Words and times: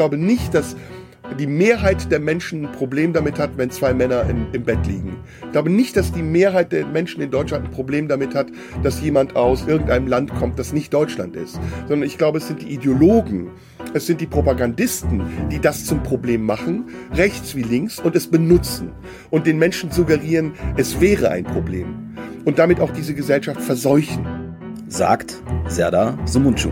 glaube 0.00 0.16
nicht, 0.16 0.54
dass 0.54 0.76
die 1.38 1.46
Mehrheit 1.46 2.10
der 2.10 2.20
Menschen 2.20 2.64
ein 2.64 2.72
Problem 2.72 3.12
damit 3.12 3.38
hat, 3.38 3.50
wenn 3.58 3.70
zwei 3.70 3.92
Männer 3.92 4.22
in, 4.30 4.46
im 4.54 4.64
Bett 4.64 4.86
liegen. 4.86 5.18
Ich 5.44 5.52
glaube 5.52 5.68
nicht, 5.68 5.94
dass 5.94 6.10
die 6.10 6.22
Mehrheit 6.22 6.72
der 6.72 6.86
Menschen 6.86 7.20
in 7.20 7.30
Deutschland 7.30 7.66
ein 7.66 7.70
Problem 7.70 8.08
damit 8.08 8.34
hat, 8.34 8.46
dass 8.82 9.02
jemand 9.02 9.36
aus 9.36 9.66
irgendeinem 9.66 10.06
Land 10.06 10.34
kommt, 10.34 10.58
das 10.58 10.72
nicht 10.72 10.94
Deutschland 10.94 11.36
ist. 11.36 11.60
Sondern 11.86 12.04
ich 12.04 12.16
glaube, 12.16 12.38
es 12.38 12.48
sind 12.48 12.62
die 12.62 12.72
Ideologen, 12.72 13.50
es 13.92 14.06
sind 14.06 14.22
die 14.22 14.26
Propagandisten, 14.26 15.22
die 15.50 15.58
das 15.58 15.84
zum 15.84 16.02
Problem 16.02 16.46
machen, 16.46 16.86
rechts 17.12 17.54
wie 17.54 17.62
links, 17.62 18.00
und 18.00 18.16
es 18.16 18.26
benutzen 18.26 18.92
und 19.28 19.46
den 19.46 19.58
Menschen 19.58 19.90
suggerieren, 19.90 20.54
es 20.78 20.98
wäre 20.98 21.30
ein 21.30 21.44
Problem. 21.44 22.16
Und 22.46 22.58
damit 22.58 22.80
auch 22.80 22.90
diese 22.90 23.12
Gesellschaft 23.12 23.60
verseuchen. 23.60 24.26
Sagt 24.88 25.42
Serdar 25.68 26.18
Sumuncu. 26.24 26.70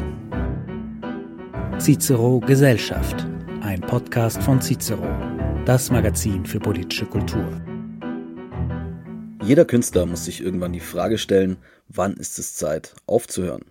Cicero 1.81 2.41
Gesellschaft, 2.41 3.25
ein 3.61 3.81
Podcast 3.81 4.43
von 4.43 4.61
Cicero, 4.61 5.07
das 5.65 5.93
Magazin 5.93 6.45
für 6.45 6.59
politische 6.59 7.07
Kultur. 7.07 7.63
Jeder 9.45 9.65
Künstler 9.65 10.05
muss 10.05 10.25
sich 10.25 10.41
irgendwann 10.41 10.73
die 10.73 10.81
Frage 10.81 11.19
stellen, 11.19 11.57
wann 11.87 12.15
ist 12.15 12.37
es 12.41 12.57
Zeit 12.57 12.97
aufzuhören? 13.07 13.65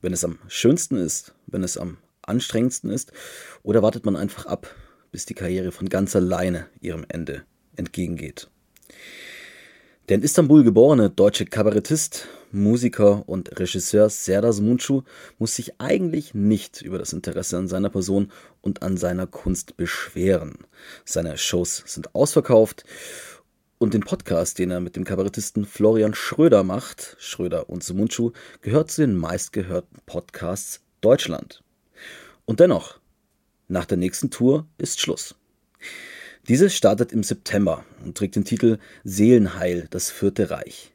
Wenn 0.00 0.14
es 0.14 0.24
am 0.24 0.38
schönsten 0.48 0.96
ist, 0.96 1.34
wenn 1.46 1.62
es 1.62 1.76
am 1.76 1.98
anstrengendsten 2.22 2.90
ist, 2.90 3.12
oder 3.62 3.82
wartet 3.82 4.06
man 4.06 4.16
einfach 4.16 4.46
ab, 4.46 4.74
bis 5.12 5.26
die 5.26 5.34
Karriere 5.34 5.72
von 5.72 5.90
ganz 5.90 6.16
alleine 6.16 6.68
ihrem 6.80 7.04
Ende 7.08 7.42
entgegengeht? 7.76 8.48
Der 10.08 10.16
in 10.16 10.22
Istanbul 10.22 10.64
geborene 10.64 11.10
deutsche 11.10 11.44
Kabarettist 11.44 12.28
Musiker 12.52 13.28
und 13.28 13.58
Regisseur 13.58 14.10
Serdar 14.10 14.54
Muncu 14.60 15.02
muss 15.38 15.56
sich 15.56 15.80
eigentlich 15.80 16.34
nicht 16.34 16.82
über 16.82 16.98
das 16.98 17.12
Interesse 17.12 17.56
an 17.56 17.68
seiner 17.68 17.90
Person 17.90 18.32
und 18.60 18.82
an 18.82 18.96
seiner 18.96 19.26
Kunst 19.26 19.76
beschweren. 19.76 20.58
Seine 21.04 21.38
Shows 21.38 21.84
sind 21.86 22.14
ausverkauft 22.14 22.84
und 23.78 23.94
den 23.94 24.02
Podcast, 24.02 24.58
den 24.58 24.70
er 24.70 24.80
mit 24.80 24.96
dem 24.96 25.04
Kabarettisten 25.04 25.64
Florian 25.64 26.14
Schröder 26.14 26.64
macht, 26.64 27.16
Schröder 27.18 27.70
und 27.70 27.84
Sumunchu, 27.84 28.32
gehört 28.62 28.90
zu 28.90 29.02
den 29.02 29.16
meistgehörten 29.16 30.00
Podcasts 30.06 30.80
Deutschland. 31.00 31.62
Und 32.44 32.58
dennoch, 32.58 32.98
nach 33.68 33.84
der 33.84 33.96
nächsten 33.96 34.30
Tour 34.30 34.66
ist 34.76 35.00
Schluss. 35.00 35.36
Diese 36.48 36.68
startet 36.68 37.12
im 37.12 37.22
September 37.22 37.84
und 38.04 38.18
trägt 38.18 38.34
den 38.34 38.44
Titel 38.44 38.78
Seelenheil, 39.04 39.86
das 39.90 40.10
Vierte 40.10 40.50
Reich. 40.50 40.92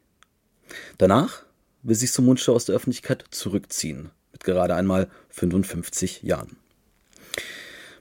Danach 0.98 1.45
will 1.86 1.94
sich 1.94 2.10
Sumuncu 2.10 2.52
aus 2.52 2.64
der 2.64 2.74
Öffentlichkeit 2.74 3.24
zurückziehen, 3.30 4.10
mit 4.32 4.42
gerade 4.42 4.74
einmal 4.74 5.08
55 5.30 6.22
Jahren. 6.22 6.56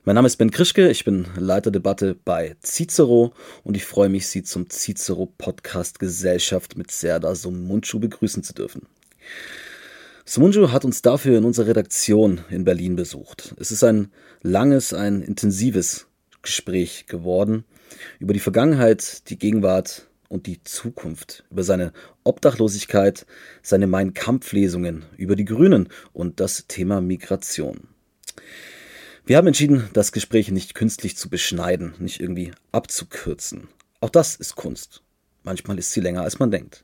Mein 0.03 0.16
Name 0.16 0.27
ist 0.27 0.38
Ben 0.38 0.52
Krischke, 0.52 0.89
ich 0.89 1.03
bin 1.03 1.27
Leiter 1.38 1.72
Debatte 1.72 2.16
bei 2.25 2.55
Cicero 2.64 3.33
und 3.64 3.77
ich 3.77 3.86
freue 3.86 4.09
mich, 4.09 4.27
Sie 4.27 4.44
zum 4.44 4.69
Cicero 4.69 5.31
Podcast 5.38 6.00
Gesellschaft 6.00 6.77
mit 6.77 6.92
Serdar 6.92 7.36
Sumuncu 7.36 8.00
begrüßen 8.00 8.44
zu 8.44 8.53
dürfen. 8.53 8.88
Sumuncu 10.25 10.72
hat 10.72 10.86
uns 10.86 11.03
dafür 11.03 11.38
in 11.38 11.45
unserer 11.45 11.67
Redaktion 11.67 12.42
in 12.49 12.66
Berlin 12.66 12.95
besucht. 12.95 13.53
Es 13.59 13.72
ist 13.72 13.83
ein 13.83 14.11
langes, 14.42 14.94
ein 14.94 15.22
intensives 15.22 16.08
Gespräch 16.42 17.05
geworden 17.08 17.66
über 18.20 18.33
die 18.33 18.39
Vergangenheit, 18.39 19.30
die 19.30 19.38
Gegenwart 19.38 20.08
und 20.36 20.47
die 20.47 20.61
Zukunft, 20.64 21.45
über 21.50 21.64
seine 21.64 21.94
Obdachlosigkeit, 22.25 23.25
seine 23.64 23.88
Mein 23.88 24.14
Kampf-Lesungen, 24.14 25.05
über 25.17 25.38
die 25.38 25.45
Grünen 25.45 25.88
und 26.11 26.42
das 26.42 26.67
Thema 26.67 27.00
Migration. 27.00 27.88
Wir 29.25 29.38
haben 29.38 29.47
entschieden, 29.47 29.89
das 29.94 30.11
Gespräch 30.11 30.52
nicht 30.52 30.75
künstlich 30.75 31.16
zu 31.16 31.30
beschneiden, 31.30 31.95
nicht 32.00 32.19
irgendwie 32.19 32.52
abzukürzen. 32.73 33.69
Auch 34.02 34.09
das 34.09 34.36
ist 34.36 34.55
Kunst. 34.55 35.02
Manchmal 35.44 35.80
ist 35.80 35.94
sie 35.94 36.02
länger, 36.02 36.23
als 36.23 36.38
man 36.38 36.52
denkt. 36.52 36.83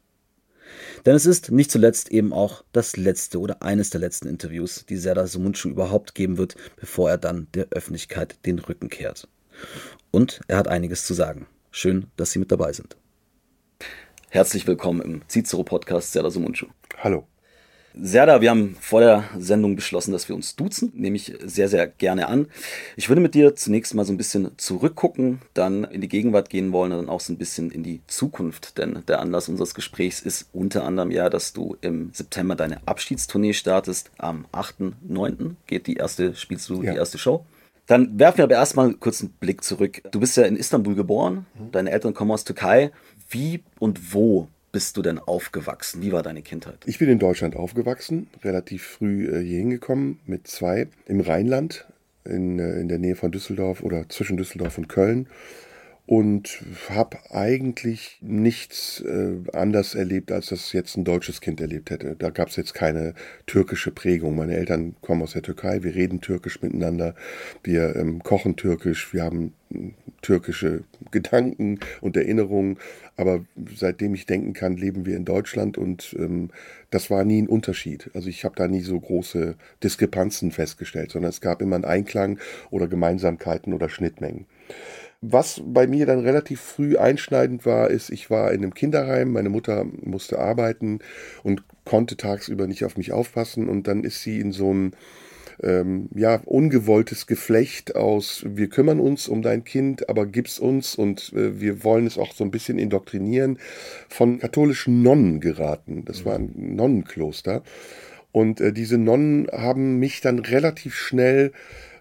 Denn 1.05 1.13
es 1.13 1.25
ist 1.25 1.51
nicht 1.51 1.71
zuletzt 1.71 2.09
eben 2.09 2.31
auch 2.31 2.63
das 2.71 2.95
letzte 2.95 3.37
oder 3.39 3.61
eines 3.61 3.89
der 3.89 3.99
letzten 3.99 4.29
Interviews, 4.29 4.85
die 4.87 4.95
Serdar 4.95 5.27
Sumuncu 5.27 5.67
überhaupt 5.67 6.15
geben 6.15 6.37
wird, 6.37 6.55
bevor 6.77 7.09
er 7.09 7.17
dann 7.17 7.47
der 7.53 7.67
Öffentlichkeit 7.71 8.37
den 8.45 8.59
Rücken 8.59 8.87
kehrt. 8.87 9.27
Und 10.09 10.39
er 10.47 10.57
hat 10.57 10.69
einiges 10.69 11.05
zu 11.05 11.13
sagen. 11.13 11.47
Schön, 11.69 12.07
dass 12.15 12.31
Sie 12.31 12.39
mit 12.39 12.51
dabei 12.51 12.71
sind. 12.71 12.95
Herzlich 14.33 14.65
willkommen 14.65 15.01
im 15.01 15.21
Cicero-Podcast 15.27 16.13
Serdar 16.13 16.31
Sumuncu. 16.31 16.67
Hallo. 16.99 17.25
Serdar, 17.93 18.39
wir 18.39 18.49
haben 18.49 18.77
vor 18.79 19.01
der 19.01 19.25
Sendung 19.37 19.75
beschlossen, 19.75 20.13
dass 20.13 20.29
wir 20.29 20.35
uns 20.37 20.55
duzen, 20.55 20.93
nehme 20.95 21.17
ich 21.17 21.33
sehr, 21.43 21.67
sehr 21.67 21.85
gerne 21.85 22.29
an. 22.29 22.47
Ich 22.95 23.09
würde 23.09 23.21
mit 23.21 23.35
dir 23.35 23.57
zunächst 23.57 23.93
mal 23.93 24.05
so 24.05 24.13
ein 24.13 24.17
bisschen 24.17 24.57
zurückgucken, 24.57 25.41
dann 25.53 25.83
in 25.83 25.99
die 25.99 26.07
Gegenwart 26.07 26.49
gehen 26.49 26.71
wollen 26.71 26.93
und 26.93 26.99
dann 26.99 27.09
auch 27.09 27.19
so 27.19 27.33
ein 27.33 27.37
bisschen 27.37 27.71
in 27.71 27.83
die 27.83 27.99
Zukunft, 28.07 28.77
denn 28.77 29.03
der 29.05 29.19
Anlass 29.19 29.49
unseres 29.49 29.75
Gesprächs 29.75 30.21
ist 30.21 30.47
unter 30.53 30.85
anderem 30.85 31.11
ja, 31.11 31.29
dass 31.29 31.51
du 31.51 31.75
im 31.81 32.11
September 32.13 32.55
deine 32.55 32.87
Abschiedstournee 32.87 33.51
startest. 33.51 34.11
Am 34.17 34.45
8.9. 34.53 35.55
geht 35.67 35.87
die 35.87 35.95
erste, 35.95 36.35
spielst 36.35 36.69
du 36.69 36.81
ja. 36.81 36.93
die 36.93 36.97
erste 36.97 37.17
Show. 37.17 37.43
Dann 37.91 38.17
werfen 38.17 38.37
wir 38.37 38.45
aber 38.45 38.55
erstmal 38.55 38.93
kurz 38.93 39.19
einen 39.19 39.31
Blick 39.31 39.65
zurück. 39.65 40.01
Du 40.11 40.21
bist 40.21 40.37
ja 40.37 40.43
in 40.43 40.55
Istanbul 40.55 40.95
geboren, 40.95 41.45
mhm. 41.55 41.73
deine 41.73 41.91
Eltern 41.91 42.13
kommen 42.13 42.31
aus 42.31 42.45
Türkei. 42.45 42.91
Wie 43.31 43.63
und 43.79 44.13
wo 44.13 44.49
bist 44.73 44.97
du 44.97 45.01
denn 45.01 45.17
aufgewachsen? 45.17 46.01
Wie 46.01 46.11
war 46.11 46.21
deine 46.21 46.41
Kindheit? 46.41 46.79
Ich 46.85 46.99
bin 46.99 47.07
in 47.07 47.17
Deutschland 47.17 47.55
aufgewachsen, 47.55 48.27
relativ 48.43 48.83
früh 48.83 49.25
äh, 49.25 49.41
hier 49.41 49.59
hingekommen 49.59 50.19
mit 50.25 50.47
zwei 50.47 50.87
im 51.05 51.21
Rheinland, 51.21 51.85
in, 52.25 52.59
äh, 52.59 52.79
in 52.79 52.89
der 52.89 52.99
Nähe 52.99 53.15
von 53.15 53.31
Düsseldorf 53.31 53.83
oder 53.83 54.09
zwischen 54.09 54.35
Düsseldorf 54.35 54.77
und 54.77 54.89
Köln 54.89 55.27
und 56.11 56.61
habe 56.89 57.31
eigentlich 57.31 58.17
nichts 58.19 58.99
äh, 58.99 59.37
anders 59.53 59.95
erlebt, 59.95 60.33
als 60.33 60.47
das 60.47 60.73
jetzt 60.73 60.97
ein 60.97 61.05
deutsches 61.05 61.39
Kind 61.39 61.61
erlebt 61.61 61.89
hätte. 61.89 62.17
Da 62.19 62.31
gab 62.31 62.49
es 62.49 62.57
jetzt 62.57 62.73
keine 62.73 63.13
türkische 63.47 63.91
Prägung. 63.91 64.35
Meine 64.35 64.57
Eltern 64.57 64.97
kommen 64.99 65.21
aus 65.21 65.31
der 65.31 65.41
Türkei, 65.41 65.83
wir 65.83 65.95
reden 65.95 66.19
türkisch 66.19 66.61
miteinander, 66.61 67.15
wir 67.63 67.95
ähm, 67.95 68.21
kochen 68.23 68.57
türkisch, 68.57 69.13
wir 69.13 69.23
haben 69.23 69.53
hm, 69.71 69.93
türkische 70.21 70.83
Gedanken 71.11 71.79
und 72.01 72.17
Erinnerungen, 72.17 72.77
aber 73.15 73.45
seitdem 73.73 74.13
ich 74.13 74.25
denken 74.25 74.51
kann, 74.51 74.75
leben 74.75 75.05
wir 75.05 75.15
in 75.15 75.23
Deutschland 75.23 75.77
und 75.77 76.13
ähm, 76.19 76.49
das 76.89 77.09
war 77.09 77.23
nie 77.23 77.41
ein 77.41 77.47
Unterschied. 77.47 78.11
Also 78.13 78.27
ich 78.27 78.43
habe 78.43 78.55
da 78.57 78.67
nie 78.67 78.81
so 78.81 78.99
große 78.99 79.55
Diskrepanzen 79.81 80.51
festgestellt, 80.51 81.11
sondern 81.11 81.29
es 81.29 81.39
gab 81.39 81.61
immer 81.61 81.75
einen 81.75 81.85
Einklang 81.85 82.37
oder 82.69 82.89
Gemeinsamkeiten 82.89 83.71
oder 83.71 83.87
Schnittmengen. 83.87 84.45
Was 85.23 85.61
bei 85.63 85.85
mir 85.85 86.07
dann 86.07 86.21
relativ 86.21 86.59
früh 86.59 86.97
einschneidend 86.97 87.63
war, 87.63 87.91
ist, 87.91 88.09
ich 88.09 88.31
war 88.31 88.51
in 88.51 88.63
einem 88.63 88.73
Kinderheim, 88.73 89.31
meine 89.31 89.49
Mutter 89.49 89.85
musste 90.01 90.39
arbeiten 90.39 90.97
und 91.43 91.63
konnte 91.85 92.17
tagsüber 92.17 92.65
nicht 92.65 92.83
auf 92.85 92.97
mich 92.97 93.11
aufpassen 93.11 93.69
und 93.69 93.87
dann 93.87 94.03
ist 94.03 94.23
sie 94.23 94.39
in 94.39 94.51
so 94.51 94.73
ein 94.73 94.95
ähm, 95.61 96.09
ja, 96.15 96.41
ungewolltes 96.45 97.27
Geflecht 97.27 97.95
aus, 97.95 98.43
wir 98.47 98.67
kümmern 98.69 98.99
uns 98.99 99.27
um 99.27 99.43
dein 99.43 99.63
Kind, 99.63 100.09
aber 100.09 100.25
gib's 100.25 100.57
uns 100.57 100.95
und 100.95 101.31
äh, 101.33 101.59
wir 101.61 101.83
wollen 101.83 102.07
es 102.07 102.17
auch 102.17 102.33
so 102.33 102.43
ein 102.43 102.49
bisschen 102.49 102.79
indoktrinieren, 102.79 103.59
von 104.09 104.39
katholischen 104.39 105.03
Nonnen 105.03 105.39
geraten. 105.39 106.03
Das 106.05 106.25
war 106.25 106.33
ein 106.33 106.51
Nonnenkloster. 106.55 107.61
Und 108.31 108.59
äh, 108.59 108.73
diese 108.73 108.97
Nonnen 108.97 109.47
haben 109.51 109.99
mich 109.99 110.21
dann 110.21 110.39
relativ 110.39 110.95
schnell 110.95 111.51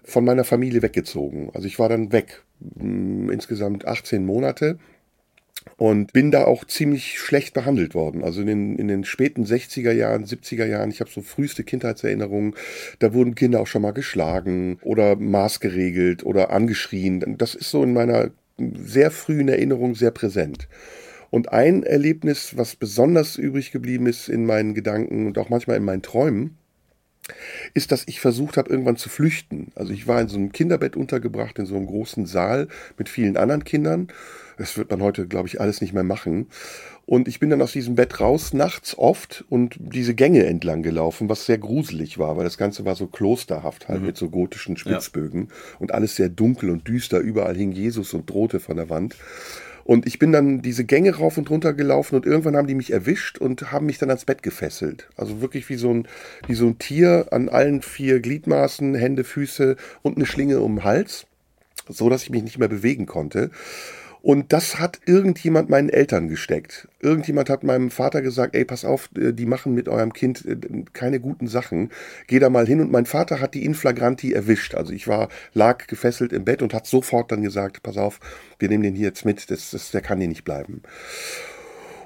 von 0.03 0.25
meiner 0.25 0.43
Familie 0.43 0.81
weggezogen. 0.81 1.51
Also 1.53 1.67
ich 1.67 1.77
war 1.77 1.87
dann 1.87 2.11
weg 2.11 2.41
insgesamt 2.79 3.85
18 3.85 4.25
Monate 4.25 4.77
und 5.77 6.13
bin 6.13 6.31
da 6.31 6.45
auch 6.45 6.65
ziemlich 6.65 7.19
schlecht 7.19 7.53
behandelt 7.53 7.93
worden. 7.93 8.23
Also 8.23 8.41
in 8.41 8.47
den, 8.47 8.75
in 8.77 8.87
den 8.87 9.03
späten 9.03 9.45
60er 9.45 9.91
Jahren, 9.91 10.25
70er 10.25 10.65
Jahren, 10.65 10.89
ich 10.89 10.99
habe 11.01 11.09
so 11.09 11.21
früheste 11.21 11.63
Kindheitserinnerungen, 11.63 12.55
da 12.99 13.13
wurden 13.13 13.35
Kinder 13.35 13.59
auch 13.59 13.67
schon 13.67 13.83
mal 13.83 13.91
geschlagen 13.91 14.79
oder 14.81 15.15
maßgeregelt 15.15 16.25
oder 16.25 16.51
angeschrien. 16.51 17.37
Das 17.37 17.55
ist 17.55 17.69
so 17.69 17.83
in 17.83 17.93
meiner 17.93 18.31
sehr 18.57 19.11
frühen 19.11 19.49
Erinnerung 19.49 19.95
sehr 19.95 20.11
präsent. 20.11 20.67
Und 21.29 21.53
ein 21.53 21.83
Erlebnis, 21.83 22.57
was 22.57 22.75
besonders 22.75 23.37
übrig 23.37 23.71
geblieben 23.71 24.05
ist 24.05 24.27
in 24.27 24.45
meinen 24.45 24.73
Gedanken 24.73 25.27
und 25.27 25.37
auch 25.37 25.49
manchmal 25.49 25.77
in 25.77 25.85
meinen 25.85 26.01
Träumen, 26.01 26.57
ist, 27.73 27.91
dass 27.91 28.07
ich 28.07 28.19
versucht 28.19 28.57
habe, 28.57 28.69
irgendwann 28.69 28.97
zu 28.97 29.09
flüchten. 29.09 29.71
Also 29.75 29.93
ich 29.93 30.07
war 30.07 30.21
in 30.21 30.27
so 30.27 30.37
einem 30.37 30.51
Kinderbett 30.51 30.95
untergebracht, 30.95 31.59
in 31.59 31.65
so 31.65 31.75
einem 31.75 31.87
großen 31.87 32.25
Saal 32.25 32.67
mit 32.97 33.09
vielen 33.09 33.37
anderen 33.37 33.63
Kindern. 33.63 34.07
Das 34.57 34.77
wird 34.77 34.91
man 34.91 35.01
heute, 35.01 35.27
glaube 35.27 35.47
ich, 35.47 35.59
alles 35.59 35.81
nicht 35.81 35.93
mehr 35.93 36.03
machen. 36.03 36.47
Und 37.05 37.27
ich 37.27 37.39
bin 37.39 37.49
dann 37.49 37.61
aus 37.61 37.71
diesem 37.71 37.95
Bett 37.95 38.19
raus, 38.19 38.53
nachts 38.53 38.97
oft, 38.97 39.43
und 39.49 39.75
diese 39.79 40.13
Gänge 40.13 40.45
entlang 40.45 40.83
gelaufen, 40.83 41.29
was 41.29 41.45
sehr 41.45 41.57
gruselig 41.57 42.19
war, 42.19 42.37
weil 42.37 42.43
das 42.43 42.57
Ganze 42.57 42.85
war 42.85 42.95
so 42.95 43.07
klosterhaft 43.07 43.89
halt 43.89 44.01
mhm. 44.01 44.05
mit 44.05 44.17
so 44.17 44.29
gotischen 44.29 44.77
Spitzbögen 44.77 45.47
ja. 45.49 45.77
und 45.79 45.93
alles 45.93 46.15
sehr 46.15 46.29
dunkel 46.29 46.69
und 46.69 46.87
düster. 46.87 47.19
Überall 47.19 47.55
hing 47.55 47.71
Jesus 47.71 48.13
und 48.13 48.29
drohte 48.29 48.59
von 48.59 48.77
der 48.77 48.89
Wand. 48.89 49.15
Und 49.91 50.07
ich 50.07 50.19
bin 50.19 50.31
dann 50.31 50.61
diese 50.61 50.85
Gänge 50.85 51.17
rauf 51.17 51.37
und 51.37 51.49
runter 51.49 51.73
gelaufen 51.73 52.15
und 52.15 52.25
irgendwann 52.25 52.55
haben 52.55 52.67
die 52.67 52.75
mich 52.75 52.93
erwischt 52.93 53.37
und 53.37 53.73
haben 53.73 53.87
mich 53.87 53.97
dann 53.97 54.09
ans 54.09 54.23
Bett 54.23 54.41
gefesselt. 54.41 55.09
Also 55.17 55.41
wirklich 55.41 55.67
wie 55.67 55.75
so 55.75 55.93
ein, 55.93 56.07
wie 56.47 56.53
so 56.53 56.67
ein 56.67 56.79
Tier 56.79 57.27
an 57.31 57.49
allen 57.49 57.81
vier 57.81 58.21
Gliedmaßen, 58.21 58.95
Hände, 58.95 59.25
Füße 59.25 59.75
und 60.01 60.15
eine 60.15 60.25
Schlinge 60.25 60.61
um 60.61 60.75
den 60.75 60.83
Hals, 60.85 61.25
so 61.89 62.09
dass 62.09 62.23
ich 62.23 62.29
mich 62.29 62.41
nicht 62.41 62.57
mehr 62.57 62.69
bewegen 62.69 63.05
konnte. 63.05 63.51
Und 64.21 64.53
das 64.53 64.77
hat 64.77 64.99
irgendjemand 65.05 65.69
meinen 65.69 65.89
Eltern 65.89 66.27
gesteckt. 66.27 66.87
Irgendjemand 66.99 67.49
hat 67.49 67.63
meinem 67.63 67.89
Vater 67.89 68.21
gesagt, 68.21 68.55
ey, 68.55 68.65
pass 68.65 68.85
auf, 68.85 69.09
äh, 69.17 69.33
die 69.33 69.47
machen 69.47 69.73
mit 69.73 69.89
eurem 69.89 70.13
Kind 70.13 70.45
äh, 70.45 70.57
keine 70.93 71.19
guten 71.19 71.47
Sachen. 71.47 71.89
Geh 72.27 72.37
da 72.37 72.49
mal 72.49 72.67
hin. 72.67 72.81
Und 72.81 72.91
mein 72.91 73.07
Vater 73.07 73.39
hat 73.39 73.55
die 73.55 73.65
in 73.65 73.73
flagranti 73.73 74.31
erwischt. 74.31 74.75
Also 74.75 74.93
ich 74.93 75.07
war, 75.07 75.29
lag 75.53 75.87
gefesselt 75.87 76.33
im 76.33 76.45
Bett 76.45 76.61
und 76.61 76.73
hat 76.73 76.85
sofort 76.85 77.31
dann 77.31 77.41
gesagt, 77.41 77.81
pass 77.81 77.97
auf, 77.97 78.19
wir 78.59 78.69
nehmen 78.69 78.83
den 78.83 78.95
hier 78.95 79.07
jetzt 79.07 79.25
mit, 79.25 79.49
das, 79.49 79.71
das, 79.71 79.89
der 79.89 80.01
kann 80.01 80.19
hier 80.19 80.27
nicht 80.27 80.45
bleiben. 80.45 80.83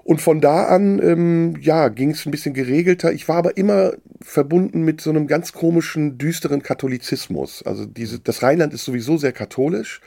Und 0.05 0.21
von 0.21 0.39
da 0.39 0.65
an, 0.65 1.01
ähm, 1.03 1.55
ja, 1.59 1.89
ging 1.89 2.11
es 2.11 2.25
ein 2.25 2.31
bisschen 2.31 2.53
geregelter. 2.53 3.11
Ich 3.11 3.27
war 3.27 3.37
aber 3.37 3.57
immer 3.57 3.93
verbunden 4.21 4.83
mit 4.83 5.01
so 5.01 5.09
einem 5.09 5.27
ganz 5.27 5.51
komischen, 5.51 6.17
düsteren 6.17 6.61
Katholizismus. 6.61 7.63
Also 7.63 7.85
diese, 7.85 8.19
das 8.19 8.43
Rheinland 8.43 8.73
ist 8.73 8.85
sowieso 8.85 9.17
sehr 9.17 9.33
katholisch. 9.33 9.99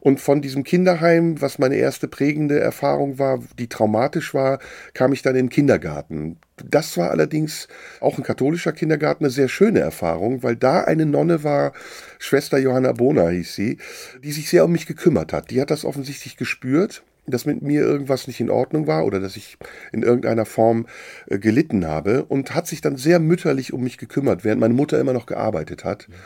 Und 0.00 0.20
von 0.20 0.40
diesem 0.40 0.64
Kinderheim, 0.64 1.40
was 1.40 1.58
meine 1.58 1.76
erste 1.76 2.08
prägende 2.08 2.58
Erfahrung 2.58 3.18
war, 3.18 3.40
die 3.58 3.68
traumatisch 3.68 4.34
war, 4.34 4.58
kam 4.94 5.12
ich 5.12 5.22
dann 5.22 5.36
in 5.36 5.46
den 5.46 5.50
Kindergarten. 5.50 6.38
Das 6.64 6.96
war 6.96 7.10
allerdings 7.10 7.68
auch 8.00 8.18
ein 8.18 8.24
katholischer 8.24 8.72
Kindergarten 8.72 9.24
eine 9.24 9.30
sehr 9.30 9.48
schöne 9.48 9.80
Erfahrung, 9.80 10.42
weil 10.42 10.56
da 10.56 10.82
eine 10.82 11.06
Nonne 11.06 11.44
war, 11.44 11.72
Schwester 12.18 12.58
Johanna 12.58 12.92
Bona 12.92 13.28
hieß 13.28 13.54
sie, 13.54 13.78
die 14.22 14.32
sich 14.32 14.48
sehr 14.48 14.64
um 14.64 14.72
mich 14.72 14.86
gekümmert 14.86 15.32
hat. 15.32 15.50
Die 15.50 15.60
hat 15.60 15.70
das 15.70 15.84
offensichtlich 15.84 16.36
gespürt 16.36 17.02
dass 17.26 17.46
mit 17.46 17.62
mir 17.62 17.82
irgendwas 17.82 18.26
nicht 18.26 18.40
in 18.40 18.50
Ordnung 18.50 18.88
war 18.88 19.04
oder 19.04 19.20
dass 19.20 19.36
ich 19.36 19.56
in 19.92 20.02
irgendeiner 20.02 20.46
Form 20.46 20.86
äh, 21.28 21.38
gelitten 21.38 21.86
habe 21.86 22.24
und 22.24 22.54
hat 22.54 22.66
sich 22.66 22.80
dann 22.80 22.96
sehr 22.96 23.20
mütterlich 23.20 23.72
um 23.72 23.82
mich 23.82 23.98
gekümmert, 23.98 24.42
während 24.42 24.60
meine 24.60 24.74
Mutter 24.74 24.98
immer 24.98 25.12
noch 25.12 25.26
gearbeitet 25.26 25.84
hat. 25.84 26.08
Ja. 26.08 26.16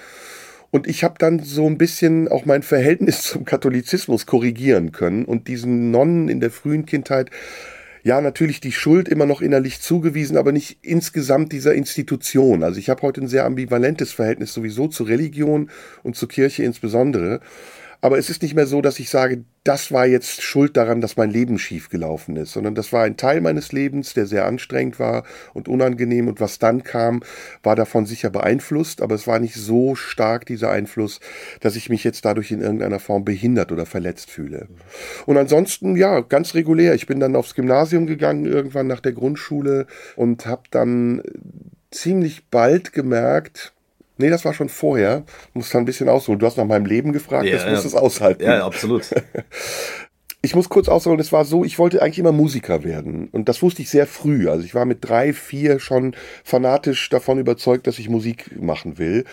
Und 0.75 0.89
ich 0.89 1.05
habe 1.05 1.15
dann 1.19 1.39
so 1.39 1.69
ein 1.69 1.79
bisschen 1.79 2.27
auch 2.27 2.47
mein 2.47 2.65
Verhältnis 2.65 3.23
zum 3.31 3.45
Katholizismus 3.45 4.27
korrigieren 4.27 4.91
können 4.91 5.25
und 5.25 5.47
diesen 5.47 5.93
Nonnen 5.93 6.29
in 6.29 6.41
der 6.41 6.51
frühen 6.51 6.85
Kindheit 6.85 7.31
ja, 8.03 8.21
natürlich 8.21 8.61
die 8.61 8.73
Schuld 8.73 9.09
immer 9.09 9.25
noch 9.25 9.41
innerlich 9.41 9.81
zugewiesen, 9.81 10.37
aber 10.37 10.51
nicht 10.51 10.79
insgesamt 10.83 11.53
dieser 11.53 11.75
Institution. 11.75 12.65
Also 12.65 12.81
ich 12.81 12.91
habe 12.91 13.03
heute 13.03 13.21
ein 13.21 13.29
sehr 13.29 13.45
ambivalentes 13.45 14.13
Verhältnis 14.13 14.53
sowieso 14.53 14.89
zur 14.89 15.07
Religion 15.07 15.71
und 16.03 16.17
zur 16.17 16.29
Kirche 16.29 16.65
insbesondere. 16.65 17.41
Aber 18.05 18.19
es 18.19 18.29
ist 18.29 18.43
nicht 18.43 18.55
mehr 18.55 18.67
so, 18.67 18.83
dass 18.83 18.99
ich 18.99 19.09
sage, 19.09 19.45
das 19.65 19.91
war 19.91 20.05
jetzt 20.05 20.43
schuld 20.43 20.77
daran, 20.77 21.01
dass 21.01 21.17
mein 21.17 21.31
Leben 21.31 21.59
schief 21.59 21.89
gelaufen 21.89 22.37
ist, 22.37 22.53
sondern 22.53 22.75
das 22.75 22.93
war 22.93 23.03
ein 23.03 23.17
Teil 23.17 23.41
meines 23.41 23.73
Lebens, 23.73 24.13
der 24.13 24.27
sehr 24.27 24.45
anstrengend 24.45 24.99
war 24.99 25.25
und 25.55 25.69
unangenehm. 25.69 26.29
Und 26.29 26.39
was 26.39 26.59
dann 26.59 26.85
kam, 26.85 27.23
war 27.63 27.77
davon 27.77 28.05
sicher 28.05 28.29
beeinflusst, 28.29 29.01
aber 29.01 29.15
es 29.15 29.27
war 29.27 29.39
nicht 29.39 29.55
so 29.55 29.95
stark, 29.95 30.45
dieser 30.45 30.71
Einfluss, 30.71 31.19
dass 31.61 31.77
ich 31.77 31.89
mich 31.89 32.05
jetzt 32.05 32.27
dadurch 32.27 32.53
in 32.53 32.61
irgendeiner 32.61 33.01
Form 33.01 33.25
behindert 33.25 33.73
oder 33.73 33.87
verletzt 33.87 34.31
fühle. 34.31 34.69
Und 35.25 35.39
ansonsten, 35.39 35.97
ja, 35.97 36.21
ganz 36.21 36.53
regulär. 36.53 36.95
Ich 36.95 37.07
bin 37.07 37.21
dann 37.21 37.35
aufs 37.35 37.55
Gymnasium 37.55 38.07
gegangen, 38.07 38.45
irgendwann 38.45 38.87
nach 38.87 39.01
der 39.01 39.13
Grundschule 39.13 39.87
und 40.15 40.45
habe 40.45 40.65
dann 40.71 41.23
ziemlich 41.91 42.51
bald 42.51 42.93
gemerkt, 42.93 43.74
Nee, 44.17 44.31
das 44.31 44.45
war 44.45 44.55
schon 44.55 44.69
vorher. 44.69 45.25
Muss 45.55 45.71
da 45.71 45.79
ein 45.79 45.85
bisschen 45.85 46.09
ausholen. 46.09 46.39
Du 46.39 46.47
hast 46.47 46.57
nach 46.57 46.65
meinem 46.65 46.87
Leben 46.87 47.13
gefragt, 47.13 47.47
ja, 47.47 47.57
das 47.57 47.67
muss 47.69 47.85
es 47.85 47.95
aushalten. 47.95 48.45
Ja, 48.45 48.65
absolut. 48.65 49.11
Ich 50.45 50.55
muss 50.55 50.69
kurz 50.69 50.91
ausholen, 50.91 51.19
es 51.21 51.33
war 51.33 51.47
so, 51.47 51.65
ich 51.65 51.79
wollte 51.79 52.03
eigentlich 52.03 52.19
immer 52.19 52.31
Musiker 52.31 52.85
werden. 52.85 53.29
Und 53.33 53.49
das 53.49 53.63
wusste 53.63 53.81
ich 53.81 53.89
sehr 53.89 54.07
früh. 54.07 54.51
Also 54.51 54.63
ich 54.63 54.75
war 54.75 54.85
mit 54.85 54.99
drei, 55.01 55.33
vier 55.33 55.79
schon 55.81 56.15
fanatisch 56.45 57.09
davon 57.09 57.39
überzeugt, 57.39 57.87
dass 57.87 57.99
ich 57.99 58.11
Musik 58.11 58.61
machen 58.61 58.99
will. 58.99 59.25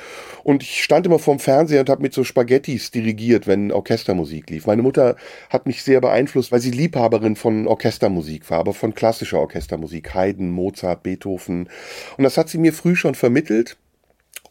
Und 0.45 0.63
ich 0.63 0.81
stand 0.81 1.05
immer 1.05 1.19
vorm 1.19 1.39
Fernseher 1.39 1.81
und 1.81 1.89
habe 1.89 2.01
mit 2.01 2.13
so 2.13 2.23
Spaghettis 2.23 2.91
dirigiert, 2.91 3.45
wenn 3.45 3.73
Orchestermusik 3.73 4.49
lief. 4.49 4.67
Meine 4.67 4.83
Mutter 4.83 5.17
hat 5.49 5.65
mich 5.65 5.83
sehr 5.83 5.99
beeinflusst, 5.99 6.53
weil 6.53 6.61
sie 6.61 6.71
Liebhaberin 6.71 7.35
von 7.35 7.67
Orchestermusik 7.67 8.49
war, 8.49 8.59
aber 8.59 8.73
von 8.73 8.93
klassischer 8.93 9.39
Orchestermusik. 9.39 10.13
Haydn, 10.13 10.49
Mozart, 10.49 11.03
Beethoven. 11.03 11.67
Und 12.15 12.23
das 12.23 12.37
hat 12.37 12.47
sie 12.47 12.57
mir 12.57 12.71
früh 12.71 12.95
schon 12.95 13.15
vermittelt. 13.15 13.75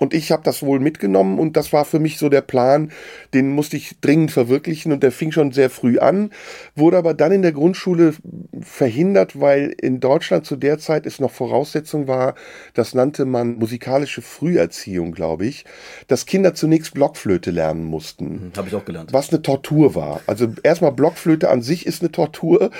Und 0.00 0.14
ich 0.14 0.32
habe 0.32 0.42
das 0.42 0.62
wohl 0.62 0.80
mitgenommen 0.80 1.38
und 1.38 1.58
das 1.58 1.74
war 1.74 1.84
für 1.84 1.98
mich 1.98 2.16
so 2.16 2.30
der 2.30 2.40
Plan, 2.40 2.90
den 3.34 3.52
musste 3.52 3.76
ich 3.76 4.00
dringend 4.00 4.30
verwirklichen 4.30 4.92
und 4.92 5.02
der 5.02 5.12
fing 5.12 5.30
schon 5.30 5.52
sehr 5.52 5.68
früh 5.68 5.98
an, 5.98 6.30
wurde 6.74 6.96
aber 6.96 7.12
dann 7.12 7.32
in 7.32 7.42
der 7.42 7.52
Grundschule 7.52 8.14
verhindert, 8.62 9.38
weil 9.38 9.74
in 9.78 10.00
Deutschland 10.00 10.46
zu 10.46 10.56
der 10.56 10.78
Zeit 10.78 11.04
es 11.04 11.20
noch 11.20 11.30
Voraussetzung 11.30 12.08
war, 12.08 12.34
das 12.72 12.94
nannte 12.94 13.26
man 13.26 13.56
musikalische 13.56 14.22
Früherziehung, 14.22 15.12
glaube 15.12 15.44
ich, 15.44 15.66
dass 16.08 16.24
Kinder 16.24 16.54
zunächst 16.54 16.94
Blockflöte 16.94 17.50
lernen 17.50 17.84
mussten. 17.84 18.24
Mhm, 18.24 18.52
habe 18.56 18.68
ich 18.68 18.74
auch 18.74 18.86
gelernt. 18.86 19.12
Was 19.12 19.28
eine 19.28 19.42
Tortur 19.42 19.94
war. 19.94 20.22
Also 20.26 20.48
erstmal 20.62 20.92
Blockflöte 20.92 21.50
an 21.50 21.60
sich 21.60 21.84
ist 21.84 22.00
eine 22.00 22.10
Tortur 22.10 22.70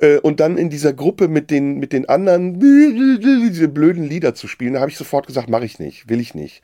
äh, 0.00 0.16
und 0.20 0.40
dann 0.40 0.56
in 0.56 0.70
dieser 0.70 0.94
Gruppe 0.94 1.28
mit 1.28 1.50
den, 1.50 1.78
mit 1.78 1.92
den 1.92 2.08
anderen 2.08 2.58
diese 2.58 3.68
blöden 3.68 4.04
Lieder 4.04 4.34
zu 4.34 4.48
spielen, 4.48 4.72
da 4.72 4.80
habe 4.80 4.90
ich 4.90 4.96
sofort 4.96 5.26
gesagt, 5.26 5.50
mache 5.50 5.66
ich 5.66 5.78
nicht, 5.78 6.08
will 6.08 6.20
ich 6.20 6.34
nicht. 6.34 6.62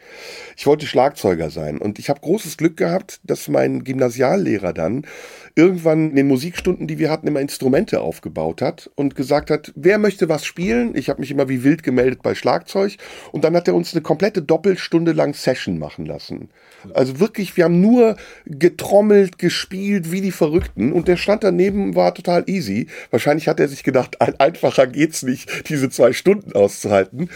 Ich 0.57 0.67
wollte 0.67 0.87
Schlagzeuger 0.87 1.51
sein 1.51 1.79
und 1.79 1.99
ich 1.99 2.09
habe 2.09 2.21
großes 2.21 2.57
Glück 2.57 2.77
gehabt, 2.77 3.21
dass 3.25 3.49
mein 3.49 3.85
Gymnasiallehrer 3.85 4.73
dann 4.73 5.07
irgendwann 5.55 6.11
in 6.11 6.17
den 6.17 6.29
Musikstunden, 6.29 6.87
die 6.87 6.99
wir 6.99 7.11
hatten, 7.11 7.27
immer 7.27 7.41
Instrumente 7.41 8.03
aufgebaut 8.03 8.61
hat 8.61 8.91
und 8.95 9.17
gesagt 9.17 9.51
hat, 9.51 9.73
wer 9.75 9.99
möchte 9.99 10.29
was 10.29 10.45
spielen? 10.45 10.95
Ich 10.95 11.09
habe 11.09 11.21
mich 11.21 11.31
immer 11.31 11.49
wie 11.49 11.65
wild 11.65 11.83
gemeldet 11.83 12.23
bei 12.23 12.35
Schlagzeug 12.35 12.97
und 13.33 13.43
dann 13.43 13.57
hat 13.57 13.67
er 13.67 13.75
uns 13.75 13.95
eine 13.95 14.03
komplette 14.03 14.43
Doppelstunde 14.43 15.13
lang 15.13 15.33
Session 15.33 15.79
machen 15.79 16.05
lassen. 16.05 16.51
Also 16.93 17.21
wirklich, 17.21 17.57
wir 17.57 17.65
haben 17.65 17.81
nur 17.81 18.17
getrommelt, 18.45 19.39
gespielt 19.39 20.13
wie 20.13 20.21
die 20.21 20.31
Verrückten 20.31 20.93
und 20.93 21.09
der 21.09 21.17
stand 21.17 21.43
daneben, 21.43 21.95
war 21.95 22.15
total 22.15 22.45
easy. 22.47 22.89
Wahrscheinlich 23.11 23.49
hat 23.49 23.59
er 23.59 23.69
sich 23.69 23.83
gedacht, 23.83 24.21
ein 24.21 24.39
einfacher 24.39 24.87
geht's 24.87 25.23
nicht, 25.23 25.69
diese 25.71 25.89
zwei 25.89 26.13
Stunden 26.13 26.53
auszuhalten. 26.53 27.31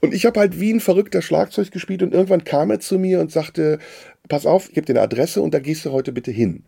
Und 0.00 0.14
ich 0.14 0.24
habe 0.24 0.40
halt 0.40 0.58
wie 0.58 0.72
ein 0.72 0.80
verrückter 0.80 1.20
Schlagzeug 1.20 1.70
gespielt 1.70 2.02
und 2.02 2.14
irgendwann 2.16 2.44
kam 2.44 2.70
er 2.70 2.80
zu 2.80 2.98
mir 2.98 3.20
und 3.20 3.30
sagte, 3.30 3.78
pass 4.28 4.46
auf, 4.46 4.68
ich 4.68 4.74
gebe 4.74 4.86
dir 4.86 4.94
eine 4.94 5.02
Adresse 5.02 5.40
und 5.42 5.54
da 5.54 5.60
gehst 5.60 5.84
du 5.84 5.92
heute 5.92 6.12
bitte 6.12 6.30
hin. 6.30 6.64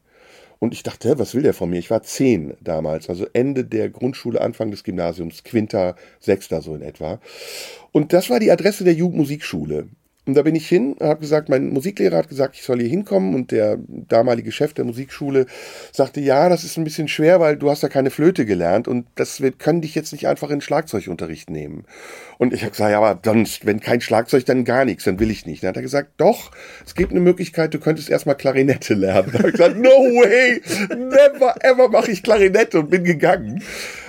Und 0.61 0.75
ich 0.75 0.83
dachte, 0.83 1.19
was 1.19 1.35
will 1.35 1.43
der 1.43 1.55
von 1.55 1.71
mir? 1.71 1.79
Ich 1.79 1.91
war 1.91 2.03
zehn 2.03 2.55
damals, 2.61 3.09
also 3.09 3.27
Ende 3.33 3.65
der 3.65 3.89
Grundschule, 3.91 4.41
Anfang 4.41 4.71
des 4.71 4.83
Gymnasiums, 4.83 5.45
Quinter, 5.45 5.95
Sechster 6.19 6.63
so 6.63 6.75
in 6.75 6.83
etwa. 6.83 7.21
Und 7.93 8.13
das 8.13 8.29
war 8.29 8.41
die 8.41 8.51
Adresse 8.51 8.83
der 8.85 8.95
Jugendmusikschule. 8.95 9.89
Und 10.29 10.35
da 10.35 10.43
bin 10.43 10.55
ich 10.55 10.69
hin, 10.69 10.95
habe 11.01 11.21
gesagt, 11.21 11.49
mein 11.49 11.71
Musiklehrer 11.71 12.19
hat 12.19 12.29
gesagt, 12.29 12.55
ich 12.55 12.63
soll 12.63 12.81
hier 12.81 12.91
hinkommen 12.91 13.35
und 13.35 13.51
der 13.51 13.79
damalige 13.89 14.53
Chef 14.53 14.75
der 14.75 14.85
Musikschule 14.85 15.47
sagte, 15.91 16.21
ja, 16.21 16.51
das 16.51 16.65
ist 16.65 16.77
ein 16.77 16.85
bisschen 16.85 17.09
schwer, 17.09 17.41
weil 17.41 17.57
du 17.57 17.71
hast 17.71 17.83
ja 17.83 17.89
keine 17.89 18.11
Flöte 18.11 18.45
gelernt 18.45 18.89
und 18.89 19.07
das 19.15 19.41
wir 19.41 19.53
können 19.53 19.81
dich 19.81 19.95
jetzt 19.95 20.13
nicht 20.13 20.29
einfach 20.29 20.51
in 20.51 20.61
Schlagzeugunterricht 20.61 21.49
nehmen. 21.49 21.87
Und 22.37 22.53
ich 22.53 22.61
habe 22.61 22.73
gesagt, 22.73 22.91
ja, 22.91 23.01
aber 23.01 23.19
sonst, 23.25 23.65
wenn 23.65 23.81
kein 23.81 24.03
Schlagzeug, 24.03 24.45
dann 24.45 24.67
gar 24.67 24.85
nichts, 24.85 25.05
dann 25.05 25.19
will 25.19 25.31
ich 25.31 25.47
nicht. 25.47 25.63
Dann 25.63 25.71
hat 25.71 25.77
er 25.77 25.83
gesagt, 25.83 26.11
doch, 26.19 26.51
es 26.85 26.95
gibt 26.95 27.11
eine 27.13 27.21
Möglichkeit, 27.21 27.73
du 27.73 27.79
könntest 27.79 28.11
erstmal 28.11 28.37
Klarinette 28.37 28.93
lernen. 28.93 29.31
Da 29.33 29.39
habe 29.39 29.49
ich 29.49 29.55
gesagt, 29.55 29.79
no 29.79 29.89
way, 29.89 30.61
never 30.91 31.55
ever 31.63 31.89
mache 31.89 32.11
ich 32.11 32.23
Klarinette 32.23 32.81
und 32.81 32.91
bin 32.91 33.03
gegangen. 33.03 33.63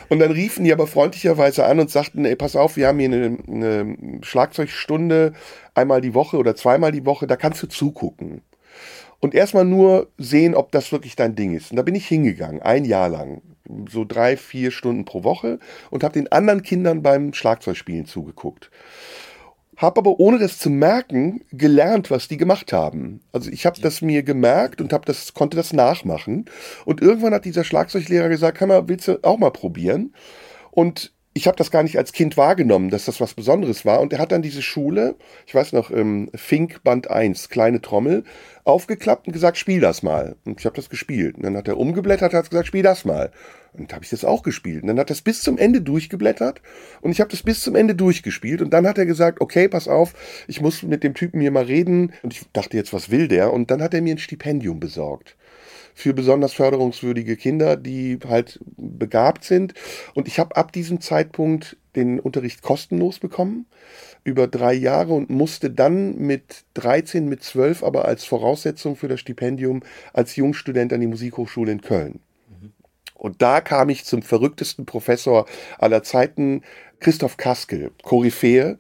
Und 0.10 0.20
dann 0.20 0.32
riefen 0.32 0.66
die 0.66 0.74
aber 0.74 0.88
freundlicherweise 0.88 1.66
an 1.66 1.80
und 1.80 1.90
sagten, 1.90 2.26
ey, 2.26 2.36
pass 2.36 2.56
auf, 2.56 2.76
wir 2.76 2.88
haben 2.88 3.00
hier 3.00 3.10
eine, 3.10 3.38
eine 3.48 3.98
Schlagzeugstunde 4.22 5.34
einmal 5.76 6.02
die 6.02 6.14
Woche 6.14 6.38
oder 6.38 6.56
zweimal 6.56 6.92
die 6.92 7.06
Woche, 7.06 7.28
da 7.28 7.36
kannst 7.36 7.62
du 7.64 7.68
zugucken. 7.68 8.42
Und 9.20 9.36
erstmal 9.36 9.66
nur 9.66 10.08
sehen, 10.18 10.56
ob 10.56 10.72
das 10.72 10.92
wirklich 10.92 11.16
dein 11.16 11.36
Ding 11.36 11.56
ist. 11.56 11.72
Und 11.72 11.78
da 11.78 11.84
bin 11.84 11.96
ich 11.96 12.08
hingegangen, 12.08 12.62
ein 12.62 12.86
Jahr 12.86 13.10
lang, 13.10 13.42
so 13.90 14.04
drei, 14.04 14.38
vier 14.38 14.72
Stunden 14.72 15.06
pro 15.06 15.24
Woche 15.24 15.60
und 15.92 16.04
habe 16.04 16.14
den 16.14 16.32
anderen 16.32 16.64
Kindern 16.64 17.04
beim 17.04 17.34
Schlagzeugspielen 17.34 18.06
zugeguckt 18.06 18.72
habe 19.80 20.00
aber 20.00 20.20
ohne 20.20 20.38
das 20.38 20.60
zu 20.60 20.70
merken 20.70 21.42
gelernt, 21.52 22.12
was 22.12 22.28
die 22.28 22.38
gemacht 22.38 22.74
haben. 22.74 23.22
Also 23.32 23.50
ich 23.50 23.66
habe 23.66 23.82
das 23.82 24.02
mir 24.02 24.24
gemerkt 24.24 24.82
und 24.82 24.94
habe 24.94 25.06
das 25.06 25.34
konnte 25.34 25.58
das 25.58 25.74
nachmachen 25.74 26.46
und 26.86 27.02
irgendwann 27.02 27.34
hat 27.34 27.46
dieser 27.46 27.64
Schlagzeuglehrer 27.64 28.30
gesagt, 28.30 28.58
kann 28.58 28.68
mal 28.68 28.88
willst 28.88 29.08
du 29.08 29.20
auch 29.24 29.38
mal 29.38 29.52
probieren? 29.52 30.14
Und 30.72 31.14
ich 31.40 31.48
habe 31.48 31.56
das 31.56 31.72
gar 31.72 31.84
nicht 31.84 31.98
als 31.98 32.12
Kind 32.12 32.36
wahrgenommen, 32.36 32.90
dass 32.90 33.06
das 33.06 33.22
was 33.22 33.34
Besonderes 33.34 33.86
war. 33.86 34.02
Und 34.02 34.12
er 34.12 34.20
hat 34.20 34.34
dann 34.34 34.42
diese 34.42 34.62
Schule, 34.62 35.16
ich 35.48 35.56
weiß 35.56 35.72
noch, 35.72 35.90
ähm, 35.90 36.30
Fink 36.36 36.84
Band 36.84 37.10
1, 37.10 37.48
kleine 37.48 37.80
Trommel, 37.80 38.26
aufgeklappt 38.66 39.26
und 39.26 39.32
gesagt, 39.32 39.58
spiel 39.58 39.80
das 39.80 40.04
mal. 40.04 40.36
Und 40.44 40.60
ich 40.60 40.66
habe 40.66 40.76
das 40.76 40.90
gespielt. 40.90 41.38
Und 41.38 41.44
dann 41.44 41.56
hat 41.56 41.70
er 41.70 41.78
umgeblättert, 41.78 42.34
hat 42.34 42.50
gesagt, 42.50 42.68
spiel 42.68 42.84
das 42.84 43.06
mal. 43.06 43.32
Und 43.72 43.94
habe 43.94 44.04
ich 44.04 44.10
das 44.10 44.26
auch 44.26 44.44
gespielt. 44.44 44.82
Und 44.82 44.88
dann 44.88 45.00
hat 45.00 45.10
das 45.10 45.22
bis 45.22 45.42
zum 45.42 45.58
Ende 45.58 45.82
durchgeblättert 45.82 46.62
und 47.00 47.12
ich 47.12 47.22
habe 47.22 47.32
das 47.32 47.44
bis 47.44 47.62
zum 47.62 47.76
Ende 47.76 47.96
durchgespielt. 47.96 48.62
Und 48.62 48.72
dann 48.72 48.86
hat 48.86 48.98
er 48.98 49.06
gesagt, 49.06 49.40
okay, 49.40 49.70
pass 49.70 49.88
auf, 49.88 50.14
ich 50.50 50.60
muss 50.60 50.84
mit 50.84 51.06
dem 51.06 51.14
Typen 51.14 51.40
hier 51.40 51.52
mal 51.52 51.64
reden. 51.64 52.12
Und 52.22 52.34
ich 52.34 52.42
dachte 52.52 52.76
jetzt, 52.76 52.92
was 52.92 53.12
will 53.12 53.30
der? 53.30 53.54
Und 53.54 53.72
dann 53.72 53.82
hat 53.82 53.94
er 53.94 54.02
mir 54.02 54.14
ein 54.14 54.18
Stipendium 54.18 54.82
besorgt 54.82 55.38
für 56.00 56.14
besonders 56.14 56.54
förderungswürdige 56.54 57.36
Kinder, 57.36 57.76
die 57.76 58.20
halt 58.26 58.62
begabt 58.78 59.44
sind. 59.44 59.74
Und 60.14 60.30
ich 60.30 60.40
habe 60.40 60.56
ab 60.56 60.72
diesem 60.72 61.02
Zeitpunkt 61.02 61.76
den 61.98 62.22
Unterricht 62.22 62.62
kostenlos 62.62 63.20
bekommen 63.20 63.66
über 64.24 64.48
drei 64.48 64.74
Jahre 64.74 65.12
und 65.12 65.30
musste 65.30 65.70
dann 65.70 66.16
mit 66.18 66.64
13, 66.76 67.28
mit 67.28 67.44
12 67.44 67.84
aber 67.84 68.06
als 68.06 68.24
Voraussetzung 68.24 68.96
für 68.96 69.10
das 69.10 69.20
Stipendium 69.20 69.82
als 70.14 70.38
Jungstudent 70.38 70.94
an 70.94 71.02
die 71.02 71.08
Musikhochschule 71.08 71.74
in 71.74 71.82
Köln. 71.82 72.22
Und 73.14 73.42
da 73.42 73.60
kam 73.60 73.90
ich 73.90 74.06
zum 74.06 74.22
verrücktesten 74.22 74.86
Professor 74.86 75.48
aller 75.80 76.04
Zeiten, 76.04 76.62
Christoph 77.02 77.36
Kaskel, 77.36 77.92
Koryphäe. 78.04 78.78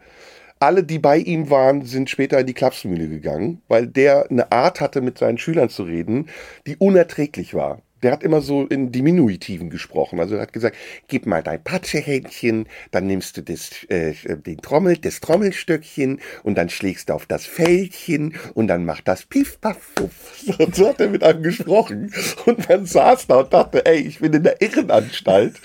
Alle, 0.59 0.83
die 0.83 0.99
bei 0.99 1.17
ihm 1.17 1.49
waren, 1.49 1.85
sind 1.85 2.09
später 2.09 2.39
in 2.39 2.45
die 2.45 2.53
Klapsmühle 2.53 3.07
gegangen, 3.07 3.61
weil 3.67 3.87
der 3.87 4.29
eine 4.29 4.51
Art 4.51 4.81
hatte, 4.81 5.01
mit 5.01 5.17
seinen 5.17 5.37
Schülern 5.37 5.69
zu 5.69 5.83
reden, 5.83 6.27
die 6.67 6.75
unerträglich 6.75 7.53
war 7.53 7.81
der 8.03 8.11
hat 8.11 8.23
immer 8.23 8.41
so 8.41 8.65
in 8.65 8.91
Diminutiven 8.91 9.69
gesprochen. 9.69 10.19
Also 10.19 10.35
er 10.35 10.41
hat 10.41 10.53
gesagt, 10.53 10.77
gib 11.07 11.25
mal 11.25 11.43
dein 11.43 11.63
Patschehändchen, 11.63 12.67
dann 12.91 13.07
nimmst 13.07 13.37
du 13.37 13.41
das, 13.41 13.83
äh, 13.89 14.13
den 14.37 14.57
Trommel, 14.61 14.97
das 14.97 15.19
Trommelstöckchen 15.19 16.19
und 16.43 16.57
dann 16.57 16.69
schlägst 16.69 17.09
du 17.09 17.13
auf 17.13 17.25
das 17.25 17.45
Fältchen 17.45 18.35
und 18.53 18.67
dann 18.67 18.85
macht 18.85 19.07
das 19.07 19.23
Piff, 19.25 19.59
Paff, 19.59 19.95
Puff. 19.95 20.43
So 20.73 20.89
hat 20.89 21.01
er 21.01 21.09
mit 21.09 21.23
einem 21.23 21.43
gesprochen. 21.43 22.13
Und 22.45 22.69
man 22.69 22.85
saß 22.85 23.27
da 23.27 23.39
und 23.39 23.53
dachte, 23.53 23.85
ey, 23.85 23.97
ich 23.97 24.19
bin 24.19 24.33
in 24.33 24.43
der 24.43 24.61
Irrenanstalt. 24.61 25.55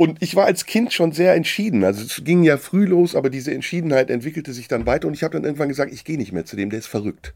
Und 0.00 0.22
ich 0.22 0.34
war 0.34 0.46
als 0.46 0.64
Kind 0.64 0.94
schon 0.94 1.12
sehr 1.12 1.34
entschieden. 1.34 1.84
Also 1.84 2.02
es 2.02 2.24
ging 2.24 2.42
ja 2.42 2.56
früh 2.56 2.86
los, 2.86 3.14
aber 3.14 3.28
diese 3.28 3.52
Entschiedenheit 3.52 4.08
entwickelte 4.08 4.54
sich 4.54 4.66
dann 4.66 4.86
weiter 4.86 5.06
und 5.06 5.12
ich 5.12 5.22
habe 5.22 5.34
dann 5.34 5.44
irgendwann 5.44 5.68
gesagt, 5.68 5.92
ich 5.92 6.06
gehe 6.06 6.16
nicht 6.16 6.32
mehr 6.32 6.46
zu 6.46 6.56
dem, 6.56 6.70
der 6.70 6.78
ist 6.78 6.86
verrückt. 6.86 7.34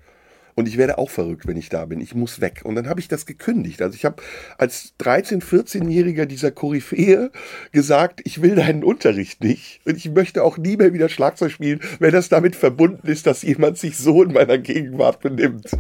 Und 0.55 0.67
ich 0.67 0.79
werde 0.79 0.97
auch 0.97 1.11
verrückt, 1.11 1.47
wenn 1.47 1.59
ich 1.59 1.69
da 1.69 1.85
bin. 1.85 2.01
Ich 2.01 2.15
muss 2.15 2.41
weg. 2.41 2.63
Und 2.65 2.75
dann 2.75 2.89
habe 2.89 3.01
ich 3.01 3.09
das 3.09 3.27
gekündigt. 3.27 3.83
Also 3.83 3.97
ich 3.97 4.07
habe 4.07 4.23
als 4.57 4.95
13-, 4.99 5.43
14-Jähriger 5.43 6.25
dieser 6.25 6.53
Koryphäe 6.53 7.31
gesagt, 7.73 8.23
ich 8.25 8.41
will 8.41 8.55
deinen 8.55 8.83
Unterricht 8.83 9.45
nicht. 9.45 9.83
Und 9.85 9.99
ich 9.99 10.11
möchte 10.13 10.43
auch 10.43 10.57
nie 10.57 10.79
mehr 10.79 10.95
wieder 10.95 11.11
Schlagzeug 11.11 11.51
spielen, 11.51 11.81
wenn 11.99 12.13
das 12.13 12.31
damit 12.31 12.57
verbunden 12.57 13.07
ist, 13.07 13.27
dass 13.27 13.43
jemand 13.43 13.77
sich 13.77 13.99
so 13.99 14.23
in 14.23 14.33
meiner 14.33 14.57
Gegenwart 14.57 15.21
benimmt. 15.21 15.73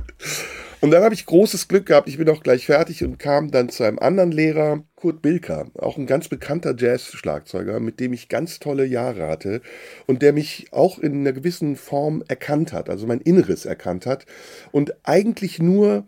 Und 0.82 0.90
dann 0.90 1.02
habe 1.02 1.14
ich 1.14 1.24
großes 1.24 1.66
Glück 1.66 1.86
gehabt, 1.86 2.10
ich 2.10 2.18
bin 2.18 2.28
auch 2.28 2.42
gleich 2.42 2.66
fertig 2.66 3.02
und 3.04 3.18
kam 3.18 3.50
dann 3.50 3.70
zu 3.70 3.84
einem 3.84 3.98
anderen 3.98 4.32
Lehrer, 4.32 4.84
Kurt 5.04 5.20
Bilker, 5.20 5.66
auch 5.75 5.99
ein 5.99 6.06
ganz 6.06 6.28
bekannter 6.28 6.75
Jazz-Schlagzeuger, 6.75 7.78
mit 7.78 8.00
dem 8.00 8.14
ich 8.14 8.30
ganz 8.30 8.58
tolle 8.58 8.87
Jahre 8.87 9.28
hatte 9.28 9.61
und 10.06 10.23
der 10.23 10.32
mich 10.32 10.68
auch 10.70 10.99
in 10.99 11.20
einer 11.20 11.34
gewissen 11.34 11.76
Form 11.76 12.25
erkannt 12.26 12.73
hat, 12.73 12.88
also 12.88 13.06
mein 13.06 13.20
Inneres 13.20 13.66
erkannt 13.66 14.06
hat 14.06 14.25
und 14.73 14.94
eigentlich 15.02 15.58
nur 15.58 16.06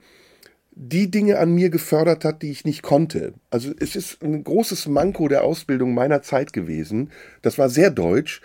die 0.71 1.11
Dinge 1.11 1.38
an 1.38 1.55
mir 1.55 1.69
gefördert 1.69 2.25
hat, 2.25 2.41
die 2.41 2.50
ich 2.50 2.65
nicht 2.65 2.81
konnte. 2.81 3.35
Also 3.50 3.71
es 3.79 3.97
ist 3.97 4.23
ein 4.23 4.43
großes 4.43 4.88
Manko 4.88 5.29
der 5.29 5.45
Ausbildung 5.45 5.93
meiner 5.93 6.23
Zeit 6.23 6.55
gewesen, 6.55 7.11
das 7.43 7.59
war 7.59 7.69
sehr 7.69 7.91
deutsch, 7.91 8.41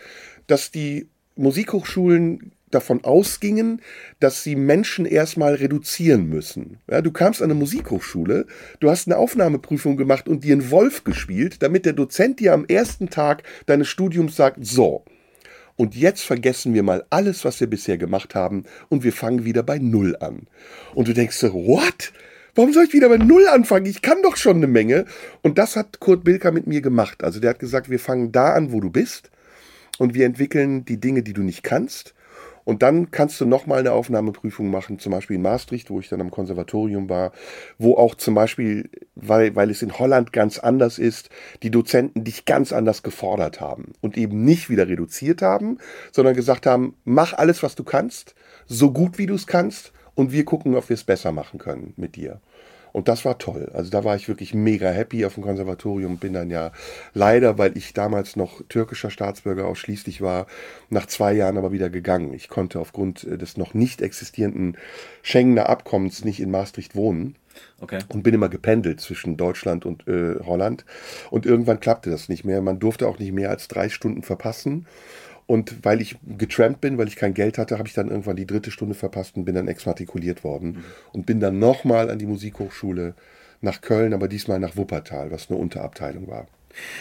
dass 0.48 0.70
die 0.70 1.08
Musikhochschulen 1.38 2.52
davon 2.72 3.04
ausgingen, 3.04 3.82
dass 4.20 4.44
sie 4.44 4.56
Menschen 4.56 5.06
erstmal 5.06 5.56
reduzieren 5.56 6.28
müssen. 6.28 6.78
Ja, 6.90 7.02
du 7.02 7.12
kamst 7.12 7.42
an 7.42 7.52
eine 7.52 7.60
Musikhochschule, 7.60 8.46
du 8.80 8.90
hast 8.90 9.08
eine 9.08 9.18
Aufnahmeprüfung 9.18 9.98
gemacht 9.98 10.28
und 10.28 10.44
dir 10.44 10.54
einen 10.54 10.72
Wolf 10.72 11.04
gespielt, 11.04 11.62
damit 11.62 11.86
der 11.86 11.94
Dozent 11.94 12.40
dir 12.40 12.54
am 12.54 12.66
ersten 12.66 13.10
Tag 13.10 13.44
deines 13.66 13.88
Studiums 13.88 14.36
sagt, 14.36 14.66
so, 14.66 15.06
und 15.76 15.96
jetzt 15.96 16.22
vergessen 16.22 16.74
wir 16.74 16.84
mal 16.84 17.06
alles, 17.10 17.44
was 17.46 17.60
wir 17.60 17.68
bisher 17.68 17.98
gemacht 17.98 18.36
haben 18.36 18.66
und 18.90 19.04
wir 19.04 19.14
fangen 19.14 19.46
wieder 19.46 19.64
bei 19.64 19.80
Null 19.80 20.16
an. 20.20 20.48
Und 20.94 21.08
du 21.08 21.14
denkst 21.14 21.42
what? 21.44 22.14
Warum 22.54 22.74
soll 22.74 22.84
ich 22.84 22.94
wieder 22.94 23.08
bei 23.08 23.18
Null 23.18 23.48
anfangen? 23.48 23.86
Ich 23.86 24.02
kann 24.02 24.22
doch 24.22 24.36
schon 24.36 24.58
eine 24.58 24.68
Menge. 24.68 25.06
Und 25.42 25.58
das 25.58 25.76
hat 25.76 26.00
Kurt 26.00 26.24
Bilker 26.24 26.52
mit 26.52 26.68
mir 26.68 26.82
gemacht. 26.82 27.24
Also 27.24 27.40
der 27.40 27.52
hat 27.52 27.60
gesagt, 27.60 27.90
wir 27.90 28.00
fangen 28.00 28.32
da 28.32 28.54
an, 28.54 28.72
wo 28.74 28.82
du 28.82 28.90
bist 28.90 29.32
und 29.98 30.14
wir 30.14 30.26
entwickeln 30.26 30.84
die 30.86 31.00
Dinge, 31.00 31.24
die 31.24 31.34
du 31.34 31.42
nicht 31.42 31.64
kannst 31.64 32.14
und 32.64 32.82
dann 32.84 33.12
kannst 33.12 33.40
du 33.42 33.46
nochmal 33.46 33.80
eine 33.80 33.94
Aufnahmeprüfung 33.94 34.70
machen, 34.70 35.00
zum 35.00 35.12
Beispiel 35.12 35.36
in 35.38 35.42
Maastricht, 35.42 35.90
wo 35.90 36.00
ich 36.00 36.10
dann 36.10 36.22
am 36.22 36.32
Konservatorium 36.32 37.10
war, 37.10 37.32
wo 37.78 37.96
auch 37.96 38.16
zum 38.16 38.36
Beispiel, 38.36 38.90
weil, 39.16 39.56
weil 39.56 39.70
es 39.70 39.82
in 39.82 39.98
Holland 39.98 40.34
ganz 40.34 40.60
anders 40.60 41.00
ist, 41.00 41.30
die 41.64 41.72
Dozenten 41.72 42.24
dich 42.24 42.46
ganz 42.46 42.74
anders 42.74 43.04
gefordert 43.04 43.62
haben 43.62 43.94
und 44.02 44.18
eben 44.18 44.44
nicht 44.44 44.70
wieder 44.70 44.88
reduziert 44.88 45.42
haben, 45.42 45.78
sondern 46.12 46.36
gesagt 46.36 46.66
haben, 46.66 46.96
mach 47.04 47.34
alles, 47.34 47.64
was 47.64 47.76
du 47.76 47.84
kannst, 47.84 48.36
so 48.66 48.92
gut 48.92 49.18
wie 49.18 49.26
du 49.26 49.36
es 49.36 49.48
kannst 49.48 49.94
und 50.16 50.32
wir 50.32 50.46
gucken, 50.46 50.76
ob 50.76 50.90
wir 50.90 50.94
es 50.94 51.04
besser 51.04 51.32
machen 51.32 51.60
können 51.60 51.94
mit 51.98 52.16
dir. 52.16 52.42
Und 52.92 53.08
das 53.08 53.26
war 53.26 53.38
toll. 53.38 53.72
Also 53.74 53.90
da 53.90 54.04
war 54.04 54.16
ich 54.16 54.28
wirklich 54.28 54.54
mega 54.54 54.90
happy 54.90 55.26
auf 55.26 55.36
dem 55.36 55.44
Konservatorium. 55.44 56.18
Bin 56.18 56.34
dann 56.34 56.50
ja 56.50 56.72
leider, 57.14 57.58
weil 57.58 57.78
ich 57.78 57.94
damals 57.94 58.36
noch 58.36 58.62
türkischer 58.70 59.10
Staatsbürger 59.10 59.66
ausschließlich 59.66 60.22
war, 60.22 60.48
nach 60.90 61.06
zwei 61.06 61.34
Jahren 61.34 61.58
aber 61.58 61.72
wieder 61.72 61.90
gegangen. 61.90 62.34
Ich 62.34 62.50
konnte 62.50 62.80
aufgrund 62.80 63.24
des 63.24 63.58
noch 63.58 63.74
nicht 63.74 64.02
existierenden 64.02 64.78
Schengener 65.22 65.70
Abkommens 65.70 66.26
nicht 66.26 66.40
in 66.40 66.52
Maastricht 66.52 66.96
wohnen. 66.96 67.36
Okay. 67.80 68.00
Und 68.10 68.24
bin 68.24 68.34
immer 68.34 68.50
gependelt 68.50 69.02
zwischen 69.02 69.38
Deutschland 69.38 69.86
und 69.86 70.08
äh, 70.08 70.36
Holland. 70.46 70.86
Und 71.30 71.46
irgendwann 71.46 71.80
klappte 71.80 72.10
das 72.10 72.30
nicht 72.30 72.46
mehr. 72.46 72.62
Man 72.62 72.80
durfte 72.80 73.08
auch 73.08 73.20
nicht 73.20 73.34
mehr 73.34 73.50
als 73.50 73.68
drei 73.68 73.90
Stunden 73.90 74.24
verpassen. 74.24 74.86
Und 75.52 75.84
weil 75.84 76.00
ich 76.00 76.16
getrampt 76.38 76.80
bin, 76.80 76.98
weil 76.98 77.10
ich 77.10 77.18
kein 77.18 77.34
Geld 77.34 77.58
hatte, 77.58 77.78
habe 77.78 77.86
ich 77.86 77.94
dann 77.94 78.08
irgendwann 78.08 78.38
die 78.38 78.48
dritte 78.48 78.72
Stunde 78.72 78.96
verpasst 78.96 79.36
und 79.36 79.44
bin 79.44 79.54
dann 79.54 79.68
exmatrikuliert 79.68 80.46
worden. 80.46 80.68
Mhm. 80.68 80.84
Und 81.12 81.26
bin 81.26 81.42
dann 81.42 81.60
nochmal 81.60 82.10
an 82.10 82.20
die 82.20 82.26
Musikhochschule 82.26 83.16
nach 83.60 83.82
Köln, 83.82 84.14
aber 84.14 84.30
diesmal 84.30 84.60
nach 84.60 84.78
Wuppertal, 84.78 85.30
was 85.30 85.50
eine 85.50 85.60
Unterabteilung 85.60 86.30
war. 86.30 86.48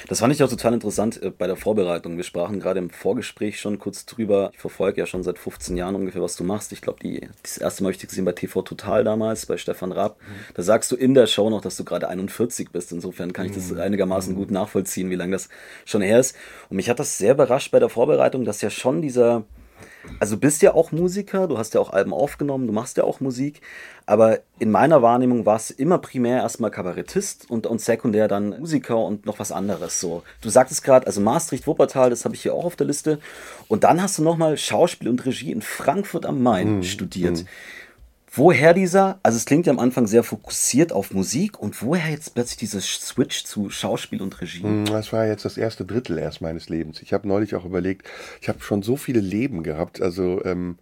Das 0.08 0.20
fand 0.20 0.32
ich 0.32 0.42
auch 0.42 0.48
total 0.48 0.74
interessant 0.74 1.22
äh, 1.22 1.30
bei 1.30 1.46
der 1.46 1.56
Vorbereitung. 1.56 2.16
Wir 2.16 2.24
sprachen 2.24 2.60
gerade 2.60 2.78
im 2.78 2.90
Vorgespräch 2.90 3.60
schon 3.60 3.78
kurz 3.78 4.06
drüber. 4.06 4.50
Ich 4.52 4.58
verfolge 4.58 5.00
ja 5.00 5.06
schon 5.06 5.22
seit 5.22 5.38
15 5.38 5.76
Jahren 5.76 5.94
ungefähr, 5.94 6.22
was 6.22 6.36
du 6.36 6.44
machst. 6.44 6.72
Ich 6.72 6.80
glaube, 6.80 6.98
das 7.42 7.58
erste 7.58 7.82
Mal 7.82 7.88
habe 7.88 7.92
ich 7.92 7.98
dich 7.98 8.08
gesehen 8.08 8.24
bei 8.24 8.32
TV 8.32 8.62
Total 8.62 9.04
damals, 9.04 9.46
bei 9.46 9.56
Stefan 9.56 9.92
Raab. 9.92 10.18
Mhm. 10.20 10.54
Da 10.54 10.62
sagst 10.62 10.90
du 10.92 10.96
in 10.96 11.14
der 11.14 11.26
Show 11.26 11.50
noch, 11.50 11.60
dass 11.60 11.76
du 11.76 11.84
gerade 11.84 12.08
41 12.08 12.70
bist. 12.70 12.92
Insofern 12.92 13.32
kann 13.32 13.46
ich 13.46 13.52
das 13.52 13.70
mhm. 13.70 13.80
einigermaßen 13.80 14.34
mhm. 14.34 14.38
gut 14.38 14.50
nachvollziehen, 14.50 15.10
wie 15.10 15.16
lange 15.16 15.32
das 15.32 15.48
schon 15.84 16.02
her 16.02 16.20
ist. 16.20 16.36
Und 16.68 16.76
mich 16.76 16.90
hat 16.90 16.98
das 16.98 17.18
sehr 17.18 17.32
überrascht 17.32 17.70
bei 17.70 17.78
der 17.78 17.88
Vorbereitung, 17.88 18.44
dass 18.44 18.60
ja 18.60 18.70
schon 18.70 19.02
dieser 19.02 19.44
also 20.18 20.36
du 20.36 20.40
bist 20.40 20.62
ja 20.62 20.74
auch 20.74 20.92
Musiker, 20.92 21.46
du 21.46 21.58
hast 21.58 21.74
ja 21.74 21.80
auch 21.80 21.92
Alben 21.92 22.12
aufgenommen, 22.12 22.66
du 22.66 22.72
machst 22.72 22.96
ja 22.96 23.04
auch 23.04 23.20
Musik, 23.20 23.60
aber 24.06 24.40
in 24.58 24.70
meiner 24.70 25.02
Wahrnehmung 25.02 25.46
war 25.46 25.56
es 25.56 25.70
immer 25.70 25.98
primär 25.98 26.38
erstmal 26.38 26.70
Kabarettist 26.70 27.50
und, 27.50 27.66
und 27.66 27.80
sekundär 27.80 28.28
dann 28.28 28.58
Musiker 28.60 28.98
und 28.98 29.26
noch 29.26 29.38
was 29.38 29.52
anderes 29.52 30.00
so. 30.00 30.22
Du 30.40 30.48
sagtest 30.48 30.82
gerade, 30.82 31.06
also 31.06 31.20
Maastricht, 31.20 31.66
Wuppertal, 31.66 32.10
das 32.10 32.24
habe 32.24 32.34
ich 32.34 32.42
hier 32.42 32.54
auch 32.54 32.64
auf 32.64 32.76
der 32.76 32.86
Liste 32.86 33.18
und 33.68 33.84
dann 33.84 34.02
hast 34.02 34.18
du 34.18 34.22
nochmal 34.22 34.56
Schauspiel 34.56 35.08
und 35.08 35.24
Regie 35.24 35.52
in 35.52 35.62
Frankfurt 35.62 36.26
am 36.26 36.42
Main 36.42 36.76
mhm. 36.76 36.82
studiert. 36.82 37.38
Mhm. 37.38 37.46
Woher 38.32 38.74
dieser, 38.74 39.18
also 39.24 39.36
es 39.36 39.44
klingt 39.44 39.66
ja 39.66 39.72
am 39.72 39.80
Anfang 39.80 40.06
sehr 40.06 40.22
fokussiert 40.22 40.92
auf 40.92 41.12
Musik 41.12 41.58
und 41.58 41.82
woher 41.82 42.10
jetzt 42.10 42.32
plötzlich 42.34 42.58
dieser 42.58 42.80
Switch 42.80 43.42
zu 43.42 43.70
Schauspiel 43.70 44.22
und 44.22 44.40
Regie? 44.40 44.62
Hm, 44.62 44.84
das 44.84 45.12
war 45.12 45.26
jetzt 45.26 45.44
das 45.44 45.56
erste 45.56 45.84
Drittel 45.84 46.16
erst 46.16 46.40
meines 46.40 46.68
Lebens. 46.68 47.02
Ich 47.02 47.12
habe 47.12 47.26
neulich 47.26 47.56
auch 47.56 47.64
überlegt, 47.64 48.06
ich 48.40 48.48
habe 48.48 48.60
schon 48.60 48.82
so 48.82 48.96
viele 48.96 49.18
Leben 49.18 49.64
gehabt, 49.64 50.00
also 50.00 50.44
ähm, 50.44 50.78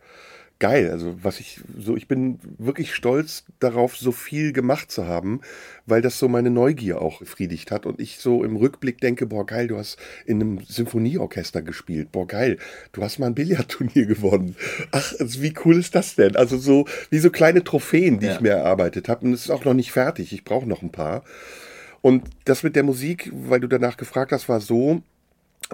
geil. 0.58 0.90
Also 0.90 1.16
was 1.22 1.40
ich 1.40 1.60
so, 1.78 1.96
ich 1.96 2.08
bin 2.08 2.38
wirklich 2.58 2.94
stolz 2.94 3.44
darauf, 3.60 3.96
so 3.96 4.12
viel 4.12 4.52
gemacht 4.52 4.90
zu 4.90 5.06
haben, 5.06 5.40
weil 5.86 6.02
das 6.02 6.18
so 6.18 6.28
meine 6.28 6.50
Neugier 6.50 7.00
auch 7.00 7.20
befriedigt 7.20 7.70
hat 7.70 7.86
und 7.86 8.00
ich 8.00 8.18
so 8.18 8.42
im 8.42 8.56
Rückblick 8.56 9.00
denke, 9.00 9.26
boah 9.26 9.46
geil, 9.46 9.68
du 9.68 9.76
hast 9.76 9.98
in 10.26 10.40
einem 10.40 10.60
Symphonieorchester 10.66 11.62
gespielt, 11.62 12.12
boah 12.12 12.26
geil, 12.26 12.58
du 12.92 13.02
hast 13.02 13.18
mal 13.18 13.26
ein 13.26 13.34
Billardturnier 13.34 14.06
gewonnen. 14.06 14.56
Ach, 14.90 15.14
also 15.18 15.42
wie 15.42 15.54
cool 15.64 15.78
ist 15.78 15.94
das 15.94 16.16
denn? 16.16 16.36
Also 16.36 16.58
so 16.58 16.86
wie 17.10 17.18
so 17.18 17.30
kleine 17.30 17.62
Trophäen, 17.62 18.18
die 18.18 18.26
ja. 18.26 18.34
ich 18.34 18.40
mir 18.40 18.50
erarbeitet 18.52 19.08
habe 19.08 19.26
und 19.26 19.32
es 19.32 19.42
ist 19.42 19.50
auch 19.50 19.64
noch 19.64 19.74
nicht 19.74 19.92
fertig. 19.92 20.32
Ich 20.32 20.44
brauche 20.44 20.68
noch 20.68 20.82
ein 20.82 20.92
paar. 20.92 21.22
Und 22.00 22.24
das 22.44 22.62
mit 22.62 22.76
der 22.76 22.84
Musik, 22.84 23.30
weil 23.32 23.60
du 23.60 23.66
danach 23.66 23.96
gefragt 23.96 24.32
hast, 24.32 24.48
war 24.48 24.60
so, 24.60 25.02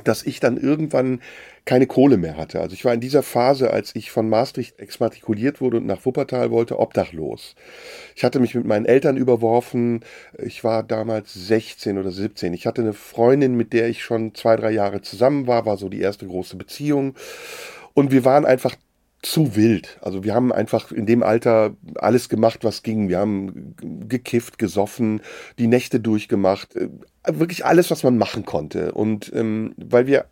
dass 0.03 0.25
ich 0.25 0.41
dann 0.41 0.57
irgendwann 0.57 1.21
keine 1.65 1.87
Kohle 1.87 2.17
mehr 2.17 2.37
hatte. 2.37 2.61
Also 2.61 2.75
ich 2.75 2.85
war 2.85 2.93
in 2.93 3.01
dieser 3.01 3.23
Phase, 3.23 3.71
als 3.71 3.95
ich 3.95 4.11
von 4.11 4.29
Maastricht 4.29 4.79
exmatrikuliert 4.81 5.61
wurde 5.61 5.77
und 5.79 5.87
nach 5.87 6.05
Wuppertal 6.05 6.51
wollte, 6.51 6.79
obdachlos. 6.79 7.55
Ich 8.17 8.25
hatte 8.25 8.41
mich 8.41 8.55
mit 8.55 8.67
meinen 8.67 8.87
Eltern 8.87 9.17
überworfen. 9.17 10.05
Ich 10.37 10.65
war 10.65 10.83
damals 10.83 11.33
16 11.33 11.97
oder 11.97 12.11
17. 12.11 12.53
Ich 12.53 12.67
hatte 12.67 12.83
eine 12.83 12.93
Freundin, 12.93 13.55
mit 13.55 13.73
der 13.73 13.89
ich 13.89 14.03
schon 14.03 14.35
zwei, 14.35 14.57
drei 14.57 14.73
Jahre 14.73 15.01
zusammen 15.01 15.47
war, 15.47 15.65
war 15.65 15.77
so 15.77 15.89
die 15.89 16.01
erste 16.01 16.27
große 16.27 16.57
Beziehung. 16.57 17.15
Und 17.95 18.11
wir 18.11 18.25
waren 18.25 18.45
einfach 18.45 18.75
zu 19.25 19.57
wild. 19.57 19.99
Also 20.03 20.23
wir 20.23 20.35
haben 20.35 20.53
einfach 20.53 20.93
in 20.93 21.07
dem 21.07 21.23
Alter 21.23 21.75
alles 21.97 22.29
gemacht, 22.29 22.61
was 22.63 22.83
ging. 22.83 23.09
Wir 23.09 23.19
haben 23.19 23.75
gekifft, 24.07 24.59
gesoffen, 24.59 25.23
die 25.59 25.67
Nächte 25.67 25.99
durchgemacht, 25.99 26.77
äh, 26.77 26.89
wirklich 27.27 27.65
alles, 27.65 27.91
was 27.91 28.03
man 28.03 28.19
machen 28.19 28.45
konnte. 28.45 28.93
Und 28.93 29.33
ähm, 29.35 29.75
weil 29.77 30.07
wir 30.07 30.27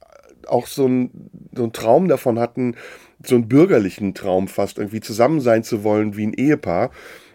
auch 0.46 0.66
so, 0.66 0.86
ein, 0.86 1.10
so 1.54 1.62
einen 1.62 1.72
Traum 1.72 2.08
davon 2.08 2.38
hatten, 2.38 2.76
so 3.24 3.36
einen 3.36 3.48
bürgerlichen 3.48 4.14
Traum 4.14 4.48
fast, 4.48 4.78
irgendwie 4.78 5.00
zusammen 5.00 5.40
sein 5.40 5.64
zu 5.64 5.84
wollen 5.84 6.16
wie 6.16 6.26
ein 6.26 6.34
Ehepaar, 6.34 6.90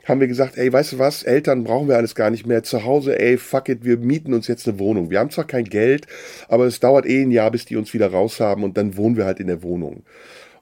haben 0.06 0.20
wir 0.20 0.28
gesagt, 0.28 0.58
ey, 0.58 0.72
weißt 0.72 0.94
du 0.94 1.00
was, 1.00 1.24
Eltern 1.24 1.64
brauchen 1.64 1.88
wir 1.88 1.98
alles 1.98 2.16
gar 2.16 2.30
nicht 2.30 2.46
mehr. 2.46 2.64
Zu 2.64 2.86
Hause, 2.86 3.20
ey, 3.20 3.38
fuck 3.38 3.68
it, 3.68 3.84
wir 3.84 3.98
mieten 3.98 4.34
uns 4.34 4.48
jetzt 4.48 4.68
eine 4.68 4.80
Wohnung. 4.80 5.10
Wir 5.10 5.20
haben 5.20 5.32
zwar 5.32 5.46
kein 5.46 5.66
Geld, 5.66 6.08
aber 6.48 6.66
es 6.66 6.80
dauert 6.80 7.06
eh 7.06 7.24
ein 7.24 7.32
Jahr, 7.32 7.52
bis 7.52 7.66
die 7.66 7.76
uns 7.76 7.94
wieder 7.94 8.12
raus 8.12 8.40
haben 8.40 8.64
und 8.64 8.78
dann 8.78 8.96
wohnen 8.96 9.18
wir 9.18 9.26
halt 9.26 9.40
in 9.40 9.48
der 9.48 9.64
Wohnung. 9.64 10.04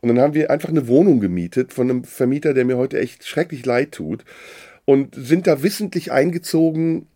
Und 0.06 0.16
dann 0.16 0.24
haben 0.24 0.36
wir 0.36 0.52
einfach 0.52 0.70
eine 0.70 0.88
Wohnung 0.88 1.20
gemietet 1.20 1.74
von 1.74 1.90
einem 1.90 2.04
Vermieter, 2.04 2.54
der 2.54 2.64
mir 2.64 2.78
heute 2.78 3.00
echt 3.00 3.26
schrecklich 3.26 3.66
leid 3.66 3.92
tut. 3.92 4.24
Und 4.86 5.16
sind 5.16 5.48
da 5.48 5.64
wissentlich 5.64 6.12
eingezogen 6.12 7.08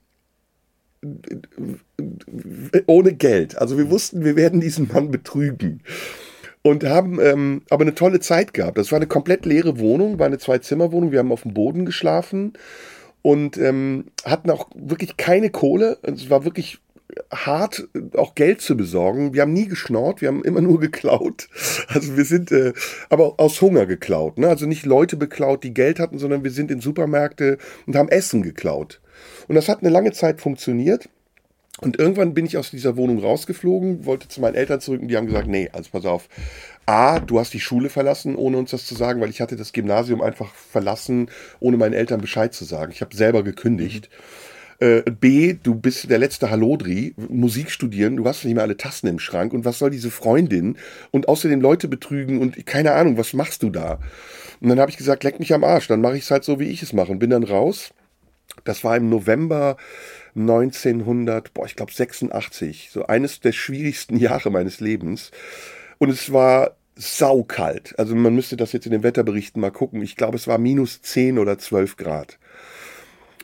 ohne 2.88 3.14
Geld. 3.14 3.60
Also 3.60 3.78
wir 3.78 3.92
wussten, 3.92 4.26
wir 4.26 4.36
werden 4.36 4.60
diesen 4.60 4.88
Mann 4.92 5.12
betrügen 5.12 5.84
und 6.64 6.84
haben 6.84 7.20
ähm, 7.22 7.62
aber 7.70 7.84
eine 7.84 7.94
tolle 7.94 8.20
Zeit 8.22 8.56
gehabt. 8.56 8.80
Das 8.80 8.92
war 8.92 8.98
eine 8.98 9.06
komplett 9.06 9.46
leere 9.46 9.78
Wohnung, 9.78 10.18
war 10.18 10.26
eine 10.26 10.40
Zwei-Zimmer-Wohnung. 10.40 11.12
Wir 11.12 11.20
haben 11.20 11.32
auf 11.32 11.44
dem 11.44 11.54
Boden 11.54 11.86
geschlafen 11.86 12.54
und 13.22 13.58
ähm, 13.58 14.06
hatten 14.26 14.50
auch 14.50 14.68
wirklich 14.74 15.16
keine 15.16 15.52
Kohle. 15.52 16.00
Es 16.02 16.32
war 16.32 16.44
wirklich 16.44 16.80
hart, 17.32 17.88
auch 18.16 18.36
Geld 18.36 18.62
zu 18.62 18.78
besorgen. 18.78 19.34
Wir 19.34 19.42
haben 19.42 19.54
nie 19.54 19.68
geschnort, 19.68 20.22
wir 20.22 20.28
haben 20.28 20.44
immer 20.44 20.62
nur 20.62 20.80
geklaut. 20.80 21.50
Also 21.88 22.18
wir 22.18 22.26
sind 22.26 22.52
äh, 22.52 22.74
aber 23.10 23.40
aus 23.40 23.62
Hunger 23.62 23.86
geklaut. 23.86 24.38
Ne? 24.38 24.48
Also 24.48 24.66
nicht 24.66 24.86
Leute 24.86 25.18
beklaut, 25.18 25.64
die 25.64 25.74
Geld 25.74 26.00
hatten, 26.00 26.20
sondern 26.20 26.44
wir 26.44 26.52
sind 26.52 26.72
in 26.72 26.82
Supermärkte 26.82 27.58
und 27.86 27.96
haben 27.96 28.10
Essen 28.10 28.42
geklaut. 28.42 29.02
Und 29.48 29.56
das 29.56 29.70
hat 29.70 29.82
eine 29.82 29.90
lange 29.90 30.12
Zeit 30.12 30.42
funktioniert. 30.42 31.10
Und 31.82 31.98
irgendwann 31.98 32.34
bin 32.34 32.46
ich 32.46 32.58
aus 32.58 32.72
dieser 32.72 32.98
Wohnung 32.98 33.20
rausgeflogen, 33.20 34.06
wollte 34.06 34.28
zu 34.28 34.42
meinen 34.42 34.56
Eltern 34.56 34.82
zurück 34.82 35.02
und 35.02 35.08
die 35.08 35.16
haben 35.16 35.28
gesagt, 35.28 35.48
nee, 35.48 35.70
also 35.72 35.90
pass 35.92 36.06
auf. 36.06 36.28
A, 36.86 37.20
du 37.20 37.40
hast 37.40 37.54
die 37.54 37.62
Schule 37.62 37.90
verlassen, 37.90 38.36
ohne 38.36 38.58
uns 38.58 38.72
das 38.72 38.86
zu 38.86 38.96
sagen, 38.96 39.22
weil 39.22 39.30
ich 39.30 39.40
hatte 39.40 39.56
das 39.56 39.72
Gymnasium 39.72 40.22
einfach 40.22 40.54
verlassen, 40.54 41.30
ohne 41.62 41.78
meinen 41.78 41.94
Eltern 41.94 42.20
Bescheid 42.20 42.54
zu 42.54 42.66
sagen. 42.66 42.92
Ich 42.92 43.02
habe 43.02 43.16
selber 43.16 43.44
gekündigt. 43.44 44.10
Mhm. 44.12 44.49
B, 44.80 45.58
du 45.62 45.76
bist 45.76 46.10
der 46.10 46.20
letzte 46.20 46.50
Hallodri, 46.50 47.14
Musik 47.18 47.70
studieren, 47.70 48.16
du 48.16 48.26
hast 48.26 48.46
nicht 48.46 48.54
mehr 48.54 48.64
alle 48.64 48.78
Tassen 48.78 49.08
im 49.08 49.20
Schrank 49.20 49.52
und 49.52 49.66
was 49.66 49.80
soll 49.80 49.90
diese 49.90 50.10
Freundin 50.10 50.78
und 51.12 51.28
außerdem 51.28 51.60
Leute 51.60 51.90
betrügen 51.90 52.40
und 52.40 52.66
keine 52.66 52.94
Ahnung, 52.94 53.18
was 53.18 53.34
machst 53.34 53.62
du 53.62 53.70
da? 53.70 54.00
Und 54.62 54.70
dann 54.70 54.80
habe 54.80 54.90
ich 54.90 54.98
gesagt, 54.98 55.26
leck 55.26 55.40
mich 55.40 55.54
am 55.54 55.66
Arsch, 55.66 55.88
dann 55.88 56.00
mache 56.00 56.16
ich 56.16 56.24
es 56.24 56.32
halt 56.32 56.46
so, 56.46 56.60
wie 56.62 56.70
ich 56.70 56.82
es 56.82 56.94
mache 56.94 57.12
und 57.12 57.20
bin 57.20 57.30
dann 57.30 57.44
raus. 57.44 57.92
Das 58.64 58.84
war 58.84 58.96
im 58.96 59.10
November 59.10 59.78
1900, 60.36 61.54
boah, 61.54 61.66
ich 61.66 61.76
glaube 61.76 61.94
86, 61.94 62.90
so 62.92 63.06
eines 63.06 63.40
der 63.42 63.52
schwierigsten 63.52 64.18
Jahre 64.18 64.50
meines 64.50 64.80
Lebens. 64.80 65.32
Und 65.98 66.10
es 66.10 66.32
war 66.32 66.78
saukalt. 66.96 67.98
Also 67.98 68.16
man 68.16 68.36
müsste 68.36 68.58
das 68.58 68.74
jetzt 68.74 68.86
in 68.86 68.92
den 68.92 69.04
Wetterberichten 69.04 69.62
mal 69.62 69.72
gucken. 69.72 70.02
Ich 70.02 70.16
glaube, 70.16 70.38
es 70.38 70.48
war 70.48 70.58
minus 70.58 71.02
10 71.02 71.38
oder 71.38 71.58
12 71.58 71.98
Grad. 71.98 72.39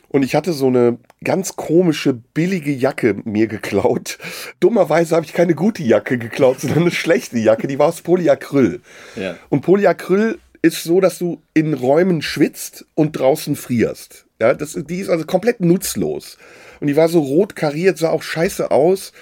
Und 0.08 0.22
ich 0.22 0.34
hatte 0.34 0.52
so 0.52 0.68
eine 0.68 0.98
ganz 1.22 1.56
komische, 1.56 2.14
billige 2.14 2.72
Jacke 2.72 3.16
mir 3.24 3.46
geklaut. 3.46 4.18
Dummerweise 4.60 5.16
habe 5.16 5.26
ich 5.26 5.32
keine 5.32 5.54
gute 5.54 5.82
Jacke 5.82 6.18
geklaut, 6.18 6.60
sondern 6.60 6.82
eine 6.82 6.90
schlechte 6.90 7.38
Jacke. 7.38 7.66
Die 7.66 7.78
war 7.78 7.88
aus 7.88 8.02
Polyacryl. 8.02 8.80
Ja. 9.16 9.36
Und 9.48 9.62
Polyacryl 9.62 10.38
ist 10.62 10.84
so, 10.84 11.00
dass 11.00 11.18
du 11.18 11.40
in 11.54 11.74
Räumen 11.74 12.22
schwitzt 12.22 12.86
und 12.94 13.12
draußen 13.12 13.56
frierst. 13.56 14.26
Ja, 14.40 14.54
das, 14.54 14.72
die 14.72 14.98
ist 14.98 15.08
also 15.08 15.24
komplett 15.24 15.60
nutzlos. 15.60 16.38
Und 16.80 16.88
die 16.88 16.96
war 16.96 17.08
so 17.08 17.20
rot 17.20 17.56
kariert, 17.56 17.98
sah 17.98 18.10
auch 18.10 18.22
scheiße 18.22 18.70
aus. 18.70 19.12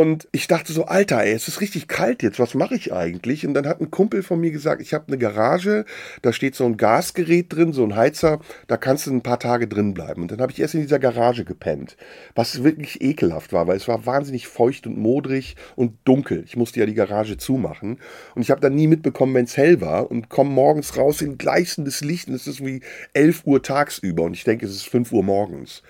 Und 0.00 0.28
ich 0.32 0.46
dachte 0.46 0.72
so, 0.72 0.86
Alter, 0.86 1.22
ey, 1.22 1.34
es 1.34 1.46
ist 1.46 1.60
richtig 1.60 1.86
kalt 1.86 2.22
jetzt, 2.22 2.38
was 2.38 2.54
mache 2.54 2.74
ich 2.74 2.90
eigentlich? 2.90 3.46
Und 3.46 3.52
dann 3.52 3.66
hat 3.66 3.82
ein 3.82 3.90
Kumpel 3.90 4.22
von 4.22 4.40
mir 4.40 4.50
gesagt, 4.50 4.80
ich 4.80 4.94
habe 4.94 5.08
eine 5.08 5.18
Garage, 5.18 5.84
da 6.22 6.32
steht 6.32 6.54
so 6.54 6.64
ein 6.64 6.78
Gasgerät 6.78 7.52
drin, 7.52 7.74
so 7.74 7.84
ein 7.84 7.94
Heizer, 7.94 8.40
da 8.66 8.78
kannst 8.78 9.06
du 9.06 9.10
ein 9.10 9.20
paar 9.20 9.38
Tage 9.38 9.68
drin 9.68 9.92
bleiben. 9.92 10.22
Und 10.22 10.32
dann 10.32 10.40
habe 10.40 10.52
ich 10.52 10.58
erst 10.58 10.72
in 10.72 10.80
dieser 10.80 10.98
Garage 10.98 11.44
gepennt, 11.44 11.98
was 12.34 12.64
wirklich 12.64 13.02
ekelhaft 13.02 13.52
war, 13.52 13.66
weil 13.66 13.76
es 13.76 13.88
war 13.88 14.06
wahnsinnig 14.06 14.48
feucht 14.48 14.86
und 14.86 14.96
modrig 14.96 15.54
und 15.76 15.98
dunkel. 16.06 16.44
Ich 16.46 16.56
musste 16.56 16.80
ja 16.80 16.86
die 16.86 16.94
Garage 16.94 17.36
zumachen. 17.36 17.98
Und 18.34 18.40
ich 18.40 18.50
habe 18.50 18.62
dann 18.62 18.74
nie 18.74 18.86
mitbekommen, 18.86 19.34
wenn 19.34 19.44
es 19.44 19.58
hell 19.58 19.82
war 19.82 20.10
und 20.10 20.30
komme 20.30 20.48
morgens 20.48 20.96
raus 20.96 21.20
in 21.20 21.36
gleißendes 21.36 22.00
Licht 22.00 22.26
und 22.26 22.36
es 22.36 22.46
ist 22.46 22.64
wie 22.64 22.80
11 23.12 23.42
Uhr 23.44 23.62
tagsüber 23.62 24.22
und 24.22 24.32
ich 24.32 24.44
denke, 24.44 24.64
es 24.64 24.72
ist 24.72 24.88
5 24.88 25.12
Uhr 25.12 25.22
morgens. 25.22 25.82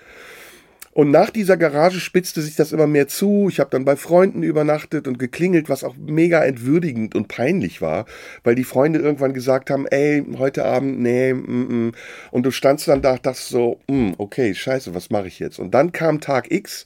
Und 0.93 1.09
nach 1.09 1.29
dieser 1.29 1.55
Garage 1.55 2.01
spitzte 2.01 2.41
sich 2.41 2.55
das 2.55 2.73
immer 2.73 2.87
mehr 2.87 3.07
zu. 3.07 3.47
Ich 3.49 3.59
habe 3.59 3.69
dann 3.69 3.85
bei 3.85 3.95
Freunden 3.95 4.43
übernachtet 4.43 5.07
und 5.07 5.19
geklingelt, 5.19 5.69
was 5.69 5.85
auch 5.85 5.95
mega 5.95 6.43
entwürdigend 6.43 7.15
und 7.15 7.29
peinlich 7.29 7.81
war, 7.81 8.05
weil 8.43 8.55
die 8.55 8.65
Freunde 8.65 8.99
irgendwann 8.99 9.33
gesagt 9.33 9.69
haben, 9.69 9.87
ey, 9.87 10.23
heute 10.37 10.65
Abend, 10.65 10.99
nee, 10.99 11.33
mm, 11.33 11.87
mm. 11.87 11.91
und 12.31 12.45
du 12.45 12.51
standst 12.51 12.89
dann 12.89 13.01
da, 13.01 13.17
dachtest 13.17 13.49
so, 13.49 13.79
mm, 13.87 14.11
okay, 14.17 14.53
scheiße, 14.53 14.93
was 14.93 15.09
mache 15.09 15.27
ich 15.27 15.39
jetzt? 15.39 15.59
Und 15.59 15.73
dann 15.73 15.93
kam 15.93 16.19
Tag 16.19 16.51
X, 16.51 16.85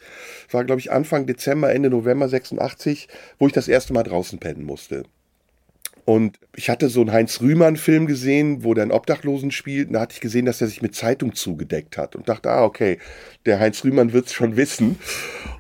war 0.52 0.64
glaube 0.66 0.82
ich 0.82 0.92
Anfang 0.92 1.26
Dezember, 1.26 1.74
Ende 1.74 1.90
November 1.90 2.30
86, 2.30 3.08
wo 3.40 3.48
ich 3.48 3.54
das 3.54 3.68
erste 3.68 3.94
Mal 3.94 4.04
draußen 4.04 4.40
pennen 4.40 4.66
musste. 4.66 5.04
Und 6.06 6.40
ich 6.56 6.70
hatte 6.70 6.88
so 6.88 7.02
einen 7.02 7.12
Heinz 7.12 7.42
Rühmann-Film 7.42 8.06
gesehen, 8.06 8.64
wo 8.64 8.76
der 8.76 8.84
einen 8.84 8.92
Obdachlosen 8.92 9.50
spielt. 9.50 9.88
Und 9.88 9.94
da 9.94 10.02
hatte 10.02 10.14
ich 10.14 10.22
gesehen, 10.22 10.46
dass 10.46 10.62
er 10.62 10.68
sich 10.68 10.84
mit 10.84 10.94
Zeitung 10.94 11.34
zugedeckt 11.34 11.98
hat. 11.98 12.16
Und 12.16 12.30
dachte, 12.30 12.52
ah, 12.52 12.64
okay, 12.64 13.00
der 13.48 13.60
Heinz 13.60 13.84
Rühmann 13.84 14.14
wird 14.14 14.28
es 14.28 14.34
schon 14.34 14.56
wissen. 14.56 15.00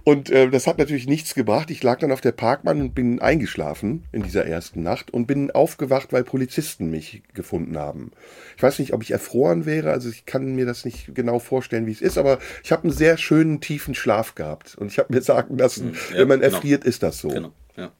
Und 0.03 0.29
äh, 0.29 0.47
das 0.51 0.67
hat 0.67 0.77
natürlich 0.77 1.07
nichts 1.07 1.33
gebracht. 1.33 1.71
Ich 1.71 1.81
lag 1.81 1.97
dann 1.97 2.11
auf 2.11 2.21
der 2.21 2.31
Parkbahn 2.31 2.79
und 2.79 2.93
bin 2.93 3.19
eingeschlafen 3.19 4.03
in 4.11 4.21
dieser 4.21 4.45
ersten 4.45 4.83
Nacht 4.83 5.11
und 5.11 5.25
bin 5.25 5.49
aufgewacht, 5.49 6.13
weil 6.13 6.23
Polizisten 6.23 6.91
mich 6.91 7.23
gefunden 7.33 7.75
haben. 7.79 8.11
Ich 8.55 8.61
weiß 8.61 8.77
nicht, 8.77 8.93
ob 8.93 9.01
ich 9.01 9.09
erfroren 9.09 9.65
wäre. 9.65 9.91
Also 9.91 10.09
ich 10.09 10.27
kann 10.27 10.53
mir 10.53 10.67
das 10.67 10.85
nicht 10.85 11.15
genau 11.15 11.39
vorstellen, 11.39 11.87
wie 11.87 11.91
es 11.91 12.01
ist. 12.01 12.19
Aber 12.19 12.37
ich 12.63 12.71
habe 12.71 12.83
einen 12.83 12.93
sehr 12.93 13.17
schönen, 13.17 13.61
tiefen 13.61 13.95
Schlaf 13.95 14.35
gehabt. 14.35 14.75
Und 14.75 14.91
ich 14.91 14.99
habe 14.99 15.11
mir 15.11 15.23
sagen 15.23 15.57
lassen, 15.57 15.87
hm, 15.87 15.95
ja, 16.11 16.19
wenn 16.19 16.27
man 16.27 16.41
genau. 16.41 16.53
erfriert, 16.53 16.83
ist 16.83 17.01
das 17.01 17.17
so. 17.17 17.29
Genau. 17.29 17.51
Ja. 17.75 17.91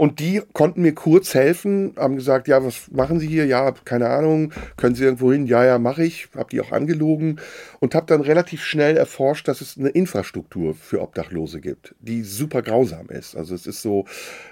Und 0.00 0.18
die 0.18 0.40
konnten 0.54 0.80
mir 0.80 0.94
kurz 0.94 1.34
helfen, 1.34 1.92
haben 1.98 2.16
gesagt, 2.16 2.48
ja, 2.48 2.64
was 2.64 2.90
machen 2.90 3.20
Sie 3.20 3.26
hier? 3.26 3.44
Ja, 3.44 3.70
keine 3.84 4.08
Ahnung, 4.08 4.50
können 4.78 4.94
Sie 4.94 5.04
irgendwo 5.04 5.30
hin? 5.30 5.44
Ja, 5.44 5.62
ja, 5.62 5.78
mache 5.78 6.02
ich. 6.04 6.28
Habe 6.34 6.48
die 6.50 6.62
auch 6.62 6.72
angelogen 6.72 7.38
und 7.80 7.94
habe 7.94 8.06
dann 8.06 8.22
relativ 8.22 8.64
schnell 8.64 8.96
erforscht, 8.96 9.46
dass 9.46 9.60
es 9.60 9.76
eine 9.76 9.90
Infrastruktur 9.90 10.74
für 10.74 11.02
Obdachlose 11.02 11.60
gibt, 11.60 11.94
die 12.00 12.22
super 12.22 12.62
grausam 12.62 13.10
ist. 13.10 13.36
Also 13.36 13.54
es 13.54 13.66
ist 13.66 13.82
so, 13.82 14.06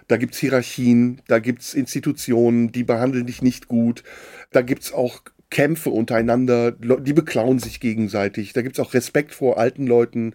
da 0.06 0.18
gibt 0.18 0.34
es 0.34 0.40
Hierarchien, 0.40 1.22
da 1.28 1.38
gibt 1.38 1.62
es 1.62 1.72
Institutionen, 1.72 2.70
die 2.70 2.84
behandeln 2.84 3.24
dich 3.24 3.40
nicht 3.40 3.68
gut. 3.68 4.04
Da 4.52 4.60
gibt 4.60 4.82
es 4.82 4.92
auch 4.92 5.22
Kämpfe 5.50 5.90
untereinander, 5.90 6.72
die 6.72 7.12
beklauen 7.12 7.58
sich 7.58 7.80
gegenseitig. 7.80 8.52
Da 8.52 8.62
gibt 8.62 8.78
es 8.78 8.84
auch 8.84 8.92
Respekt 8.92 9.32
vor 9.32 9.58
alten 9.58 9.86
Leuten. 9.86 10.34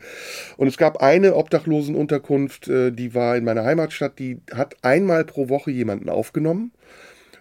Und 0.58 0.68
es 0.68 0.78
gab 0.78 0.98
eine 0.98 1.36
Obdachlosenunterkunft, 1.36 2.68
äh, 2.68 2.92
die 2.92 3.14
war 3.14 3.38
in 3.38 3.44
meiner 3.44 3.64
Heimatstadt, 3.64 4.18
die 4.18 4.40
hat 4.54 4.76
einmal 4.84 5.24
pro 5.24 5.50
Woche 5.50 5.72
jemanden 5.72 6.10
aufgenommen. 6.10 6.72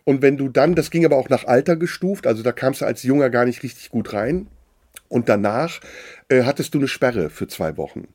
Und 0.04 0.20
wenn 0.20 0.37
du 0.37 0.48
dann, 0.48 0.74
das 0.74 0.90
ging 0.90 1.04
aber 1.04 1.16
auch 1.16 1.28
nach 1.28 1.44
Alter 1.44 1.76
gestuft, 1.76 2.26
also 2.26 2.42
da 2.42 2.52
kamst 2.52 2.80
du 2.80 2.85
als 2.85 3.02
Junger 3.04 3.30
gar 3.30 3.44
nicht 3.44 3.62
richtig 3.62 3.90
gut 3.90 4.12
rein. 4.12 4.48
Und 5.08 5.28
danach 5.28 5.80
äh, 6.28 6.42
hattest 6.42 6.74
du 6.74 6.78
eine 6.78 6.88
Sperre 6.88 7.30
für 7.30 7.46
zwei 7.46 7.76
Wochen. 7.76 8.08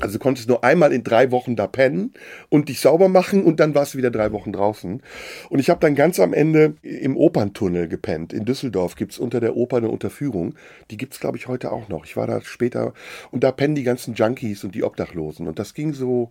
Also 0.00 0.18
du 0.18 0.22
konntest 0.22 0.48
nur 0.48 0.62
einmal 0.64 0.92
in 0.92 1.04
drei 1.04 1.30
Wochen 1.30 1.56
da 1.56 1.66
pennen 1.66 2.12
und 2.48 2.68
dich 2.68 2.80
sauber 2.80 3.08
machen 3.08 3.44
und 3.44 3.60
dann 3.60 3.74
warst 3.74 3.94
du 3.94 3.98
wieder 3.98 4.10
drei 4.10 4.32
Wochen 4.32 4.52
draußen. 4.52 5.02
Und 5.48 5.58
ich 5.58 5.70
habe 5.70 5.80
dann 5.80 5.94
ganz 5.94 6.20
am 6.20 6.32
Ende 6.32 6.74
im 6.82 7.16
Operntunnel 7.16 7.88
gepennt. 7.88 8.32
In 8.32 8.44
Düsseldorf 8.44 8.96
gibt 8.96 9.12
es 9.12 9.18
unter 9.18 9.40
der 9.40 9.56
Oper 9.56 9.78
eine 9.78 9.88
Unterführung. 9.88 10.54
Die 10.90 10.96
gibt 10.96 11.14
es, 11.14 11.20
glaube 11.20 11.36
ich, 11.36 11.48
heute 11.48 11.72
auch 11.72 11.88
noch. 11.88 12.04
Ich 12.04 12.16
war 12.16 12.26
da 12.26 12.40
später 12.42 12.92
und 13.30 13.44
da 13.44 13.52
pennen 13.52 13.74
die 13.74 13.84
ganzen 13.84 14.14
Junkies 14.14 14.64
und 14.64 14.74
die 14.74 14.84
Obdachlosen. 14.84 15.48
Und 15.48 15.58
das 15.58 15.74
ging 15.74 15.92
so 15.92 16.30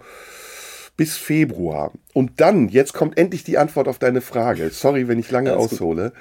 bis 0.97 1.17
Februar. 1.17 1.91
Und 2.13 2.39
dann, 2.39 2.69
jetzt 2.69 2.93
kommt 2.93 3.17
endlich 3.17 3.43
die 3.43 3.57
Antwort 3.57 3.87
auf 3.87 3.99
deine 3.99 4.21
Frage. 4.21 4.69
Sorry, 4.69 5.07
wenn 5.07 5.19
ich 5.19 5.31
lange 5.31 5.53
Alles 5.53 5.73
aushole. 5.73 6.11
Gut. 6.11 6.13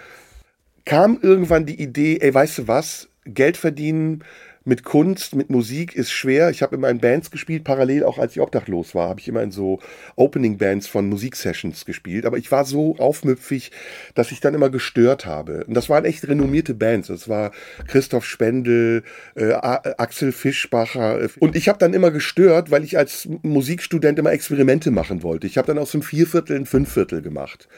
Kam 0.84 1.18
irgendwann 1.22 1.64
die 1.64 1.80
Idee, 1.80 2.18
ey, 2.20 2.34
weißt 2.34 2.58
du 2.58 2.68
was? 2.68 3.08
Geld 3.24 3.56
verdienen 3.56 4.22
mit 4.64 4.82
Kunst, 4.82 5.34
mit 5.34 5.50
Musik 5.50 5.94
ist 5.94 6.10
schwer. 6.10 6.50
Ich 6.50 6.62
habe 6.62 6.76
immer 6.76 6.88
in 6.88 6.98
Bands 6.98 7.30
gespielt, 7.30 7.64
parallel 7.64 8.04
auch 8.04 8.18
als 8.18 8.32
ich 8.32 8.40
obdachlos 8.40 8.94
war, 8.94 9.08
habe 9.08 9.20
ich 9.20 9.28
immer 9.28 9.42
in 9.42 9.50
so 9.50 9.80
Opening-Bands 10.16 10.86
von 10.86 11.08
Musiksessions 11.08 11.84
gespielt. 11.84 12.24
Aber 12.24 12.38
ich 12.38 12.50
war 12.50 12.64
so 12.64 12.96
aufmüpfig, 12.96 13.70
dass 14.14 14.32
ich 14.32 14.40
dann 14.40 14.54
immer 14.54 14.70
gestört 14.70 15.26
habe. 15.26 15.64
Und 15.64 15.74
das 15.74 15.88
waren 15.88 16.04
echt 16.04 16.26
renommierte 16.26 16.74
Bands. 16.74 17.08
Das 17.08 17.28
war 17.28 17.52
Christoph 17.86 18.24
Spendel, 18.24 19.02
äh, 19.34 19.52
Axel 19.52 20.32
Fischbacher. 20.32 21.28
Und 21.40 21.56
ich 21.56 21.68
habe 21.68 21.78
dann 21.78 21.92
immer 21.92 22.10
gestört, 22.10 22.70
weil 22.70 22.84
ich 22.84 22.96
als 22.96 23.28
Musikstudent 23.42 24.18
immer 24.18 24.32
Experimente 24.32 24.90
machen 24.90 25.22
wollte. 25.22 25.46
Ich 25.46 25.58
habe 25.58 25.66
dann 25.66 25.78
aus 25.78 25.92
dem 25.92 26.02
Vierviertel 26.02 26.56
ein 26.56 26.66
Fünfviertel 26.66 27.20
gemacht. 27.20 27.68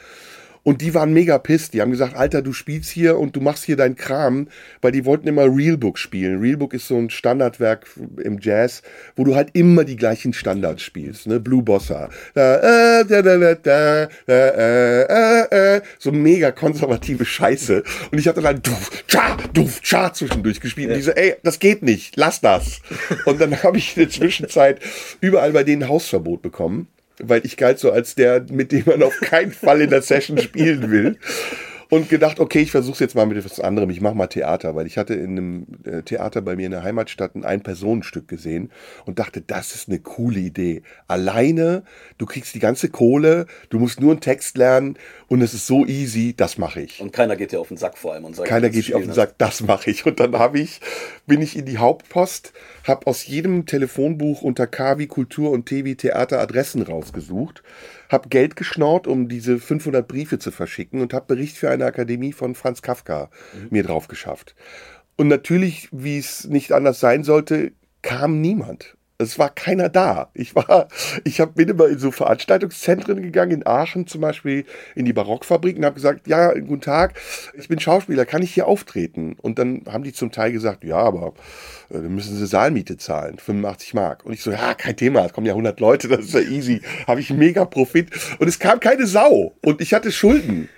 Und 0.67 0.81
die 0.81 0.93
waren 0.93 1.13
mega 1.13 1.37
pisst. 1.37 1.73
Die 1.73 1.81
haben 1.81 1.91
gesagt, 1.91 2.17
Alter, 2.17 2.41
du 2.41 2.51
spielst 2.51 2.89
hier 2.89 3.17
und 3.17 3.37
du 3.37 3.39
machst 3.39 3.63
hier 3.63 3.77
deinen 3.77 3.95
Kram, 3.95 4.49
weil 4.81 4.91
die 4.91 5.05
wollten 5.05 5.25
immer 5.25 5.43
Realbook 5.43 5.97
spielen. 5.97 6.41
Realbook 6.41 6.73
ist 6.73 6.89
so 6.89 6.97
ein 6.97 7.09
Standardwerk 7.09 7.87
im 8.21 8.39
Jazz, 8.41 8.81
wo 9.15 9.23
du 9.23 9.33
halt 9.33 9.51
immer 9.53 9.85
die 9.85 9.95
gleichen 9.95 10.33
Standards 10.33 10.81
spielst. 10.81 11.25
Ne? 11.25 11.39
Blue 11.39 11.63
Bossa. 11.63 12.09
Da, 12.33 12.99
äh, 12.99 13.05
da, 13.05 13.21
da, 13.21 13.55
da, 13.55 14.09
äh, 14.27 15.45
äh, 15.47 15.77
äh, 15.77 15.81
so 15.99 16.11
mega 16.11 16.51
konservative 16.51 17.23
Scheiße. 17.23 17.83
Und 18.11 18.17
ich 18.19 18.27
hatte 18.27 18.41
dann 18.41 18.61
duf, 18.61 19.05
cha, 19.07 19.37
duf, 19.53 19.79
cha 19.81 20.11
zwischendurch 20.11 20.59
gespielt. 20.59 20.89
Ja. 20.89 20.95
Und 20.95 20.99
die 20.99 21.05
so, 21.05 21.11
ey, 21.11 21.35
das 21.43 21.59
geht 21.59 21.81
nicht, 21.81 22.17
lass 22.17 22.41
das. 22.41 22.81
Und 23.23 23.39
dann 23.39 23.55
habe 23.63 23.77
ich 23.77 23.95
in 23.95 24.03
der 24.03 24.11
Zwischenzeit 24.11 24.81
überall 25.21 25.53
bei 25.53 25.63
denen 25.63 25.87
Hausverbot 25.87 26.41
bekommen 26.41 26.89
weil 27.19 27.45
ich 27.45 27.57
galt 27.57 27.79
so 27.79 27.91
als 27.91 28.15
der, 28.15 28.45
mit 28.51 28.71
dem 28.71 28.83
man 28.85 29.03
auf 29.03 29.19
keinen 29.21 29.51
Fall 29.51 29.81
in 29.81 29.89
der 29.89 30.01
Session 30.01 30.37
spielen 30.37 30.91
will 30.91 31.17
und 31.89 32.09
gedacht, 32.09 32.39
okay, 32.39 32.59
ich 32.59 32.71
versuche 32.71 33.03
jetzt 33.03 33.15
mal 33.15 33.25
mit 33.25 33.37
etwas 33.37 33.59
anderem. 33.59 33.89
Ich 33.89 34.01
mache 34.01 34.15
mal 34.15 34.27
Theater, 34.27 34.75
weil 34.75 34.87
ich 34.87 34.97
hatte 34.97 35.13
in 35.13 35.31
einem 35.31 35.67
äh, 35.85 36.01
Theater 36.01 36.41
bei 36.41 36.55
mir 36.55 36.65
in 36.65 36.71
der 36.71 36.83
Heimatstadt 36.83 37.35
ein 37.35 37.45
Ein-Personenstück 37.45 38.27
gesehen 38.27 38.71
und 39.05 39.19
dachte, 39.19 39.41
das 39.41 39.73
ist 39.73 39.87
eine 39.87 39.99
coole 39.99 40.39
Idee. 40.39 40.81
Alleine, 41.07 41.83
du 42.17 42.25
kriegst 42.25 42.55
die 42.55 42.59
ganze 42.59 42.89
Kohle, 42.89 43.45
du 43.69 43.79
musst 43.79 44.01
nur 44.01 44.11
einen 44.11 44.21
Text 44.21 44.57
lernen 44.57 44.97
und 45.27 45.41
es 45.41 45.53
ist 45.53 45.67
so 45.67 45.85
easy, 45.85 46.33
das 46.35 46.57
mache 46.57 46.81
ich. 46.81 46.99
Und 46.99 47.13
keiner 47.13 47.35
geht 47.35 47.51
dir 47.51 47.59
auf 47.59 47.69
den 47.69 47.77
Sack 47.77 47.97
vor 47.97 48.13
allem 48.13 48.25
und 48.25 48.35
sagt, 48.35 48.49
keiner 48.49 48.69
geht 48.69 48.87
dir 48.87 48.97
auf 48.97 49.03
den 49.03 49.13
Sack, 49.13 49.35
das 49.37 49.61
mache 49.61 49.89
ich. 49.89 50.05
Und 50.05 50.19
dann 50.19 50.37
habe 50.37 50.59
ich, 50.59 50.81
bin 51.25 51.41
ich 51.41 51.57
in 51.57 51.65
die 51.65 51.77
Hauptpost, 51.77 52.53
habe 52.85 53.07
aus 53.07 53.25
jedem 53.25 53.65
Telefonbuch 53.65 54.41
unter 54.41 54.67
K 54.67 54.97
wie 54.97 55.07
Kultur 55.07 55.51
und 55.51 55.65
T 55.65 55.85
wie 55.85 55.95
Theater 55.95 56.39
Adressen 56.39 56.81
rausgesucht 56.81 57.63
habe 58.09 58.29
Geld 58.29 58.55
geschnort, 58.55 59.07
um 59.07 59.29
diese 59.29 59.59
500 59.59 60.07
Briefe 60.07 60.39
zu 60.39 60.51
verschicken 60.51 61.01
und 61.01 61.13
habe 61.13 61.25
Bericht 61.27 61.57
für 61.57 61.69
eine 61.69 61.85
Akademie 61.85 62.33
von 62.33 62.55
Franz 62.55 62.81
Kafka 62.81 63.29
mhm. 63.53 63.67
mir 63.69 63.83
drauf 63.83 64.07
geschafft. 64.07 64.55
Und 65.15 65.27
natürlich, 65.27 65.89
wie 65.91 66.17
es 66.17 66.45
nicht 66.45 66.71
anders 66.71 66.99
sein 66.99 67.23
sollte, 67.23 67.71
kam 68.01 68.41
niemand. 68.41 68.96
Es 69.19 69.39
war 69.39 69.49
keiner 69.49 69.89
da. 69.89 70.29
Ich 70.35 70.53
war, 70.53 70.89
ich 71.23 71.41
hab, 71.41 71.55
bin 71.55 71.69
immer 71.69 71.87
in 71.87 71.97
so 71.97 72.11
Veranstaltungszentren 72.11 73.23
gegangen, 73.23 73.51
in 73.51 73.65
Aachen 73.65 74.05
zum 74.05 74.21
Beispiel, 74.21 74.65
in 74.93 75.05
die 75.05 75.13
Barockfabrik 75.13 75.75
und 75.75 75.85
habe 75.85 75.95
gesagt, 75.95 76.27
ja, 76.27 76.53
guten 76.53 76.81
Tag, 76.81 77.19
ich 77.57 77.67
bin 77.67 77.79
Schauspieler, 77.79 78.25
kann 78.27 78.43
ich 78.43 78.53
hier 78.53 78.67
auftreten? 78.67 79.35
Und 79.41 79.57
dann 79.57 79.81
haben 79.87 80.03
die 80.03 80.13
zum 80.13 80.31
Teil 80.31 80.51
gesagt, 80.51 80.83
ja, 80.83 80.97
aber 80.97 81.33
äh, 81.89 81.95
dann 81.95 82.13
müssen 82.13 82.35
sie 82.35 82.45
Saalmiete 82.45 82.97
zahlen, 82.97 83.39
85 83.39 83.95
Mark. 83.95 84.23
Und 84.23 84.33
ich 84.33 84.43
so, 84.43 84.51
ja, 84.51 84.75
kein 84.75 84.95
Thema, 84.95 85.25
es 85.25 85.33
kommen 85.33 85.47
ja 85.47 85.53
100 85.53 85.79
Leute, 85.79 86.07
das 86.07 86.25
ist 86.25 86.33
ja 86.35 86.41
easy, 86.41 86.81
habe 87.07 87.19
ich 87.19 87.31
mega 87.31 87.65
Profit. 87.65 88.11
Und 88.37 88.47
es 88.47 88.59
kam 88.59 88.79
keine 88.79 89.07
Sau 89.07 89.55
und 89.63 89.81
ich 89.81 89.95
hatte 89.95 90.11
Schulden. 90.11 90.69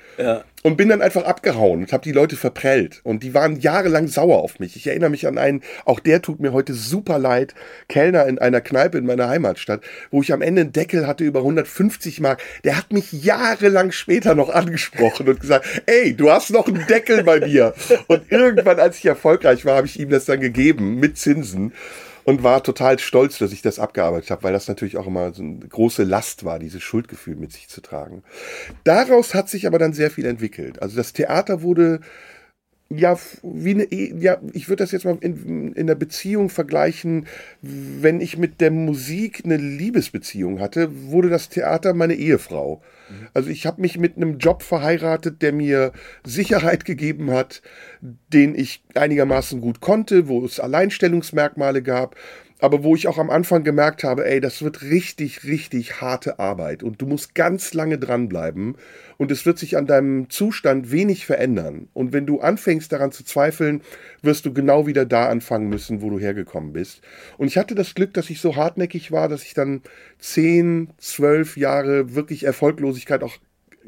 Und 0.62 0.75
bin 0.75 0.89
dann 0.89 1.01
einfach 1.01 1.23
abgehauen 1.23 1.79
und 1.79 1.93
habe 1.93 2.03
die 2.03 2.12
Leute 2.12 2.36
verprellt. 2.36 2.99
Und 3.03 3.23
die 3.23 3.34
waren 3.34 3.58
jahrelang 3.60 4.08
sauer 4.08 4.39
auf 4.39 4.60
mich. 4.60 4.75
Ich 4.75 4.88
erinnere 4.88 5.10
mich 5.10 5.25
an 5.25 5.38
einen, 5.38 5.62
auch 5.86 6.01
der 6.01 6.21
tut 6.21 6.41
mir 6.41 6.51
heute 6.51 6.73
super 6.73 7.17
leid, 7.17 7.55
Kellner 7.88 8.25
in 8.25 8.39
einer 8.39 8.60
Kneipe 8.60 8.97
in 8.97 9.05
meiner 9.05 9.29
Heimatstadt, 9.29 9.82
wo 10.12 10.21
ich 10.21 10.34
am 10.34 10.41
Ende 10.41 10.62
einen 10.62 10.73
Deckel 10.73 11.08
hatte 11.08 11.23
über 11.23 11.39
150 11.39 12.19
Mark. 12.19 12.41
Der 12.65 12.77
hat 12.77 12.91
mich 12.91 13.13
jahrelang 13.13 13.91
später 13.91 14.36
noch 14.36 14.49
angesprochen 14.49 15.29
und 15.29 15.39
gesagt, 15.39 15.65
ey, 15.86 16.13
du 16.13 16.29
hast 16.29 16.51
noch 16.51 16.67
einen 16.67 16.86
Deckel 16.88 17.23
bei 17.23 17.39
mir. 17.39 17.73
Und 18.08 18.29
irgendwann, 18.29 18.79
als 18.79 18.97
ich 18.97 19.05
erfolgreich 19.05 19.63
war, 19.63 19.77
habe 19.77 19.88
ich 19.88 19.97
ihm 19.99 20.10
das 20.10 20.25
dann 20.25 20.41
gegeben 20.41 20.99
mit 20.99 21.17
Zinsen 21.17 21.71
und 22.23 22.43
war 22.43 22.63
total 22.63 22.99
stolz, 22.99 23.38
dass 23.38 23.51
ich 23.51 23.62
das 23.62 23.79
abgearbeitet 23.79 24.32
habe, 24.32 24.43
weil 24.43 24.53
das 24.53 24.67
natürlich 24.67 24.97
auch 24.97 25.08
immer 25.08 25.34
so 25.34 25.43
eine 25.43 25.60
große 25.60 26.03
Last 26.03 26.45
war, 26.45 26.60
dieses 26.60 26.84
Schuldgefühl 26.84 27.36
mit 27.36 27.51
sich 27.51 27.67
zu 27.67 27.82
tragen. 27.82 28.23
Daraus 28.84 29.34
hat 29.34 29.49
sich 29.49 29.67
aber 29.67 29.79
dann 29.79 29.93
sehr 29.93 30.12
viel 30.12 30.25
entwickelt. 30.25 30.82
Also 30.82 30.95
das 30.95 31.13
Theater 31.13 31.62
wurde 31.62 32.01
ja, 32.91 33.17
wie 33.43 33.71
eine, 33.71 33.93
ja, 33.93 34.39
ich 34.51 34.67
würde 34.67 34.84
das 34.84 34.91
jetzt 34.91 35.05
mal 35.05 35.17
in, 35.21 35.73
in 35.73 35.86
der 35.86 35.95
Beziehung 35.95 36.49
vergleichen. 36.49 37.27
Wenn 37.62 38.19
ich 38.19 38.38
mit 38.38 38.62
der 38.62 38.71
Musik 38.71 39.41
eine 39.45 39.58
Liebesbeziehung 39.58 40.60
hatte, 40.60 40.89
wurde 41.12 41.29
das 41.29 41.49
Theater 41.49 41.93
meine 41.93 42.15
Ehefrau. 42.15 42.82
Also 43.34 43.50
ich 43.50 43.65
habe 43.65 43.82
mich 43.82 43.98
mit 43.98 44.17
einem 44.17 44.38
Job 44.38 44.63
verheiratet, 44.63 45.41
der 45.41 45.54
mir 45.54 45.91
Sicherheit 46.26 46.86
gegeben 46.86 47.32
hat, 47.32 47.62
den 48.02 48.56
ich 48.56 48.84
einigermaßen 48.95 49.62
gut 49.62 49.80
konnte, 49.82 50.28
wo 50.28 50.43
es 50.45 50.60
Alleinstellungsmerkmale 50.60 51.82
gab 51.82 52.15
aber 52.60 52.84
wo 52.84 52.95
ich 52.95 53.08
auch 53.08 53.17
am 53.17 53.30
Anfang 53.30 53.63
gemerkt 53.63 54.04
habe, 54.04 54.30
ey, 54.30 54.41
das 54.41 54.62
wird 54.62 54.84
richtig, 54.84 55.45
richtig 55.45 56.02
harte 56.02 56.39
Arbeit 56.39 56.84
und 56.84 57.02
du 57.02 57.06
musst 57.06 57.34
ganz 57.34 57.74
lange 57.74 57.98
dranbleiben 57.98 58.76
und 59.17 59.32
es 59.32 59.45
wird 59.45 59.58
sich 59.58 59.78
an 59.78 59.88
deinem 59.88 60.30
Zustand 60.30 60.91
wenig 60.91 61.26
verändern. 61.26 61.88
Und 61.93 62.13
wenn 62.13 62.26
du 62.26 62.41
anfängst 62.41 62.91
daran 62.91 63.12
zu 63.12 63.24
zweifeln, 63.24 63.82
wirst 64.22 64.45
du 64.45 64.54
genau 64.54 64.88
wieder 64.88 65.06
da 65.06 65.30
anfangen 65.30 65.69
müssen, 65.69 66.02
wo 66.02 66.10
du 66.10 66.19
hergekommen 66.19 66.74
bist. 66.74 67.02
Und 67.38 67.48
ich 67.48 67.58
hatte 67.58 67.76
das 67.76 67.95
Glück, 67.95 68.13
dass 68.13 68.30
ich 68.30 68.41
so 68.41 68.56
hartnäckig 68.56 69.12
war, 69.12 69.30
dass 69.30 69.43
ich 69.43 69.54
dann 69.54 69.82
zehn, 70.19 70.89
zwölf 70.98 71.58
Jahre 71.58 72.13
wirklich 72.15 72.43
Erfolglosigkeit 72.43 73.24
auch 73.24 73.38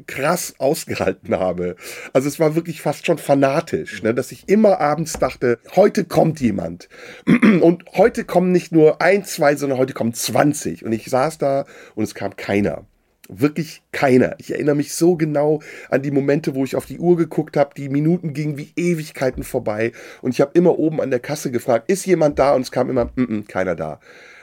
krass 0.06 0.54
ausgehalten 0.58 1.38
habe. 1.38 1.76
Also 2.12 2.28
es 2.28 2.40
war 2.40 2.54
wirklich 2.54 2.82
fast 2.82 3.06
schon 3.06 3.18
fanatisch, 3.18 4.02
ne, 4.02 4.14
dass 4.14 4.32
ich 4.32 4.48
immer 4.48 4.80
abends 4.80 5.14
dachte, 5.14 5.58
heute 5.74 6.04
kommt 6.04 6.40
jemand. 6.40 6.88
Und 7.26 7.84
heute 7.94 8.24
kommen 8.24 8.52
nicht 8.52 8.72
nur 8.72 9.00
ein, 9.00 9.24
zwei, 9.24 9.56
sondern 9.56 9.78
heute 9.78 9.94
kommen 9.94 10.14
20. 10.14 10.84
Und 10.84 10.92
ich 10.92 11.06
saß 11.10 11.38
da 11.38 11.64
und 11.94 12.04
es 12.04 12.14
kam 12.14 12.36
keiner. 12.36 12.86
Wirklich 13.28 13.82
keiner. 13.92 14.34
Ich 14.38 14.50
erinnere 14.50 14.74
mich 14.74 14.94
so 14.94 15.16
genau 15.16 15.60
an 15.90 16.02
die 16.02 16.10
Momente, 16.10 16.54
wo 16.54 16.64
ich 16.64 16.76
auf 16.76 16.86
die 16.86 16.98
Uhr 16.98 17.16
geguckt 17.16 17.56
habe. 17.56 17.70
Die 17.76 17.88
Minuten 17.88 18.34
gingen 18.34 18.58
wie 18.58 18.72
Ewigkeiten 18.76 19.42
vorbei. 19.42 19.92
Und 20.20 20.32
ich 20.32 20.40
habe 20.40 20.52
immer 20.54 20.78
oben 20.78 21.00
an 21.00 21.10
der 21.10 21.20
Kasse 21.20 21.50
gefragt, 21.50 21.90
ist 21.90 22.04
jemand 22.04 22.38
da? 22.38 22.54
Und 22.54 22.62
es 22.62 22.72
kam 22.72 22.90
immer, 22.90 23.06
mm 23.14 23.22
-mm, 23.22 23.48
keiner 23.48 23.74
da. 23.74 24.00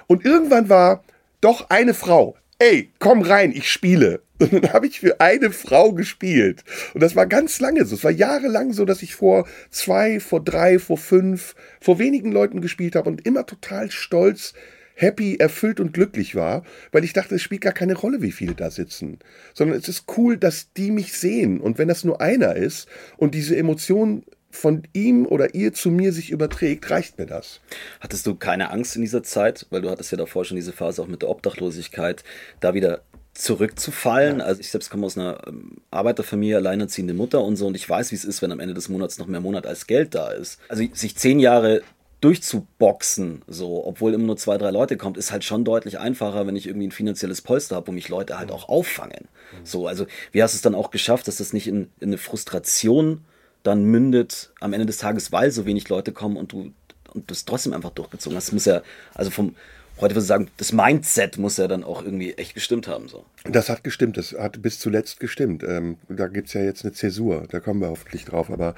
Und 0.08 0.26
irgendwann 0.26 0.70
war 0.70 1.04
doch 1.42 1.70
eine 1.70 1.94
Frau. 1.94 2.36
Ey, 2.58 2.92
komm 3.00 3.22
rein, 3.22 3.52
ich 3.52 3.72
spiele. 3.72 4.22
Und 4.40 4.54
dann 4.54 4.74
habe 4.74 4.88
ich 4.88 5.00
für 5.00 5.20
eine 5.20 5.52
Frau 5.52 5.94
gespielt. 5.94 6.64
Und 6.94 7.02
das 7.02 7.16
war 7.16 7.28
ganz 7.28 7.60
lange 7.60 7.86
so. 7.86 7.96
Es 7.96 8.04
war 8.04 8.12
jahrelang 8.12 8.74
so, 8.74 8.86
dass 8.86 9.04
ich 9.04 9.16
vor 9.16 9.48
zwei, 9.70 10.20
vor 10.20 10.44
drei, 10.44 10.80
vor 10.80 10.98
fünf, 10.98 11.56
vor 11.82 12.00
wenigen 12.00 12.32
Leuten 12.32 12.62
gespielt 12.62 12.96
habe 12.96 13.10
und 13.10 13.26
immer 13.26 13.46
total 13.46 13.92
stolz, 13.92 14.54
happy, 14.96 15.38
erfüllt 15.38 15.80
und 15.80 15.94
glücklich 15.94 16.36
war, 16.36 16.64
weil 16.92 17.04
ich 17.04 17.14
dachte, 17.14 17.36
es 17.36 17.42
spielt 17.42 17.62
gar 17.62 17.74
keine 17.74 17.96
Rolle, 17.96 18.22
wie 18.22 18.32
viele 18.32 18.54
da 18.56 18.70
sitzen. 18.70 19.20
Sondern 19.54 19.78
es 19.78 19.88
ist 19.88 20.06
cool, 20.18 20.38
dass 20.38 20.74
die 20.74 20.92
mich 20.92 21.14
sehen. 21.14 21.62
Und 21.62 21.78
wenn 21.78 21.88
das 21.88 22.04
nur 22.04 22.22
einer 22.22 22.56
ist 22.56 22.88
und 23.18 23.34
diese 23.34 23.56
Emotion 23.56 24.24
von 24.52 24.84
ihm 24.94 25.26
oder 25.26 25.54
ihr 25.54 25.74
zu 25.74 25.92
mir 25.92 26.12
sich 26.12 26.32
überträgt, 26.32 26.90
reicht 26.90 27.18
mir 27.18 27.28
das. 27.28 27.62
Hattest 28.00 28.26
du 28.26 28.36
keine 28.36 28.72
Angst 28.72 28.96
in 28.96 29.02
dieser 29.02 29.24
Zeit, 29.24 29.68
weil 29.70 29.82
du 29.82 29.90
hattest 29.90 30.12
ja 30.12 30.18
davor 30.18 30.44
schon 30.44 30.56
diese 30.56 30.74
Phase 30.74 31.02
auch 31.02 31.08
mit 31.08 31.22
der 31.22 31.30
Obdachlosigkeit, 31.30 32.24
da 32.60 32.74
wieder 32.74 33.02
zurückzufallen. 33.40 34.40
Ja. 34.40 34.46
Also 34.46 34.62
ich 34.62 34.70
selbst 34.70 34.90
komme 34.90 35.06
aus 35.06 35.18
einer 35.18 35.42
ähm, 35.48 35.78
Arbeiterfamilie, 35.92 36.58
alleinerziehende 36.58 37.14
Mutter 37.14 37.42
und 37.42 37.56
so 37.56 37.68
und 37.68 37.76
ich 37.76 37.90
weiß, 37.90 38.12
wie 38.12 38.16
es 38.16 38.26
ist, 38.26 38.42
wenn 38.42 38.52
am 38.52 38.60
Ende 38.60 38.74
des 38.74 38.90
Monats 38.90 39.18
noch 39.18 39.28
mehr 39.28 39.40
Monat 39.40 39.66
als 39.66 39.88
Geld 39.88 40.14
da 40.14 40.30
ist. 40.30 40.60
Also 40.68 40.84
sich 40.94 41.16
zehn 41.16 41.40
Jahre 41.40 41.82
durchzuboxen, 42.22 43.44
so, 43.48 43.86
obwohl 43.86 44.14
immer 44.14 44.26
nur 44.26 44.36
zwei, 44.36 44.58
drei 44.58 44.72
Leute 44.72 44.98
kommt, 44.98 45.18
ist 45.18 45.32
halt 45.32 45.46
schon 45.46 45.64
deutlich 45.64 46.00
einfacher, 46.00 46.46
wenn 46.48 46.58
ich 46.58 46.68
irgendwie 46.68 46.88
ein 46.88 46.92
finanzielles 46.92 47.42
Polster 47.42 47.78
habe, 47.78 47.88
wo 47.88 47.92
mich 47.94 48.10
Leute 48.10 48.38
halt 48.38 48.52
auch 48.52 48.68
auffangen. 48.68 49.30
So, 49.64 49.88
also 49.88 50.06
wie 50.34 50.44
hast 50.44 50.54
du 50.54 50.58
es 50.58 50.62
dann 50.62 50.76
auch 50.76 50.92
geschafft, 50.92 51.30
dass 51.30 51.38
das 51.38 51.54
nicht 51.54 51.68
in, 51.68 51.90
in 52.02 52.10
eine 52.10 52.18
Frustration 52.18 53.24
dann 53.64 53.86
mündet 53.86 54.52
am 54.60 54.74
Ende 54.74 54.86
des 54.86 54.98
Tages, 54.98 55.32
weil 55.32 55.52
so 55.52 55.66
wenig 55.66 55.88
Leute 55.88 56.12
kommen 56.12 56.36
und 56.36 56.52
du 56.52 56.74
und 57.14 57.32
das 57.32 57.46
trotzdem 57.46 57.74
einfach 57.74 57.90
durchgezogen 57.90 58.38
hast. 58.38 58.48
Das 58.48 58.54
muss 58.54 58.66
ja, 58.66 58.82
also 59.16 59.32
vom, 59.32 59.56
heute 60.02 60.16
würde 60.16 60.22
ich 60.22 60.28
sagen, 60.28 60.48
das 60.58 60.72
Mindset 60.72 61.38
muss 61.38 61.58
ja 61.58 61.68
dann 61.68 61.84
auch 61.84 62.04
irgendwie 62.04 62.34
echt 62.34 62.54
gestimmt 62.54 62.88
haben. 62.88 63.08
So. 63.08 63.26
Das 63.44 63.70
hat 63.70 63.84
gestimmt, 63.84 64.18
das 64.18 64.34
hat 64.34 64.62
bis 64.62 64.80
zuletzt 64.80 65.20
gestimmt. 65.20 65.64
Ähm, 65.64 65.98
da 66.08 66.28
gibt 66.28 66.48
es 66.48 66.54
ja 66.54 66.62
jetzt 66.62 66.84
eine 66.84 66.94
Zäsur, 66.94 67.46
da 67.50 67.60
kommen 67.60 67.82
wir 67.82 67.90
hoffentlich 67.90 68.26
drauf, 68.26 68.50
aber 68.50 68.76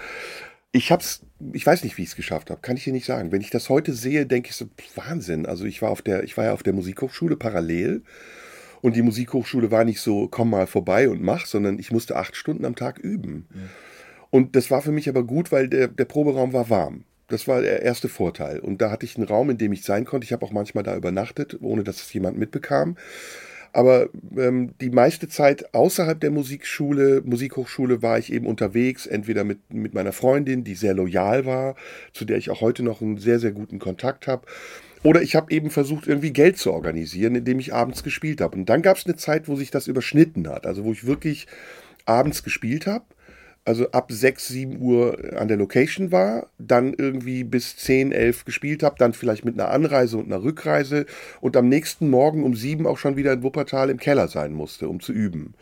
ich 0.72 0.92
hab's, 0.92 1.22
ich 1.54 1.66
weiß 1.66 1.84
nicht, 1.84 1.98
wie 1.98 2.04
ich 2.04 2.10
es 2.10 2.16
geschafft 2.16 2.50
habe, 2.50 2.62
kann 2.62 2.78
ich 2.78 2.86
dir 2.86 2.94
nicht 2.94 3.06
sagen. 3.06 3.32
Wenn 3.32 3.42
ich 3.42 3.50
das 3.50 3.70
heute 3.70 3.94
sehe, 3.94 4.26
denke 4.26 4.50
ich 4.50 4.56
so, 4.56 4.68
Wahnsinn. 4.96 5.46
Also 5.46 5.66
ich 5.66 5.82
war 5.82 5.90
auf 5.90 6.02
der, 6.02 6.24
ich 6.24 6.38
war 6.38 6.46
ja 6.46 6.54
auf 6.54 6.64
der 6.64 6.74
Musikhochschule 6.74 7.36
parallel 7.36 8.04
und 8.82 8.96
die 8.96 9.02
Musikhochschule 9.02 9.70
war 9.70 9.84
nicht 9.84 10.00
so, 10.00 10.28
komm 10.30 10.50
mal 10.50 10.68
vorbei 10.68 11.10
und 11.10 11.22
mach, 11.22 11.46
sondern 11.46 11.78
ich 11.78 11.92
musste 11.92 12.16
acht 12.16 12.36
Stunden 12.36 12.66
am 12.66 12.76
Tag 12.76 13.00
üben. 13.00 13.48
Ja. 13.54 13.62
Und 14.30 14.56
das 14.56 14.72
war 14.72 14.82
für 14.82 14.94
mich 14.94 15.10
aber 15.10 15.24
gut, 15.24 15.52
weil 15.52 15.68
der, 15.68 15.90
der 15.90 16.06
Proberaum 16.06 16.54
war 16.54 16.70
warm. 16.70 17.04
Das 17.32 17.48
war 17.48 17.62
der 17.62 17.82
erste 17.82 18.10
Vorteil. 18.10 18.60
Und 18.60 18.82
da 18.82 18.92
hatte 18.92 19.06
ich 19.06 19.18
einen 19.18 19.28
Raum, 19.28 19.50
in 19.50 19.58
dem 19.58 19.72
ich 19.74 19.84
sein 19.84 20.06
konnte. 20.06 20.26
Ich 20.26 20.34
habe 20.34 20.46
auch 20.46 20.52
manchmal 20.52 20.84
da 20.84 20.96
übernachtet, 20.96 21.58
ohne 21.62 21.84
dass 21.84 22.02
es 22.02 22.14
jemand 22.14 22.38
mitbekam. 22.38 22.98
Aber 23.74 24.10
ähm, 24.38 24.74
die 24.82 24.90
meiste 24.90 25.30
Zeit 25.30 25.74
außerhalb 25.74 26.20
der 26.20 26.32
Musikschule, 26.32 27.22
Musikhochschule 27.24 28.02
war 28.02 28.20
ich 28.20 28.34
eben 28.34 28.46
unterwegs, 28.46 29.06
entweder 29.06 29.44
mit, 29.44 29.74
mit 29.74 29.94
meiner 29.94 30.12
Freundin, 30.12 30.64
die 30.64 30.76
sehr 30.76 30.94
loyal 30.94 31.46
war, 31.46 31.76
zu 32.14 32.26
der 32.26 32.38
ich 32.38 32.50
auch 32.50 32.60
heute 32.60 32.84
noch 32.84 33.02
einen 33.02 33.18
sehr, 33.18 33.40
sehr 33.40 33.52
guten 33.52 33.80
Kontakt 33.80 34.28
habe. 34.28 34.46
Oder 35.04 35.22
ich 35.22 35.36
habe 35.36 35.52
eben 35.52 35.70
versucht, 35.70 36.06
irgendwie 36.06 36.32
Geld 36.34 36.58
zu 36.58 36.74
organisieren, 36.74 37.36
indem 37.36 37.60
ich 37.60 37.74
abends 37.74 38.04
gespielt 38.04 38.42
habe. 38.42 38.58
Und 38.58 38.66
dann 38.66 38.82
gab 38.82 38.98
es 38.98 39.06
eine 39.06 39.16
Zeit, 39.16 39.48
wo 39.48 39.56
sich 39.56 39.72
das 39.72 39.88
überschnitten 39.88 40.48
hat. 40.50 40.68
Also 40.68 40.84
wo 40.84 40.92
ich 40.92 41.08
wirklich 41.08 41.48
abends 42.06 42.44
gespielt 42.44 42.88
habe 42.88 43.06
also 43.64 43.92
ab 43.92 44.12
6, 44.12 44.48
7 44.48 44.82
Uhr 44.82 45.34
an 45.38 45.48
der 45.48 45.58
Location 45.58 46.12
war, 46.12 46.48
dann 46.58 46.94
irgendwie 46.94 47.44
bis 47.44 47.78
10, 47.78 48.12
11 48.12 48.46
gespielt 48.46 48.84
habe, 48.84 48.96
dann 48.98 49.14
vielleicht 49.14 49.46
mit 49.46 49.60
einer 49.60 49.70
Anreise 49.70 50.18
und 50.18 50.26
einer 50.26 50.44
Rückreise 50.44 51.06
und 51.42 51.56
am 51.56 51.70
nächsten 51.70 52.10
Morgen 52.10 52.44
um 52.44 52.56
7 52.56 52.88
auch 52.88 52.98
schon 52.98 53.18
wieder 53.18 53.34
in 53.34 53.44
Wuppertal 53.44 53.90
im 53.90 53.98
Keller 53.98 54.28
sein 54.28 54.54
musste, 54.54 54.90
um 54.90 55.00
zu 55.00 55.14
üben. 55.14 55.54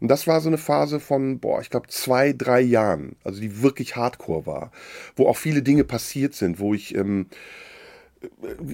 Und 0.00 0.08
das 0.08 0.26
war 0.26 0.40
so 0.40 0.48
eine 0.48 0.58
Phase 0.58 1.00
von, 1.00 1.38
boah, 1.38 1.60
ich 1.60 1.70
glaube, 1.70 1.88
zwei, 1.88 2.32
drei 2.32 2.60
Jahren, 2.60 3.16
also 3.22 3.40
die 3.40 3.62
wirklich 3.62 3.96
hardcore 3.96 4.46
war, 4.46 4.72
wo 5.16 5.28
auch 5.28 5.36
viele 5.36 5.62
Dinge 5.62 5.84
passiert 5.84 6.34
sind, 6.34 6.58
wo 6.58 6.74
ich 6.74 6.94
ähm, 6.94 7.26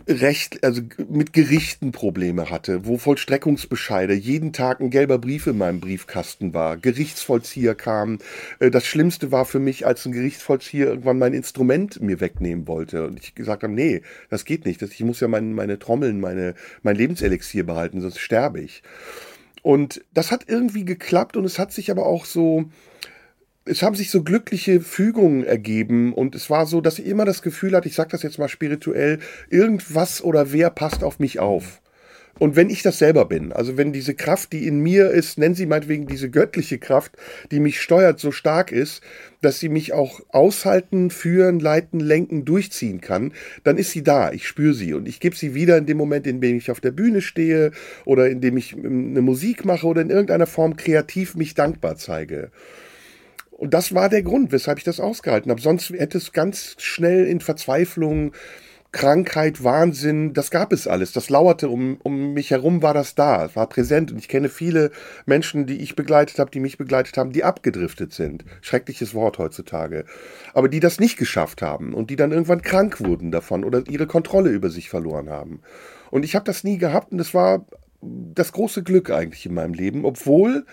Recht, 0.09 0.65
also 0.65 0.83
mit 1.09 1.33
Gerichten 1.33 1.93
Probleme 1.93 2.51
hatte, 2.51 2.87
wo 2.87 2.99
Vollstreckungsbescheide, 2.99 4.15
jeden 4.15 4.53
Tag 4.53 4.81
ein 4.81 4.91
gelber 4.91 5.19
Brief 5.19 5.47
in 5.47 5.59
meinem 5.59 5.81
Briefkasten 5.81 6.55
war, 6.55 6.77
Gerichtsvollzieher 6.77 7.75
kam. 7.75 8.19
Äh, 8.59 8.71
das 8.71 8.87
Schlimmste 8.87 9.33
war 9.33 9.45
für 9.45 9.59
mich, 9.59 9.87
als 9.87 10.05
ein 10.07 10.13
Gerichtsvollzieher 10.13 10.87
irgendwann 10.87 11.19
mein 11.19 11.35
Instrument 11.35 12.01
mir 12.01 12.21
wegnehmen 12.21 12.67
wollte. 12.67 13.07
Und 13.07 13.19
ich 13.19 13.35
gesagt 13.35 13.63
habe, 13.63 13.73
nee, 13.73 14.03
das 14.29 14.45
geht 14.45 14.65
nicht. 14.65 14.83
Ich 14.83 15.05
muss 15.05 15.21
ja 15.21 15.29
mein, 15.29 15.53
meine 15.53 15.79
Trommeln, 15.79 16.21
meine, 16.21 16.55
mein 16.83 16.97
Lebenselixier 16.97 17.65
behalten, 17.65 18.01
sonst 18.01 18.19
sterbe 18.19 18.61
ich. 18.61 18.83
Und 19.63 20.05
das 20.15 20.31
hat 20.31 20.45
irgendwie 20.49 20.85
geklappt 20.85 21.37
und 21.37 21.45
es 21.45 21.59
hat 21.59 21.73
sich 21.73 21.91
aber 21.91 22.07
auch 22.07 22.25
so, 22.25 22.71
es 23.71 23.83
haben 23.83 23.95
sich 23.95 24.11
so 24.11 24.23
glückliche 24.23 24.81
Fügungen 24.81 25.45
ergeben 25.45 26.13
und 26.13 26.35
es 26.35 26.51
war 26.51 26.67
so, 26.67 26.81
dass 26.81 26.99
ich 26.99 27.07
immer 27.07 27.25
das 27.25 27.41
Gefühl 27.41 27.77
hatte, 27.77 27.89
ich 27.89 27.95
sage 27.95 28.11
das 28.11 28.23
jetzt 28.23 28.39
mal 28.39 28.49
spirituell, 28.49 29.21
irgendwas 29.49 30.23
oder 30.23 30.53
wer 30.53 30.71
passt 30.71 31.05
auf 31.05 31.21
mich 31.21 31.39
auf. 31.39 31.81
Und 32.39 32.57
wenn 32.57 32.71
ich 32.71 32.83
das 32.83 32.99
selber 32.99 33.27
bin, 33.27 33.53
also 33.53 33.77
wenn 33.77 33.93
diese 33.93 34.15
Kraft, 34.15 34.53
die 34.53 34.67
in 34.67 34.81
mir 34.81 35.11
ist, 35.11 35.37
nennen 35.37 35.55
Sie 35.55 35.67
meinetwegen 35.67 36.07
diese 36.07 36.31
göttliche 36.31 36.79
Kraft, 36.79 37.13
die 37.51 37.61
mich 37.61 37.81
steuert, 37.81 38.19
so 38.19 38.33
stark 38.33 38.73
ist, 38.73 39.03
dass 39.43 39.61
sie 39.61 39.69
mich 39.69 39.93
auch 39.93 40.21
aushalten, 40.31 41.11
führen, 41.11 41.61
leiten, 41.61 42.01
lenken, 42.01 42.47
durchziehen 42.47 43.01
kann, 43.01 43.33
dann 43.63 43.77
ist 43.77 43.91
sie 43.91 44.03
da. 44.03 44.33
Ich 44.33 44.49
spüre 44.49 44.75
sie 44.75 44.95
und 44.95 45.07
ich 45.07 45.21
gebe 45.21 45.37
sie 45.37 45.55
wieder 45.55 45.77
in 45.77 45.87
dem 45.87 45.99
Moment, 45.99 46.27
in 46.27 46.41
dem 46.41 46.57
ich 46.57 46.71
auf 46.71 46.81
der 46.81 46.93
Bühne 46.93 47.21
stehe 47.21 47.73
oder 48.07 48.31
in 48.31 48.41
dem 48.41 48.57
ich 48.57 48.75
ähm, 48.75 49.11
eine 49.11 49.23
Musik 49.23 49.67
mache 49.67 49.87
oder 49.87 50.01
in 50.01 50.11
irgendeiner 50.11 50.47
Form 50.47 50.77
kreativ 50.77 51.35
mich 51.35 51.55
dankbar 51.55 51.97
zeige. 51.97 52.51
Und 53.61 53.75
das 53.75 53.95
war 53.95 54.09
der 54.09 54.23
Grund, 54.23 54.53
weshalb 54.53 54.79
ich 54.79 54.85
das 54.85 55.01
ausgehalten 55.01 55.51
habe. 55.51 55.61
Sonst 55.61 55.91
hätte 55.91 56.17
es 56.17 56.33
ganz 56.33 56.77
schnell 56.79 57.27
in 57.27 57.41
Verzweiflung, 57.41 58.33
Krankheit, 58.91 59.63
Wahnsinn, 59.63 60.33
das 60.33 60.51
gab 60.51 60.73
es 60.73 60.87
alles. 60.87 61.13
Das 61.13 61.29
lauerte 61.29 61.69
um, 61.69 61.99
um 62.03 62.33
mich 62.33 62.51
herum, 62.53 62.81
war 62.81 62.95
das 62.95 63.15
da, 63.15 63.55
war 63.55 63.69
präsent. 63.69 64.13
Und 64.13 64.19
ich 64.19 64.29
kenne 64.29 64.49
viele 64.49 64.91
Menschen, 65.27 65.67
die 65.67 65.83
ich 65.83 65.95
begleitet 65.95 66.39
habe, 66.39 66.51
die 66.51 66.59
mich 66.59 66.79
begleitet 66.79 67.19
haben, 67.19 67.33
die 67.33 67.45
abgedriftet 67.45 68.15
sind. 68.15 68.47
Schreckliches 68.63 69.13
Wort 69.13 69.37
heutzutage. 69.37 70.07
Aber 70.55 70.71
die 70.71 70.81
das 70.81 70.99
nicht 70.99 71.19
geschafft 71.19 71.61
haben 71.61 71.93
und 71.93 72.09
die 72.09 72.17
dann 72.17 72.33
irgendwann 72.33 72.63
krank 72.63 72.99
wurden 73.01 73.31
davon 73.31 73.63
oder 73.63 73.83
ihre 73.91 74.07
Kontrolle 74.07 74.49
über 74.49 74.71
sich 74.71 74.89
verloren 74.89 75.29
haben. 75.29 75.61
Und 76.11 76.25
ich 76.25 76.35
habe 76.35 76.47
das 76.47 76.65
nie 76.65 76.79
gehabt 76.79 77.13
und 77.13 77.19
das 77.19 77.35
war 77.35 77.67
das 78.01 78.53
große 78.53 78.83
Glück 78.83 79.11
eigentlich 79.11 79.45
in 79.45 79.53
meinem 79.53 79.75
Leben, 79.75 80.07
obwohl 80.07 80.65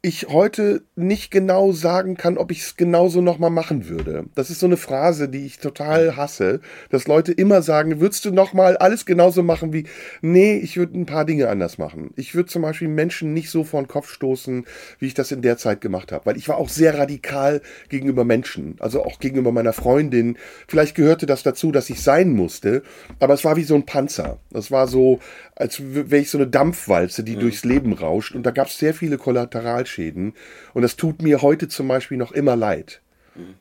ich 0.00 0.28
heute 0.28 0.82
nicht 0.94 1.32
genau 1.32 1.72
sagen 1.72 2.16
kann, 2.16 2.38
ob 2.38 2.52
ich 2.52 2.60
es 2.60 2.76
genauso 2.76 3.20
nochmal 3.20 3.50
machen 3.50 3.88
würde. 3.88 4.26
Das 4.36 4.48
ist 4.48 4.60
so 4.60 4.66
eine 4.66 4.76
Phrase, 4.76 5.28
die 5.28 5.44
ich 5.44 5.58
total 5.58 6.14
hasse, 6.16 6.60
dass 6.90 7.08
Leute 7.08 7.32
immer 7.32 7.62
sagen, 7.62 7.98
würdest 7.98 8.24
du 8.24 8.30
nochmal 8.30 8.76
alles 8.76 9.06
genauso 9.06 9.42
machen 9.42 9.72
wie, 9.72 9.86
nee, 10.20 10.56
ich 10.56 10.76
würde 10.76 10.96
ein 10.96 11.06
paar 11.06 11.24
Dinge 11.24 11.48
anders 11.48 11.78
machen. 11.78 12.12
Ich 12.14 12.36
würde 12.36 12.48
zum 12.48 12.62
Beispiel 12.62 12.86
Menschen 12.86 13.34
nicht 13.34 13.50
so 13.50 13.64
vor 13.64 13.82
den 13.82 13.88
Kopf 13.88 14.12
stoßen, 14.12 14.66
wie 15.00 15.06
ich 15.06 15.14
das 15.14 15.32
in 15.32 15.42
der 15.42 15.56
Zeit 15.56 15.80
gemacht 15.80 16.12
habe, 16.12 16.26
weil 16.26 16.36
ich 16.36 16.48
war 16.48 16.58
auch 16.58 16.68
sehr 16.68 16.96
radikal 16.96 17.60
gegenüber 17.88 18.24
Menschen, 18.24 18.76
also 18.78 19.04
auch 19.04 19.18
gegenüber 19.18 19.50
meiner 19.50 19.72
Freundin. 19.72 20.38
Vielleicht 20.68 20.94
gehörte 20.94 21.26
das 21.26 21.42
dazu, 21.42 21.72
dass 21.72 21.90
ich 21.90 22.02
sein 22.02 22.30
musste, 22.30 22.84
aber 23.18 23.34
es 23.34 23.44
war 23.44 23.56
wie 23.56 23.64
so 23.64 23.74
ein 23.74 23.84
Panzer. 23.84 24.38
Das 24.50 24.70
war 24.70 24.86
so, 24.86 25.18
als 25.56 25.82
wäre 25.82 26.18
ich 26.18 26.30
so 26.30 26.38
eine 26.38 26.46
Dampfwalze, 26.46 27.24
die 27.24 27.34
mhm. 27.34 27.40
durchs 27.40 27.64
Leben 27.64 27.94
rauscht 27.94 28.36
und 28.36 28.44
da 28.44 28.52
gab 28.52 28.68
es 28.68 28.78
sehr 28.78 28.94
viele 28.94 29.18
Kollateral 29.18 29.87
Kollateralschäden. 29.88 30.34
Und 30.74 30.82
das 30.82 30.96
tut 30.96 31.22
mir 31.22 31.42
heute 31.42 31.68
zum 31.68 31.88
Beispiel 31.88 32.16
noch 32.16 32.32
immer 32.32 32.56
leid. 32.56 33.00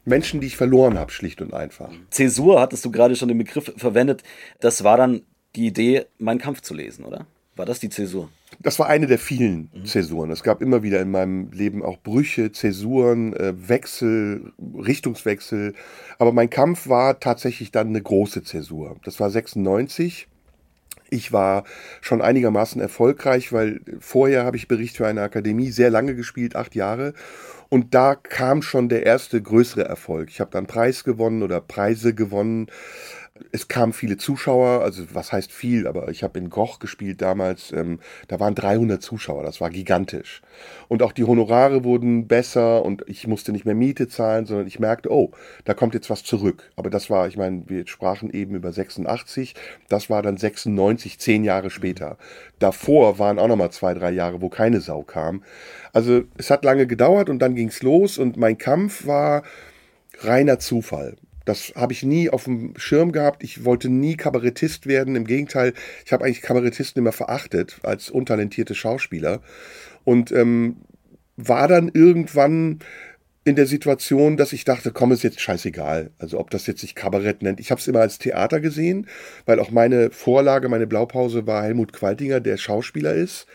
Menschen, 0.05 0.41
die 0.41 0.47
ich 0.47 0.57
verloren 0.57 0.97
habe, 0.97 1.11
schlicht 1.11 1.39
und 1.39 1.53
einfach. 1.53 1.91
Zäsur 2.09 2.59
hattest 2.59 2.83
du 2.83 2.91
gerade 2.91 3.15
schon 3.15 3.27
den 3.27 3.37
Begriff 3.37 3.71
verwendet. 3.77 4.23
Das 4.59 4.83
war 4.83 4.97
dann 4.97 5.21
die 5.55 5.67
Idee, 5.67 6.05
meinen 6.17 6.39
Kampf 6.39 6.61
zu 6.61 6.73
lesen, 6.73 7.05
oder? 7.05 7.27
War 7.55 7.67
das 7.67 7.79
die 7.79 7.89
Zäsur? 7.89 8.29
Das 8.59 8.79
war 8.79 8.87
eine 8.87 9.05
der 9.05 9.19
vielen 9.19 9.69
mhm. 9.73 9.85
Zäsuren. 9.85 10.31
Es 10.31 10.41
gab 10.41 10.63
immer 10.63 10.81
wieder 10.81 10.99
in 10.99 11.11
meinem 11.11 11.51
Leben 11.51 11.83
auch 11.83 11.99
Brüche, 11.99 12.51
Zäsuren, 12.51 13.33
äh, 13.33 13.53
Wechsel, 13.69 14.51
Richtungswechsel. 14.59 15.75
Aber 16.17 16.31
mein 16.31 16.49
Kampf 16.49 16.87
war 16.87 17.19
tatsächlich 17.19 17.71
dann 17.71 17.89
eine 17.89 18.01
große 18.01 18.43
Zäsur. 18.43 18.95
Das 19.03 19.19
war 19.19 19.29
96. 19.29 20.27
Ich 21.09 21.31
war 21.31 21.63
schon 22.01 22.21
einigermaßen 22.21 22.81
erfolgreich, 22.81 23.53
weil 23.53 23.81
vorher 23.99 24.43
habe 24.45 24.57
ich 24.57 24.67
Bericht 24.67 24.97
für 24.97 25.07
eine 25.07 25.21
Akademie 25.21 25.71
sehr 25.71 25.89
lange 25.89 26.15
gespielt, 26.15 26.55
acht 26.55 26.75
Jahre. 26.75 27.13
Und 27.69 27.93
da 27.93 28.15
kam 28.15 28.61
schon 28.61 28.87
der 28.89 29.05
erste 29.05 29.41
größere 29.41 29.83
Erfolg. 29.83 30.29
Ich 30.29 30.39
habe 30.39 30.51
dann 30.51 30.67
Preis 30.67 31.03
gewonnen 31.03 31.43
oder 31.43 31.59
Preise 31.59 32.13
gewonnen 32.13 32.67
es 33.51 33.67
kamen 33.67 33.93
viele 33.93 34.17
Zuschauer, 34.17 34.81
also 34.81 35.03
was 35.13 35.31
heißt 35.31 35.51
viel, 35.51 35.87
aber 35.87 36.09
ich 36.09 36.23
habe 36.23 36.39
in 36.39 36.49
Goch 36.49 36.79
gespielt 36.79 37.21
damals, 37.21 37.71
ähm, 37.71 37.99
da 38.27 38.39
waren 38.39 38.55
300 38.55 39.01
Zuschauer, 39.01 39.43
das 39.43 39.61
war 39.61 39.69
gigantisch. 39.69 40.41
Und 40.87 41.03
auch 41.03 41.11
die 41.11 41.23
Honorare 41.23 41.83
wurden 41.83 42.27
besser 42.27 42.83
und 42.83 43.03
ich 43.07 43.27
musste 43.27 43.51
nicht 43.51 43.65
mehr 43.65 43.75
Miete 43.75 44.07
zahlen, 44.07 44.45
sondern 44.45 44.67
ich 44.67 44.79
merkte, 44.79 45.11
oh, 45.11 45.31
da 45.65 45.73
kommt 45.73 45.93
jetzt 45.93 46.09
was 46.09 46.23
zurück. 46.23 46.69
Aber 46.75 46.89
das 46.89 47.09
war, 47.09 47.27
ich 47.27 47.37
meine, 47.37 47.63
wir 47.67 47.87
sprachen 47.87 48.31
eben 48.31 48.55
über 48.55 48.71
86, 48.71 49.55
das 49.89 50.09
war 50.09 50.21
dann 50.21 50.37
96, 50.37 51.19
zehn 51.19 51.43
Jahre 51.43 51.69
später. 51.69 52.17
Davor 52.59 53.19
waren 53.19 53.39
auch 53.39 53.47
nochmal 53.47 53.71
zwei, 53.71 53.93
drei 53.93 54.11
Jahre, 54.11 54.41
wo 54.41 54.49
keine 54.49 54.81
Sau 54.81 55.03
kam. 55.03 55.43
Also 55.93 56.23
es 56.37 56.49
hat 56.49 56.63
lange 56.63 56.87
gedauert 56.87 57.29
und 57.29 57.39
dann 57.39 57.55
ging 57.55 57.69
es 57.69 57.83
los 57.83 58.17
und 58.17 58.37
mein 58.37 58.57
Kampf 58.57 59.05
war 59.05 59.43
reiner 60.19 60.59
Zufall. 60.59 61.15
Das 61.47 61.71
habe 61.75 61.93
ich 61.93 62.03
nie 62.03 62.29
auf 62.29 62.43
dem 62.43 62.73
Schirm 62.75 63.13
gehabt. 63.13 63.41
Ich 63.41 63.63
wollte 63.63 63.87
nie 63.87 64.17
Kabarettist 64.17 64.85
werden. 64.85 65.15
Im 65.15 65.25
Gegenteil, 65.25 65.73
ich 66.05 66.11
habe 66.11 66.25
eigentlich 66.25 66.41
Kabarettisten 66.41 67.01
immer 67.01 67.13
verachtet 67.13 67.79
als 67.83 68.09
untalentierte 68.09 68.75
Schauspieler. 68.75 69.41
Und 70.03 70.33
ähm, 70.33 70.75
war 71.37 71.69
dann 71.69 71.89
irgendwann 71.93 72.79
in 73.45 73.55
der 73.55 73.65
Situation, 73.65 74.35
dass 74.35 74.51
ich 74.51 74.65
dachte, 74.65 74.91
komm, 74.91 75.13
ist 75.13 75.23
jetzt 75.23 75.39
scheißegal. 75.39 76.11
Also 76.19 76.37
ob 76.37 76.49
das 76.49 76.67
jetzt 76.67 76.81
sich 76.81 76.95
Kabarett 76.95 77.41
nennt. 77.41 77.61
Ich 77.61 77.71
habe 77.71 77.79
es 77.79 77.87
immer 77.87 78.01
als 78.01 78.17
Theater 78.19 78.59
gesehen, 78.59 79.07
weil 79.45 79.61
auch 79.61 79.71
meine 79.71 80.11
Vorlage, 80.11 80.67
meine 80.67 80.85
Blaupause 80.85 81.47
war 81.47 81.63
Helmut 81.63 81.93
Qualtinger, 81.93 82.41
der 82.41 82.57
Schauspieler 82.57 83.13
ist. 83.13 83.47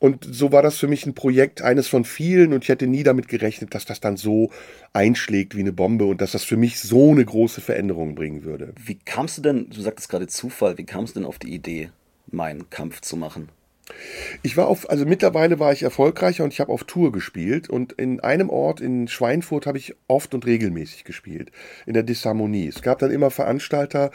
Und 0.00 0.26
so 0.28 0.50
war 0.50 0.62
das 0.62 0.78
für 0.78 0.88
mich 0.88 1.04
ein 1.04 1.14
Projekt, 1.14 1.60
eines 1.60 1.86
von 1.86 2.04
vielen, 2.04 2.54
und 2.54 2.64
ich 2.64 2.70
hätte 2.70 2.86
nie 2.86 3.02
damit 3.02 3.28
gerechnet, 3.28 3.74
dass 3.74 3.84
das 3.84 4.00
dann 4.00 4.16
so 4.16 4.50
einschlägt 4.94 5.54
wie 5.54 5.60
eine 5.60 5.72
Bombe 5.72 6.06
und 6.06 6.22
dass 6.22 6.32
das 6.32 6.42
für 6.42 6.56
mich 6.56 6.80
so 6.80 7.10
eine 7.10 7.24
große 7.24 7.60
Veränderung 7.60 8.14
bringen 8.14 8.42
würde. 8.42 8.72
Wie 8.82 8.98
kamst 8.98 9.36
du 9.38 9.42
denn, 9.42 9.68
du 9.68 9.80
sagtest 9.82 10.08
gerade 10.08 10.26
Zufall, 10.26 10.78
wie 10.78 10.84
kamst 10.84 11.14
du 11.14 11.20
denn 11.20 11.28
auf 11.28 11.38
die 11.38 11.54
Idee, 11.54 11.90
meinen 12.30 12.70
Kampf 12.70 13.02
zu 13.02 13.16
machen? 13.16 13.50
Ich 14.42 14.56
war 14.56 14.68
auf, 14.68 14.88
also 14.88 15.04
mittlerweile 15.04 15.58
war 15.58 15.72
ich 15.72 15.82
erfolgreicher 15.82 16.44
und 16.44 16.52
ich 16.52 16.60
habe 16.60 16.72
auf 16.72 16.84
Tour 16.84 17.12
gespielt 17.12 17.68
und 17.68 17.92
in 17.92 18.20
einem 18.20 18.48
Ort 18.48 18.80
in 18.80 19.06
Schweinfurt 19.06 19.66
habe 19.66 19.78
ich 19.78 19.94
oft 20.08 20.32
und 20.32 20.46
regelmäßig 20.46 21.04
gespielt, 21.04 21.50
in 21.86 21.92
der 21.94 22.04
Disharmonie. 22.04 22.68
Es 22.68 22.82
gab 22.82 23.00
dann 23.00 23.10
immer 23.10 23.30
Veranstalter, 23.30 24.10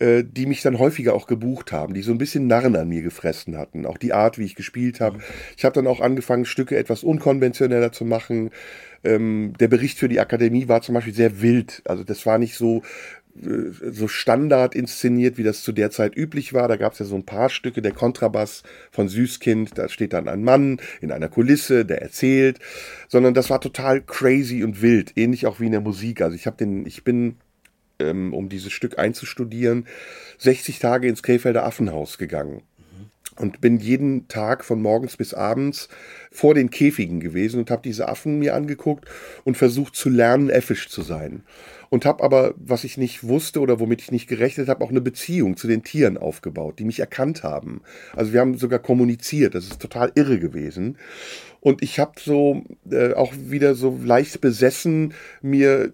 äh, 0.00 0.24
die 0.24 0.46
mich 0.46 0.62
dann 0.62 0.78
häufiger 0.78 1.14
auch 1.14 1.26
gebucht 1.26 1.72
haben, 1.72 1.92
die 1.92 2.00
so 2.00 2.10
ein 2.10 2.18
bisschen 2.18 2.46
Narren 2.46 2.74
an 2.74 2.88
mir 2.88 3.02
gefressen 3.02 3.58
hatten. 3.58 3.84
Auch 3.84 3.98
die 3.98 4.14
Art, 4.14 4.38
wie 4.38 4.44
ich 4.44 4.54
gespielt 4.54 4.98
habe. 5.00 5.18
Ich 5.56 5.64
habe 5.64 5.74
dann 5.74 5.86
auch 5.86 6.00
angefangen, 6.00 6.46
Stücke 6.46 6.76
etwas 6.76 7.04
unkonventioneller 7.04 7.92
zu 7.92 8.06
machen. 8.06 8.50
Ähm, 9.04 9.52
der 9.60 9.68
Bericht 9.68 9.98
für 9.98 10.08
die 10.08 10.18
Akademie 10.18 10.68
war 10.68 10.80
zum 10.80 10.94
Beispiel 10.94 11.14
sehr 11.14 11.42
wild. 11.42 11.82
Also 11.84 12.02
das 12.02 12.24
war 12.24 12.38
nicht 12.38 12.56
so 12.56 12.82
äh, 13.42 13.90
so 13.92 14.08
Standard 14.08 14.74
inszeniert, 14.74 15.36
wie 15.36 15.42
das 15.42 15.62
zu 15.62 15.72
der 15.72 15.90
Zeit 15.90 16.16
üblich 16.16 16.54
war. 16.54 16.66
Da 16.66 16.76
gab 16.76 16.94
es 16.94 16.98
ja 16.98 17.04
so 17.04 17.16
ein 17.16 17.26
paar 17.26 17.50
Stücke, 17.50 17.82
der 17.82 17.92
Kontrabass 17.92 18.62
von 18.90 19.06
Süßkind, 19.08 19.76
da 19.76 19.90
steht 19.90 20.14
dann 20.14 20.28
ein 20.28 20.42
Mann 20.42 20.80
in 21.02 21.12
einer 21.12 21.28
Kulisse, 21.28 21.84
der 21.84 22.00
erzählt, 22.00 22.58
sondern 23.08 23.34
das 23.34 23.50
war 23.50 23.60
total 23.60 24.00
crazy 24.00 24.64
und 24.64 24.80
wild, 24.80 25.12
ähnlich 25.16 25.46
auch 25.46 25.60
wie 25.60 25.66
in 25.66 25.72
der 25.72 25.82
Musik. 25.82 26.22
Also 26.22 26.36
ich 26.36 26.46
habe 26.46 26.56
den, 26.56 26.86
ich 26.86 27.04
bin 27.04 27.36
ähm, 28.00 28.34
um 28.34 28.48
dieses 28.48 28.72
Stück 28.72 28.98
einzustudieren, 28.98 29.86
60 30.38 30.78
Tage 30.78 31.08
ins 31.08 31.22
Krefelder 31.22 31.64
Affenhaus 31.64 32.18
gegangen. 32.18 32.62
und 33.36 33.60
bin 33.60 33.78
jeden 33.78 34.28
Tag 34.28 34.64
von 34.64 34.82
morgens 34.82 35.16
bis 35.16 35.32
abends 35.32 35.88
vor 36.30 36.54
den 36.54 36.68
Käfigen 36.68 37.20
gewesen 37.20 37.60
und 37.60 37.70
habe 37.70 37.82
diese 37.82 38.08
Affen 38.08 38.38
mir 38.38 38.54
angeguckt 38.54 39.06
und 39.44 39.56
versucht 39.56 39.96
zu 39.96 40.10
lernen, 40.10 40.50
effisch 40.50 40.88
zu 40.90 41.00
sein. 41.00 41.42
Und 41.90 42.06
habe 42.06 42.22
aber, 42.22 42.54
was 42.56 42.84
ich 42.84 42.96
nicht 42.96 43.24
wusste 43.24 43.60
oder 43.60 43.80
womit 43.80 44.00
ich 44.00 44.12
nicht 44.12 44.28
gerechnet 44.28 44.68
habe, 44.68 44.84
auch 44.84 44.90
eine 44.90 45.00
Beziehung 45.00 45.56
zu 45.56 45.66
den 45.66 45.82
Tieren 45.82 46.16
aufgebaut, 46.16 46.78
die 46.78 46.84
mich 46.84 47.00
erkannt 47.00 47.42
haben. 47.42 47.82
Also 48.14 48.32
wir 48.32 48.40
haben 48.40 48.56
sogar 48.56 48.78
kommuniziert, 48.78 49.56
das 49.56 49.64
ist 49.64 49.82
total 49.82 50.12
irre 50.14 50.38
gewesen. 50.38 50.96
Und 51.60 51.82
ich 51.82 51.98
habe 51.98 52.12
so 52.18 52.62
äh, 52.90 53.12
auch 53.12 53.34
wieder 53.36 53.74
so 53.74 53.98
leicht 54.02 54.40
besessen 54.40 55.14
mir 55.42 55.92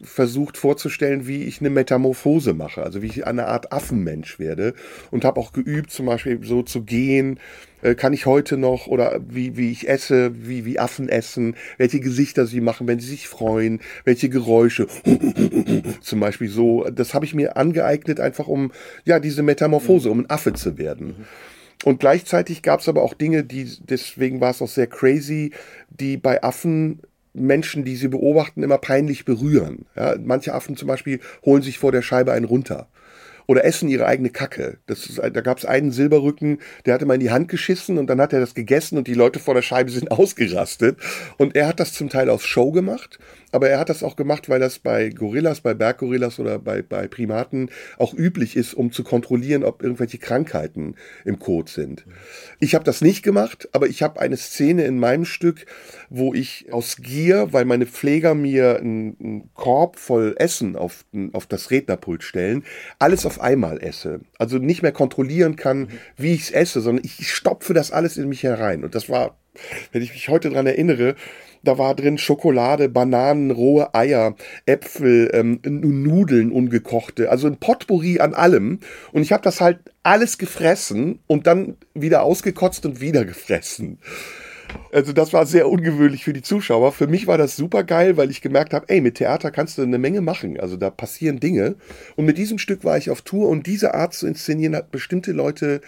versucht 0.00 0.56
vorzustellen, 0.56 1.26
wie 1.26 1.42
ich 1.44 1.60
eine 1.60 1.70
Metamorphose 1.70 2.54
mache, 2.54 2.82
also 2.82 3.02
wie 3.02 3.08
ich 3.08 3.26
eine 3.26 3.46
Art 3.46 3.72
Affenmensch 3.72 4.38
werde. 4.38 4.74
Und 5.10 5.24
habe 5.24 5.38
auch 5.38 5.52
geübt, 5.52 5.90
zum 5.90 6.06
Beispiel 6.06 6.38
so 6.44 6.62
zu 6.62 6.84
gehen, 6.84 7.38
äh, 7.82 7.94
kann 7.94 8.12
ich 8.12 8.26
heute 8.26 8.56
noch 8.56 8.86
oder 8.86 9.20
wie, 9.28 9.56
wie 9.56 9.70
ich 9.70 9.88
esse, 9.88 10.32
wie, 10.46 10.64
wie 10.64 10.78
Affen 10.78 11.08
essen, 11.08 11.56
welche 11.76 12.00
Gesichter 12.00 12.46
sie 12.46 12.60
machen, 12.60 12.86
wenn 12.86 13.00
sie 13.00 13.08
sich 13.08 13.28
freuen, 13.28 13.80
welche 14.04 14.28
Geräusche, 14.28 14.86
zum 16.00 16.20
Beispiel 16.20 16.48
so. 16.48 16.84
Das 16.84 17.12
habe 17.14 17.24
ich 17.24 17.34
mir 17.34 17.56
angeeignet, 17.56 18.20
einfach 18.20 18.48
um 18.48 18.72
ja 19.04 19.18
diese 19.18 19.42
Metamorphose, 19.42 20.10
um 20.10 20.20
ein 20.20 20.30
Affe 20.30 20.52
zu 20.54 20.78
werden. 20.78 21.26
Und 21.84 21.98
gleichzeitig 21.98 22.62
gab 22.62 22.80
es 22.80 22.88
aber 22.88 23.02
auch 23.02 23.14
Dinge, 23.14 23.42
die, 23.42 23.68
deswegen 23.80 24.40
war 24.40 24.50
es 24.50 24.62
auch 24.62 24.68
sehr 24.68 24.86
crazy, 24.86 25.52
die 25.90 26.16
bei 26.16 26.42
Affen 26.42 27.00
Menschen, 27.34 27.84
die 27.84 27.96
sie 27.96 28.08
beobachten, 28.08 28.62
immer 28.62 28.78
peinlich 28.78 29.24
berühren. 29.24 29.86
Ja, 29.96 30.14
manche 30.22 30.54
Affen 30.54 30.76
zum 30.76 30.86
Beispiel 30.86 31.18
holen 31.44 31.62
sich 31.62 31.78
vor 31.78 31.90
der 31.90 32.02
Scheibe 32.02 32.32
einen 32.32 32.44
runter 32.44 32.88
oder 33.46 33.64
essen 33.64 33.88
ihre 33.88 34.06
eigene 34.06 34.30
Kacke. 34.30 34.78
Das 34.86 35.06
ist, 35.06 35.18
da 35.18 35.40
gab 35.40 35.58
es 35.58 35.64
einen 35.64 35.92
Silberrücken, 35.92 36.58
der 36.86 36.94
hatte 36.94 37.06
mal 37.06 37.14
in 37.14 37.20
die 37.20 37.30
Hand 37.30 37.48
geschissen 37.48 37.98
und 37.98 38.08
dann 38.08 38.20
hat 38.20 38.32
er 38.32 38.40
das 38.40 38.54
gegessen 38.54 38.98
und 38.98 39.06
die 39.06 39.14
Leute 39.14 39.38
vor 39.38 39.54
der 39.54 39.62
Scheibe 39.62 39.90
sind 39.90 40.10
ausgerastet. 40.12 40.98
Und 41.38 41.56
er 41.56 41.66
hat 41.66 41.80
das 41.80 41.92
zum 41.92 42.08
Teil 42.08 42.30
aus 42.30 42.44
Show 42.44 42.72
gemacht 42.72 43.18
aber 43.52 43.68
er 43.68 43.78
hat 43.78 43.90
das 43.90 44.02
auch 44.02 44.16
gemacht, 44.16 44.48
weil 44.48 44.58
das 44.58 44.78
bei 44.78 45.10
Gorillas, 45.10 45.60
bei 45.60 45.74
Berggorillas 45.74 46.40
oder 46.40 46.58
bei, 46.58 46.80
bei 46.80 47.06
Primaten 47.06 47.70
auch 47.98 48.14
üblich 48.14 48.56
ist, 48.56 48.72
um 48.72 48.90
zu 48.90 49.04
kontrollieren, 49.04 49.62
ob 49.62 49.82
irgendwelche 49.82 50.18
Krankheiten 50.18 50.96
im 51.26 51.38
Kot 51.38 51.68
sind. 51.68 52.06
Ich 52.58 52.74
habe 52.74 52.84
das 52.84 53.02
nicht 53.02 53.22
gemacht, 53.22 53.68
aber 53.72 53.86
ich 53.88 54.02
habe 54.02 54.20
eine 54.20 54.38
Szene 54.38 54.84
in 54.84 54.98
meinem 54.98 55.26
Stück, 55.26 55.66
wo 56.08 56.32
ich 56.32 56.72
aus 56.72 56.96
Gier, 56.96 57.52
weil 57.52 57.66
meine 57.66 57.86
Pfleger 57.86 58.34
mir 58.34 58.78
einen, 58.78 59.16
einen 59.20 59.54
Korb 59.54 59.98
voll 59.98 60.34
Essen 60.38 60.74
auf, 60.74 61.04
auf 61.32 61.46
das 61.46 61.70
Rednerpult 61.70 62.22
stellen, 62.22 62.64
alles 62.98 63.26
auf 63.26 63.31
einmal 63.38 63.82
esse. 63.82 64.20
Also 64.38 64.58
nicht 64.58 64.82
mehr 64.82 64.92
kontrollieren 64.92 65.56
kann, 65.56 65.88
wie 66.16 66.34
ich 66.34 66.42
es 66.42 66.50
esse, 66.50 66.80
sondern 66.80 67.04
ich 67.04 67.32
stopfe 67.32 67.74
das 67.74 67.90
alles 67.90 68.16
in 68.16 68.28
mich 68.28 68.42
herein. 68.42 68.84
Und 68.84 68.94
das 68.94 69.08
war, 69.08 69.36
wenn 69.92 70.02
ich 70.02 70.12
mich 70.12 70.28
heute 70.28 70.50
dran 70.50 70.66
erinnere, 70.66 71.14
da 71.64 71.78
war 71.78 71.94
drin 71.94 72.18
Schokolade, 72.18 72.88
Bananen, 72.88 73.50
rohe 73.50 73.94
Eier, 73.94 74.34
Äpfel, 74.66 75.30
ähm, 75.32 75.60
Nudeln 75.64 76.50
ungekochte, 76.50 77.30
also 77.30 77.46
ein 77.46 77.58
Potpourri 77.58 78.18
an 78.18 78.34
allem. 78.34 78.80
Und 79.12 79.22
ich 79.22 79.32
habe 79.32 79.44
das 79.44 79.60
halt 79.60 79.78
alles 80.02 80.38
gefressen 80.38 81.20
und 81.26 81.46
dann 81.46 81.76
wieder 81.94 82.22
ausgekotzt 82.24 82.84
und 82.84 83.00
wieder 83.00 83.24
gefressen. 83.24 83.98
Also 84.92 85.12
das 85.12 85.32
war 85.32 85.46
sehr 85.46 85.68
ungewöhnlich 85.68 86.24
für 86.24 86.32
die 86.32 86.42
Zuschauer. 86.42 86.92
Für 86.92 87.06
mich 87.06 87.26
war 87.26 87.38
das 87.38 87.56
super 87.56 87.84
geil, 87.84 88.16
weil 88.16 88.30
ich 88.30 88.42
gemerkt 88.42 88.74
habe, 88.74 88.88
ey, 88.88 89.00
mit 89.00 89.16
Theater 89.16 89.50
kannst 89.50 89.78
du 89.78 89.82
eine 89.82 89.98
Menge 89.98 90.20
machen. 90.20 90.58
Also 90.60 90.76
da 90.76 90.90
passieren 90.90 91.40
Dinge. 91.40 91.76
Und 92.16 92.26
mit 92.26 92.38
diesem 92.38 92.58
Stück 92.58 92.84
war 92.84 92.98
ich 92.98 93.10
auf 93.10 93.22
Tour 93.22 93.48
und 93.48 93.66
diese 93.66 93.94
Art 93.94 94.14
zu 94.14 94.26
inszenieren 94.26 94.76
hat 94.76 94.90
bestimmte 94.90 95.32
Leute 95.32 95.80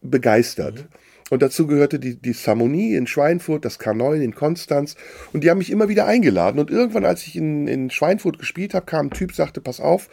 begeistert. 0.00 0.74
Mhm. 0.76 1.02
Und 1.32 1.40
dazu 1.40 1.66
gehörte 1.66 1.98
die, 1.98 2.16
die 2.16 2.34
Samonie 2.34 2.94
in 2.94 3.06
Schweinfurt, 3.06 3.64
das 3.64 3.80
K9 3.80 4.20
in 4.20 4.34
Konstanz. 4.34 4.96
Und 5.32 5.42
die 5.42 5.48
haben 5.48 5.56
mich 5.56 5.70
immer 5.70 5.88
wieder 5.88 6.04
eingeladen. 6.04 6.58
Und 6.58 6.70
irgendwann, 6.70 7.06
als 7.06 7.26
ich 7.26 7.36
in, 7.36 7.66
in 7.68 7.88
Schweinfurt 7.88 8.38
gespielt 8.38 8.74
habe, 8.74 8.84
kam 8.84 9.06
ein 9.06 9.12
Typ, 9.12 9.32
sagte, 9.34 9.62
pass 9.62 9.80
auf, 9.80 10.10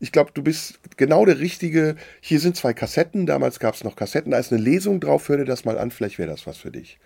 ich 0.00 0.12
glaube, 0.12 0.30
du 0.32 0.42
bist 0.42 0.80
genau 0.96 1.26
der 1.26 1.40
Richtige. 1.40 1.96
Hier 2.22 2.40
sind 2.40 2.56
zwei 2.56 2.72
Kassetten, 2.72 3.26
damals 3.26 3.60
gab 3.60 3.74
es 3.74 3.84
noch 3.84 3.96
Kassetten, 3.96 4.30
da 4.30 4.38
ist 4.38 4.50
eine 4.50 4.62
Lesung 4.62 4.98
drauf, 4.98 5.28
hör 5.28 5.36
dir 5.36 5.44
das 5.44 5.66
mal 5.66 5.76
an, 5.76 5.90
vielleicht 5.90 6.18
wäre 6.18 6.30
das 6.30 6.46
was 6.46 6.56
für 6.56 6.70
dich. 6.70 6.98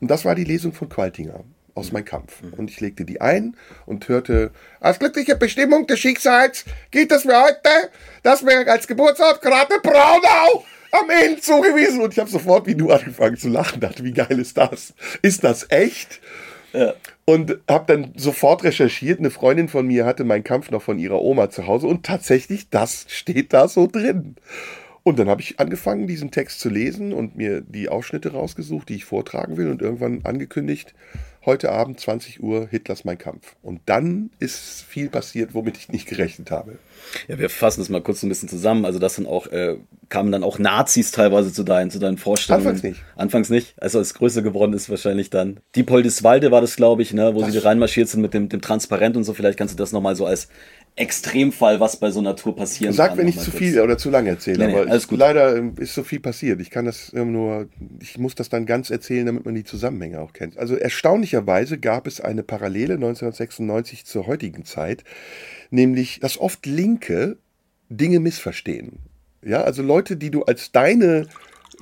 Und 0.00 0.10
das 0.10 0.24
war 0.24 0.34
die 0.34 0.44
Lesung 0.44 0.72
von 0.72 0.88
Qualtinger 0.88 1.44
aus 1.74 1.92
Mein 1.92 2.04
Kampf. 2.04 2.42
Mhm. 2.42 2.54
Und 2.54 2.70
ich 2.70 2.80
legte 2.80 3.04
die 3.04 3.20
ein 3.20 3.56
und 3.86 4.08
hörte, 4.08 4.50
als 4.80 4.98
glückliche 4.98 5.36
Bestimmung 5.36 5.86
des 5.86 5.98
Schicksals 5.98 6.64
geht 6.90 7.12
es 7.12 7.24
mir 7.24 7.40
heute, 7.40 7.90
dass 8.22 8.44
wir 8.44 8.70
als 8.70 8.86
Geburtsort 8.86 9.40
gerade 9.42 9.74
Braunau 9.82 10.64
am 10.92 11.08
Ende 11.10 11.40
zugewiesen. 11.40 12.00
Und 12.00 12.12
ich 12.12 12.18
habe 12.18 12.30
sofort 12.30 12.66
wie 12.66 12.74
du 12.74 12.90
angefangen 12.90 13.36
zu 13.36 13.48
lachen. 13.48 13.80
Dachte, 13.80 14.04
wie 14.04 14.12
geil 14.12 14.38
ist 14.38 14.56
das? 14.56 14.94
Ist 15.22 15.44
das 15.44 15.66
echt? 15.70 16.20
Ja. 16.72 16.94
Und 17.24 17.58
habe 17.68 17.92
dann 17.92 18.12
sofort 18.16 18.64
recherchiert. 18.64 19.18
Eine 19.18 19.30
Freundin 19.30 19.68
von 19.68 19.86
mir 19.86 20.04
hatte 20.04 20.24
meinen 20.24 20.44
Kampf 20.44 20.70
noch 20.70 20.82
von 20.82 20.98
ihrer 20.98 21.20
Oma 21.20 21.50
zu 21.50 21.66
Hause 21.66 21.86
und 21.86 22.04
tatsächlich, 22.04 22.70
das 22.70 23.06
steht 23.08 23.52
da 23.52 23.68
so 23.68 23.86
drin. 23.86 24.36
Und 25.02 25.18
dann 25.18 25.28
habe 25.28 25.40
ich 25.40 25.58
angefangen, 25.58 26.06
diesen 26.06 26.30
Text 26.30 26.60
zu 26.60 26.68
lesen 26.68 27.12
und 27.12 27.36
mir 27.36 27.62
die 27.62 27.88
Ausschnitte 27.88 28.32
rausgesucht, 28.32 28.88
die 28.88 28.96
ich 28.96 29.04
vortragen 29.04 29.56
will 29.56 29.70
und 29.70 29.80
irgendwann 29.80 30.20
angekündigt, 30.24 30.94
heute 31.46 31.72
Abend 31.72 31.98
20 31.98 32.42
Uhr 32.42 32.68
Hitlers 32.68 33.04
Mein 33.04 33.16
Kampf. 33.16 33.56
Und 33.62 33.80
dann 33.86 34.30
ist 34.38 34.82
viel 34.82 35.08
passiert, 35.08 35.54
womit 35.54 35.78
ich 35.78 35.88
nicht 35.88 36.06
gerechnet 36.06 36.50
habe. 36.50 36.78
Ja, 37.28 37.38
wir 37.38 37.48
fassen 37.48 37.80
das 37.80 37.88
mal 37.88 38.02
kurz 38.02 38.22
ein 38.22 38.28
bisschen 38.28 38.48
zusammen. 38.48 38.84
Also 38.84 38.98
das 38.98 39.16
dann 39.16 39.26
auch, 39.26 39.46
äh, 39.46 39.76
kamen 40.10 40.32
dann 40.32 40.44
auch 40.44 40.58
Nazis 40.58 41.12
teilweise 41.12 41.52
zu 41.52 41.62
deinen, 41.62 41.90
zu 41.90 41.98
deinen 41.98 42.18
Vorstellungen. 42.18 42.66
Anfangs 42.66 42.82
nicht. 42.82 43.02
Anfangs 43.16 43.50
nicht. 43.50 43.74
Also 43.82 43.98
als 43.98 44.12
größer 44.14 44.42
geworden 44.42 44.74
ist 44.74 44.90
wahrscheinlich 44.90 45.30
dann. 45.30 45.60
Die 45.76 45.82
Poldiswalde 45.82 46.50
war 46.50 46.60
das, 46.60 46.76
glaube 46.76 47.02
ich, 47.02 47.14
ne, 47.14 47.34
wo 47.34 47.40
das 47.40 47.52
sie 47.52 47.58
reinmarschiert 47.58 48.08
sind 48.08 48.20
mit 48.20 48.34
dem, 48.34 48.48
dem 48.50 48.60
Transparent 48.60 49.16
und 49.16 49.24
so. 49.24 49.32
Vielleicht 49.32 49.58
kannst 49.58 49.72
du 49.72 49.78
das 49.78 49.92
nochmal 49.92 50.16
so 50.16 50.26
als 50.26 50.48
Extremfall, 50.96 51.80
was 51.80 51.96
bei 51.96 52.10
so 52.10 52.20
einer 52.20 52.36
Tour 52.36 52.54
passieren 52.54 52.92
Sag, 52.92 53.08
kann. 53.08 53.16
Sag, 53.16 53.22
wenn 53.22 53.28
ich 53.28 53.38
zu 53.38 53.50
viel 53.50 53.80
oder 53.80 53.96
zu 53.96 54.10
lange 54.10 54.30
erzähle, 54.30 54.58
nee, 54.58 54.72
nee, 54.72 54.78
aber 54.80 54.90
alles 54.90 55.08
gut. 55.08 55.18
leider 55.18 55.56
ähm, 55.56 55.74
ist 55.78 55.94
so 55.94 56.02
viel 56.02 56.20
passiert. 56.20 56.60
Ich 56.60 56.70
kann 56.70 56.84
das 56.84 57.12
nur, 57.12 57.68
ich 58.00 58.18
muss 58.18 58.34
das 58.34 58.48
dann 58.48 58.66
ganz 58.66 58.90
erzählen, 58.90 59.26
damit 59.26 59.44
man 59.44 59.54
die 59.54 59.64
Zusammenhänge 59.64 60.20
auch 60.20 60.32
kennt. 60.32 60.58
Also 60.58 60.76
erstaunlicherweise 60.76 61.78
gab 61.78 62.06
es 62.06 62.20
eine 62.20 62.42
Parallele 62.42 62.94
1996 62.94 64.04
zur 64.04 64.26
heutigen 64.26 64.64
Zeit, 64.64 65.04
nämlich, 65.70 66.20
dass 66.20 66.38
oft 66.38 66.66
Linke 66.66 67.38
Dinge 67.88 68.20
missverstehen. 68.20 68.98
Ja, 69.42 69.62
also 69.62 69.82
Leute, 69.82 70.16
die 70.16 70.30
du 70.30 70.42
als 70.42 70.70
deine, 70.70 71.26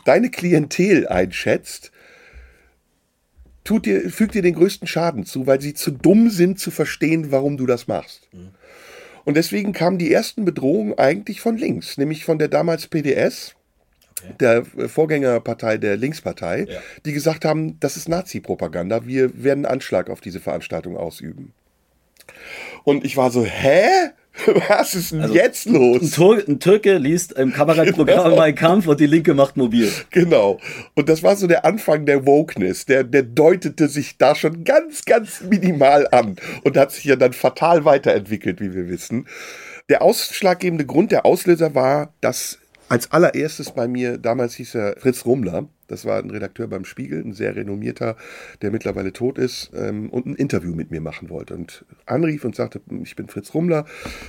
deine 0.05 0.31
Klientel 0.31 1.09
einschätzt, 1.09 1.91
tut 3.65 3.85
dir, 3.85 4.09
fügt 4.11 4.35
dir 4.35 4.43
den 4.43 4.55
größten 4.55 4.87
Schaden 4.87 5.25
zu, 5.25 5.47
weil 5.47 5.61
sie 5.61 5.75
zu 5.75 5.91
dumm 5.91 6.31
sind 6.31 6.59
zu 6.59 6.71
verstehen, 6.71 7.31
warum 7.31 7.57
du 7.57 7.67
das 7.67 7.89
machst. 7.89 8.29
Mhm. 8.33 8.51
Und 9.29 9.37
deswegen 9.37 9.75
kamen 9.75 9.99
die 9.99 10.11
ersten 10.11 10.47
Bedrohungen 10.47 10.99
eigentlich 10.99 11.43
von 11.43 11.59
links, 11.59 11.99
nämlich 11.99 12.25
von 12.25 12.39
der 12.39 12.49
damals 12.49 12.87
PDS, 12.87 13.57
der 14.41 14.65
Vorgängerpartei 14.65 15.77
der 15.77 15.99
Linkspartei, 15.99 16.65
ja. 16.67 16.81
die 17.05 17.13
gesagt 17.13 17.45
haben, 17.45 17.79
das 17.79 17.99
ist 17.99 18.09
Nazi-Propaganda, 18.09 19.05
wir 19.05 19.45
werden 19.45 19.67
Anschlag 19.67 20.09
auf 20.09 20.23
diese 20.23 20.41
Veranstaltung 20.41 20.97
ausüben. 20.97 21.53
Und 22.85 23.05
ich 23.05 23.19
war 23.19 23.31
so, 23.31 23.45
hä? 23.45 24.13
Was 24.69 24.95
ist 24.95 25.13
denn 25.13 25.23
also, 25.23 25.35
jetzt 25.35 25.67
los? 25.67 26.03
Ein, 26.03 26.11
Tur 26.11 26.43
ein, 26.47 26.61
Türke 26.61 26.99
liest 26.99 27.33
im 27.33 27.53
Kabarettprogramm 27.53 28.25
genau. 28.25 28.37
Mein 28.37 28.55
Kampf 28.55 28.87
und 28.87 29.01
die 29.01 29.07
Linke 29.07 29.35
macht 29.35 29.57
mobil. 29.57 29.91
Genau. 30.11 30.59
Und 30.95 31.09
das 31.09 31.23
war 31.23 31.37
so 31.37 31.47
der 31.47 31.65
Anfang 31.65 32.07
der 32.07 32.27
Wokeness. 32.27 32.87
Der, 32.87 33.05
der 33.05 33.23
deutete 33.23 33.89
sich 33.89 34.17
da 34.19 34.35
schon 34.35 34.65
ganz, 34.65 35.05
ganz 35.05 35.43
minimal 35.43 36.07
an 36.11 36.37
und 36.65 36.77
hat 36.77 36.93
sich 36.93 37.05
ja 37.05 37.17
dann 37.17 37.33
fatal 37.33 37.85
weiterentwickelt, 37.85 38.61
wie 38.61 38.75
wir 38.75 38.89
wissen. 38.89 39.27
Der 39.89 40.03
ausschlaggebende 40.03 40.87
Grund, 40.87 41.13
der 41.13 41.25
Auslöser 41.25 41.75
war, 41.75 42.13
dass 42.21 42.59
als 42.89 43.11
allererstes 43.13 43.71
bei 43.71 43.89
mir, 43.89 44.19
damals 44.19 44.55
hieß 44.55 44.75
er 44.75 44.97
Fritz 44.99 45.25
Rumler, 45.25 45.69
das 45.89 46.05
war 46.05 46.19
ein 46.19 46.31
Redakteur 46.31 46.69
beim 46.69 46.85
Spiegel, 46.85 47.25
ein 47.25 47.33
sehr 47.33 47.57
renommierter, 47.57 48.17
der 48.63 48.71
mittlerweile 48.71 49.13
tot 49.13 49.39
ist 49.39 49.71
ähm, 49.75 50.11
und 50.11 50.27
ein 50.27 50.35
Interview 50.35 50.75
mit 50.75 50.91
mir 50.91 51.01
machen 51.01 51.31
wollte. 51.31 51.55
Und 51.55 51.85
anrief 52.07 52.45
und 52.45 52.55
sagte, 52.55 52.81
ich 53.03 53.17
bin 53.17 53.29
Fritz 53.29 53.53
Rummler 53.55 53.85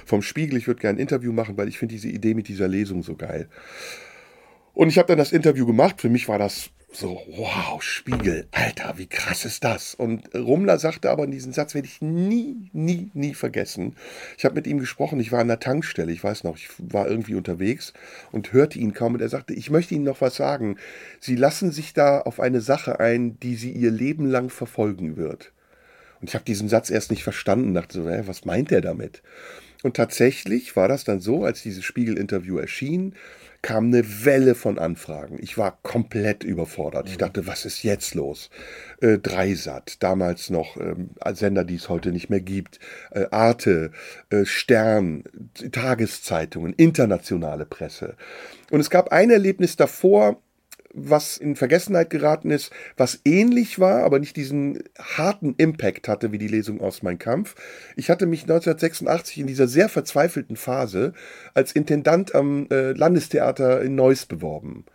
vom 0.06 0.22
Spiegel, 0.22 0.58
ich 0.58 0.68
würde 0.68 0.82
gerne 0.82 0.98
ein 0.98 1.02
Interview 1.02 1.32
machen, 1.32 1.58
weil 1.58 1.68
ich 1.68 1.78
finde 1.78 1.94
diese 1.94 2.10
Idee 2.10 2.34
mit 2.34 2.48
dieser 2.48 2.68
Lesung 2.68 3.04
so 3.04 3.16
geil. 3.16 3.48
Und 4.74 4.88
ich 4.88 4.98
habe 4.98 5.08
dann 5.08 5.18
das 5.18 5.34
Interview 5.34 5.66
gemacht. 5.66 6.00
Für 6.00 6.10
mich 6.10 6.28
war 6.30 6.40
das 6.40 6.70
so, 6.92 7.22
wow, 7.28 7.82
Spiegel, 7.82 8.48
Alter, 8.52 8.96
wie 8.98 9.06
krass 9.06 9.46
ist 9.46 9.64
das? 9.64 9.94
Und 9.94 10.34
Rumler 10.34 10.80
sagte 10.80 11.12
aber, 11.12 11.28
diesen 11.28 11.54
Satz 11.54 11.76
werde 11.76 11.88
ich 11.88 12.02
nie, 12.02 12.70
nie, 12.74 13.12
nie 13.14 13.36
vergessen. 13.36 13.96
Ich 14.38 14.46
habe 14.46 14.56
mit 14.56 14.66
ihm 14.66 14.80
gesprochen, 14.80 15.20
ich 15.20 15.32
war 15.32 15.40
an 15.40 15.48
der 15.48 15.60
Tankstelle, 15.60 16.12
ich 16.12 16.24
weiß 16.24 16.44
noch, 16.44 16.58
ich 16.58 16.68
war 16.80 17.08
irgendwie 17.08 17.36
unterwegs 17.36 17.94
und 18.32 18.54
hörte 18.54 18.80
ihn 18.80 18.94
kaum 18.94 19.14
und 19.14 19.22
er 19.22 19.30
sagte, 19.30 19.54
ich 19.54 19.70
möchte 19.70 19.94
Ihnen 19.94 20.06
noch 20.06 20.22
was 20.22 20.36
sagen. 20.36 20.78
Sie 21.20 21.36
lassen 21.36 21.72
sich 21.72 21.94
da 21.94 22.22
auf 22.22 22.40
eine 22.40 22.60
Sache 22.60 23.00
ein, 23.00 23.40
die 23.40 23.56
Sie 23.56 23.72
Ihr 23.72 23.92
Leben 23.92 24.26
lang 24.26 24.50
verfolgen 24.50 25.16
wird. 25.16 25.52
Und 26.22 26.30
ich 26.30 26.34
habe 26.34 26.46
diesen 26.46 26.70
Satz 26.70 26.90
erst 26.90 27.12
nicht 27.12 27.24
verstanden, 27.24 27.76
dachte 27.76 28.02
so, 28.02 28.10
hä, 28.10 28.24
was 28.26 28.46
meint 28.46 28.72
er 28.72 28.82
damit? 28.82 29.22
Und 29.84 29.96
tatsächlich 29.96 30.76
war 30.76 30.88
das 30.88 31.06
dann 31.06 31.22
so, 31.22 31.46
als 31.46 31.62
dieses 31.62 31.86
Spiegel-Interview 31.86 32.58
erschien, 32.58 33.14
kam 33.62 33.88
eine 33.88 34.26
Welle 34.26 34.56
von 34.56 34.80
Anfragen. 34.80 35.38
Ich 35.42 35.58
war 35.58 35.80
komplett 35.84 36.44
überfordert. 36.44 37.10
Ich 37.10 37.18
dachte, 37.18 37.48
was 37.48 37.66
ist 37.66 37.84
jetzt 37.84 38.16
los? 38.16 38.50
Äh, 39.02 39.18
Dreisat, 39.18 40.02
damals 40.02 40.50
noch 40.50 40.78
ähm, 40.78 41.12
Sender, 41.34 41.66
die 41.66 41.76
es 41.76 41.90
heute 41.90 42.12
nicht 42.12 42.30
mehr 42.30 42.42
gibt, 42.42 42.80
äh, 43.12 43.26
Arte, 43.32 43.92
äh, 44.30 44.46
Stern, 44.46 45.24
Tageszeitungen, 45.72 46.74
internationale 46.74 47.66
Presse. 47.66 48.16
Und 48.72 48.80
es 48.80 48.90
gab 48.90 49.12
ein 49.12 49.30
Erlebnis 49.30 49.76
davor, 49.76 50.42
was 50.94 51.38
in 51.38 51.56
Vergessenheit 51.56 52.10
geraten 52.10 52.52
ist, 52.52 52.72
was 52.98 53.22
ähnlich 53.26 53.80
war, 53.80 54.04
aber 54.04 54.20
nicht 54.20 54.36
diesen 54.36 54.84
harten 54.98 55.56
Impact 55.58 56.08
hatte 56.08 56.32
wie 56.32 56.38
die 56.38 56.48
Lesung 56.48 56.82
aus 56.82 57.04
Mein 57.04 57.20
Kampf. 57.20 57.56
Ich 57.96 58.10
hatte 58.10 58.26
mich 58.26 58.44
1986 58.44 59.40
in 59.40 59.48
dieser 59.48 59.68
sehr 59.68 59.90
verzweifelten 59.90 60.56
Phase 60.56 61.14
als 61.54 61.72
Intendant 61.72 62.34
am 62.36 62.68
äh, 62.72 62.92
Landestheater 62.92 63.82
in 63.82 63.96
Neuss 63.96 64.26
beworben. 64.26 64.86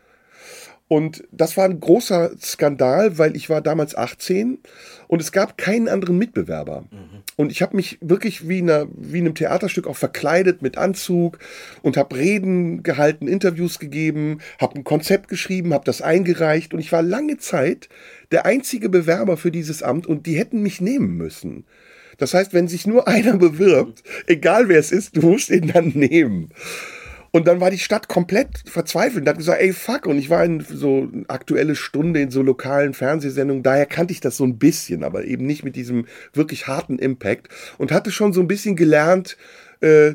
Und 0.87 1.25
das 1.33 1.57
war 1.57 1.65
ein 1.65 1.81
großer 1.81 2.33
Skandal, 2.41 3.17
weil 3.17 3.37
ich 3.37 3.49
war 3.49 3.63
damals 3.63 3.97
18 3.97 4.59
und 5.09 5.23
es 5.23 5.33
gab 5.33 5.57
keinen 5.57 5.89
anderen 5.89 6.19
Mitbewerber. 6.19 6.85
Mhm. 6.91 7.23
Und 7.37 7.51
ich 7.51 7.63
habe 7.63 7.75
mich 7.75 7.99
wirklich 8.03 8.49
wie, 8.49 8.59
einer, 8.59 8.87
wie 8.95 9.19
in 9.19 9.25
einem 9.25 9.35
Theaterstück 9.35 9.87
auch 9.87 9.97
verkleidet 9.97 10.61
mit 10.61 10.77
Anzug 10.77 11.39
und 11.83 11.97
habe 11.97 12.17
Reden 12.17 12.83
gehalten, 12.83 13.29
Interviews 13.29 13.79
gegeben, 13.79 14.41
habe 14.61 14.77
ein 14.77 14.85
Konzept 14.85 15.29
geschrieben, 15.29 15.73
habe 15.73 15.87
das 15.87 16.03
eingereicht 16.03 16.75
und 16.75 16.81
ich 16.81 16.93
war 16.93 17.03
lange 17.03 17.39
Zeit 17.39 17.89
der 18.31 18.45
einzige 18.45 18.91
Bewerber 18.91 19.39
für 19.39 19.51
dieses 19.51 19.83
Amt 19.83 20.07
und 20.07 20.27
die 20.27 20.37
hätten 20.37 20.63
mich 20.63 20.83
nehmen 20.83 21.17
müssen. 21.17 21.65
Das 22.19 22.35
heißt, 22.35 22.53
wenn 22.53 22.69
sich 22.69 22.87
nur 22.87 23.09
einer 23.09 23.39
bewirbt, 23.39 24.03
egal 24.27 24.69
wer 24.69 24.79
es 24.79 24.93
ist, 24.93 25.17
du 25.17 25.23
musst 25.23 25.51
ihn 25.51 25.73
dann 25.73 25.89
nehmen. 25.95 26.51
Und 27.35 27.49
dann 27.49 27.61
war 27.61 27.73
die 27.73 27.81
Stadt 27.81 28.07
komplett 28.07 28.63
verzweifelt 28.65 29.23
und 29.23 29.29
hat 29.29 29.39
gesagt, 29.39 29.61
ey, 29.61 29.73
fuck. 29.73 30.07
Und 30.07 30.19
ich 30.19 30.31
war 30.31 30.45
in 30.45 30.61
so 30.61 31.09
aktuelle 31.27 31.75
Stunde 31.75 32.21
in 32.21 32.31
so 32.31 32.43
lokalen 32.43 32.95
Fernsehsendungen. 32.95 33.65
Daher 33.65 33.87
kannte 33.87 34.13
ich 34.13 34.21
das 34.21 34.37
so 34.37 34.45
ein 34.45 34.57
bisschen, 34.57 35.03
aber 35.03 35.25
eben 35.25 35.45
nicht 35.45 35.65
mit 35.65 35.75
diesem 35.75 36.07
wirklich 36.33 36.69
harten 36.69 36.97
Impact. 36.97 37.49
Und 37.77 37.91
hatte 37.91 38.13
schon 38.13 38.33
so 38.33 38.41
ein 38.41 38.47
bisschen 38.47 38.77
gelernt, 38.77 39.37
äh, 39.81 40.15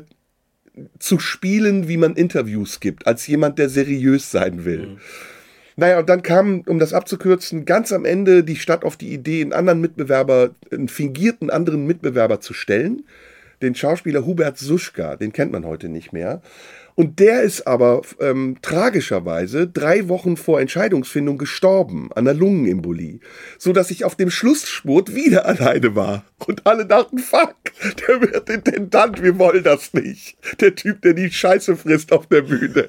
zu 0.98 1.18
spielen, 1.18 1.88
wie 1.88 1.98
man 1.98 2.16
Interviews 2.16 2.80
gibt, 2.80 3.06
als 3.06 3.26
jemand, 3.26 3.58
der 3.58 3.68
seriös 3.68 4.30
sein 4.30 4.64
will. 4.64 4.86
Mhm. 4.86 4.98
Naja, 5.76 5.98
und 5.98 6.08
dann 6.08 6.22
kam, 6.22 6.62
um 6.62 6.78
das 6.78 6.94
abzukürzen, 6.94 7.66
ganz 7.66 7.92
am 7.92 8.06
Ende 8.06 8.44
die 8.44 8.56
Stadt 8.56 8.82
auf 8.82 8.96
die 8.96 9.12
Idee, 9.12 9.42
einen 9.42 9.52
anderen 9.52 9.82
Mitbewerber, 9.82 10.54
einen 10.72 10.88
fingierten 10.88 11.50
anderen 11.50 11.84
Mitbewerber 11.84 12.40
zu 12.40 12.54
stellen. 12.54 13.04
Den 13.60 13.74
Schauspieler 13.74 14.24
Hubert 14.24 14.56
Suschka, 14.56 15.16
den 15.16 15.34
kennt 15.34 15.52
man 15.52 15.66
heute 15.66 15.90
nicht 15.90 16.14
mehr. 16.14 16.40
Und 16.94 17.18
der 17.18 17.42
ist 17.42 17.66
aber 17.66 18.02
ähm, 18.20 18.58
tragischerweise 18.62 19.66
drei 19.66 20.08
Wochen 20.08 20.36
vor 20.36 20.60
Entscheidungsfindung 20.60 21.38
gestorben 21.38 22.10
an 22.14 22.26
einer 22.26 22.38
Lungenembolie, 22.38 23.20
so 23.58 23.72
dass 23.72 23.90
ich 23.90 24.04
auf 24.04 24.16
dem 24.16 24.30
Schlussspurt 24.30 25.14
wieder 25.14 25.46
alleine 25.46 25.94
war. 25.94 26.24
Und 26.46 26.66
alle 26.66 26.86
dachten, 26.86 27.18
fuck, 27.18 27.56
der 28.08 28.20
wird 28.20 28.50
Intendant, 28.50 29.22
wir 29.22 29.38
wollen 29.38 29.64
das 29.64 29.94
nicht. 29.94 30.36
Der 30.60 30.74
Typ, 30.74 31.02
der 31.02 31.14
die 31.14 31.30
Scheiße 31.30 31.76
frisst 31.76 32.12
auf 32.12 32.26
der 32.26 32.42
Bühne. 32.42 32.88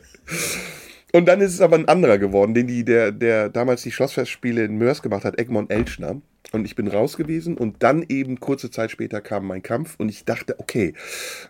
Und 1.12 1.28
dann 1.28 1.42
ist 1.42 1.54
es 1.54 1.62
aber 1.62 1.76
ein 1.76 1.88
anderer 1.88 2.18
geworden, 2.18 2.54
den 2.54 2.68
die, 2.68 2.86
der, 2.86 3.12
der 3.12 3.50
damals 3.50 3.82
die 3.84 3.92
Schlossfestspiele 3.92 4.64
in 4.64 4.78
Mörs 4.78 5.02
gemacht 5.02 5.26
hat, 5.26 5.38
Egmont 5.40 5.72
Elschner. 5.72 6.22
Und 6.54 6.66
ich 6.66 6.76
bin 6.76 6.88
raus 6.88 7.16
gewesen 7.16 7.58
und 7.58 7.82
dann 7.82 8.04
eben 8.10 8.40
kurze 8.40 8.70
Zeit 8.70 8.92
später 8.92 9.22
kam 9.22 9.48
mein 9.48 9.64
Kampf 9.64 9.96
und 9.98 10.10
ich 10.10 10.26
dachte, 10.26 10.60
okay, 10.60 10.94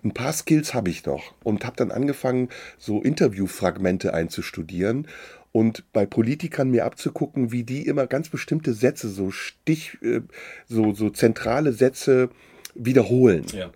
ein 0.04 0.14
paar 0.14 0.34
Skills 0.34 0.76
habe 0.76 0.90
ich 0.90 1.02
doch 1.02 1.34
und 1.44 1.66
habe 1.66 1.76
dann 1.76 1.90
angefangen, 1.90 2.50
so 2.78 3.02
Interviewfragmente 3.02 4.14
einzustudieren 4.14 5.08
und 5.52 5.84
bei 5.92 6.06
Politikern 6.06 6.70
mir 6.70 6.86
abzugucken, 6.86 7.52
wie 7.52 7.64
die 7.64 7.88
immer 7.88 8.06
ganz 8.06 8.30
bestimmte 8.30 8.74
Sätze, 8.74 9.10
so 9.10 9.32
Stich, 9.32 9.98
äh, 10.04 10.22
so, 10.68 10.94
so 10.94 11.10
zentrale 11.10 11.74
Sätze 11.74 12.30
wiederholen. 12.76 13.46
Ja 13.54 13.72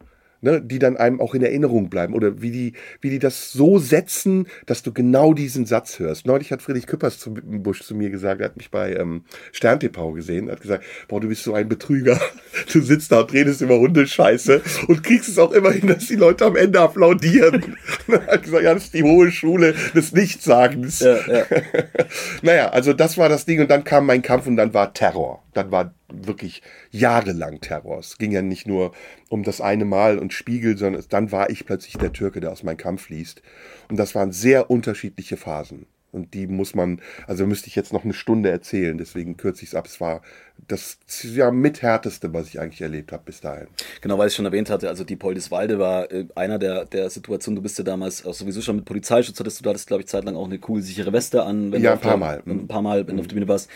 ne, 0.45 0.61
die 0.61 0.79
dann 0.79 0.95
einem 0.95 1.19
auch 1.19 1.33
in 1.33 1.41
Erinnerung 1.41 1.89
bleiben 1.89 2.13
oder 2.13 2.41
wie 2.41 2.51
die, 2.51 2.73
wie 3.01 3.09
die 3.09 3.19
das 3.19 3.51
so 3.51 3.79
setzen, 3.79 4.47
dass 4.67 4.83
du 4.83 4.93
genau 4.93 5.33
diesen 5.33 5.65
Satz 5.65 5.99
hörst. 5.99 6.27
Neulich 6.27 6.51
hat 6.51 6.61
Friedrich 6.61 6.85
Küppers 6.85 7.19
zu, 7.19 7.33
Busch 7.33 7.81
zu 7.81 7.95
mir 7.95 8.11
gesagt, 8.11 8.41
er 8.41 8.45
hat 8.45 8.57
mich 8.57 8.69
bei 8.69 8.95
ähm, 8.95 9.23
Stern 9.51 9.79
TV 9.79 10.11
gesehen, 10.11 10.49
hat 10.51 10.61
gesagt, 10.61 10.85
boah, 11.07 11.19
du 11.19 11.27
bist 11.27 11.43
so 11.43 11.53
ein 11.53 11.67
Betrüger. 11.67 12.19
Du 12.71 12.81
sitzt 12.81 13.11
da 13.11 13.21
und 13.21 13.31
redest 13.31 13.61
über 13.61 13.79
Hundescheiße 13.79 14.61
und 14.87 15.03
kriegst 15.03 15.29
es 15.29 15.37
auch 15.37 15.51
immer 15.51 15.71
hin, 15.71 15.87
dass 15.87 16.07
die 16.07 16.15
Leute 16.15 16.45
am 16.45 16.55
Ende 16.55 16.79
applaudieren. 16.79 17.75
er 18.07 18.27
hat 18.27 18.43
gesagt, 18.43 18.63
ja, 18.63 18.73
das 18.73 18.85
ist 18.85 18.93
die 18.93 19.03
hohe 19.03 19.31
Schule 19.31 19.75
des 19.93 20.11
Nichtsagens. 20.13 20.99
Ja, 20.99 21.17
ja. 21.27 21.45
naja, 22.41 22.69
also 22.69 22.93
das 22.93 23.17
war 23.17 23.29
das 23.29 23.45
Ding 23.45 23.61
und 23.61 23.69
dann 23.69 23.83
kam 23.83 24.05
mein 24.05 24.21
Kampf 24.21 24.47
und 24.47 24.55
dann 24.55 24.73
war 24.73 24.93
Terror. 24.93 25.44
Dann 25.55 25.71
war 25.71 25.93
wirklich 26.09 26.61
jahrelang 26.91 27.61
Terror. 27.61 27.99
Es 27.99 28.17
ging 28.17 28.31
ja 28.31 28.41
nicht 28.41 28.67
nur 28.67 28.93
um 29.29 29.43
das 29.43 29.61
eine 29.61 29.85
Mal 29.85 30.19
und 30.19 30.33
Spiegel, 30.33 30.77
sondern 30.77 31.03
dann 31.09 31.31
war 31.31 31.49
ich 31.49 31.65
plötzlich 31.65 31.97
der 31.97 32.13
Türke, 32.13 32.41
der 32.41 32.51
aus 32.51 32.63
meinem 32.63 32.77
Kampf 32.77 33.09
liest. 33.09 33.41
Und 33.89 33.97
das 33.97 34.15
waren 34.15 34.31
sehr 34.31 34.69
unterschiedliche 34.69 35.37
Phasen. 35.37 35.87
Und 36.15 36.33
die 36.33 36.47
muss 36.47 36.73
man, 36.73 37.01
also 37.27 37.45
müsste 37.45 37.67
ich 37.67 37.75
jetzt 37.75 37.91
noch 37.91 38.05
eine 38.05 38.13
Stunde 38.13 38.49
erzählen, 38.49 38.97
deswegen 38.97 39.35
kürze 39.35 39.63
ich 39.63 39.69
es 39.69 39.75
ab. 39.75 39.85
Es 39.85 39.99
war 39.99 40.21
das 40.69 40.97
ja 41.21 41.51
mithärteste, 41.51 42.33
was 42.33 42.47
ich 42.47 42.59
eigentlich 42.59 42.81
erlebt 42.81 43.11
habe 43.11 43.23
bis 43.25 43.41
dahin. 43.41 43.67
Genau, 43.99 44.17
weil 44.17 44.29
ich 44.29 44.33
schon 44.33 44.45
erwähnt 44.45 44.69
hatte, 44.69 44.87
also 44.87 45.03
die 45.03 45.17
Poldiswalde 45.17 45.77
war 45.77 46.09
äh, 46.09 46.25
einer 46.35 46.57
der, 46.57 46.85
der 46.85 47.09
Situationen, 47.09 47.57
du 47.57 47.61
bist 47.61 47.77
ja 47.77 47.83
damals 47.83 48.25
auch 48.25 48.33
sowieso 48.33 48.61
schon 48.61 48.77
mit 48.77 48.85
Polizeischutz, 48.85 49.37
hattest 49.41 49.59
du, 49.59 49.63
da 49.63 49.71
hattest, 49.71 49.87
glaube 49.87 50.03
ich, 50.03 50.07
zeitlang 50.07 50.37
auch 50.37 50.45
eine 50.45 50.57
cool 50.69 50.81
sichere 50.81 51.11
Weste 51.11 51.43
an. 51.43 51.73
ja, 51.73 51.93
ein 51.93 51.99
paar 51.99 52.11
der, 52.11 52.17
Mal. 52.17 52.43
Ein 52.45 52.67
paar 52.67 52.81
Mal, 52.81 53.05
wenn 53.05 53.15
mhm. 53.15 53.17
du 53.17 53.21
auf 53.23 53.27
der 53.27 53.35
Bühne 53.35 53.47
warst. 53.49 53.69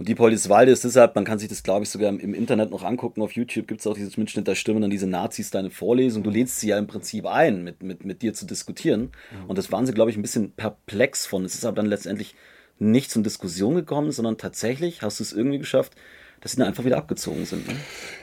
Und 0.00 0.08
die 0.08 0.14
Poldiswalde 0.14 0.72
ist 0.72 0.82
deshalb, 0.82 1.14
man 1.14 1.26
kann 1.26 1.38
sich 1.38 1.50
das, 1.50 1.62
glaube 1.62 1.82
ich, 1.82 1.90
sogar 1.90 2.08
im 2.08 2.32
Internet 2.32 2.70
noch 2.70 2.84
angucken. 2.84 3.20
Auf 3.20 3.32
YouTube 3.32 3.68
gibt 3.68 3.80
es 3.80 3.86
auch 3.86 3.92
dieses 3.92 4.16
Mitschnitt, 4.16 4.48
da 4.48 4.54
stimmen 4.54 4.80
dann 4.80 4.88
diese 4.88 5.06
Nazis 5.06 5.50
deine 5.50 5.68
Vorlesung. 5.68 6.22
Du 6.22 6.30
lädst 6.30 6.58
sie 6.58 6.68
ja 6.68 6.78
im 6.78 6.86
Prinzip 6.86 7.26
ein, 7.26 7.62
mit, 7.64 7.82
mit, 7.82 8.06
mit 8.06 8.22
dir 8.22 8.32
zu 8.32 8.46
diskutieren. 8.46 9.10
Mhm. 9.30 9.48
Und 9.48 9.58
das 9.58 9.70
waren 9.70 9.84
sie, 9.84 9.92
glaube 9.92 10.10
ich, 10.10 10.16
ein 10.16 10.22
bisschen 10.22 10.52
perplex 10.52 11.26
von. 11.26 11.44
Es 11.44 11.54
ist 11.54 11.66
aber 11.66 11.76
dann 11.76 11.84
letztendlich 11.84 12.34
nicht 12.78 13.10
zur 13.10 13.22
Diskussion 13.22 13.74
gekommen, 13.74 14.10
sondern 14.10 14.38
tatsächlich 14.38 15.02
hast 15.02 15.20
du 15.20 15.22
es 15.22 15.34
irgendwie 15.34 15.58
geschafft, 15.58 15.92
dass 16.40 16.52
sie 16.52 16.58
dann 16.58 16.68
einfach 16.68 16.84
wieder 16.84 16.96
abgezogen 16.96 17.44
sind. 17.44 17.68
Ne? 17.68 17.74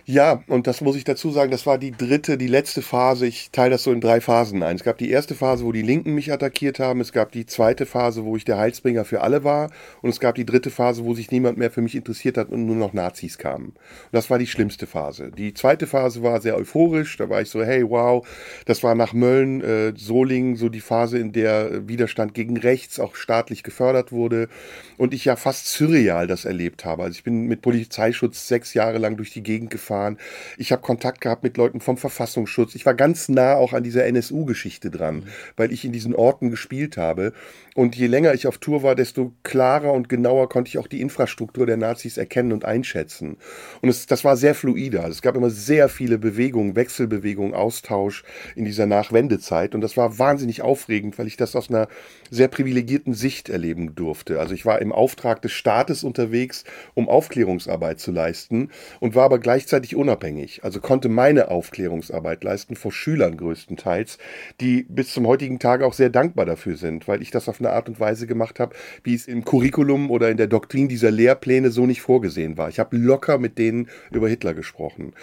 Ja, 0.06 0.42
und 0.48 0.68
das 0.68 0.82
muss 0.82 0.96
ich 0.96 1.04
dazu 1.04 1.32
sagen, 1.32 1.52
das 1.52 1.66
war 1.66 1.78
die 1.78 1.92
dritte, 1.92 2.38
die 2.38 2.48
letzte 2.48 2.82
Phase. 2.82 3.28
Ich 3.28 3.52
teile 3.52 3.72
das 3.72 3.84
so 3.84 3.92
in 3.92 4.02
drei 4.02 4.22
Phasen 4.22 4.64
ein. 4.64 4.78
Es 4.78 4.84
gab 4.84 4.98
die 4.98 5.10
erste 5.10 5.36
Phase, 5.36 5.66
wo 5.66 5.72
die 5.72 5.82
Linken 5.82 6.16
mich 6.16 6.32
attackiert 6.32 6.80
haben. 6.80 7.02
Es 7.02 7.12
gab 7.12 7.32
die 7.32 7.46
zweite 7.46 7.86
Phase, 7.86 8.24
wo 8.24 8.38
ich 8.38 8.46
der 8.46 8.58
Heilsbringer 8.58 9.06
für 9.06 9.22
alle 9.22 9.44
war. 9.44 9.70
Und 10.02 10.10
es 10.10 10.20
gab 10.20 10.36
die 10.36 10.46
dritte 10.46 10.72
Phase, 10.72 11.04
wo 11.04 11.14
sich 11.14 11.30
niemand 11.30 11.58
mehr 11.58 11.70
für 11.72 11.82
mich 11.82 11.94
interessiert 11.94 12.38
hat 12.38 12.50
und 12.50 12.66
nur 12.66 12.76
noch 12.78 12.94
Nazis 12.94 13.38
kamen. 13.38 13.68
Und 13.68 13.76
das 14.14 14.30
war 14.30 14.40
die 14.40 14.48
schlimmste 14.48 14.88
Phase. 14.88 15.30
Die 15.38 15.54
zweite 15.54 15.88
Phase 15.88 16.24
war 16.24 16.42
sehr 16.42 16.56
euphorisch. 16.56 17.18
Da 17.18 17.30
war 17.30 17.42
ich 17.42 17.50
so, 17.50 17.62
hey, 17.62 17.88
wow. 17.88 18.26
Das 18.66 18.82
war 18.82 18.96
nach 18.96 19.14
Mölln, 19.14 19.62
äh, 19.62 19.94
Solingen, 19.96 20.56
so 20.56 20.70
die 20.70 20.80
Phase, 20.80 21.20
in 21.20 21.34
der 21.34 21.88
Widerstand 21.88 22.34
gegen 22.34 22.58
rechts 22.58 23.00
auch 23.00 23.16
staatlich 23.16 23.62
gefördert 23.62 24.14
wurde. 24.14 24.48
Und 24.96 25.14
ich 25.14 25.26
ja 25.26 25.36
fast 25.36 25.68
surreal 25.68 26.28
das 26.28 26.46
erlebt 26.46 26.86
habe. 26.86 27.04
Also 27.04 27.18
ich 27.18 27.24
bin 27.24 27.48
mit 27.48 27.62
Polizei 27.62 28.07
Polizeischutz 28.08 28.48
sechs 28.48 28.74
Jahre 28.74 28.98
lang 28.98 29.18
durch 29.18 29.32
die 29.32 29.44
Gegend 29.44 29.70
gefahren. 29.70 30.18
Ich 30.58 30.72
habe 30.72 30.82
Kontakt 30.82 31.22
gehabt 31.22 31.44
mit 31.44 31.58
Leuten 31.58 31.82
vom 31.82 31.98
Verfassungsschutz. 31.98 32.76
Ich 32.76 32.86
war 32.86 32.94
ganz 32.94 33.30
nah 33.30 33.56
auch 33.56 33.74
an 33.74 33.84
dieser 33.84 34.06
NSU-Geschichte 34.06 34.90
dran, 34.90 35.24
weil 35.56 35.72
ich 35.72 35.84
in 35.84 35.92
diesen 35.92 36.16
Orten 36.16 36.50
gespielt 36.50 36.98
habe. 36.98 37.34
Und 37.76 37.96
je 37.96 38.08
länger 38.08 38.34
ich 38.34 38.48
auf 38.48 38.58
Tour 38.58 38.82
war, 38.84 38.96
desto 38.96 39.34
klarer 39.44 39.94
und 39.94 40.10
genauer 40.10 40.50
konnte 40.50 40.70
ich 40.70 40.78
auch 40.78 40.88
die 40.88 41.02
Infrastruktur 41.02 41.66
der 41.66 41.78
Nazis 41.78 42.18
erkennen 42.18 42.52
und 42.52 42.66
einschätzen. 42.66 43.38
Und 43.82 43.90
es, 43.90 44.08
das 44.08 44.24
war 44.24 44.38
sehr 44.38 44.56
fluider. 44.56 45.08
Es 45.08 45.22
gab 45.22 45.36
immer 45.36 45.50
sehr 45.50 45.90
viele 45.90 46.18
Bewegungen, 46.18 46.76
Wechselbewegungen, 46.76 47.54
Austausch 47.54 48.24
in 48.56 48.66
dieser 48.66 48.86
Nachwendezeit. 48.86 49.76
Und 49.76 49.82
das 49.82 49.98
war 49.98 50.18
wahnsinnig 50.18 50.62
aufregend, 50.62 51.20
weil 51.20 51.28
ich 51.28 51.38
das 51.38 51.56
aus 51.56 51.70
einer 51.70 51.88
sehr 52.30 52.48
privilegierten 52.48 53.14
Sicht 53.14 53.50
erleben 53.50 53.96
durfte. 53.96 54.40
Also 54.40 54.54
ich 54.54 54.66
war 54.66 54.82
im 54.82 54.92
Auftrag 54.92 55.42
des 55.42 55.52
Staates 55.52 56.04
unterwegs, 56.04 56.64
um 56.94 57.10
Aufklärungsarbeit 57.10 58.00
zu 58.00 58.12
leisten 58.12 58.70
und 59.00 59.16
war 59.16 59.26
aber 59.26 59.40
gleichzeitig 59.40 59.96
unabhängig. 59.96 60.64
Also 60.64 60.80
konnte 60.80 61.10
meine 61.10 61.50
Aufklärungsarbeit 61.50 62.44
leisten 62.44 62.76
vor 62.76 62.92
Schülern 62.92 63.38
größtenteils, 63.38 64.18
die 64.62 64.84
bis 64.84 65.14
zum 65.14 65.28
heutigen 65.28 65.60
Tage 65.60 65.86
auch 65.86 65.94
sehr 65.94 66.10
dankbar 66.10 66.46
dafür 66.46 66.78
sind, 66.78 67.08
weil 67.08 67.22
ich 67.22 67.32
das 67.32 67.50
auf 67.50 67.60
eine 67.60 67.72
Art 67.72 67.90
und 67.90 68.00
Weise 68.00 68.28
gemacht 68.28 68.60
habe, 68.60 68.76
wie 69.04 69.16
es 69.16 69.28
im 69.28 69.46
Curriculum 69.46 70.12
oder 70.12 70.30
in 70.30 70.38
der 70.38 70.48
Doktrin 70.48 70.88
dieser 70.88 71.12
Lehrpläne 71.12 71.72
so 71.72 71.86
nicht 71.86 72.02
vorgesehen 72.02 72.58
war. 72.58 72.70
Ich 72.70 72.80
habe 72.80 72.98
locker 72.98 73.38
mit 73.38 73.58
denen 73.58 73.90
über 74.12 74.28
Hitler 74.28 74.54
gesprochen. 74.54 75.14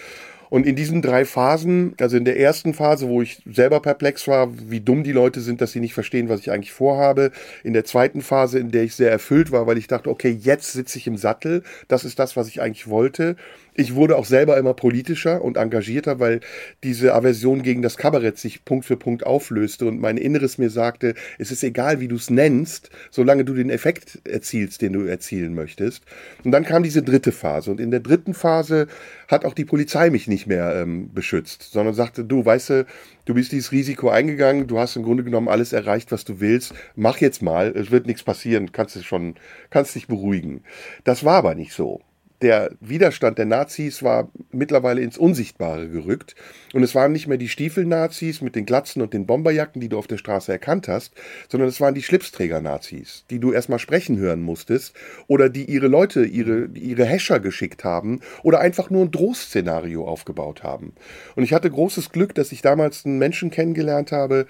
Und 0.51 0.67
in 0.67 0.77
diesen 0.77 1.03
drei 1.03 1.25
Phasen, 1.25 1.95
also 2.01 2.17
in 2.17 2.25
der 2.25 2.39
ersten 2.39 2.75
Phase, 2.75 3.09
wo 3.09 3.23
ich 3.23 3.43
selber 3.51 3.81
perplex 3.81 4.29
war, 4.29 4.49
wie 4.71 4.81
dumm 4.81 5.05
die 5.05 5.13
Leute 5.13 5.41
sind, 5.41 5.61
dass 5.61 5.73
sie 5.73 5.81
nicht 5.81 5.95
verstehen, 5.95 6.29
was 6.29 6.41
ich 6.41 6.51
eigentlich 6.51 6.73
vorhabe. 6.73 7.33
In 7.63 7.73
der 7.73 7.85
zweiten 7.85 8.23
Phase, 8.23 8.59
in 8.59 8.71
der 8.71 8.85
ich 8.85 8.95
sehr 8.95 9.11
erfüllt 9.11 9.53
war, 9.53 9.67
weil 9.67 9.79
ich 9.79 9.87
dachte, 9.87 10.11
okay, 10.11 10.31
jetzt 10.31 10.73
sitze 10.73 10.99
ich 10.99 11.07
im 11.07 11.17
Sattel. 11.17 11.63
Das 11.89 12.05
ist 12.05 12.19
das, 12.19 12.37
was 12.37 12.49
ich 12.49 12.61
eigentlich 12.61 12.89
wollte. 12.89 13.37
Ich 13.75 13.95
wurde 13.95 14.17
auch 14.17 14.25
selber 14.25 14.57
immer 14.57 14.73
politischer 14.73 15.43
und 15.43 15.57
engagierter, 15.57 16.21
weil 16.21 16.41
diese 16.85 17.13
Aversion 17.13 17.63
gegen 17.63 17.83
das 17.83 17.97
Kabarett 17.97 18.39
sich 18.39 18.65
Punkt 18.65 18.85
für 18.85 18.97
Punkt 18.97 19.27
auflöste 19.27 19.87
und 19.87 20.01
mein 20.01 20.17
Inneres 20.17 20.59
mir 20.59 20.71
sagte, 20.71 21.15
es 21.39 21.51
ist 21.51 21.65
egal, 21.65 21.99
wie 21.99 22.07
du 22.07 22.15
es 22.15 22.31
nennst, 22.31 22.91
solange 23.11 23.45
du 23.45 23.53
den 23.53 23.71
Effekt 23.71 24.21
erzielst, 24.29 24.81
den 24.81 24.93
du 24.93 25.01
erzielen 25.03 25.55
möchtest. 25.55 26.05
Und 26.45 26.53
dann 26.53 26.65
kam 26.65 26.85
diese 26.85 27.03
dritte 27.03 27.33
Phase 27.33 27.73
und 27.73 27.81
in 27.81 27.91
der 27.91 28.01
dritten 28.01 28.33
Phase 28.33 28.87
hat 29.27 29.45
auch 29.45 29.55
die 29.55 29.65
Polizei 29.65 30.09
mich 30.11 30.29
nicht 30.29 30.47
mehr 30.47 30.77
ähm, 30.77 31.13
beschützt, 31.13 31.73
sondern 31.73 31.95
sagte, 31.95 32.25
du, 32.25 32.45
weißt 32.45 32.71
du, 32.71 32.87
du 33.25 33.35
bist 33.35 33.51
dieses 33.51 33.73
Risiko 33.73 34.09
eingegangen, 34.09 34.69
du 34.69 34.79
hast 34.79 34.95
im 34.95 35.03
Grunde 35.03 35.25
genommen 35.25 35.49
alles 35.49 35.73
erreicht, 35.73 36.13
was 36.13 36.25
du 36.25 36.39
willst, 36.39 36.75
mach 36.95 37.19
jetzt 37.19 37.43
mal, 37.43 37.75
es 37.77 37.91
wird 37.91 38.07
nichts 38.07 38.23
passieren, 38.23 38.71
kannst 38.71 38.95
du 38.95 39.03
schon, 39.03 39.35
kannst 39.71 39.97
dich 39.97 40.07
beruhigen. 40.07 40.63
Das 41.03 41.25
war 41.25 41.35
aber 41.35 41.57
nicht 41.57 41.73
so 41.73 42.01
der 42.45 42.73
Widerstand 42.81 43.39
der 43.39 43.47
Nazis 43.47 44.03
war 44.03 44.31
mittlerweile 44.53 45.01
ins 45.01 45.17
Unsichtbare 45.17 45.89
gerückt. 45.89 46.35
Und 46.75 46.83
es 46.83 46.95
waren 46.95 47.11
nicht 47.13 47.27
mehr 47.27 47.39
die 47.39 47.49
Stiefel-Nazis 47.49 48.43
mit 48.43 48.55
den 48.55 48.67
Glatzen 48.67 49.01
und 49.01 49.15
den 49.15 49.25
Bomberjacken, 49.25 49.81
die 49.81 49.89
du 49.89 49.97
auf 49.97 50.07
der 50.07 50.19
Straße 50.19 50.53
erkannt 50.53 50.87
hast, 50.87 51.15
sondern 51.49 51.71
es 51.71 51.81
waren 51.81 51.95
die 51.95 52.03
Schlipsträger-Nazis, 52.03 53.25
die 53.31 53.39
du 53.39 53.53
erstmal 53.53 53.79
sprechen 53.79 54.19
hören 54.19 54.43
musstest 54.43 54.95
oder 55.27 55.49
die 55.49 55.65
ihre 55.65 55.89
Leute, 55.89 56.27
ihre, 56.27 56.67
ihre 56.75 57.07
Häscher 57.07 57.41
geschickt 57.41 57.83
haben 57.83 58.21
oder 58.43 58.61
einfach 58.61 58.91
nur 58.91 59.07
ein 59.07 59.11
Drohszenario 59.11 60.07
aufgebaut 60.07 60.63
haben. 60.63 60.93
Und 61.37 61.45
ich 61.45 61.55
hatte 61.55 61.71
großes 61.71 62.11
Glück, 62.11 62.35
dass 62.35 62.53
ich 62.53 62.61
damals 62.61 63.07
einen 63.07 63.19
Menschen 63.19 63.51
kennengelernt 63.51 64.13
habe, 64.13 64.47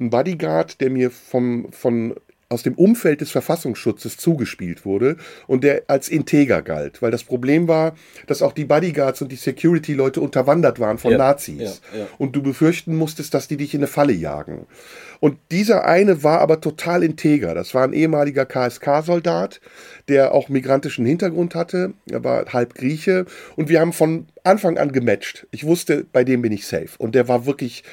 einen 0.00 0.08
Bodyguard, 0.08 0.80
der 0.80 0.88
mir 0.88 1.10
vom, 1.10 1.70
von 1.72 2.14
aus 2.54 2.62
dem 2.62 2.74
Umfeld 2.74 3.20
des 3.20 3.30
Verfassungsschutzes 3.30 4.16
zugespielt 4.16 4.86
wurde 4.86 5.16
und 5.46 5.64
der 5.64 5.82
als 5.88 6.08
integer 6.08 6.62
galt. 6.62 7.02
Weil 7.02 7.10
das 7.10 7.24
Problem 7.24 7.68
war, 7.68 7.94
dass 8.26 8.40
auch 8.40 8.52
die 8.52 8.64
Bodyguards 8.64 9.20
und 9.20 9.30
die 9.30 9.36
Security-Leute 9.36 10.20
unterwandert 10.20 10.80
waren 10.80 10.98
von 10.98 11.12
ja, 11.12 11.18
Nazis. 11.18 11.82
Ja, 11.92 11.98
ja. 11.98 12.06
Und 12.18 12.34
du 12.34 12.42
befürchten 12.42 12.96
musstest, 12.96 13.34
dass 13.34 13.48
die 13.48 13.56
dich 13.56 13.74
in 13.74 13.80
eine 13.80 13.88
Falle 13.88 14.12
jagen. 14.12 14.66
Und 15.20 15.38
dieser 15.50 15.84
eine 15.84 16.22
war 16.22 16.40
aber 16.40 16.60
total 16.60 17.02
integer. 17.02 17.54
Das 17.54 17.74
war 17.74 17.84
ein 17.84 17.92
ehemaliger 17.92 18.46
KSK-Soldat, 18.46 19.60
der 20.08 20.32
auch 20.32 20.48
migrantischen 20.48 21.06
Hintergrund 21.06 21.54
hatte. 21.54 21.94
Er 22.10 22.22
war 22.24 22.44
halb 22.52 22.74
Grieche. 22.74 23.26
Und 23.56 23.68
wir 23.68 23.80
haben 23.80 23.92
von 23.92 24.26
Anfang 24.42 24.78
an 24.78 24.92
gematcht. 24.92 25.46
Ich 25.50 25.64
wusste, 25.64 26.04
bei 26.12 26.24
dem 26.24 26.42
bin 26.42 26.52
ich 26.52 26.66
safe. 26.66 26.90
Und 26.98 27.14
der 27.14 27.26
war 27.28 27.46
wirklich 27.46 27.84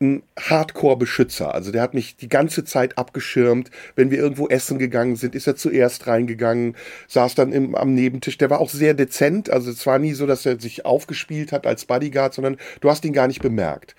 ein 0.00 0.22
Hardcore-Beschützer. 0.38 1.54
Also 1.54 1.72
der 1.72 1.82
hat 1.82 1.94
mich 1.94 2.16
die 2.16 2.28
ganze 2.28 2.64
Zeit 2.64 2.98
abgeschirmt. 2.98 3.70
Wenn 3.96 4.10
wir 4.10 4.18
irgendwo 4.18 4.48
essen 4.48 4.78
gegangen 4.78 5.16
sind, 5.16 5.34
ist 5.34 5.46
er 5.46 5.56
zuerst 5.56 6.06
reingegangen, 6.06 6.76
saß 7.08 7.34
dann 7.34 7.52
im, 7.52 7.74
am 7.74 7.94
Nebentisch. 7.94 8.38
Der 8.38 8.50
war 8.50 8.60
auch 8.60 8.70
sehr 8.70 8.94
dezent. 8.94 9.50
Also 9.50 9.70
es 9.70 9.86
war 9.86 9.98
nie 9.98 10.12
so, 10.12 10.26
dass 10.26 10.46
er 10.46 10.60
sich 10.60 10.84
aufgespielt 10.84 11.52
hat 11.52 11.66
als 11.66 11.86
Bodyguard, 11.86 12.34
sondern 12.34 12.56
du 12.80 12.90
hast 12.90 13.04
ihn 13.04 13.12
gar 13.12 13.26
nicht 13.26 13.42
bemerkt. 13.42 13.96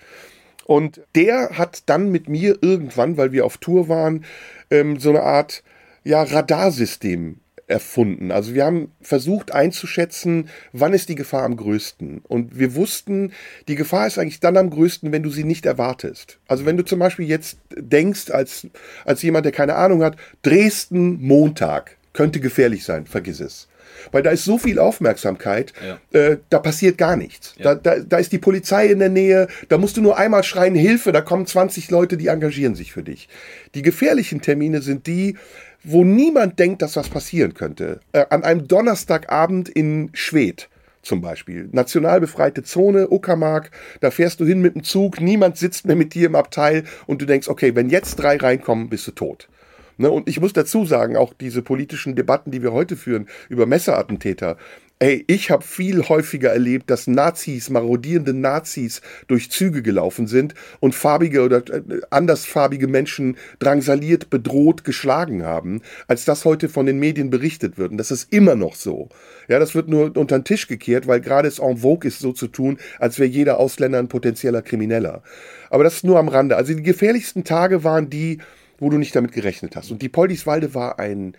Und 0.64 1.02
der 1.14 1.58
hat 1.58 1.82
dann 1.86 2.10
mit 2.10 2.28
mir 2.28 2.58
irgendwann, 2.62 3.16
weil 3.16 3.32
wir 3.32 3.44
auf 3.44 3.58
Tour 3.58 3.88
waren, 3.88 4.24
ähm, 4.70 4.98
so 4.98 5.10
eine 5.10 5.22
Art 5.22 5.62
ja, 6.04 6.22
Radarsystem 6.22 7.40
erfunden. 7.66 8.30
Also 8.30 8.54
wir 8.54 8.64
haben 8.64 8.92
versucht 9.00 9.52
einzuschätzen, 9.52 10.48
wann 10.72 10.92
ist 10.92 11.08
die 11.08 11.14
Gefahr 11.14 11.44
am 11.44 11.56
größten. 11.56 12.20
Und 12.26 12.58
wir 12.58 12.74
wussten, 12.74 13.32
die 13.68 13.74
Gefahr 13.74 14.06
ist 14.06 14.18
eigentlich 14.18 14.40
dann 14.40 14.56
am 14.56 14.70
größten, 14.70 15.12
wenn 15.12 15.22
du 15.22 15.30
sie 15.30 15.44
nicht 15.44 15.66
erwartest. 15.66 16.38
Also 16.46 16.66
wenn 16.66 16.76
du 16.76 16.84
zum 16.84 16.98
Beispiel 16.98 17.26
jetzt 17.26 17.58
denkst, 17.74 18.30
als, 18.30 18.66
als 19.04 19.22
jemand, 19.22 19.46
der 19.46 19.52
keine 19.52 19.76
Ahnung 19.76 20.02
hat, 20.02 20.16
Dresden 20.42 21.22
Montag 21.22 21.96
könnte 22.12 22.40
gefährlich 22.40 22.84
sein, 22.84 23.06
vergiss 23.06 23.40
es. 23.40 23.68
Weil 24.12 24.22
da 24.22 24.30
ist 24.30 24.44
so 24.44 24.58
viel 24.58 24.78
Aufmerksamkeit, 24.78 25.72
ja. 25.84 26.18
äh, 26.18 26.38
da 26.50 26.58
passiert 26.58 26.98
gar 26.98 27.16
nichts. 27.16 27.54
Ja. 27.58 27.74
Da, 27.74 27.96
da, 27.96 28.00
da 28.00 28.18
ist 28.18 28.32
die 28.32 28.38
Polizei 28.38 28.86
in 28.86 28.98
der 28.98 29.08
Nähe, 29.08 29.48
da 29.68 29.78
musst 29.78 29.96
du 29.96 30.02
nur 30.02 30.18
einmal 30.18 30.42
schreien, 30.42 30.74
Hilfe, 30.74 31.12
da 31.12 31.20
kommen 31.20 31.46
20 31.46 31.90
Leute, 31.90 32.16
die 32.16 32.28
engagieren 32.28 32.74
sich 32.74 32.92
für 32.92 33.02
dich. 33.02 33.28
Die 33.74 33.82
gefährlichen 33.82 34.40
Termine 34.40 34.82
sind 34.82 35.06
die, 35.06 35.36
wo 35.84 36.02
niemand 36.04 36.58
denkt, 36.58 36.82
dass 36.82 36.96
was 36.96 37.08
passieren 37.08 37.54
könnte. 37.54 38.00
Äh, 38.12 38.26
an 38.30 38.42
einem 38.42 38.66
Donnerstagabend 38.66 39.68
in 39.68 40.10
Schwedt 40.12 40.68
zum 41.02 41.20
Beispiel. 41.20 41.68
National 41.72 42.20
befreite 42.20 42.62
Zone, 42.62 43.08
Uckermark, 43.10 43.70
da 44.00 44.10
fährst 44.10 44.40
du 44.40 44.46
hin 44.46 44.60
mit 44.60 44.74
dem 44.74 44.84
Zug, 44.84 45.20
niemand 45.20 45.58
sitzt 45.58 45.86
mehr 45.86 45.96
mit 45.96 46.14
dir 46.14 46.26
im 46.26 46.34
Abteil 46.34 46.84
und 47.06 47.20
du 47.20 47.26
denkst, 47.26 47.48
okay, 47.48 47.76
wenn 47.76 47.90
jetzt 47.90 48.16
drei 48.16 48.36
reinkommen, 48.36 48.88
bist 48.88 49.06
du 49.06 49.12
tot. 49.12 49.48
Ne? 49.96 50.10
Und 50.10 50.28
ich 50.28 50.40
muss 50.40 50.52
dazu 50.52 50.84
sagen, 50.84 51.16
auch 51.16 51.34
diese 51.34 51.62
politischen 51.62 52.16
Debatten, 52.16 52.50
die 52.50 52.62
wir 52.62 52.72
heute 52.72 52.96
führen 52.96 53.28
über 53.48 53.66
Messerattentäter, 53.66 54.56
Ey, 55.04 55.22
ich 55.26 55.50
habe 55.50 55.62
viel 55.62 56.08
häufiger 56.08 56.50
erlebt, 56.50 56.88
dass 56.88 57.06
Nazis, 57.06 57.68
marodierende 57.68 58.32
Nazis 58.32 59.02
durch 59.26 59.50
Züge 59.50 59.82
gelaufen 59.82 60.26
sind 60.26 60.54
und 60.80 60.94
farbige 60.94 61.42
oder 61.42 61.58
äh, 61.58 62.00
andersfarbige 62.08 62.88
Menschen 62.88 63.36
drangsaliert, 63.58 64.30
bedroht, 64.30 64.82
geschlagen 64.82 65.44
haben, 65.44 65.82
als 66.06 66.24
das 66.24 66.46
heute 66.46 66.70
von 66.70 66.86
den 66.86 66.98
Medien 66.98 67.28
berichtet 67.28 67.76
wird. 67.76 67.90
Und 67.90 67.98
das 67.98 68.10
ist 68.10 68.32
immer 68.32 68.54
noch 68.54 68.76
so. 68.76 69.10
Ja, 69.46 69.58
das 69.58 69.74
wird 69.74 69.88
nur 69.88 70.16
unter 70.16 70.38
den 70.38 70.44
Tisch 70.44 70.68
gekehrt, 70.68 71.06
weil 71.06 71.20
gerade 71.20 71.48
es 71.48 71.58
en 71.58 71.76
vogue 71.76 72.08
ist, 72.08 72.20
so 72.20 72.32
zu 72.32 72.46
tun, 72.46 72.78
als 72.98 73.18
wäre 73.18 73.28
jeder 73.28 73.60
Ausländer 73.60 73.98
ein 73.98 74.08
potenzieller 74.08 74.62
Krimineller. 74.62 75.22
Aber 75.68 75.84
das 75.84 75.96
ist 75.96 76.04
nur 76.04 76.18
am 76.18 76.28
Rande. 76.28 76.56
Also 76.56 76.72
die 76.72 76.82
gefährlichsten 76.82 77.44
Tage 77.44 77.84
waren 77.84 78.08
die, 78.08 78.38
wo 78.78 78.88
du 78.88 78.96
nicht 78.96 79.14
damit 79.14 79.32
gerechnet 79.32 79.76
hast. 79.76 79.90
Und 79.90 80.00
die 80.00 80.08
Poldiswalde 80.08 80.72
war 80.72 80.98
ein 80.98 81.36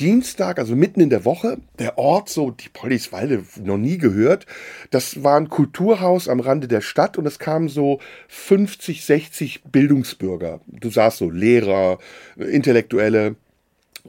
Dienstag, 0.00 0.58
also 0.58 0.74
mitten 0.74 1.00
in 1.00 1.10
der 1.10 1.24
Woche, 1.24 1.58
der 1.78 1.98
Ort, 1.98 2.28
so 2.28 2.50
die 2.50 2.68
Poliswalde, 2.68 3.44
noch 3.62 3.76
nie 3.76 3.98
gehört. 3.98 4.46
Das 4.90 5.22
war 5.22 5.38
ein 5.38 5.48
Kulturhaus 5.48 6.28
am 6.28 6.40
Rande 6.40 6.66
der 6.66 6.80
Stadt 6.80 7.18
und 7.18 7.26
es 7.26 7.38
kamen 7.38 7.68
so 7.68 8.00
50, 8.28 9.04
60 9.04 9.64
Bildungsbürger. 9.64 10.60
Du 10.66 10.90
sahst 10.90 11.18
so 11.18 11.30
Lehrer, 11.30 11.98
Intellektuelle. 12.36 13.36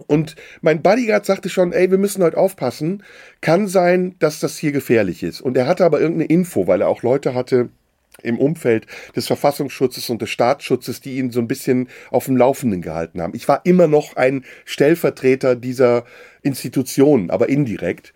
Und 0.08 0.36
mein 0.62 0.82
Bodyguard 0.82 1.26
sagte 1.26 1.50
schon, 1.50 1.72
ey, 1.72 1.92
wir 1.92 2.00
müssen 2.00 2.24
heute 2.24 2.38
aufpassen. 2.38 3.04
Kann 3.42 3.68
sein, 3.68 4.16
dass 4.20 4.40
das 4.40 4.58
hier 4.58 4.72
gefährlich 4.72 5.22
ist. 5.22 5.42
Und 5.42 5.58
er 5.58 5.68
hatte 5.68 5.86
aber 5.86 6.00
irgendeine 6.00 6.30
Info, 6.30 6.66
weil 6.66 6.82
er 6.82 6.88
auch 6.88 7.04
Leute 7.04 7.36
hatte, 7.36 7.70
im 8.22 8.38
Umfeld 8.38 8.86
des 9.16 9.28
Verfassungsschutzes 9.28 10.10
und 10.10 10.22
des 10.22 10.30
Staatsschutzes, 10.30 11.02
die 11.02 11.18
ihn 11.18 11.32
so 11.32 11.40
ein 11.40 11.48
bisschen 11.48 11.90
auf 12.12 12.26
dem 12.26 12.38
Laufenden 12.38 12.82
gehalten 12.82 13.22
haben. 13.22 13.36
Ich 13.36 13.48
war 13.48 13.66
immer 13.66 13.88
noch 13.88 14.16
ein 14.16 14.46
Stellvertreter 14.66 15.56
dieser 15.56 16.06
Institution, 16.42 17.30
aber 17.30 17.50
indirekt. 17.50 18.14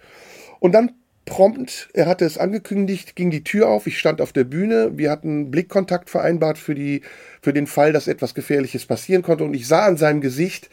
Und 0.60 0.74
dann 0.74 0.92
prompt, 1.26 1.90
er 1.94 2.08
hatte 2.08 2.26
es 2.26 2.38
angekündigt, 2.38 3.16
ging 3.16 3.30
die 3.30 3.44
Tür 3.44 3.68
auf, 3.68 3.86
ich 3.86 4.00
stand 4.00 4.22
auf 4.22 4.34
der 4.34 4.46
Bühne, 4.46 4.98
wir 4.98 5.12
hatten 5.12 5.52
Blickkontakt 5.52 6.10
vereinbart 6.10 6.58
für, 6.58 6.74
die, 6.74 7.02
für 7.42 7.54
den 7.54 7.68
Fall, 7.68 7.94
dass 7.94 8.08
etwas 8.08 8.34
Gefährliches 8.34 8.86
passieren 8.86 9.22
konnte 9.22 9.44
und 9.44 9.54
ich 9.54 9.68
sah 9.68 9.86
an 9.86 9.98
seinem 9.98 10.22
Gesicht, 10.22 10.70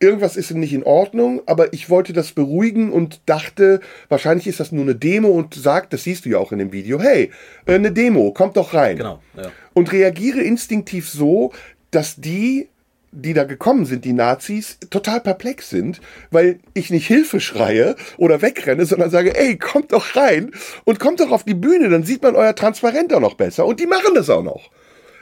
irgendwas 0.00 0.36
ist 0.36 0.50
nicht 0.52 0.72
in 0.72 0.84
Ordnung, 0.84 1.42
aber 1.46 1.72
ich 1.72 1.90
wollte 1.90 2.12
das 2.12 2.32
beruhigen 2.32 2.92
und 2.92 3.20
dachte, 3.26 3.80
wahrscheinlich 4.08 4.46
ist 4.46 4.60
das 4.60 4.72
nur 4.72 4.82
eine 4.82 4.94
Demo 4.94 5.28
und 5.28 5.54
sagt, 5.54 5.92
das 5.92 6.04
siehst 6.04 6.24
du 6.24 6.30
ja 6.30 6.38
auch 6.38 6.52
in 6.52 6.58
dem 6.58 6.72
Video, 6.72 7.00
hey, 7.00 7.30
äh, 7.66 7.74
eine 7.74 7.92
Demo, 7.92 8.32
kommt 8.32 8.56
doch 8.56 8.74
rein. 8.74 8.96
Genau, 8.96 9.20
ja. 9.36 9.50
Und 9.74 9.92
reagiere 9.92 10.40
instinktiv 10.40 11.08
so, 11.08 11.52
dass 11.90 12.16
die, 12.16 12.68
die 13.10 13.32
da 13.32 13.44
gekommen 13.44 13.86
sind, 13.86 14.04
die 14.04 14.12
Nazis, 14.12 14.78
total 14.90 15.20
perplex 15.20 15.70
sind, 15.70 16.00
weil 16.30 16.60
ich 16.74 16.90
nicht 16.90 17.06
Hilfe 17.06 17.40
schreie 17.40 17.96
oder 18.18 18.42
wegrenne, 18.42 18.84
sondern 18.86 19.10
sage, 19.10 19.36
ey, 19.36 19.56
kommt 19.56 19.92
doch 19.92 20.14
rein 20.14 20.52
und 20.84 21.00
kommt 21.00 21.20
doch 21.20 21.30
auf 21.30 21.44
die 21.44 21.54
Bühne, 21.54 21.88
dann 21.88 22.04
sieht 22.04 22.22
man 22.22 22.36
euer 22.36 22.54
Transparent 22.54 23.12
auch 23.12 23.20
noch 23.20 23.34
besser. 23.34 23.66
Und 23.66 23.80
die 23.80 23.86
machen 23.86 24.14
das 24.14 24.30
auch 24.30 24.42
noch 24.42 24.70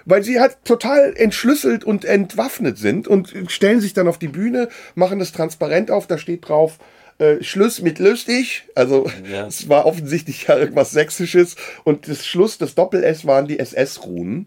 weil 0.07 0.23
sie 0.23 0.41
halt 0.41 0.57
total 0.65 1.15
entschlüsselt 1.17 1.85
und 1.85 2.07
entwaffnet 2.07 2.79
sind 2.79 3.07
und 3.07 3.35
stellen 3.49 3.81
sich 3.81 3.93
dann 3.93 4.09
auf 4.09 4.19
die 4.19 4.29
Bühne, 4.29 4.69
machen 4.95 5.19
das 5.19 5.33
transparent 5.33 5.91
auf, 5.91 6.07
da 6.07 6.17
steht 6.17 6.49
drauf, 6.49 6.79
äh, 7.19 7.43
Schluss 7.43 7.83
mit 7.83 7.99
lustig, 7.99 8.65
also 8.75 9.11
ja. 9.31 9.47
es 9.47 9.69
war 9.69 9.85
offensichtlich 9.85 10.47
ja 10.47 10.57
irgendwas 10.57 10.93
Sächsisches 10.93 11.57
und 11.85 12.09
das 12.09 12.25
Schluss, 12.25 12.57
das 12.57 12.75
Doppel-S 12.75 13.27
waren 13.27 13.47
die 13.47 13.59
SS-Runen. 13.59 14.47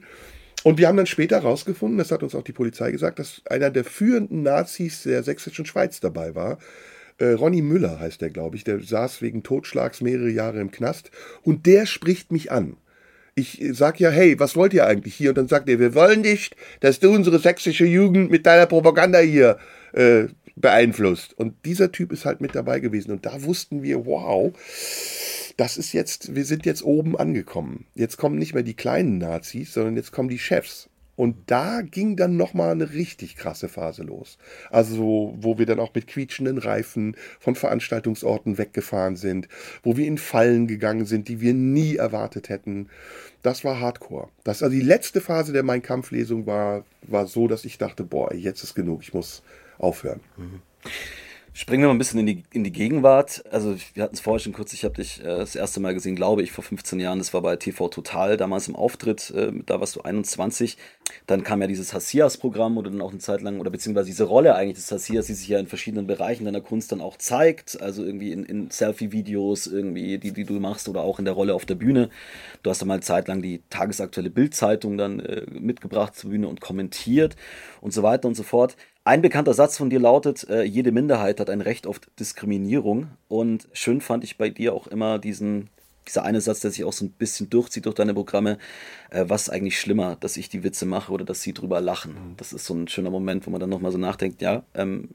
Und 0.64 0.78
wir 0.78 0.90
haben 0.90 0.98
dann 0.98 1.06
später 1.06 1.38
herausgefunden, 1.42 1.98
das 1.98 2.12
hat 2.12 2.22
uns 2.22 2.36
auch 2.36 2.44
die 2.44 2.52
Polizei 2.52 2.92
gesagt, 2.92 3.20
dass 3.20 3.42
einer 3.50 3.70
der 3.70 3.86
führenden 3.86 4.44
Nazis 4.44 5.04
der 5.04 5.24
sächsischen 5.24 5.66
Schweiz 5.66 6.02
dabei 6.02 6.36
war. 6.36 6.58
Äh, 7.18 7.32
Ronny 7.32 7.62
Müller 7.62 7.98
heißt 8.00 8.20
der, 8.22 8.30
glaube 8.30 8.58
ich. 8.58 8.66
Der 8.66 8.82
saß 8.82 9.22
wegen 9.22 9.42
Totschlags 9.42 10.02
mehrere 10.02 10.30
Jahre 10.30 10.60
im 10.60 10.72
Knast. 10.72 11.12
Und 11.44 11.66
der 11.66 11.86
spricht 11.86 12.34
mich 12.34 12.52
an 12.52 12.76
ich 13.40 13.62
sag 13.72 14.00
ja, 14.00 14.10
hey, 14.10 14.40
was 14.40 14.56
wollt 14.56 14.74
ihr 14.74 14.86
eigentlich 14.86 15.16
hier? 15.16 15.30
Und 15.30 15.38
dann 15.38 15.48
sagt 15.48 15.70
er, 15.70 15.80
wir 15.80 15.96
wollen 15.96 16.22
nicht, 16.22 16.56
dass 16.80 17.00
du 17.00 17.12
unsere 17.12 17.40
sächsische 17.40 17.86
Jugend 17.86 18.32
mit 18.32 18.46
deiner 18.46 18.66
Propaganda 18.66 19.20
hier 19.20 19.58
äh, 19.94 20.26
beeinflusst. 20.56 21.38
Und 21.38 21.66
dieser 21.66 21.92
Typ 21.92 22.12
ist 22.12 22.26
halt 22.26 22.42
mit 22.42 22.56
dabei 22.56 22.80
gewesen. 22.80 23.12
Und 23.12 23.26
da 23.26 23.44
wussten 23.44 23.82
wir, 23.84 24.06
wow, 24.06 24.52
das 25.58 25.78
ist 25.78 25.94
jetzt, 25.94 26.36
wir 26.36 26.46
sind 26.46 26.66
jetzt 26.66 26.84
oben 26.84 27.18
angekommen. 27.18 27.86
Jetzt 27.96 28.18
kommen 28.18 28.38
nicht 28.38 28.54
mehr 28.54 28.64
die 28.64 28.76
kleinen 28.76 29.18
Nazis, 29.18 29.74
sondern 29.74 29.96
jetzt 29.96 30.12
kommen 30.12 30.30
die 30.30 30.40
Chefs. 30.40 30.90
Und 31.20 31.36
da 31.48 31.82
ging 31.82 32.16
dann 32.16 32.38
nochmal 32.38 32.72
eine 32.72 32.94
richtig 32.94 33.36
krasse 33.36 33.68
Phase 33.68 34.04
los. 34.04 34.38
Also, 34.70 35.36
wo 35.38 35.58
wir 35.58 35.66
dann 35.66 35.82
auch 35.82 35.94
mit 35.94 36.08
quietschenden 36.08 36.58
Reifen 36.58 37.18
von 37.42 37.56
Veranstaltungsorten 37.56 38.58
weggefahren 38.58 39.18
sind, 39.18 39.50
wo 39.84 39.98
wir 39.98 40.08
in 40.08 40.18
Fallen 40.18 40.66
gegangen 40.66 41.06
sind, 41.06 41.28
die 41.28 41.42
wir 41.42 41.54
nie 41.54 41.98
erwartet 41.98 42.48
hätten. 42.48 42.88
Das 43.42 43.66
war 43.66 43.82
Hardcore. 43.82 44.30
Das, 44.46 44.64
also 44.64 44.74
die 44.74 44.82
letzte 44.82 45.20
Phase 45.20 45.52
der 45.52 45.64
Mein 45.64 45.82
Kampf-Lesung 45.82 46.46
war, 46.46 46.86
war 47.02 47.28
so, 47.28 47.50
dass 47.50 47.66
ich 47.66 47.78
dachte, 47.78 48.06
boah, 48.06 48.34
jetzt 48.34 48.64
ist 48.64 48.74
genug, 48.74 49.02
ich 49.02 49.14
muss 49.14 49.44
aufhören. 49.78 50.22
Mhm. 50.38 50.62
Springen 51.54 51.84
wir 51.84 51.88
mal 51.88 51.96
ein 51.96 51.98
bisschen 51.98 52.20
in 52.20 52.26
die, 52.26 52.44
in 52.52 52.64
die 52.64 52.72
Gegenwart. 52.72 53.44
Also, 53.52 53.76
wir 53.94 54.04
hatten 54.04 54.16
es 54.16 54.22
vorher 54.22 54.40
schon 54.40 54.54
kurz, 54.54 54.72
ich 54.74 54.84
habe 54.86 54.96
dich 54.96 55.20
äh, 55.22 55.24
das 55.24 55.56
erste 55.56 55.80
Mal 55.80 55.94
gesehen, 55.94 56.16
glaube 56.16 56.44
ich, 56.44 56.52
vor 56.52 56.64
15 56.64 57.00
Jahren. 57.00 57.18
Das 57.18 57.34
war 57.34 57.42
bei 57.42 57.56
TV 57.56 57.88
Total, 57.90 58.38
damals 58.38 58.68
im 58.68 58.76
Auftritt. 58.76 59.32
Äh, 59.32 59.52
da 59.66 59.80
warst 59.80 59.96
du 59.96 60.02
21. 60.02 60.78
Dann 61.26 61.44
kam 61.44 61.62
ja 61.62 61.68
dieses 61.68 61.94
Hassias-Programm, 61.94 62.76
du 62.76 62.84
dann 62.84 63.02
auch 63.02 63.10
eine 63.10 63.20
Zeit 63.20 63.42
lang, 63.42 63.60
oder 63.60 63.72
beziehungsweise 63.72 64.08
diese 64.08 64.26
Rolle 64.26 64.56
eigentlich 64.56 64.76
des 64.76 64.92
Hassias, 64.92 65.26
die 65.26 65.34
sich 65.34 65.48
ja 65.48 65.60
in 65.60 65.68
verschiedenen 65.68 66.06
Bereichen 66.06 66.46
deiner 66.46 66.62
Kunst 66.62 66.92
dann 66.92 67.02
auch 67.02 67.18
zeigt. 67.18 67.82
Also 67.82 68.04
irgendwie 68.04 68.32
in, 68.32 68.44
in 68.44 68.70
Selfie-Videos, 68.70 69.68
irgendwie, 69.68 70.20
die, 70.20 70.32
die 70.32 70.46
du 70.46 70.60
machst, 70.60 70.88
oder 70.88 71.02
auch 71.02 71.18
in 71.20 71.26
der 71.26 71.34
Rolle 71.34 71.56
auf 71.56 71.66
der 71.66 71.76
Bühne. 71.76 72.10
Du 72.62 72.70
hast 72.70 72.82
dann 72.82 72.88
mal 72.88 73.02
zeitlang 73.02 73.42
die 73.42 73.64
tagesaktuelle 73.70 74.30
Bildzeitung 74.30 74.98
dann 74.98 75.20
äh, 75.20 75.46
mitgebracht 75.50 76.16
zur 76.16 76.30
Bühne 76.30 76.48
und 76.48 76.62
kommentiert 76.62 77.36
und 77.82 77.92
so 77.92 78.04
weiter 78.04 78.28
und 78.28 78.36
so 78.36 78.44
fort. 78.44 78.76
Ein 79.10 79.24
bekannter 79.24 79.56
Satz 79.56 79.76
von 79.76 79.90
dir 79.90 80.00
lautet, 80.00 80.48
äh, 80.52 80.62
jede 80.62 80.92
Minderheit 80.92 81.40
hat 81.40 81.50
ein 81.50 81.62
Recht 81.62 81.88
auf 81.88 82.00
Diskriminierung. 82.20 83.08
Und 83.28 83.68
schön 83.74 84.02
fand 84.02 84.24
ich 84.24 84.38
bei 84.38 84.52
dir 84.52 84.76
auch 84.76 84.86
immer 84.86 85.18
diesen, 85.18 85.72
dieser 86.08 86.22
eine 86.22 86.42
Satz, 86.42 86.60
der 86.60 86.70
sich 86.70 86.84
auch 86.84 86.94
so 86.94 87.06
ein 87.06 87.10
bisschen 87.10 87.50
durchzieht 87.50 87.88
durch 87.88 87.96
deine 87.96 88.14
Programme. 88.14 88.60
Äh, 89.10 89.26
was 89.28 89.42
ist 89.42 89.50
eigentlich 89.50 89.80
schlimmer, 89.80 90.16
dass 90.20 90.38
ich 90.38 90.48
die 90.48 90.64
Witze 90.64 90.86
mache 90.86 91.12
oder 91.12 91.26
dass 91.26 91.42
sie 91.42 91.56
drüber 91.56 91.82
lachen? 91.82 92.12
Mhm. 92.12 92.38
Das 92.38 92.54
ist 92.54 92.68
so 92.68 92.76
ein 92.76 92.88
schöner 92.88 93.10
Moment, 93.10 93.48
wo 93.48 93.50
man 93.50 93.60
dann 93.60 93.72
nochmal 93.72 93.92
so 93.92 93.98
nachdenkt, 93.98 94.44
ja, 94.44 94.62
ähm, 94.76 95.10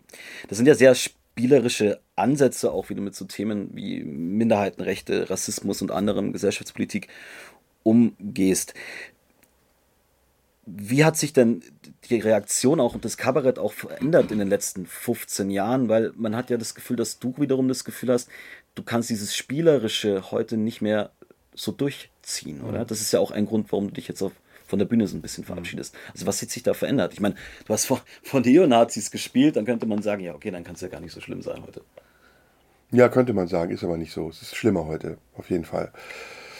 das 0.48 0.58
sind 0.58 0.66
ja 0.66 0.74
sehr 0.74 0.96
spielerische 0.96 2.00
Ansätze, 2.16 2.72
auch 2.72 2.90
wieder 2.90 3.00
mit 3.00 3.14
so 3.14 3.26
Themen 3.26 3.70
wie 3.74 4.02
Minderheitenrechte, 4.02 5.30
Rassismus 5.30 5.82
und 5.82 5.92
anderem 5.92 6.32
Gesellschaftspolitik 6.32 7.06
umgehst. 7.84 8.74
Wie 10.66 11.04
hat 11.04 11.16
sich 11.16 11.32
denn 11.32 11.62
die 12.08 12.18
Reaktion 12.18 12.80
auch 12.80 12.94
und 12.94 13.04
das 13.04 13.16
Kabarett 13.16 13.58
auch 13.58 13.72
verändert 13.72 14.30
in 14.30 14.38
den 14.38 14.48
letzten 14.48 14.86
15 14.86 15.50
Jahren? 15.50 15.88
Weil 15.88 16.12
man 16.16 16.34
hat 16.34 16.50
ja 16.50 16.56
das 16.56 16.74
Gefühl, 16.74 16.96
dass 16.96 17.18
du 17.18 17.34
wiederum 17.38 17.68
das 17.68 17.84
Gefühl 17.84 18.10
hast, 18.10 18.28
du 18.74 18.82
kannst 18.82 19.10
dieses 19.10 19.36
Spielerische 19.36 20.30
heute 20.30 20.56
nicht 20.56 20.80
mehr 20.80 21.10
so 21.54 21.72
durchziehen, 21.72 22.62
oder? 22.62 22.80
Mhm. 22.80 22.86
Das 22.86 23.00
ist 23.00 23.12
ja 23.12 23.20
auch 23.20 23.30
ein 23.30 23.46
Grund, 23.46 23.70
warum 23.72 23.88
du 23.88 23.94
dich 23.94 24.08
jetzt 24.08 24.22
auf, 24.22 24.32
von 24.66 24.78
der 24.78 24.86
Bühne 24.86 25.06
so 25.06 25.16
ein 25.16 25.22
bisschen 25.22 25.44
mhm. 25.44 25.48
verabschiedest. 25.48 25.94
Also 26.12 26.26
was 26.26 26.40
hat 26.40 26.50
sich 26.50 26.62
da 26.62 26.74
verändert? 26.74 27.12
Ich 27.12 27.20
meine, 27.20 27.34
du 27.66 27.72
hast 27.72 27.84
von, 27.84 28.00
von 28.22 28.42
Neonazis 28.42 29.10
gespielt, 29.10 29.56
dann 29.56 29.66
könnte 29.66 29.86
man 29.86 30.02
sagen, 30.02 30.22
ja, 30.22 30.34
okay, 30.34 30.50
dann 30.50 30.64
kann 30.64 30.74
es 30.74 30.80
ja 30.80 30.88
gar 30.88 31.00
nicht 31.00 31.12
so 31.12 31.20
schlimm 31.20 31.42
sein 31.42 31.62
heute. 31.62 31.82
Ja, 32.90 33.08
könnte 33.08 33.32
man 33.32 33.48
sagen, 33.48 33.72
ist 33.72 33.84
aber 33.84 33.96
nicht 33.96 34.12
so. 34.12 34.28
Es 34.28 34.42
ist 34.42 34.56
schlimmer 34.56 34.86
heute, 34.86 35.18
auf 35.36 35.50
jeden 35.50 35.64
Fall. 35.64 35.92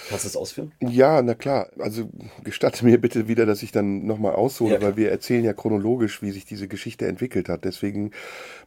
Kannst 0.09 0.25
du 0.25 0.29
das 0.29 0.37
ausführen? 0.37 0.73
Ja, 0.81 1.23
na 1.23 1.35
klar. 1.35 1.69
Also 1.79 2.09
gestatte 2.43 2.85
mir 2.85 3.01
bitte 3.01 3.29
wieder, 3.29 3.47
dass 3.47 3.63
ich 3.63 3.73
dann 3.73 4.07
nochmal 4.07 4.35
aushole, 4.35 4.75
ja, 4.75 4.83
weil 4.83 4.97
wir 4.97 5.11
erzählen 5.11 5.45
ja 5.45 5.53
chronologisch, 5.53 6.23
wie 6.23 6.31
sich 6.31 6.45
diese 6.45 6.69
Geschichte 6.69 7.07
entwickelt 7.07 7.49
hat. 7.49 7.65
Deswegen 7.65 8.11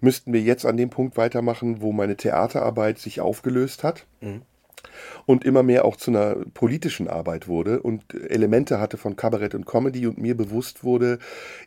müssten 0.01 0.33
wir 0.33 0.41
jetzt 0.41 0.65
an 0.65 0.77
dem 0.77 0.89
Punkt 0.89 1.17
weitermachen, 1.17 1.81
wo 1.81 1.91
meine 1.91 2.17
Theaterarbeit 2.17 2.99
sich 2.99 3.21
aufgelöst 3.21 3.83
hat. 3.83 4.05
Mhm 4.21 4.41
und 5.25 5.43
immer 5.43 5.63
mehr 5.63 5.85
auch 5.85 5.95
zu 5.95 6.11
einer 6.11 6.35
politischen 6.53 7.07
Arbeit 7.07 7.47
wurde 7.47 7.81
und 7.81 8.13
Elemente 8.13 8.79
hatte 8.79 8.97
von 8.97 9.15
Kabarett 9.15 9.55
und 9.55 9.65
Comedy 9.65 10.07
und 10.07 10.17
mir 10.17 10.35
bewusst 10.35 10.83
wurde, 10.83 11.19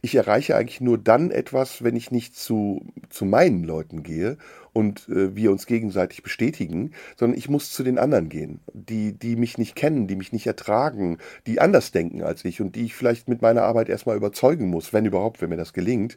ich 0.03 0.15
erreiche 0.15 0.57
eigentlich 0.57 0.81
nur 0.81 0.99
dann 0.99 1.31
etwas, 1.31 1.85
wenn 1.85 1.97
ich 1.97 2.11
nicht 2.11 2.37
zu, 2.37 2.85
zu 3.09 3.25
meinen 3.25 3.65
Leuten 3.65 4.03
gehe 4.03 4.39
und 4.73 5.09
äh, 5.09 5.35
wir 5.37 5.51
uns 5.51 5.67
gegenseitig 5.67 6.23
bestätigen, 6.23 6.93
sondern 7.17 7.39
ich 7.39 7.49
muss 7.49 7.73
zu 7.73 7.83
den 7.83 7.99
anderen 7.99 8.29
gehen, 8.29 8.61
die, 8.73 9.13
die 9.13 9.37
mich 9.37 9.59
nicht 9.59 9.75
kennen, 9.75 10.07
die 10.07 10.17
mich 10.17 10.33
nicht 10.33 10.47
ertragen, 10.47 11.19
die 11.47 11.61
anders 11.61 11.93
denken 11.93 12.23
als 12.23 12.45
ich 12.45 12.61
und 12.61 12.77
die 12.77 12.85
ich 12.85 12.95
vielleicht 12.95 13.29
mit 13.29 13.43
meiner 13.43 13.63
Arbeit 13.63 13.89
erstmal 13.89 14.17
überzeugen 14.17 14.69
muss, 14.69 14.93
wenn 14.93 15.07
überhaupt, 15.07 15.43
wenn 15.43 15.51
mir 15.51 15.57
das 15.57 15.73
gelingt, 15.73 16.17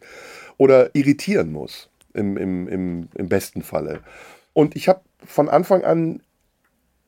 oder 0.57 0.95
irritieren 0.95 1.51
muss, 1.51 1.89
im, 2.13 2.37
im, 2.37 2.67
im, 2.67 3.09
im 3.15 3.29
besten 3.29 3.63
Falle. 3.63 4.01
Und 4.53 4.75
ich 4.75 4.87
habe 4.87 5.01
von 5.25 5.49
Anfang 5.49 5.83
an 5.83 6.21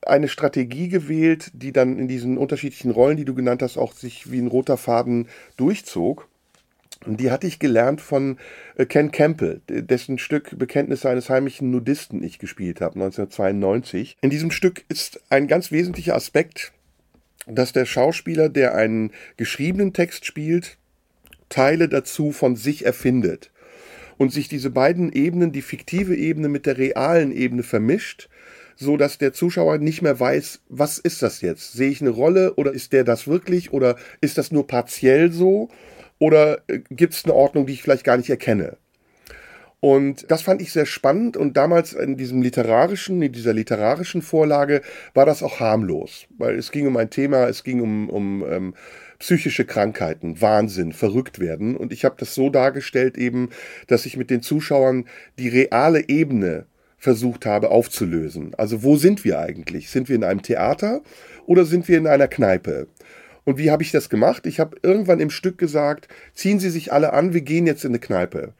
eine 0.05 0.27
Strategie 0.27 0.89
gewählt, 0.89 1.51
die 1.53 1.71
dann 1.71 1.99
in 1.99 2.07
diesen 2.07 2.37
unterschiedlichen 2.37 2.91
Rollen, 2.91 3.17
die 3.17 3.25
du 3.25 3.33
genannt 3.33 3.61
hast, 3.61 3.77
auch 3.77 3.93
sich 3.93 4.31
wie 4.31 4.39
ein 4.39 4.47
roter 4.47 4.77
Faden 4.77 5.27
durchzog. 5.57 6.27
Und 7.05 7.19
die 7.19 7.29
hatte 7.29 7.45
ich 7.47 7.59
gelernt 7.59 8.01
von 8.01 8.37
äh, 8.77 8.85
Ken 8.85 9.11
Campbell, 9.11 9.61
dessen 9.67 10.17
Stück 10.17 10.57
Bekenntnisse 10.57 11.09
eines 11.09 11.29
heimlichen 11.29 11.69
Nudisten 11.69 12.23
ich 12.23 12.39
gespielt 12.39 12.81
habe, 12.81 12.95
1992. 12.95 14.17
In 14.21 14.29
diesem 14.29 14.51
Stück 14.51 14.85
ist 14.89 15.21
ein 15.29 15.47
ganz 15.47 15.71
wesentlicher 15.71 16.15
Aspekt, 16.15 16.71
dass 17.47 17.73
der 17.73 17.85
Schauspieler, 17.85 18.49
der 18.49 18.75
einen 18.75 19.11
geschriebenen 19.37 19.93
Text 19.93 20.25
spielt, 20.25 20.77
Teile 21.49 21.87
dazu 21.89 22.31
von 22.31 22.55
sich 22.55 22.85
erfindet 22.85 23.51
und 24.17 24.31
sich 24.31 24.47
diese 24.47 24.71
beiden 24.71 25.11
Ebenen, 25.11 25.51
die 25.51 25.61
fiktive 25.61 26.15
Ebene 26.15 26.49
mit 26.49 26.65
der 26.65 26.77
realen 26.77 27.31
Ebene 27.31 27.63
vermischt 27.63 28.29
so 28.75 28.97
dass 28.97 29.17
der 29.17 29.33
Zuschauer 29.33 29.77
nicht 29.77 30.01
mehr 30.01 30.19
weiß, 30.19 30.61
was 30.69 30.97
ist 30.97 31.21
das 31.21 31.41
jetzt? 31.41 31.73
Sehe 31.73 31.89
ich 31.89 32.01
eine 32.01 32.09
Rolle 32.09 32.55
oder 32.55 32.71
ist 32.71 32.93
der 32.93 33.03
das 33.03 33.27
wirklich 33.27 33.71
oder 33.73 33.95
ist 34.21 34.37
das 34.37 34.51
nur 34.51 34.67
partiell 34.67 35.31
so 35.31 35.69
oder 36.19 36.61
äh, 36.67 36.79
gibt 36.89 37.13
es 37.13 37.25
eine 37.25 37.33
Ordnung, 37.33 37.65
die 37.65 37.73
ich 37.73 37.83
vielleicht 37.83 38.03
gar 38.03 38.17
nicht 38.17 38.29
erkenne? 38.29 38.77
Und 39.79 40.31
das 40.31 40.41
fand 40.41 40.61
ich 40.61 40.71
sehr 40.71 40.87
spannend 40.87 41.37
und 41.37 41.57
damals 41.57 41.93
in 41.93 42.17
diesem 42.17 42.41
literarischen, 42.41 43.21
in 43.21 43.31
dieser 43.31 43.53
literarischen 43.53 44.23
Vorlage 44.23 44.81
war 45.13 45.27
das 45.27 45.43
auch 45.43 45.59
harmlos, 45.59 46.25
weil 46.37 46.55
es 46.55 46.71
ging 46.71 46.87
um 46.87 46.97
ein 46.97 47.11
Thema, 47.11 47.47
es 47.47 47.63
ging 47.63 47.81
um, 47.81 48.09
um 48.09 48.43
ähm, 48.49 48.73
psychische 49.19 49.63
Krankheiten, 49.63 50.41
Wahnsinn, 50.41 50.91
verrückt 50.91 51.39
werden 51.39 51.77
und 51.77 51.93
ich 51.93 52.03
habe 52.03 52.15
das 52.17 52.33
so 52.33 52.49
dargestellt 52.49 53.17
eben, 53.17 53.49
dass 53.85 54.07
ich 54.07 54.17
mit 54.17 54.31
den 54.31 54.41
Zuschauern 54.41 55.05
die 55.37 55.49
reale 55.49 56.09
Ebene 56.09 56.65
versucht 56.97 57.45
habe 57.45 57.71
aufzulösen. 57.71 58.53
Also 58.55 58.83
wo 58.83 58.97
sind 58.97 59.23
wir 59.23 59.39
eigentlich? 59.39 59.89
Sind 59.89 60.09
wir 60.09 60.15
in 60.15 60.23
einem 60.23 60.41
Theater 60.41 61.01
oder 61.45 61.65
sind 61.65 61.87
wir 61.87 61.97
in 61.97 62.07
einer 62.07 62.27
Kneipe? 62.27 62.87
Und 63.45 63.59
wie 63.59 63.71
habe 63.71 63.83
ich 63.83 63.91
das 63.91 64.09
gemacht? 64.09 64.45
Ich 64.47 64.59
habe 64.59 64.77
irgendwann 64.81 65.19
im 65.19 65.29
Stück 65.29 65.57
gesagt, 65.57 66.07
ziehen 66.33 66.59
Sie 66.59 66.69
sich 66.69 66.91
alle 66.91 67.13
an, 67.13 67.33
wir 67.33 67.41
gehen 67.41 67.67
jetzt 67.67 67.85
in 67.85 67.91
eine 67.91 67.99
Kneipe. 67.99 68.53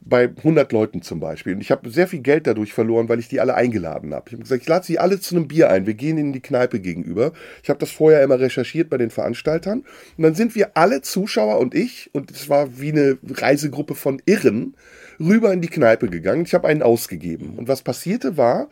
Bei 0.00 0.28
100 0.28 0.72
Leuten 0.72 1.02
zum 1.02 1.20
Beispiel. 1.20 1.54
Und 1.54 1.60
ich 1.60 1.70
habe 1.70 1.90
sehr 1.90 2.06
viel 2.08 2.20
Geld 2.20 2.46
dadurch 2.46 2.72
verloren, 2.72 3.08
weil 3.08 3.18
ich 3.18 3.28
die 3.28 3.40
alle 3.40 3.54
eingeladen 3.54 4.14
habe. 4.14 4.24
Ich 4.28 4.32
habe 4.32 4.42
gesagt, 4.42 4.62
ich 4.62 4.68
lade 4.68 4.86
sie 4.86 4.98
alle 4.98 5.20
zu 5.20 5.36
einem 5.36 5.48
Bier 5.48 5.70
ein. 5.70 5.86
Wir 5.86 5.94
gehen 5.94 6.18
in 6.18 6.32
die 6.32 6.40
Kneipe 6.40 6.80
gegenüber. 6.80 7.32
Ich 7.62 7.68
habe 7.68 7.80
das 7.80 7.90
vorher 7.90 8.22
immer 8.22 8.38
recherchiert 8.40 8.90
bei 8.90 8.96
den 8.96 9.10
Veranstaltern. 9.10 9.84
Und 10.16 10.22
dann 10.22 10.34
sind 10.34 10.54
wir 10.54 10.76
alle 10.76 11.02
Zuschauer 11.02 11.58
und 11.58 11.74
ich, 11.74 12.10
und 12.12 12.30
es 12.30 12.48
war 12.48 12.80
wie 12.80 12.92
eine 12.92 13.18
Reisegruppe 13.28 13.94
von 13.94 14.22
Irren, 14.24 14.74
rüber 15.20 15.52
in 15.52 15.60
die 15.60 15.68
Kneipe 15.68 16.08
gegangen. 16.08 16.42
Ich 16.42 16.54
habe 16.54 16.68
einen 16.68 16.82
ausgegeben. 16.82 17.54
Und 17.56 17.68
was 17.68 17.82
passierte 17.82 18.36
war, 18.36 18.68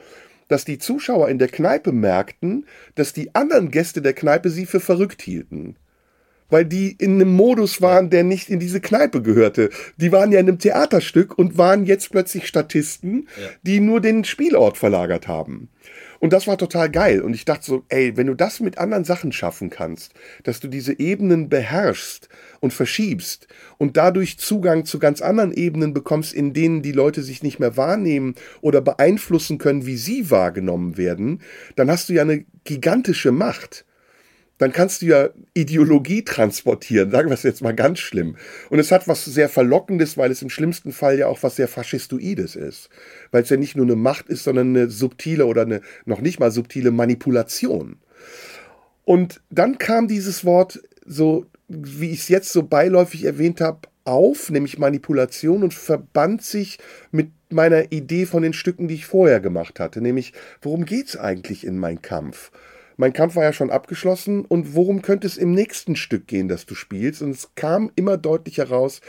dass 0.49 0.65
die 0.65 0.79
Zuschauer 0.79 1.29
in 1.29 1.39
der 1.39 1.49
Kneipe 1.49 1.93
merkten, 1.93 2.67
dass 2.95 3.13
die 3.13 3.35
anderen 3.35 3.71
Gäste 3.71 4.03
der 4.03 4.13
Kneipe 4.13 4.51
sie 4.51 4.67
für 4.67 4.81
verrückt 4.81 5.23
hielten. 5.23 5.77
Weil 6.49 6.65
die 6.65 6.93
in 6.93 7.17
einem 7.17 7.35
Modus 7.35 7.83
waren, 7.83 8.09
der 8.09 8.23
nicht 8.23 8.51
in 8.51 8.61
diese 8.61 8.81
Kneipe 8.81 9.21
gehörte. 9.21 9.71
Die 9.97 10.13
waren 10.13 10.31
ja 10.31 10.39
in 10.39 10.49
einem 10.49 10.61
Theaterstück 10.61 11.37
und 11.37 11.59
waren 11.59 11.87
jetzt 11.87 12.13
plötzlich 12.13 12.47
Statisten, 12.47 13.29
ja. 13.41 13.49
die 13.63 13.81
nur 13.81 14.01
den 14.01 14.23
Spielort 14.23 14.79
verlagert 14.79 15.27
haben. 15.27 15.69
Und 16.21 16.33
das 16.33 16.47
war 16.47 16.57
total 16.57 16.91
geil. 16.91 17.21
Und 17.21 17.35
ich 17.35 17.45
dachte 17.45 17.65
so, 17.65 17.85
ey, 17.89 18.17
wenn 18.17 18.29
du 18.29 18.35
das 18.35 18.61
mit 18.61 18.79
anderen 18.79 19.05
Sachen 19.05 19.33
schaffen 19.33 19.71
kannst, 19.71 20.13
dass 20.45 20.61
du 20.61 20.69
diese 20.69 20.99
Ebenen 20.99 21.49
beherrschst 21.49 22.29
und 22.61 22.73
verschiebst 22.73 23.49
und 23.79 23.97
dadurch 23.97 24.39
Zugang 24.39 24.85
zu 24.85 24.99
ganz 24.99 25.21
anderen 25.23 25.53
Ebenen 25.53 25.95
bekommst, 25.95 26.33
in 26.33 26.53
denen 26.53 26.83
die 26.83 26.93
Leute 26.93 27.23
sich 27.23 27.43
nicht 27.43 27.61
mehr 27.61 27.77
wahrnehmen 27.77 28.35
oder 28.61 28.81
beeinflussen 28.81 29.59
können, 29.59 29.87
wie 29.87 29.97
sie 29.97 30.31
wahrgenommen 30.31 30.97
werden, 30.97 31.41
dann 31.77 31.91
hast 31.91 32.09
du 32.09 32.13
ja 32.13 32.23
eine 32.23 32.45
gigantische 32.65 33.33
Macht 33.33 33.85
dann 34.59 34.73
kannst 34.73 35.03
du 35.03 35.07
ja 35.07 35.29
Ideologie 35.55 36.25
transportieren, 36.25 37.11
sagen 37.11 37.29
wir 37.29 37.35
es 37.35 37.43
jetzt 37.43 37.63
mal 37.63 37.75
ganz 37.75 37.99
schlimm. 37.99 38.37
Und 38.71 38.79
es 38.79 38.91
hat 38.91 39.07
was 39.07 39.25
sehr 39.25 39.49
Verlockendes, 39.49 40.17
weil 40.17 40.31
es 40.31 40.43
im 40.43 40.51
schlimmsten 40.51 40.93
Fall 40.93 41.19
ja 41.19 41.27
auch 41.27 41.43
was 41.43 41.57
sehr 41.57 41.69
Faschistoides 41.69 42.57
ist. 42.57 42.89
Weil 43.31 43.43
es 43.43 43.51
ja 43.51 43.57
nicht 43.57 43.77
nur 43.77 43.85
eine 43.85 43.97
Macht 43.97 44.29
ist, 44.29 44.45
sondern 44.45 44.75
eine 44.75 44.89
subtile 44.89 45.47
oder 45.47 45.63
eine 45.63 45.83
noch 46.07 46.21
nicht 46.21 46.41
mal 46.41 46.51
subtile 46.51 46.91
Manipulation. 46.91 47.99
Und 49.05 49.43
dann 49.51 49.79
kam 49.79 50.09
dieses 50.09 50.45
Wort 50.45 50.81
so, 51.05 51.47
wie 51.69 52.11
ich 52.11 52.21
es 52.21 52.29
jetzt 52.29 52.53
so 52.53 52.63
beiläufig 52.63 53.25
erwähnt 53.25 53.61
habe, 53.61 53.81
auf, 54.05 54.51
nämlich 54.51 54.79
Manipulation 54.79 55.65
und 55.65 55.75
verband 55.75 56.43
sich 56.43 56.79
mit 57.11 57.31
meiner 57.51 57.91
Idee 57.91 58.27
von 58.27 58.43
den 58.43 58.53
Stücken, 58.53 58.87
die 58.87 58.95
ich 58.95 59.07
vorher 59.07 59.41
gemacht 59.41 59.81
hatte, 59.81 60.01
nämlich 60.01 60.33
worum 60.63 60.85
geht 60.85 61.09
es 61.09 61.17
eigentlich 61.17 61.67
in 61.67 61.79
meinem 61.79 62.03
Kampf? 62.03 62.53
mein 62.97 63.13
Kampf 63.13 63.37
war 63.37 63.45
ja 63.45 63.53
schon 63.53 63.71
abgeschlossen 63.71 64.45
und 64.45 64.75
worum 64.75 65.03
könnte 65.03 65.27
es 65.27 65.37
im 65.37 65.53
nächsten 65.53 65.97
Stück 65.97 66.27
gehen, 66.27 66.49
das 66.49 66.67
du 66.67 66.75
spielst? 66.75 67.23
Und 67.23 67.31
es 67.31 67.55
kam 67.55 67.91
immer 67.95 68.17
deutlich 68.17 68.59
heraus, 68.59 69.01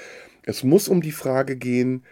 es 0.43 0.63
muss 0.63 0.87
um 0.87 1.01
die 1.01 1.11
Frage 1.11 1.55
gehen, 1.55 2.03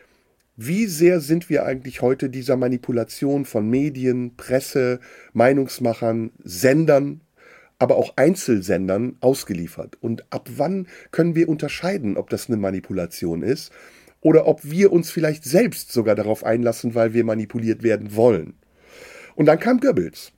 wie 0.57 0.85
sehr 0.85 1.19
sind 1.19 1.49
wir 1.49 1.65
eigentlich 1.65 2.01
heute 2.01 2.29
dieser 2.29 2.55
Manipulation 2.55 3.43
von 3.43 3.69
Medien, 3.69 4.37
Presse, 4.37 5.01
Meinungsmachern, 5.33 6.31
Sendern, 6.43 7.21
aber 7.79 7.97
auch 7.97 8.13
Einzelsendern 8.15 9.17
ausgeliefert? 9.19 9.97
Und 10.01 10.25
ab 10.31 10.49
wann 10.55 10.87
können 11.11 11.35
wir 11.35 11.49
unterscheiden, 11.49 12.17
ob 12.17 12.29
das 12.29 12.47
eine 12.47 12.57
Manipulation 12.57 13.43
ist 13.43 13.71
oder 14.21 14.47
ob 14.47 14.63
wir 14.63 14.91
uns 14.91 15.11
vielleicht 15.11 15.43
selbst 15.43 15.91
sogar 15.91 16.15
darauf 16.15 16.43
einlassen, 16.43 16.95
weil 16.95 17.13
wir 17.13 17.23
manipuliert 17.23 17.83
werden 17.83 18.15
wollen? 18.15 18.55
Und 19.35 19.47
dann 19.47 19.59
kam 19.59 19.79
Goebbels. 19.79 20.31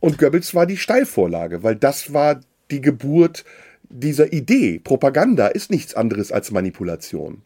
Und 0.00 0.18
Goebbels 0.18 0.54
war 0.54 0.66
die 0.66 0.76
Steilvorlage, 0.76 1.62
weil 1.62 1.76
das 1.76 2.12
war 2.12 2.40
die 2.70 2.80
Geburt 2.80 3.44
dieser 3.88 4.32
Idee. 4.32 4.78
Propaganda 4.78 5.48
ist 5.48 5.70
nichts 5.70 5.94
anderes 5.94 6.32
als 6.32 6.50
Manipulation. 6.50 7.42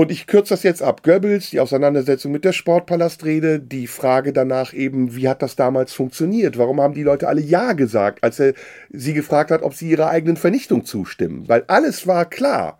Und 0.00 0.10
ich 0.10 0.26
kürze 0.26 0.54
das 0.54 0.62
jetzt 0.62 0.82
ab. 0.82 1.02
Goebbels, 1.02 1.50
die 1.50 1.60
Auseinandersetzung 1.60 2.32
mit 2.32 2.46
der 2.46 2.54
Sportpalastrede, 2.54 3.60
die 3.60 3.86
Frage 3.86 4.32
danach 4.32 4.72
eben, 4.72 5.14
wie 5.14 5.28
hat 5.28 5.42
das 5.42 5.56
damals 5.56 5.92
funktioniert? 5.92 6.56
Warum 6.56 6.80
haben 6.80 6.94
die 6.94 7.02
Leute 7.02 7.28
alle 7.28 7.42
Ja 7.42 7.74
gesagt, 7.74 8.24
als 8.24 8.40
er 8.40 8.54
sie 8.88 9.12
gefragt 9.12 9.50
hat, 9.50 9.62
ob 9.62 9.74
sie 9.74 9.90
ihrer 9.90 10.08
eigenen 10.08 10.38
Vernichtung 10.38 10.86
zustimmen? 10.86 11.46
Weil 11.50 11.64
alles 11.66 12.06
war 12.06 12.24
klar. 12.24 12.78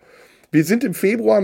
Wir 0.50 0.64
sind 0.64 0.82
im 0.82 0.94
Februar 0.94 1.42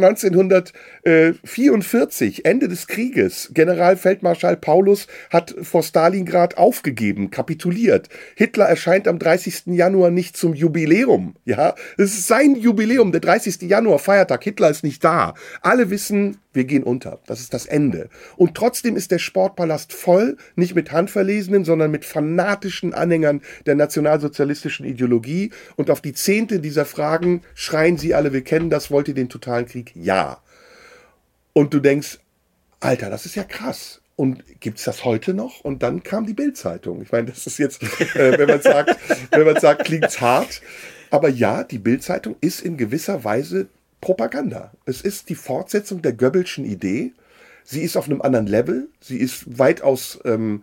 1944, 1.06 2.44
Ende 2.44 2.66
des 2.66 2.88
Krieges. 2.88 3.50
Generalfeldmarschall 3.54 4.56
Paulus 4.56 5.06
hat 5.30 5.54
vor 5.62 5.84
Stalingrad 5.84 6.58
aufgegeben, 6.58 7.30
kapituliert. 7.30 8.08
Hitler 8.34 8.64
erscheint 8.64 9.06
am 9.06 9.20
30. 9.20 9.66
Januar 9.66 10.10
nicht 10.10 10.36
zum 10.36 10.52
Jubiläum. 10.52 11.36
Ja, 11.44 11.76
es 11.96 12.14
ist 12.14 12.26
sein 12.26 12.56
Jubiläum, 12.56 13.12
der 13.12 13.20
30. 13.20 13.62
Januar, 13.62 14.00
Feiertag. 14.00 14.42
Hitler 14.42 14.68
ist 14.68 14.82
nicht 14.82 15.04
da. 15.04 15.34
Alle 15.62 15.90
wissen, 15.90 16.38
wir 16.52 16.64
gehen 16.64 16.82
unter. 16.82 17.20
Das 17.26 17.38
ist 17.38 17.54
das 17.54 17.66
Ende. 17.66 18.08
Und 18.36 18.56
trotzdem 18.56 18.96
ist 18.96 19.12
der 19.12 19.20
Sportpalast 19.20 19.92
voll, 19.92 20.36
nicht 20.56 20.74
mit 20.74 20.90
Handverlesenen, 20.90 21.64
sondern 21.64 21.92
mit 21.92 22.04
fanatischen 22.04 22.94
Anhängern 22.94 23.42
der 23.66 23.76
nationalsozialistischen 23.76 24.84
Ideologie. 24.84 25.52
Und 25.76 25.88
auf 25.88 26.00
die 26.00 26.14
Zehnte 26.14 26.58
dieser 26.58 26.84
Fragen 26.84 27.42
schreien 27.54 27.96
sie 27.96 28.12
alle, 28.12 28.32
wir 28.32 28.42
kennen 28.42 28.70
das, 28.70 28.90
wollt 28.90 29.06
ihr 29.06 29.14
den 29.14 29.28
totalen 29.28 29.66
Krieg? 29.66 29.92
Ja. 29.94 30.42
Und 31.56 31.72
du 31.72 31.80
denkst, 31.80 32.18
Alter, 32.80 33.08
das 33.08 33.24
ist 33.24 33.34
ja 33.34 33.42
krass. 33.42 34.02
Und 34.14 34.60
gibt 34.60 34.76
es 34.76 34.84
das 34.84 35.06
heute 35.06 35.32
noch? 35.32 35.62
Und 35.62 35.82
dann 35.82 36.02
kam 36.02 36.26
die 36.26 36.34
Bildzeitung. 36.34 37.00
Ich 37.00 37.12
meine, 37.12 37.30
das 37.30 37.46
ist 37.46 37.56
jetzt, 37.56 37.82
äh, 37.82 38.38
wenn 38.38 38.46
man 38.46 38.60
sagt, 38.60 38.94
wenn 39.30 39.46
man 39.46 39.58
sagt, 39.58 39.86
klingt's 39.86 40.20
hart. 40.20 40.60
Aber 41.08 41.30
ja, 41.30 41.64
die 41.64 41.78
Bildzeitung 41.78 42.36
ist 42.42 42.60
in 42.60 42.76
gewisser 42.76 43.24
Weise 43.24 43.68
Propaganda. 44.02 44.70
Es 44.84 45.00
ist 45.00 45.30
die 45.30 45.34
Fortsetzung 45.34 46.02
der 46.02 46.12
Goebbelschen 46.12 46.66
Idee. 46.66 47.14
Sie 47.64 47.80
ist 47.80 47.96
auf 47.96 48.04
einem 48.04 48.20
anderen 48.20 48.46
Level. 48.46 48.90
Sie 49.00 49.16
ist 49.16 49.58
weitaus 49.58 50.18
ähm, 50.26 50.62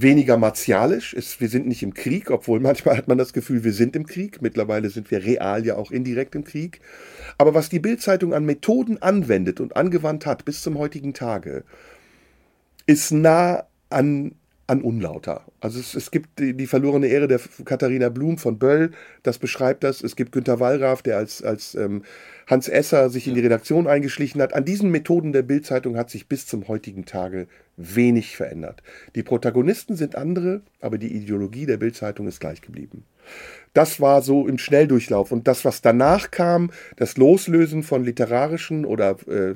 weniger 0.00 0.36
martialisch. 0.36 1.14
Es, 1.14 1.40
wir 1.40 1.48
sind 1.48 1.66
nicht 1.66 1.82
im 1.82 1.94
Krieg, 1.94 2.30
obwohl 2.30 2.60
manchmal 2.60 2.96
hat 2.96 3.08
man 3.08 3.18
das 3.18 3.32
Gefühl, 3.32 3.64
wir 3.64 3.72
sind 3.72 3.96
im 3.96 4.06
Krieg. 4.06 4.42
Mittlerweile 4.42 4.90
sind 4.90 5.10
wir 5.10 5.24
real 5.24 5.64
ja 5.64 5.76
auch 5.76 5.90
indirekt 5.90 6.34
im 6.34 6.44
Krieg. 6.44 6.80
Aber 7.38 7.54
was 7.54 7.68
die 7.68 7.78
Bildzeitung 7.78 8.34
an 8.34 8.44
Methoden 8.44 9.00
anwendet 9.02 9.60
und 9.60 9.76
angewandt 9.76 10.26
hat 10.26 10.44
bis 10.44 10.62
zum 10.62 10.78
heutigen 10.78 11.14
Tage, 11.14 11.64
ist 12.86 13.10
nah 13.10 13.64
an 13.90 14.32
an 14.66 14.82
unlauter. 14.82 15.44
Also 15.60 15.78
es, 15.78 15.94
es 15.94 16.10
gibt 16.10 16.40
die, 16.40 16.54
die, 16.54 16.66
verlorene 16.66 17.06
Ehre 17.06 17.28
der 17.28 17.40
Katharina 17.64 18.08
Blum 18.08 18.36
von 18.36 18.58
Böll, 18.58 18.90
das 19.22 19.38
beschreibt 19.38 19.84
das. 19.84 20.02
Es 20.02 20.16
gibt 20.16 20.32
Günter 20.32 20.58
Wallraff, 20.58 21.02
der 21.02 21.18
als, 21.18 21.42
als 21.42 21.74
ähm, 21.76 22.02
Hans 22.46 22.68
Esser 22.68 23.10
sich 23.10 23.26
in 23.26 23.34
die 23.34 23.40
Redaktion 23.40 23.88
eingeschlichen 23.88 24.40
hat. 24.40 24.54
An 24.54 24.64
diesen 24.64 24.90
Methoden 24.90 25.32
der 25.32 25.42
Bildzeitung 25.42 25.96
hat 25.96 26.10
sich 26.10 26.28
bis 26.28 26.46
zum 26.46 26.68
heutigen 26.68 27.04
Tage 27.04 27.48
wenig 27.76 28.36
verändert. 28.36 28.84
Die 29.16 29.24
Protagonisten 29.24 29.96
sind 29.96 30.14
andere, 30.14 30.62
aber 30.80 30.96
die 30.96 31.12
Ideologie 31.12 31.66
der 31.66 31.76
Bildzeitung 31.76 32.28
ist 32.28 32.38
gleich 32.38 32.62
geblieben. 32.62 33.04
Das 33.76 34.00
war 34.00 34.22
so 34.22 34.48
im 34.48 34.56
Schnelldurchlauf. 34.56 35.32
Und 35.32 35.46
das, 35.46 35.66
was 35.66 35.82
danach 35.82 36.30
kam, 36.30 36.70
das 36.96 37.18
Loslösen 37.18 37.82
von 37.82 38.04
literarischen 38.04 38.86
oder 38.86 39.18
äh, 39.28 39.54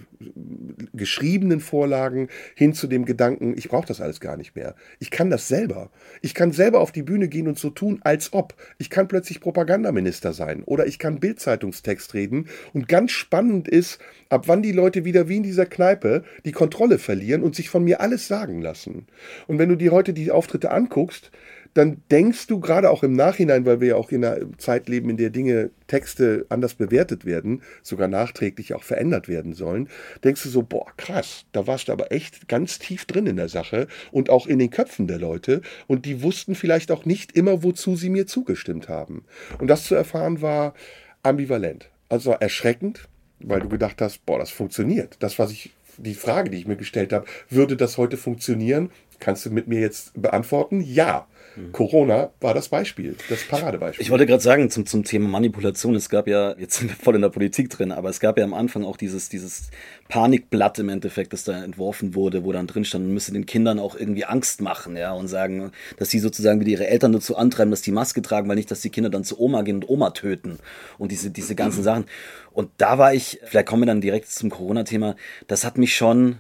geschriebenen 0.93 1.61
Vorlagen 1.61 2.29
hin 2.55 2.75
zu 2.75 2.87
dem 2.87 3.07
Gedanken, 3.07 3.55
ich 3.57 3.71
brauche 3.71 3.87
das 3.87 4.03
alles 4.03 4.21
gar 4.21 4.37
nicht 4.37 4.55
mehr. 4.55 4.75
Ich 4.99 5.11
kann 5.11 5.31
das 5.31 5.49
selber. 5.49 5.91
Ich 6.21 6.35
kann 6.35 6.53
selber 6.53 6.81
auf 6.81 6.93
die 6.93 7.03
Bühne 7.03 7.29
gehen 7.29 7.49
und 7.49 7.59
so 7.59 7.71
tun, 7.71 8.01
als 8.03 8.35
ob. 8.35 8.53
Ich 8.77 8.91
kann 8.91 9.09
plötzlich 9.09 9.41
Propagandaminister 9.41 10.35
sein 10.35 10.65
oder 10.65 10.87
ich 10.87 10.99
kann 10.99 11.19
Bildzeitungstext 11.19 12.13
reden. 12.13 12.49
Und 12.75 12.89
ganz 12.89 13.13
spannend 13.13 13.69
ist, 13.69 14.01
ab 14.29 14.49
wann 14.49 14.61
die 14.61 14.73
Leute 14.73 15.07
wieder 15.07 15.31
wie 15.31 15.39
in 15.39 15.43
dieser 15.45 15.65
Kneipe 15.65 16.25
die 16.45 16.53
Kontrolle 16.53 16.99
verlieren 16.99 17.43
und 17.43 17.57
sich 17.57 17.71
von 17.71 17.85
mir 17.85 18.03
alles 18.03 18.29
sagen 18.29 18.61
lassen. 18.61 19.07
Und 19.47 19.59
wenn 19.59 19.71
du 19.71 19.77
dir 19.77 19.93
heute 19.93 20.13
die 20.13 20.31
Auftritte 20.31 20.73
anguckst, 20.73 21.31
dann 21.75 22.03
denkst 22.11 22.47
du 22.47 22.59
gerade 22.59 22.91
auch 22.91 23.03
im 23.03 23.13
Nachhinein, 23.13 23.65
weil 23.65 23.81
wir 23.81 23.89
ja 23.89 23.97
auch 23.97 24.11
in 24.11 24.25
einer 24.25 24.41
Zeit 24.59 24.89
leben, 24.89 25.11
in 25.11 25.17
der 25.17 25.31
Dinge, 25.31 25.71
Texte 25.87 26.47
anders 26.49 26.75
bewertet 26.75 27.25
werden, 27.25 27.63
sogar 27.83 28.09
nachträglich 28.09 28.75
auch 28.75 28.83
verändert 28.83 29.29
werden 29.29 29.55
sollen, 29.55 29.89
denkst 30.23 30.43
du 30.45 30.49
so, 30.49 30.63
boah, 30.63 30.87
krass, 30.97 31.45
da 31.53 31.67
warst 31.67 31.89
du 31.89 31.93
aber 31.93 32.13
echt 32.13 32.49
ganz 32.49 32.79
tief 32.79 33.05
drin 33.05 33.27
in 33.27 33.37
der 33.37 33.49
Sache 33.49 33.89
und 34.13 34.31
auch 34.31 34.47
in 34.47 34.59
den 34.59 34.71
Köpfen 34.71 35.07
der 35.07 35.19
Leute 35.19 35.63
und 35.87 36.07
die 36.07 36.23
wussten 36.23 36.55
vielleicht 36.55 36.91
auch 36.91 37.05
nicht 37.05 37.37
immer, 37.37 37.63
wozu 37.63 37.97
sie 37.97 38.11
mir 38.11 38.27
zugestimmt 38.27 38.89
haben. 38.89 39.25
Und 39.59 39.69
das 39.69 39.85
zu 39.85 39.95
erfahren 39.95 40.43
war 40.43 40.75
ambivalent. 41.23 41.89
Also 42.09 42.33
erschreckend, 42.33 43.09
weil 43.41 43.61
du 43.61 43.69
gedacht 43.69 44.01
hast, 44.01 44.25
boah, 44.27 44.39
das 44.39 44.51
funktioniert. 44.51 45.17
Das, 45.21 45.39
was 45.39 45.51
ich 45.51 45.71
die 45.97 46.15
Frage, 46.15 46.51
die 46.51 46.59
ich 46.59 46.67
mir 46.67 46.77
gestellt 46.77 47.13
habe, 47.13 47.27
würde 47.49 47.77
das 47.77 47.99
heute 47.99 48.17
funktionieren? 48.17 48.91
Kannst 49.19 49.45
du 49.45 49.51
mit 49.51 49.69
mir 49.69 49.81
jetzt 49.81 50.21
beantworten? 50.21 50.81
Ja. 50.81 51.27
Mhm. 51.57 51.73
Corona 51.73 52.31
war 52.41 52.55
das 52.55 52.69
Beispiel, 52.69 53.17
das 53.29 53.45
Paradebeispiel. 53.45 54.03
Ich 54.03 54.11
wollte 54.11 54.27
gerade 54.27 54.43
sagen, 54.43 54.71
zum, 54.71 54.87
zum 54.87 55.05
Thema 55.05 55.29
Manipulation, 55.29 55.95
es 55.95 56.09
gab 56.09 56.27
ja, 56.27 56.57
jetzt 56.59 56.79
sind 56.79 56.89
wir 56.91 56.97
voll 56.97 57.17
in 57.17 57.23
der 57.23 57.29
Politik 57.31 57.71
drin, 57.71 57.93
aber 57.93 58.09
es 58.09 58.21
gab 58.21 58.39
ja 58.39 58.45
am 58.45 58.55
Anfang 58.55 58.85
auch 58.85 58.97
dieses, 58.97 59.29
dieses 59.29 59.71
Panikblatt 60.09 60.79
im 60.79 60.89
Endeffekt, 60.89 61.33
das 61.33 61.45
da 61.45 61.63
entworfen 61.63 62.15
wurde, 62.15 62.45
wo 62.45 62.53
dann 62.53 62.67
drin 62.67 62.85
stand, 62.85 63.05
man 63.05 63.15
müsse 63.15 63.33
den 63.33 63.47
Kindern 63.47 63.79
auch 63.79 63.97
irgendwie 63.97 64.25
Angst 64.25 64.61
machen, 64.61 64.97
ja, 64.97 65.13
und 65.13 65.29
sagen, 65.29 65.73
dass 65.99 66.11
sie 66.11 66.19
sozusagen 66.19 66.61
wieder 66.61 66.71
ihre 66.71 66.87
Eltern 66.89 67.13
dazu 67.13 67.37
antreiben, 67.37 67.71
dass 67.71 67.83
die 67.83 67.93
Maske 67.93 68.23
tragen, 68.23 68.49
weil 68.49 68.57
nicht, 68.57 68.71
dass 68.71 68.81
die 68.81 68.91
Kinder 68.91 69.11
dann 69.11 69.25
zu 69.25 69.41
Oma 69.41 69.63
gehen 69.63 69.77
und 69.77 69.89
Oma 69.89 70.11
töten 70.11 70.59
und 70.99 71.13
diese, 71.13 71.31
diese 71.31 71.55
ganzen 71.55 71.83
Sachen. 71.83 72.05
Und 72.53 72.71
da 72.79 72.99
war 72.99 73.15
ich, 73.15 73.41
vielleicht 73.45 73.67
kommen 73.67 73.83
wir 73.83 73.87
dann 73.87 74.01
direkt 74.01 74.31
zum 74.31 74.51
Corona-Thema, 74.51 75.17
das 75.47 75.65
hat 75.65 75.79
mich 75.79 75.95
schon 75.95 76.39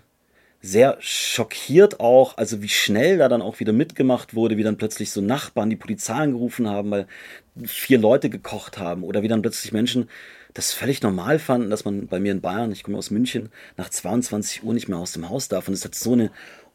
sehr 0.62 0.98
schockiert 1.00 2.00
auch, 2.00 2.36
also 2.36 2.62
wie 2.62 2.68
schnell 2.68 3.18
da 3.18 3.28
dann 3.28 3.42
auch 3.42 3.60
wieder 3.60 3.72
mitgemacht 3.72 4.34
wurde, 4.34 4.56
wie 4.56 4.62
dann 4.62 4.76
plötzlich 4.76 5.10
so 5.10 5.20
Nachbarn 5.20 5.70
die 5.70 5.76
Polizei 5.76 6.14
angerufen 6.14 6.68
haben, 6.68 6.90
weil 6.90 7.06
vier 7.64 7.98
Leute 7.98 8.28
gekocht 8.28 8.78
haben 8.78 9.02
oder 9.02 9.22
wie 9.22 9.28
dann 9.28 9.42
plötzlich 9.42 9.72
Menschen 9.72 10.08
das 10.54 10.72
völlig 10.72 11.00
normal 11.02 11.38
fanden, 11.38 11.70
dass 11.70 11.84
man 11.84 12.08
bei 12.08 12.18
mir 12.18 12.32
in 12.32 12.40
Bayern, 12.40 12.72
ich 12.72 12.82
komme 12.82 12.98
aus 12.98 13.10
München, 13.10 13.50
nach 13.76 13.88
22 13.88 14.64
Uhr 14.64 14.74
nicht 14.74 14.88
mehr 14.88 14.98
aus 14.98 15.12
dem 15.12 15.28
Haus 15.28 15.48
darf. 15.48 15.68
Und 15.68 15.74
es 15.74 15.84
hat 15.84 15.94
so 15.94 16.12
eine 16.12 16.30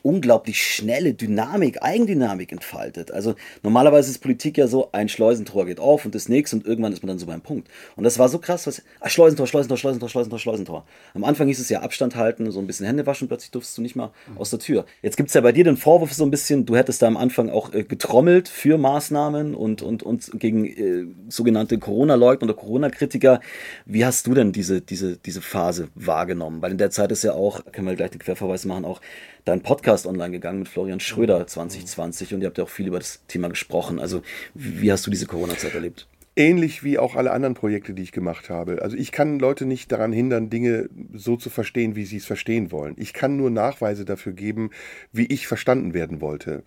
unglaublich 0.05 0.61
schnelle 0.61 1.15
Dynamik, 1.15 1.81
Eigendynamik 1.81 2.51
entfaltet. 2.51 3.09
Also 3.09 3.33
normalerweise 3.63 4.11
ist 4.11 4.19
Politik 4.19 4.55
ja 4.55 4.67
so, 4.67 4.89
ein 4.91 5.09
Schleusentor 5.09 5.65
geht 5.65 5.79
auf 5.79 6.05
und 6.05 6.13
das 6.13 6.29
nächste 6.29 6.57
und 6.57 6.67
irgendwann 6.67 6.93
ist 6.93 7.01
man 7.01 7.07
dann 7.07 7.17
so 7.17 7.25
beim 7.25 7.41
Punkt. 7.41 7.67
Und 7.95 8.03
das 8.03 8.19
war 8.19 8.29
so 8.29 8.37
krass, 8.37 8.67
was, 8.67 8.83
ah, 8.99 9.09
Schleusentor, 9.09 9.47
Schleusentor, 9.47 9.77
Schleusentor, 9.77 10.07
Schleusentor, 10.07 10.37
Schleusentor. 10.37 10.85
Am 11.15 11.23
Anfang 11.23 11.47
hieß 11.47 11.59
es 11.59 11.69
ja 11.69 11.79
Abstand 11.81 12.15
halten, 12.15 12.51
so 12.51 12.59
ein 12.59 12.67
bisschen 12.67 12.85
Hände 12.85 13.07
waschen, 13.07 13.27
plötzlich 13.27 13.49
durfst 13.49 13.75
du 13.75 13.81
nicht 13.81 13.95
mal 13.95 14.11
mhm. 14.29 14.37
aus 14.37 14.51
der 14.51 14.59
Tür. 14.59 14.85
Jetzt 15.01 15.17
gibt 15.17 15.29
es 15.29 15.33
ja 15.33 15.41
bei 15.41 15.51
dir 15.51 15.63
den 15.63 15.75
Vorwurf 15.75 16.13
so 16.13 16.23
ein 16.23 16.29
bisschen, 16.29 16.67
du 16.67 16.75
hättest 16.75 17.01
da 17.01 17.07
am 17.07 17.17
Anfang 17.17 17.49
auch 17.49 17.73
äh, 17.73 17.83
getrommelt 17.83 18.47
für 18.47 18.77
Maßnahmen 18.77 19.55
und, 19.55 19.81
und, 19.81 20.03
und 20.03 20.39
gegen 20.39 20.65
äh, 20.65 21.07
sogenannte 21.29 21.79
Corona-Leugner 21.79 22.45
oder 22.45 22.53
Corona-Kritiker. 22.53 23.41
Wie 23.87 24.05
hast 24.05 24.27
du 24.27 24.35
denn 24.35 24.51
diese, 24.51 24.81
diese, 24.81 25.17
diese 25.17 25.41
Phase 25.41 25.87
wahrgenommen? 25.95 26.61
Weil 26.61 26.69
in 26.69 26.77
der 26.77 26.91
Zeit 26.91 27.11
ist 27.11 27.23
ja 27.23 27.33
auch, 27.33 27.65
können 27.71 27.87
wir 27.87 27.95
gleich 27.95 28.11
den 28.11 28.19
Querverweis 28.19 28.65
machen, 28.65 28.85
auch 28.85 29.01
dein 29.45 29.61
Podcast 29.61 30.07
online 30.07 30.31
gegangen 30.31 30.59
mit 30.59 30.67
Florian 30.67 30.99
Schröder 30.99 31.45
2020 31.45 32.33
und 32.33 32.41
ihr 32.41 32.47
habt 32.47 32.57
ja 32.57 32.63
auch 32.63 32.69
viel 32.69 32.87
über 32.87 32.99
das 32.99 33.21
Thema 33.27 33.47
gesprochen. 33.47 33.99
Also 33.99 34.23
wie 34.53 34.91
hast 34.91 35.05
du 35.05 35.11
diese 35.11 35.27
Corona-Zeit 35.27 35.75
erlebt? 35.75 36.07
Ähnlich 36.37 36.83
wie 36.83 36.99
auch 36.99 37.15
alle 37.15 37.31
anderen 37.31 37.53
Projekte, 37.53 37.93
die 37.93 38.03
ich 38.03 38.11
gemacht 38.11 38.49
habe. 38.49 38.81
Also 38.81 38.97
ich 38.97 39.13
kann 39.13 39.39
Leute 39.39 39.65
nicht 39.65 39.89
daran 39.91 40.11
hindern, 40.11 40.49
Dinge 40.49 40.89
so 41.13 41.37
zu 41.37 41.49
verstehen, 41.49 41.95
wie 41.95 42.03
sie 42.03 42.17
es 42.17 42.25
verstehen 42.25 42.73
wollen. 42.73 42.95
Ich 42.97 43.13
kann 43.13 43.37
nur 43.37 43.49
Nachweise 43.49 44.03
dafür 44.03 44.33
geben, 44.33 44.71
wie 45.13 45.27
ich 45.27 45.47
verstanden 45.47 45.93
werden 45.93 46.19
wollte. 46.19 46.63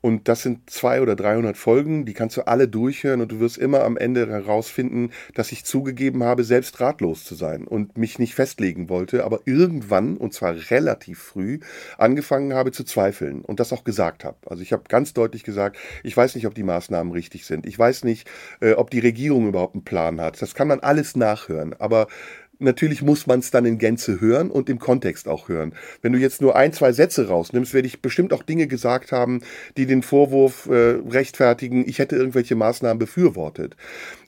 Und 0.00 0.28
das 0.28 0.42
sind 0.42 0.70
zwei 0.70 1.02
oder 1.02 1.14
300 1.14 1.56
Folgen, 1.56 2.06
die 2.06 2.14
kannst 2.14 2.36
du 2.36 2.46
alle 2.46 2.68
durchhören 2.68 3.20
und 3.20 3.32
du 3.32 3.40
wirst 3.40 3.58
immer 3.58 3.84
am 3.84 3.98
Ende 3.98 4.26
herausfinden, 4.26 5.10
dass 5.34 5.52
ich 5.52 5.64
zugegeben 5.64 6.24
habe, 6.24 6.44
selbst 6.44 6.80
ratlos 6.80 7.24
zu 7.24 7.34
sein 7.34 7.66
und 7.66 7.98
mich 7.98 8.18
nicht 8.18 8.34
festlegen 8.34 8.88
wollte, 8.88 9.24
aber 9.24 9.40
irgendwann, 9.44 10.16
und 10.16 10.32
zwar 10.32 10.54
relativ 10.70 11.18
früh, 11.18 11.60
angefangen 11.98 12.54
habe 12.54 12.72
zu 12.72 12.84
zweifeln 12.84 13.42
und 13.42 13.60
das 13.60 13.72
auch 13.72 13.84
gesagt 13.84 14.24
habe. 14.24 14.38
Also 14.46 14.62
ich 14.62 14.72
habe 14.72 14.84
ganz 14.88 15.12
deutlich 15.12 15.44
gesagt, 15.44 15.76
ich 16.02 16.16
weiß 16.16 16.34
nicht, 16.34 16.46
ob 16.46 16.54
die 16.54 16.62
Maßnahmen 16.62 17.12
richtig 17.12 17.44
sind. 17.44 17.66
Ich 17.66 17.78
weiß 17.78 18.04
nicht, 18.04 18.26
äh, 18.60 18.72
ob 18.72 18.90
die 18.90 19.00
Regierung 19.10 19.48
überhaupt 19.48 19.74
einen 19.74 19.84
Plan 19.84 20.20
hat. 20.20 20.40
Das 20.40 20.54
kann 20.54 20.68
man 20.68 20.80
alles 20.80 21.16
nachhören. 21.16 21.74
Aber 21.78 22.06
natürlich 22.60 23.02
muss 23.02 23.26
man 23.26 23.40
es 23.40 23.50
dann 23.50 23.64
in 23.64 23.78
Gänze 23.78 24.20
hören 24.20 24.50
und 24.50 24.68
im 24.68 24.78
Kontext 24.78 25.26
auch 25.26 25.48
hören. 25.48 25.74
Wenn 26.00 26.12
du 26.12 26.18
jetzt 26.18 26.40
nur 26.40 26.54
ein, 26.54 26.72
zwei 26.72 26.92
Sätze 26.92 27.28
rausnimmst, 27.28 27.74
werde 27.74 27.88
ich 27.88 28.02
bestimmt 28.02 28.32
auch 28.32 28.44
Dinge 28.44 28.68
gesagt 28.68 29.10
haben, 29.10 29.40
die 29.76 29.86
den 29.86 30.02
Vorwurf 30.02 30.66
äh, 30.66 30.98
rechtfertigen, 31.08 31.88
ich 31.88 31.98
hätte 31.98 32.16
irgendwelche 32.16 32.54
Maßnahmen 32.54 32.98
befürwortet. 32.98 33.76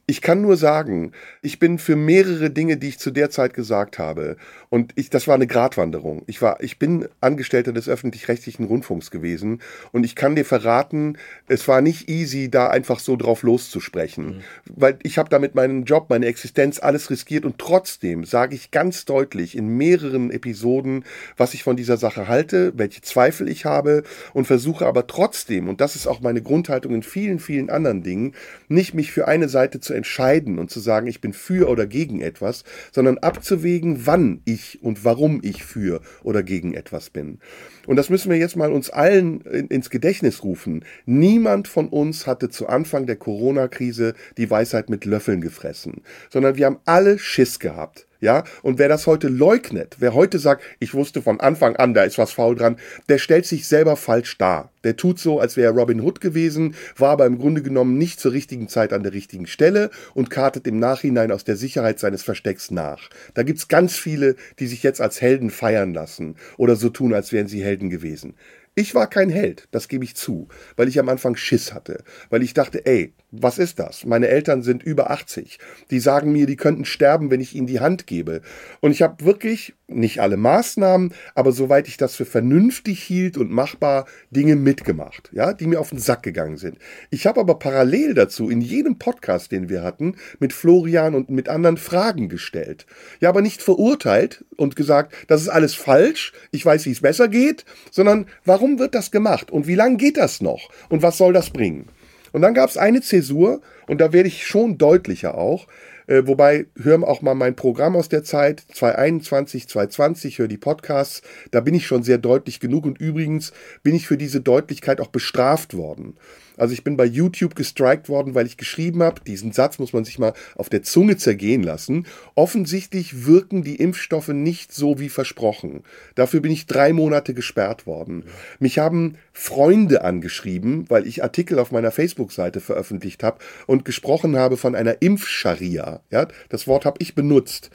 Ich 0.06 0.20
kann 0.20 0.42
nur 0.42 0.56
sagen, 0.56 1.12
ich 1.42 1.60
bin 1.60 1.78
für 1.78 1.94
mehrere 1.94 2.50
Dinge, 2.50 2.76
die 2.76 2.88
ich 2.88 2.98
zu 2.98 3.12
der 3.12 3.30
Zeit 3.30 3.54
gesagt 3.54 4.00
habe, 4.00 4.36
und 4.68 4.92
ich, 4.96 5.10
das 5.10 5.28
war 5.28 5.34
eine 5.34 5.46
Gratwanderung. 5.46 6.22
Ich 6.26 6.40
war, 6.40 6.62
ich 6.62 6.78
bin 6.78 7.06
Angestellter 7.20 7.74
des 7.74 7.90
öffentlich-rechtlichen 7.90 8.64
Rundfunks 8.64 9.10
gewesen. 9.10 9.60
Und 9.92 10.04
ich 10.04 10.16
kann 10.16 10.34
dir 10.34 10.46
verraten, 10.46 11.18
es 11.46 11.68
war 11.68 11.82
nicht 11.82 12.08
easy, 12.08 12.50
da 12.50 12.68
einfach 12.68 12.98
so 12.98 13.16
drauf 13.16 13.42
loszusprechen, 13.42 14.26
mhm. 14.26 14.42
weil 14.74 14.98
ich 15.02 15.18
habe 15.18 15.28
damit 15.28 15.54
meinen 15.54 15.84
Job, 15.84 16.06
meine 16.08 16.24
Existenz, 16.24 16.78
alles 16.78 17.10
riskiert. 17.10 17.44
Und 17.44 17.58
trotzdem 17.58 18.24
sage 18.24 18.54
ich 18.54 18.70
ganz 18.70 19.04
deutlich 19.04 19.58
in 19.58 19.68
mehreren 19.76 20.30
Episoden, 20.30 21.04
was 21.36 21.52
ich 21.52 21.62
von 21.62 21.76
dieser 21.76 21.98
Sache 21.98 22.26
halte, 22.26 22.72
welche 22.74 23.02
Zweifel 23.02 23.50
ich 23.50 23.66
habe. 23.66 24.04
Und 24.32 24.46
versuche 24.46 24.86
aber 24.86 25.06
trotzdem, 25.06 25.68
und 25.68 25.82
das 25.82 25.96
ist 25.96 26.06
auch 26.06 26.22
meine 26.22 26.40
Grundhaltung 26.40 26.94
in 26.94 27.02
vielen, 27.02 27.40
vielen 27.40 27.68
anderen 27.68 28.02
Dingen, 28.02 28.34
nicht 28.68 28.94
mich 28.94 29.12
für 29.12 29.28
eine 29.28 29.50
Seite 29.50 29.80
zu 29.80 29.91
entscheiden 29.92 30.58
und 30.58 30.70
zu 30.70 30.80
sagen, 30.80 31.06
ich 31.06 31.20
bin 31.20 31.32
für 31.32 31.68
oder 31.68 31.86
gegen 31.86 32.20
etwas, 32.20 32.64
sondern 32.92 33.18
abzuwägen, 33.18 34.06
wann 34.06 34.42
ich 34.44 34.82
und 34.82 35.04
warum 35.04 35.40
ich 35.42 35.64
für 35.64 36.00
oder 36.22 36.42
gegen 36.42 36.74
etwas 36.74 37.10
bin. 37.10 37.38
Und 37.86 37.96
das 37.96 38.10
müssen 38.10 38.30
wir 38.30 38.38
jetzt 38.38 38.56
mal 38.56 38.72
uns 38.72 38.90
allen 38.90 39.40
ins 39.42 39.90
Gedächtnis 39.90 40.44
rufen. 40.44 40.84
Niemand 41.06 41.68
von 41.68 41.88
uns 41.88 42.26
hatte 42.26 42.48
zu 42.48 42.68
Anfang 42.68 43.06
der 43.06 43.16
Corona-Krise 43.16 44.14
die 44.36 44.50
Weisheit 44.50 44.90
mit 44.90 45.04
Löffeln 45.04 45.40
gefressen, 45.40 46.02
sondern 46.30 46.56
wir 46.56 46.66
haben 46.66 46.78
alle 46.84 47.18
Schiss 47.18 47.58
gehabt. 47.58 48.06
Ja, 48.22 48.44
und 48.62 48.78
wer 48.78 48.88
das 48.88 49.08
heute 49.08 49.26
leugnet, 49.26 49.96
wer 49.98 50.14
heute 50.14 50.38
sagt, 50.38 50.62
ich 50.78 50.94
wusste 50.94 51.22
von 51.22 51.40
Anfang 51.40 51.74
an, 51.74 51.92
da 51.92 52.04
ist 52.04 52.18
was 52.18 52.30
faul 52.30 52.54
dran, 52.54 52.76
der 53.08 53.18
stellt 53.18 53.46
sich 53.46 53.66
selber 53.66 53.96
falsch 53.96 54.38
dar. 54.38 54.70
Der 54.84 54.96
tut 54.96 55.18
so, 55.18 55.40
als 55.40 55.56
wäre 55.56 55.72
Robin 55.72 56.00
Hood 56.00 56.20
gewesen, 56.20 56.76
war 56.96 57.10
aber 57.10 57.26
im 57.26 57.36
Grunde 57.36 57.62
genommen 57.62 57.98
nicht 57.98 58.20
zur 58.20 58.30
richtigen 58.30 58.68
Zeit 58.68 58.92
an 58.92 59.02
der 59.02 59.12
richtigen 59.12 59.48
Stelle 59.48 59.90
und 60.14 60.30
kartet 60.30 60.68
im 60.68 60.78
Nachhinein 60.78 61.32
aus 61.32 61.42
der 61.42 61.56
Sicherheit 61.56 61.98
seines 61.98 62.22
Verstecks 62.22 62.70
nach. 62.70 63.10
Da 63.34 63.42
gibt's 63.42 63.66
ganz 63.66 63.96
viele, 63.96 64.36
die 64.60 64.68
sich 64.68 64.84
jetzt 64.84 65.00
als 65.00 65.20
Helden 65.20 65.50
feiern 65.50 65.92
lassen 65.92 66.36
oder 66.58 66.76
so 66.76 66.90
tun, 66.90 67.14
als 67.14 67.32
wären 67.32 67.48
sie 67.48 67.64
Helden 67.64 67.90
gewesen. 67.90 68.36
Ich 68.76 68.94
war 68.94 69.10
kein 69.10 69.30
Held, 69.30 69.66
das 69.72 69.88
gebe 69.88 70.04
ich 70.04 70.14
zu, 70.14 70.46
weil 70.76 70.86
ich 70.86 71.00
am 71.00 71.08
Anfang 71.08 71.34
Schiss 71.34 71.74
hatte, 71.74 72.04
weil 72.30 72.44
ich 72.44 72.54
dachte, 72.54 72.86
ey, 72.86 73.14
was 73.32 73.58
ist 73.58 73.78
das? 73.78 74.04
Meine 74.04 74.28
Eltern 74.28 74.62
sind 74.62 74.82
über 74.82 75.10
80. 75.10 75.58
Die 75.90 76.00
sagen 76.00 76.32
mir, 76.32 76.46
die 76.46 76.56
könnten 76.56 76.84
sterben, 76.84 77.30
wenn 77.30 77.40
ich 77.40 77.54
ihnen 77.54 77.66
die 77.66 77.80
Hand 77.80 78.06
gebe. 78.06 78.42
Und 78.80 78.90
ich 78.90 79.00
habe 79.00 79.24
wirklich 79.24 79.74
nicht 79.88 80.20
alle 80.20 80.36
Maßnahmen, 80.36 81.12
aber 81.34 81.52
soweit 81.52 81.88
ich 81.88 81.96
das 81.96 82.14
für 82.14 82.26
vernünftig 82.26 83.02
hielt 83.02 83.38
und 83.38 83.50
machbar, 83.50 84.06
Dinge 84.30 84.56
mitgemacht, 84.56 85.30
ja, 85.32 85.54
die 85.54 85.66
mir 85.66 85.80
auf 85.80 85.90
den 85.90 85.98
Sack 85.98 86.22
gegangen 86.22 86.58
sind. 86.58 86.78
Ich 87.10 87.26
habe 87.26 87.40
aber 87.40 87.58
parallel 87.58 88.14
dazu 88.14 88.50
in 88.50 88.60
jedem 88.60 88.98
Podcast, 88.98 89.50
den 89.50 89.70
wir 89.70 89.82
hatten, 89.82 90.16
mit 90.38 90.52
Florian 90.52 91.14
und 91.14 91.30
mit 91.30 91.48
anderen 91.48 91.78
Fragen 91.78 92.28
gestellt. 92.28 92.86
Ja, 93.20 93.30
aber 93.30 93.40
nicht 93.40 93.62
verurteilt 93.62 94.44
und 94.56 94.76
gesagt, 94.76 95.14
das 95.26 95.40
ist 95.40 95.48
alles 95.48 95.74
falsch, 95.74 96.32
ich 96.50 96.64
weiß, 96.64 96.84
wie 96.84 96.92
es 96.92 97.00
besser 97.00 97.28
geht, 97.28 97.64
sondern 97.90 98.26
warum 98.44 98.78
wird 98.78 98.94
das 98.94 99.10
gemacht 99.10 99.50
und 99.50 99.66
wie 99.66 99.74
lange 99.74 99.96
geht 99.96 100.18
das 100.18 100.42
noch 100.42 100.68
und 100.90 101.02
was 101.02 101.16
soll 101.16 101.32
das 101.32 101.50
bringen? 101.50 101.88
Und 102.32 102.42
dann 102.42 102.54
gab 102.54 102.68
es 102.68 102.76
eine 102.76 103.00
Zäsur, 103.00 103.60
und 103.86 104.00
da 104.00 104.12
werde 104.12 104.28
ich 104.28 104.46
schon 104.46 104.78
deutlicher 104.78 105.36
auch, 105.36 105.66
äh, 106.06 106.22
wobei, 106.26 106.66
hören 106.80 107.04
auch 107.04 107.22
mal 107.22 107.34
mein 107.34 107.54
Programm 107.54 107.96
aus 107.96 108.08
der 108.08 108.24
Zeit, 108.24 108.64
2021, 108.74 109.68
2020, 109.68 110.38
hör 110.38 110.48
die 110.48 110.58
Podcasts, 110.58 111.22
da 111.50 111.60
bin 111.60 111.74
ich 111.74 111.86
schon 111.86 112.02
sehr 112.02 112.18
deutlich 112.18 112.60
genug 112.60 112.86
und 112.86 112.98
übrigens 112.98 113.52
bin 113.82 113.94
ich 113.94 114.06
für 114.06 114.16
diese 114.16 114.40
Deutlichkeit 114.40 115.00
auch 115.00 115.08
bestraft 115.08 115.74
worden. 115.74 116.16
Also 116.56 116.74
ich 116.74 116.84
bin 116.84 116.96
bei 116.96 117.04
YouTube 117.04 117.54
gestrikt 117.54 118.08
worden, 118.08 118.34
weil 118.34 118.46
ich 118.46 118.56
geschrieben 118.56 119.02
habe, 119.02 119.20
diesen 119.26 119.52
Satz 119.52 119.78
muss 119.78 119.92
man 119.92 120.04
sich 120.04 120.18
mal 120.18 120.32
auf 120.56 120.68
der 120.68 120.82
Zunge 120.82 121.16
zergehen 121.16 121.62
lassen. 121.62 122.06
Offensichtlich 122.34 123.26
wirken 123.26 123.62
die 123.62 123.76
Impfstoffe 123.76 124.28
nicht 124.28 124.72
so 124.72 124.98
wie 124.98 125.08
versprochen. 125.08 125.82
Dafür 126.14 126.40
bin 126.40 126.52
ich 126.52 126.66
drei 126.66 126.92
Monate 126.92 127.34
gesperrt 127.34 127.86
worden. 127.86 128.24
Mich 128.58 128.78
haben 128.78 129.16
Freunde 129.32 130.04
angeschrieben, 130.04 130.88
weil 130.88 131.06
ich 131.06 131.22
Artikel 131.22 131.58
auf 131.58 131.72
meiner 131.72 131.90
Facebook-Seite 131.90 132.60
veröffentlicht 132.60 133.22
habe 133.22 133.38
und 133.66 133.84
gesprochen 133.84 134.36
habe 134.36 134.56
von 134.56 134.74
einer 134.74 135.00
Impfscharia. 135.00 136.00
Ja, 136.10 136.28
das 136.48 136.66
Wort 136.66 136.84
habe 136.84 136.98
ich 137.00 137.14
benutzt 137.14 137.70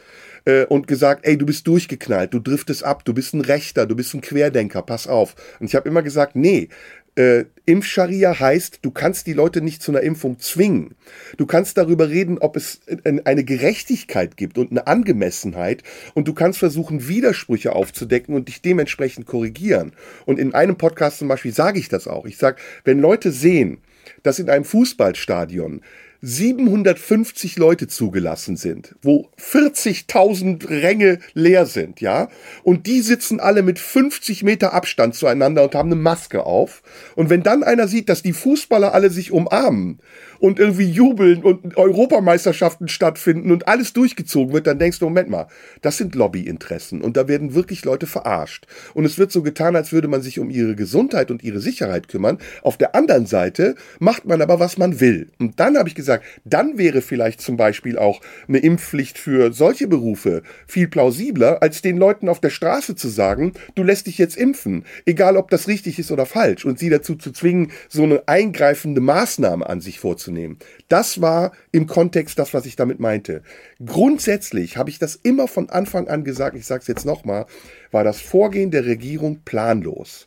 äh, 0.48 0.66
und 0.66 0.88
gesagt, 0.88 1.26
ey, 1.26 1.38
du 1.38 1.46
bist 1.46 1.68
durchgeknallt, 1.68 2.34
du 2.34 2.40
driftest 2.40 2.84
ab, 2.84 3.04
du 3.06 3.14
bist 3.14 3.34
ein 3.34 3.42
Rechter, 3.42 3.86
du 3.86 3.96
bist 3.96 4.14
ein 4.14 4.22
Querdenker, 4.22 4.82
pass 4.82 5.08
auf. 5.08 5.36
Und 5.60 5.68
ich 5.68 5.76
habe 5.76 5.90
immer 5.90 6.02
gesagt, 6.02 6.36
nee, 6.36 6.70
äh, 7.18 7.46
Impfscharia 7.66 8.40
heißt, 8.40 8.80
du 8.84 8.92
kannst 8.92 9.26
die 9.26 9.34
Leute 9.34 9.62
nicht 9.62 9.82
zu 9.82 9.92
einer 9.92 10.02
Impfung 10.02 10.40
zwingen. 10.40 10.96
Du 11.38 11.48
kannst 11.48 11.78
darüber 11.78 12.10
reden, 12.10 12.38
ob 12.38 12.56
es 12.56 12.80
eine 13.04 13.44
Gerechtigkeit 13.44 14.38
gibt 14.38 14.58
und 14.58 14.70
eine 14.72 14.86
Angemessenheit 14.86 15.84
und 16.14 16.28
du 16.28 16.34
kannst 16.34 16.60
versuchen, 16.60 17.08
Widersprüche 17.08 17.74
aufzudecken 17.74 18.36
und 18.36 18.48
dich 18.48 18.62
dementsprechend 18.62 19.26
korrigieren. 19.26 19.94
Und 20.26 20.38
in 20.38 20.54
einem 20.54 20.78
Podcast 20.78 21.18
zum 21.18 21.28
Beispiel 21.28 21.52
sage 21.52 21.80
ich 21.80 21.90
das 21.90 22.08
auch. 22.08 22.26
Ich 22.26 22.38
sage, 22.38 22.58
wenn 22.86 23.00
Leute 23.00 23.32
sehen, 23.32 23.80
dass 24.22 24.40
in 24.40 24.50
einem 24.50 24.64
Fußballstadion 24.64 25.82
750 26.22 27.58
Leute 27.58 27.88
zugelassen 27.88 28.58
sind, 28.58 28.96
wo 29.02 29.30
40.000 29.40 30.70
Ränge 30.70 31.20
leer 31.34 31.66
sind, 31.66 32.02
ja, 32.02 32.30
und 32.64 32.88
die 32.88 33.02
sitzen 33.02 33.40
alle 33.40 33.62
mit 33.62 33.80
50 33.80 34.44
Meter 34.44 34.74
Abstand 34.74 35.16
zueinander 35.16 35.64
und 35.64 35.76
haben 35.76 35.92
eine 35.92 36.02
Maske 36.02 36.46
auf. 36.46 36.82
Und 37.16 37.30
wenn 37.30 37.44
dann 37.44 37.64
einer 37.64 37.88
sieht, 37.88 38.10
dass 38.10 38.24
die 38.24 38.34
Fußballer 38.34 38.94
alle 38.94 39.10
sich 39.10 39.32
umarmen 39.32 40.00
und 40.40 40.60
irgendwie 40.60 40.90
jubeln 40.90 41.44
und 41.44 41.78
Europameisterschaften 41.78 42.88
stattfinden 42.88 43.52
und 43.52 43.68
alles 43.68 43.94
durchgezogen 43.94 44.54
wird, 44.54 44.68
dann 44.68 44.80
denkst 44.80 45.00
du, 45.00 45.06
Moment 45.06 45.30
mal, 45.30 45.48
das 45.82 45.98
sind 45.98 46.16
Lobbyinteressen 46.16 47.02
und 47.02 47.18
da 47.18 47.28
werden 47.28 47.56
wirklich 47.56 47.84
Leute 47.86 48.08
verarscht. 48.08 48.68
Und 48.94 49.06
es 49.06 49.18
wird 49.18 49.32
so 49.32 49.42
getan, 49.42 49.76
als 49.76 49.92
würde 49.92 50.08
man 50.08 50.22
sich 50.22 50.40
um 50.40 50.50
ihre 50.50 50.76
Gesundheit 50.76 51.32
und 51.32 51.44
ihre 51.44 51.60
Sicherheit 51.60 52.08
kümmern. 52.08 52.38
Auf 52.62 52.78
der 52.78 52.96
anderen 52.96 53.26
Seite 53.26 53.76
macht 54.00 54.26
man 54.26 54.42
aber, 54.42 54.60
was 54.60 54.78
man 54.78 55.00
will. 55.00 55.30
Und 55.40 55.60
dann 55.60 55.78
habe 55.78 55.90
ich 55.90 55.96
gesagt, 55.96 56.24
dann 56.46 56.78
wäre 56.78 57.02
vielleicht 57.02 57.42
zum 57.42 57.58
Beispiel 57.58 57.98
auch 57.98 58.22
eine 58.48 58.60
Impfpflicht 58.60 59.18
für 59.18 59.54
solche 59.54 59.88
Berufe 59.88 60.44
viel 60.68 60.88
plausibler, 60.88 61.62
als 61.62 61.82
den 61.82 61.98
Leuten 61.98 62.30
auf 62.30 62.40
der 62.40 62.50
Straße 62.50 62.96
zu 62.96 63.08
sagen, 63.08 63.54
du 63.76 63.84
lässt 63.84 64.08
dich 64.08 64.18
jetzt 64.18 64.38
impfen, 64.38 64.86
egal 65.06 65.38
ob 65.38 65.50
das 65.50 65.68
richtig 65.68 66.00
ist 66.00 66.12
oder 66.12 66.26
falsch, 66.26 66.66
und 66.66 66.80
sie 66.80 66.90
dazu 66.90 67.16
zu 67.16 67.32
zwingen, 67.32 67.72
so 67.90 68.04
eine 68.04 68.28
eingreifende 68.28 69.02
Maßnahme 69.02 69.68
an 69.68 69.82
sich 69.82 70.00
vorzunehmen 70.00 70.27
wahrzunehmen. 70.28 70.58
Das 70.90 71.22
war 71.22 71.52
im 71.72 71.88
Kontext 71.88 72.38
das, 72.40 72.54
was 72.54 72.66
ich 72.66 72.76
damit 72.76 73.00
meinte. 73.00 73.42
Grundsätzlich 73.84 74.78
habe 74.78 74.90
ich 74.90 75.00
das 75.00 75.16
immer 75.16 75.48
von 75.48 75.70
Anfang 75.70 76.08
an 76.08 76.24
gesagt, 76.24 76.56
ich 76.56 76.66
sage 76.66 76.82
es 76.82 76.88
jetzt 76.88 77.06
nochmal, 77.06 77.46
war 77.92 78.04
das 78.04 78.20
Vorgehen 78.22 78.72
der 78.72 78.86
Regierung 78.86 79.42
planlos. 79.44 80.27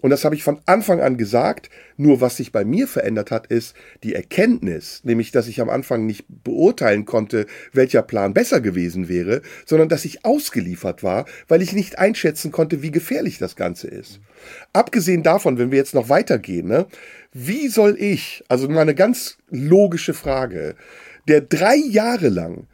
Und 0.00 0.10
das 0.10 0.24
habe 0.24 0.34
ich 0.34 0.44
von 0.44 0.60
Anfang 0.66 1.00
an 1.00 1.16
gesagt. 1.16 1.70
Nur 1.96 2.20
was 2.20 2.36
sich 2.36 2.52
bei 2.52 2.64
mir 2.64 2.86
verändert 2.86 3.30
hat, 3.30 3.48
ist 3.48 3.74
die 4.02 4.14
Erkenntnis, 4.14 5.00
nämlich 5.04 5.32
dass 5.32 5.48
ich 5.48 5.60
am 5.60 5.68
Anfang 5.68 6.06
nicht 6.06 6.26
beurteilen 6.28 7.04
konnte, 7.04 7.46
welcher 7.72 8.02
Plan 8.02 8.34
besser 8.34 8.60
gewesen 8.60 9.08
wäre, 9.08 9.42
sondern 9.66 9.88
dass 9.88 10.04
ich 10.04 10.24
ausgeliefert 10.24 11.02
war, 11.02 11.26
weil 11.48 11.62
ich 11.62 11.72
nicht 11.72 11.98
einschätzen 11.98 12.52
konnte, 12.52 12.82
wie 12.82 12.92
gefährlich 12.92 13.38
das 13.38 13.56
Ganze 13.56 13.88
ist. 13.88 14.20
Abgesehen 14.72 15.22
davon, 15.22 15.58
wenn 15.58 15.70
wir 15.70 15.78
jetzt 15.78 15.94
noch 15.94 16.08
weitergehen, 16.08 16.68
ne, 16.68 16.86
wie 17.32 17.68
soll 17.68 17.96
ich, 17.98 18.44
also 18.48 18.68
mal 18.68 18.82
eine 18.82 18.94
ganz 18.94 19.38
logische 19.50 20.14
Frage, 20.14 20.76
der 21.26 21.40
drei 21.40 21.76
Jahre 21.76 22.28
lang 22.28 22.66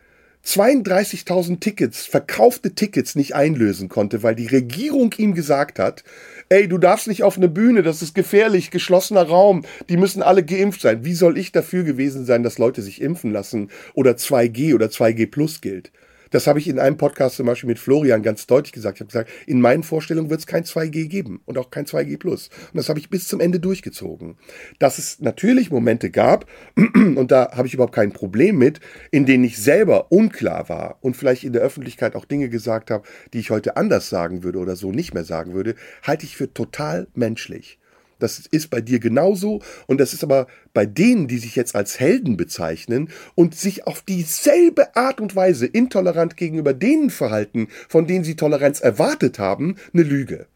32.000 0.47 1.59
Tickets, 1.61 2.05
verkaufte 2.07 2.75
Tickets 2.75 3.15
nicht 3.15 3.35
einlösen 3.35 3.89
konnte, 3.89 4.23
weil 4.23 4.35
die 4.35 4.47
Regierung 4.47 5.15
ihm 5.17 5.35
gesagt 5.35 5.79
hat, 5.79 6.05
ey, 6.51 6.69
du 6.69 6.77
darfst 6.77 7.09
nicht 7.09 7.23
auf 7.23 7.37
eine 7.37 7.49
Bühne, 7.49 7.83
das 7.83 8.03
ist 8.03 8.15
gefährlich, 8.15 8.71
geschlossener 8.71 9.23
Raum, 9.23 9.65
die 9.89 9.97
müssen 9.97 10.23
alle 10.23 10.45
geimpft 10.45 10.83
sein. 10.83 11.05
Wie 11.05 11.15
soll 11.15 11.39
ich 11.39 11.53
dafür 11.53 11.83
gewesen 11.83 12.27
sein, 12.27 12.43
dass 12.43 12.59
Leute 12.59 12.83
sich 12.83 13.01
impfen 13.01 13.33
lassen 13.33 13.71
oder 13.95 14.13
2G 14.13 14.75
oder 14.75 14.87
2G 14.87 15.31
plus 15.31 15.63
gilt? 15.63 15.91
Das 16.35 16.49
habe 16.49 16.59
ich 16.59 16.67
in 16.67 16.81
einem 16.81 16.97
Podcast 16.97 17.37
zum 17.37 17.47
Beispiel 17.47 17.69
mit 17.69 17.79
Florian 17.79 18.25
ganz 18.25 18.49
deutlich 18.49 18.73
gesagt. 18.73 18.97
Ich 18.97 19.01
habe 19.03 19.07
gesagt, 19.07 19.31
in 19.47 19.61
meinen 19.61 19.85
Vorstellungen 19.85 20.31
wird 20.31 20.41
es 20.41 20.49
kein 20.49 20.65
2G 20.65 21.07
geben 21.07 21.41
und 21.45 21.59
auch 21.59 21.71
kein 21.71 21.87
2G 21.87 22.19
Plus. 22.19 22.51
Und 22.73 22.77
das 22.77 22.89
habe 22.89 22.99
ich 22.99 23.09
bis 23.09 23.29
zum 23.29 23.39
Ende 23.39 23.61
durchgezogen. 23.61 24.37
Dass 24.81 24.99
es 24.99 25.21
natürlich 25.21 25.71
Momente 25.71 26.11
gab, 26.11 26.47
und 26.97 27.31
da 27.31 27.53
habe 27.53 27.69
ich 27.69 27.75
überhaupt 27.75 27.95
kein 27.95 28.11
Problem 28.11 28.59
mit, 28.59 28.81
in 29.13 29.27
denen 29.27 29.45
ich 29.45 29.59
selber 29.59 30.11
unklar 30.11 30.69
war 30.69 30.99
und 31.03 31.17
vielleicht 31.17 31.45
in 31.45 31.53
der 31.53 31.63
Öffentlichkeit 31.63 32.17
auch 32.17 32.25
Dinge 32.25 32.49
gesagt 32.49 32.91
habe, 32.91 33.07
die 33.33 33.39
ich 33.39 33.51
heute 33.51 33.77
anders 33.77 34.09
sagen 34.09 34.43
würde 34.43 34.59
oder 34.59 34.75
so 34.75 34.91
nicht 34.91 35.15
mehr 35.15 35.25
sagen 35.25 35.55
würde, 35.55 35.77
halte 36.03 36.27
ich 36.27 36.37
für 36.37 36.53
total 36.53 37.07
menschlich. 37.15 37.79
Das 38.19 38.39
ist 38.39 38.71
bei 38.71 38.81
dir 38.81 38.99
genauso 38.99 39.61
und 39.87 39.99
das 40.01 40.13
ist 40.13 40.23
aber 40.23 40.47
bei 40.73 40.87
denen, 40.87 41.29
die 41.29 41.39
sich 41.39 41.57
jetzt 41.57 41.75
als 41.75 42.01
Helden 42.01 42.37
bezeichnen 42.37 43.11
und 43.35 43.55
sich 43.55 43.87
auf 43.87 44.03
dieselbe 44.03 44.97
Art 44.97 45.21
und 45.21 45.37
Weise 45.37 45.67
intolerant 45.67 46.37
gegenüber 46.37 46.73
denen 46.75 47.11
verhalten, 47.11 47.69
von 47.89 48.07
denen 48.07 48.25
sie 48.25 48.37
Toleranz 48.37 48.81
erwartet 48.81 49.39
haben, 49.39 49.77
eine 49.93 50.03
Lüge. 50.03 50.47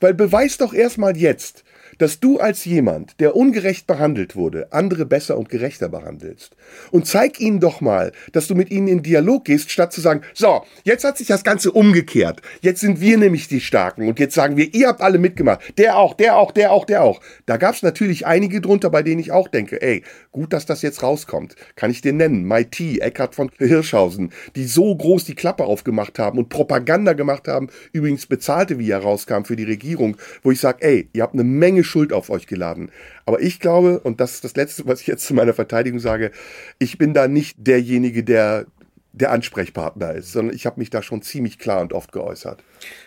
Weil 0.00 0.14
beweis 0.14 0.56
doch 0.56 0.72
erstmal 0.72 1.16
jetzt, 1.16 1.63
dass 1.98 2.20
du 2.20 2.38
als 2.38 2.64
jemand, 2.64 3.20
der 3.20 3.36
ungerecht 3.36 3.86
behandelt 3.86 4.36
wurde, 4.36 4.72
andere 4.72 5.06
besser 5.06 5.38
und 5.38 5.48
gerechter 5.48 5.88
behandelst. 5.88 6.56
Und 6.90 7.06
zeig 7.06 7.40
ihnen 7.40 7.60
doch 7.60 7.80
mal, 7.80 8.12
dass 8.32 8.46
du 8.46 8.54
mit 8.54 8.70
ihnen 8.70 8.88
in 8.88 9.02
Dialog 9.02 9.44
gehst, 9.44 9.70
statt 9.70 9.92
zu 9.92 10.00
sagen, 10.00 10.22
so, 10.32 10.62
jetzt 10.84 11.04
hat 11.04 11.18
sich 11.18 11.26
das 11.26 11.44
Ganze 11.44 11.72
umgekehrt. 11.72 12.40
Jetzt 12.60 12.80
sind 12.80 13.00
wir 13.00 13.18
nämlich 13.18 13.48
die 13.48 13.60
Starken 13.60 14.08
und 14.08 14.18
jetzt 14.18 14.34
sagen 14.34 14.56
wir, 14.56 14.74
ihr 14.74 14.88
habt 14.88 15.00
alle 15.00 15.18
mitgemacht. 15.18 15.60
Der 15.78 15.96
auch, 15.96 16.14
der 16.14 16.36
auch, 16.36 16.52
der 16.52 16.72
auch, 16.72 16.84
der 16.84 17.02
auch. 17.02 17.20
Da 17.46 17.56
gab 17.56 17.74
es 17.74 17.82
natürlich 17.82 18.26
einige 18.26 18.60
drunter, 18.60 18.90
bei 18.90 19.02
denen 19.02 19.20
ich 19.20 19.32
auch 19.32 19.48
denke, 19.48 19.80
ey, 19.82 20.02
gut, 20.32 20.52
dass 20.52 20.66
das 20.66 20.82
jetzt 20.82 21.02
rauskommt. 21.02 21.56
Kann 21.76 21.90
ich 21.90 22.00
dir 22.00 22.12
nennen, 22.12 22.44
Mai 22.44 22.66
Eckhard 22.74 23.34
von 23.34 23.50
Hirschhausen, 23.58 24.32
die 24.56 24.64
so 24.64 24.94
groß 24.94 25.24
die 25.24 25.34
Klappe 25.34 25.64
aufgemacht 25.64 26.18
haben 26.18 26.38
und 26.38 26.48
Propaganda 26.48 27.12
gemacht 27.12 27.46
haben, 27.46 27.68
übrigens 27.92 28.26
bezahlte, 28.26 28.78
wie 28.78 28.90
er 28.90 28.98
rauskam, 28.98 29.44
für 29.44 29.56
die 29.56 29.64
Regierung, 29.64 30.16
wo 30.42 30.50
ich 30.50 30.60
sage, 30.60 30.82
ey, 30.82 31.08
ihr 31.12 31.22
habt 31.22 31.34
eine 31.34 31.44
Menge 31.44 31.83
Schuld 31.84 32.12
auf 32.12 32.30
euch 32.30 32.46
geladen. 32.46 32.90
Aber 33.26 33.40
ich 33.40 33.60
glaube, 33.60 34.00
und 34.00 34.20
das 34.20 34.34
ist 34.34 34.44
das 34.44 34.56
Letzte, 34.56 34.86
was 34.86 35.00
ich 35.00 35.06
jetzt 35.06 35.26
zu 35.26 35.34
meiner 35.34 35.54
Verteidigung 35.54 36.00
sage, 36.00 36.30
ich 36.78 36.98
bin 36.98 37.14
da 37.14 37.28
nicht 37.28 37.56
derjenige, 37.58 38.24
der 38.24 38.66
der 39.14 39.30
Ansprechpartner 39.30 40.12
ist, 40.12 40.32
sondern 40.32 40.56
ich 40.56 40.66
habe 40.66 40.80
mich 40.80 40.90
da 40.90 41.00
schon 41.00 41.22
ziemlich 41.22 41.58
klar 41.58 41.80
und 41.80 41.92
oft 41.92 42.10
geäußert. 42.10 42.62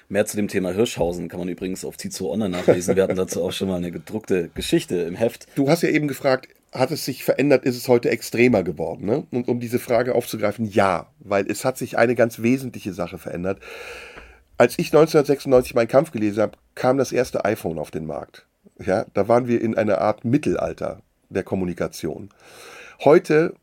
Mehr 0.08 0.26
zu 0.26 0.38
dem 0.38 0.48
Thema 0.48 0.72
Hirschhausen 0.72 1.28
kann 1.28 1.40
man 1.40 1.50
übrigens 1.50 1.84
auf 1.84 1.98
Zizo 1.98 2.32
Online 2.32 2.50
nachlesen. 2.50 2.96
Wir 2.96 3.04
hatten 3.04 3.18
dazu 3.18 3.44
auch 3.44 3.52
schon 3.52 3.68
mal 3.68 3.76
eine 3.76 3.92
gedruckte 3.92 4.50
Geschichte 4.56 4.96
im 5.02 5.16
Heft. 5.16 5.48
Du 5.56 5.70
hast 5.70 5.84
ja 5.84 5.90
eben 5.90 6.08
gefragt, 6.08 6.48
hat 6.72 6.92
es 6.92 7.04
sich 7.04 7.26
verändert, 7.26 7.66
ist 7.66 7.76
es 7.76 7.90
heute 7.90 8.10
extremer 8.10 8.64
geworden? 8.64 9.06
Ne? 9.06 9.28
Und 9.32 9.50
um 9.50 9.60
diese 9.60 9.80
Frage 9.80 10.16
aufzugreifen, 10.16 10.66
ja, 10.66 11.12
weil 11.20 11.50
es 11.52 11.66
hat 11.66 11.78
sich 11.78 11.98
eine 11.98 12.16
ganz 12.16 12.42
wesentliche 12.42 12.94
Sache 12.94 13.18
verändert. 13.18 13.60
Als 14.58 14.74
ich 14.80 14.88
1996 14.88 15.76
meinen 15.76 15.88
Kampf 15.88 16.12
gelesen 16.12 16.42
habe, 16.42 16.58
kam 16.74 16.98
das 16.98 17.12
erste 17.12 17.46
iPhone 17.46 17.78
auf 17.78 17.92
den 17.92 18.06
Markt. 18.06 18.47
Ja, 18.84 19.06
da 19.14 19.28
waren 19.28 19.48
wir 19.48 19.62
in 19.62 19.76
einer 19.76 20.00
Art 20.02 20.24
Mittelalter 20.26 21.02
der 21.30 21.44
Kommunikation. 21.44 22.30
Heute 23.04 23.54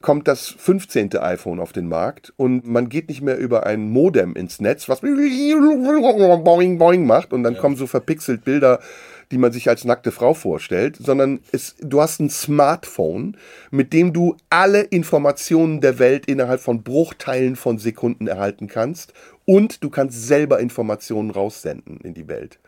kommt 0.00 0.28
das 0.28 0.48
15. 0.48 1.16
iPhone 1.16 1.60
auf 1.60 1.72
den 1.72 1.86
Markt 1.88 2.32
und 2.36 2.66
man 2.66 2.88
geht 2.88 3.08
nicht 3.08 3.20
mehr 3.20 3.36
über 3.38 3.66
ein 3.66 3.90
Modem 3.90 4.34
ins 4.34 4.60
Netz, 4.60 4.88
was 4.88 5.00
boing 5.00 6.78
boing 6.78 7.06
macht 7.06 7.32
und 7.32 7.42
dann 7.42 7.54
ja. 7.54 7.60
kommen 7.60 7.76
so 7.76 7.86
verpixelt 7.86 8.44
Bilder, 8.44 8.80
die 9.30 9.38
man 9.38 9.52
sich 9.52 9.68
als 9.68 9.84
nackte 9.84 10.10
Frau 10.10 10.34
vorstellt, 10.34 10.96
sondern 10.96 11.40
es, 11.52 11.76
du 11.80 12.00
hast 12.00 12.18
ein 12.20 12.30
Smartphone, 12.30 13.36
mit 13.70 13.92
dem 13.92 14.12
du 14.12 14.36
alle 14.48 14.80
Informationen 14.80 15.80
der 15.80 15.98
Welt 15.98 16.26
innerhalb 16.26 16.60
von 16.60 16.82
Bruchteilen 16.82 17.54
von 17.56 17.78
Sekunden 17.78 18.26
erhalten 18.26 18.66
kannst 18.68 19.12
und 19.44 19.84
du 19.84 19.90
kannst 19.90 20.26
selber 20.26 20.60
Informationen 20.60 21.30
raussenden 21.30 22.00
in 22.00 22.14
die 22.14 22.26
Welt. 22.26 22.58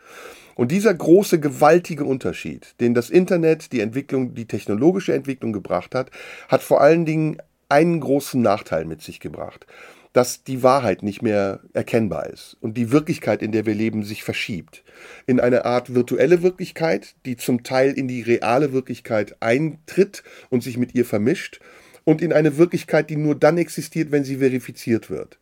Und 0.55 0.71
dieser 0.71 0.93
große, 0.93 1.39
gewaltige 1.39 2.05
Unterschied, 2.05 2.75
den 2.79 2.93
das 2.93 3.09
Internet, 3.09 3.71
die 3.71 3.81
Entwicklung, 3.81 4.33
die 4.35 4.45
technologische 4.45 5.13
Entwicklung 5.13 5.53
gebracht 5.53 5.95
hat, 5.95 6.11
hat 6.47 6.61
vor 6.61 6.81
allen 6.81 7.05
Dingen 7.05 7.37
einen 7.69 7.99
großen 7.99 8.41
Nachteil 8.41 8.85
mit 8.85 9.01
sich 9.01 9.19
gebracht, 9.19 9.65
dass 10.13 10.43
die 10.43 10.61
Wahrheit 10.61 11.01
nicht 11.01 11.23
mehr 11.23 11.61
erkennbar 11.73 12.27
ist 12.29 12.55
und 12.61 12.77
die 12.77 12.91
Wirklichkeit, 12.91 13.41
in 13.41 13.51
der 13.51 13.65
wir 13.65 13.73
leben, 13.73 14.03
sich 14.03 14.23
verschiebt. 14.23 14.83
In 15.25 15.39
eine 15.39 15.65
Art 15.65 15.95
virtuelle 15.95 16.43
Wirklichkeit, 16.43 17.15
die 17.25 17.35
zum 17.35 17.63
Teil 17.63 17.93
in 17.93 18.07
die 18.07 18.21
reale 18.21 18.73
Wirklichkeit 18.73 19.35
eintritt 19.39 20.23
und 20.51 20.61
sich 20.61 20.77
mit 20.77 20.93
ihr 20.93 21.05
vermischt 21.05 21.59
und 22.03 22.21
in 22.21 22.31
eine 22.31 22.57
Wirklichkeit, 22.57 23.09
die 23.09 23.15
nur 23.15 23.33
dann 23.33 23.57
existiert, 23.57 24.11
wenn 24.11 24.23
sie 24.23 24.37
verifiziert 24.37 25.09
wird 25.09 25.39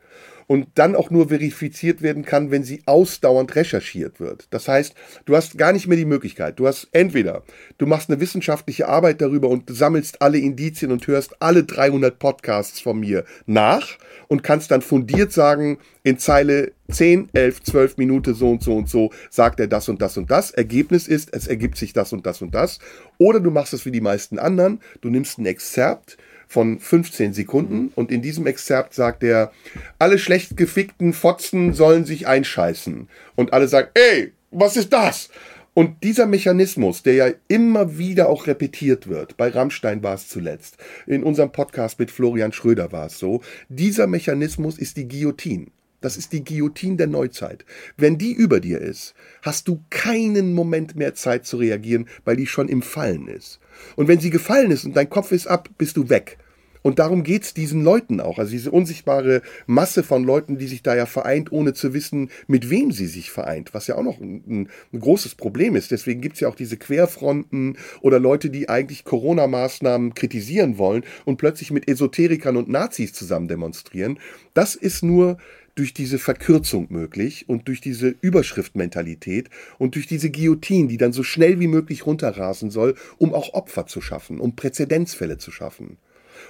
und 0.51 0.67
dann 0.75 0.97
auch 0.97 1.09
nur 1.09 1.29
verifiziert 1.29 2.01
werden 2.01 2.25
kann, 2.25 2.51
wenn 2.51 2.65
sie 2.65 2.81
ausdauernd 2.85 3.55
recherchiert 3.55 4.19
wird. 4.19 4.47
Das 4.49 4.67
heißt, 4.67 4.93
du 5.23 5.37
hast 5.37 5.57
gar 5.57 5.71
nicht 5.71 5.87
mehr 5.87 5.95
die 5.95 6.03
Möglichkeit. 6.03 6.59
Du 6.59 6.67
hast 6.67 6.89
entweder, 6.91 7.43
du 7.77 7.85
machst 7.85 8.09
eine 8.09 8.19
wissenschaftliche 8.19 8.89
Arbeit 8.89 9.21
darüber 9.21 9.47
und 9.47 9.73
sammelst 9.73 10.21
alle 10.21 10.39
Indizien 10.39 10.91
und 10.91 11.07
hörst 11.07 11.41
alle 11.41 11.63
300 11.63 12.19
Podcasts 12.19 12.81
von 12.81 12.99
mir 12.99 13.23
nach 13.45 13.97
und 14.27 14.43
kannst 14.43 14.71
dann 14.71 14.81
fundiert 14.81 15.31
sagen, 15.31 15.77
in 16.03 16.17
Zeile 16.17 16.73
10, 16.91 17.29
11, 17.31 17.63
12 17.63 17.95
Minuten 17.95 18.33
so 18.33 18.51
und 18.51 18.61
so 18.61 18.75
und 18.75 18.89
so 18.89 19.11
sagt 19.29 19.61
er 19.61 19.67
das 19.67 19.87
und 19.87 20.01
das 20.01 20.17
und 20.17 20.29
das. 20.31 20.51
Ergebnis 20.51 21.07
ist, 21.07 21.33
es 21.33 21.47
ergibt 21.47 21.77
sich 21.77 21.93
das 21.93 22.11
und 22.11 22.25
das 22.25 22.41
und 22.41 22.53
das. 22.53 22.79
Oder 23.17 23.39
du 23.39 23.51
machst 23.51 23.71
es 23.71 23.85
wie 23.85 23.91
die 23.91 24.01
meisten 24.01 24.37
anderen, 24.37 24.81
du 24.99 25.09
nimmst 25.09 25.39
ein 25.39 25.45
Exzerpt, 25.45 26.17
von 26.51 26.81
15 26.81 27.31
Sekunden 27.31 27.93
und 27.95 28.11
in 28.11 28.21
diesem 28.21 28.45
Exzerpt 28.45 28.93
sagt 28.93 29.23
er, 29.23 29.53
alle 29.99 30.19
schlecht 30.19 30.57
gefickten 30.57 31.13
Fotzen 31.13 31.73
sollen 31.73 32.03
sich 32.03 32.27
einscheißen. 32.27 33.07
Und 33.37 33.53
alle 33.53 33.69
sagen, 33.69 33.87
ey, 33.93 34.33
was 34.51 34.75
ist 34.75 34.91
das? 34.91 35.29
Und 35.73 36.03
dieser 36.03 36.25
Mechanismus, 36.25 37.03
der 37.03 37.13
ja 37.13 37.27
immer 37.47 37.97
wieder 37.97 38.27
auch 38.27 38.47
repetiert 38.47 39.07
wird, 39.07 39.37
bei 39.37 39.47
Rammstein 39.47 40.03
war 40.03 40.15
es 40.15 40.27
zuletzt, 40.27 40.75
in 41.07 41.23
unserem 41.23 41.53
Podcast 41.53 41.99
mit 41.99 42.11
Florian 42.11 42.51
Schröder 42.51 42.91
war 42.91 43.05
es 43.05 43.17
so, 43.17 43.41
dieser 43.69 44.07
Mechanismus 44.07 44.77
ist 44.77 44.97
die 44.97 45.07
Guillotine. 45.07 45.67
Das 46.01 46.17
ist 46.17 46.33
die 46.33 46.43
Guillotine 46.43 46.97
der 46.97 47.07
Neuzeit. 47.07 47.63
Wenn 47.95 48.17
die 48.17 48.33
über 48.33 48.59
dir 48.59 48.81
ist, 48.81 49.13
hast 49.41 49.69
du 49.69 49.85
keinen 49.89 50.51
Moment 50.51 50.97
mehr 50.97 51.15
Zeit 51.15 51.45
zu 51.45 51.55
reagieren, 51.55 52.09
weil 52.25 52.35
die 52.35 52.47
schon 52.47 52.67
im 52.67 52.81
Fallen 52.81 53.29
ist. 53.29 53.60
Und 53.95 54.07
wenn 54.07 54.19
sie 54.19 54.29
gefallen 54.29 54.71
ist 54.71 54.85
und 54.85 54.95
dein 54.95 55.09
Kopf 55.09 55.31
ist 55.31 55.47
ab, 55.47 55.69
bist 55.77 55.97
du 55.97 56.09
weg. 56.09 56.37
Und 56.81 56.99
darum 56.99 57.23
geht's 57.23 57.53
diesen 57.53 57.83
Leuten 57.83 58.19
auch. 58.19 58.39
Also 58.39 58.51
diese 58.51 58.71
unsichtbare 58.71 59.41
Masse 59.67 60.03
von 60.03 60.23
Leuten, 60.23 60.57
die 60.57 60.67
sich 60.67 60.83
da 60.83 60.95
ja 60.95 61.05
vereint, 61.05 61.51
ohne 61.51 61.73
zu 61.73 61.93
wissen, 61.93 62.29
mit 62.47 62.69
wem 62.69 62.91
sie 62.91 63.07
sich 63.07 63.31
vereint, 63.31 63.73
was 63.73 63.87
ja 63.87 63.95
auch 63.95 64.03
noch 64.03 64.19
ein, 64.19 64.67
ein 64.91 64.99
großes 64.99 65.35
Problem 65.35 65.75
ist. 65.75 65.91
Deswegen 65.91 66.21
gibt's 66.21 66.39
ja 66.39 66.47
auch 66.47 66.55
diese 66.55 66.77
Querfronten 66.77 67.77
oder 68.01 68.19
Leute, 68.19 68.49
die 68.49 68.69
eigentlich 68.69 69.03
Corona-Maßnahmen 69.03 70.15
kritisieren 70.15 70.77
wollen 70.77 71.03
und 71.25 71.37
plötzlich 71.37 71.71
mit 71.71 71.87
Esoterikern 71.87 72.57
und 72.57 72.69
Nazis 72.69 73.13
zusammen 73.13 73.47
demonstrieren. 73.47 74.19
Das 74.53 74.75
ist 74.75 75.03
nur 75.03 75.37
durch 75.75 75.93
diese 75.93 76.19
Verkürzung 76.19 76.87
möglich 76.89 77.47
und 77.47 77.67
durch 77.67 77.81
diese 77.81 78.09
Überschriftmentalität 78.09 79.49
und 79.77 79.95
durch 79.95 80.07
diese 80.07 80.29
Guillotine, 80.29 80.87
die 80.87 80.97
dann 80.97 81.13
so 81.13 81.23
schnell 81.23 81.59
wie 81.59 81.67
möglich 81.67 82.05
runterrasen 82.05 82.71
soll, 82.71 82.95
um 83.17 83.33
auch 83.33 83.53
Opfer 83.53 83.87
zu 83.87 84.01
schaffen, 84.01 84.39
um 84.39 84.55
Präzedenzfälle 84.55 85.37
zu 85.37 85.51
schaffen. 85.51 85.97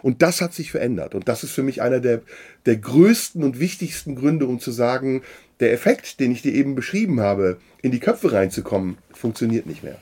Und 0.02 0.22
das 0.22 0.42
hat 0.42 0.54
sich 0.54 0.72
verändert. 0.72 1.16
Und 1.16 1.28
das 1.28 1.44
ist 1.44 1.52
für 1.52 1.64
mich 1.64 1.82
einer 1.82 2.00
der, 2.00 2.22
der 2.66 2.78
größten 2.78 3.44
und 3.44 3.60
wichtigsten 3.60 4.16
Gründe, 4.16 4.46
um 4.48 4.60
zu 4.60 4.72
sagen, 4.72 5.22
der 5.60 5.72
Effekt, 5.74 6.20
den 6.20 6.32
ich 6.32 6.42
dir 6.42 6.54
eben 6.54 6.76
beschrieben 6.76 7.22
habe, 7.22 7.58
in 7.82 7.92
die 7.92 8.00
Köpfe 8.00 8.32
reinzukommen, 8.32 8.98
funktioniert 9.12 9.66
nicht 9.66 9.84
mehr. 9.84 9.98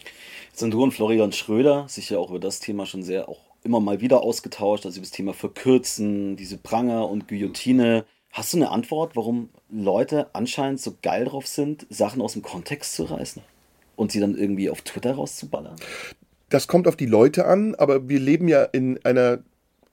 Jetzt 0.49 0.59
sind 0.59 0.73
du 0.73 0.83
und 0.83 0.93
Florian 0.93 1.31
Schröder 1.31 1.85
sich 1.87 2.09
ja 2.09 2.17
auch 2.17 2.29
über 2.29 2.39
das 2.39 2.59
Thema 2.59 2.85
schon 2.85 3.03
sehr 3.03 3.29
auch 3.29 3.49
immer 3.63 3.79
mal 3.79 4.01
wieder 4.01 4.21
ausgetauscht, 4.21 4.85
also 4.85 4.97
über 4.97 5.05
das 5.05 5.11
Thema 5.11 5.33
Verkürzen, 5.33 6.35
diese 6.35 6.57
Pranger 6.57 7.09
und 7.09 7.27
Guillotine. 7.27 8.05
Hast 8.31 8.53
du 8.53 8.57
eine 8.57 8.69
Antwort, 8.69 9.15
warum 9.15 9.49
Leute 9.69 10.27
anscheinend 10.33 10.79
so 10.79 10.95
geil 11.01 11.25
drauf 11.25 11.47
sind, 11.47 11.85
Sachen 11.89 12.21
aus 12.21 12.33
dem 12.33 12.41
Kontext 12.41 12.93
zu 12.93 13.03
reißen 13.03 13.41
und 13.95 14.11
sie 14.11 14.19
dann 14.19 14.37
irgendwie 14.37 14.69
auf 14.69 14.81
Twitter 14.81 15.13
rauszuballern? 15.13 15.75
Das 16.49 16.67
kommt 16.67 16.87
auf 16.87 16.95
die 16.95 17.05
Leute 17.05 17.45
an, 17.45 17.75
aber 17.75 18.07
wir 18.07 18.19
leben 18.19 18.47
ja 18.47 18.63
in 18.63 19.03
einer 19.03 19.39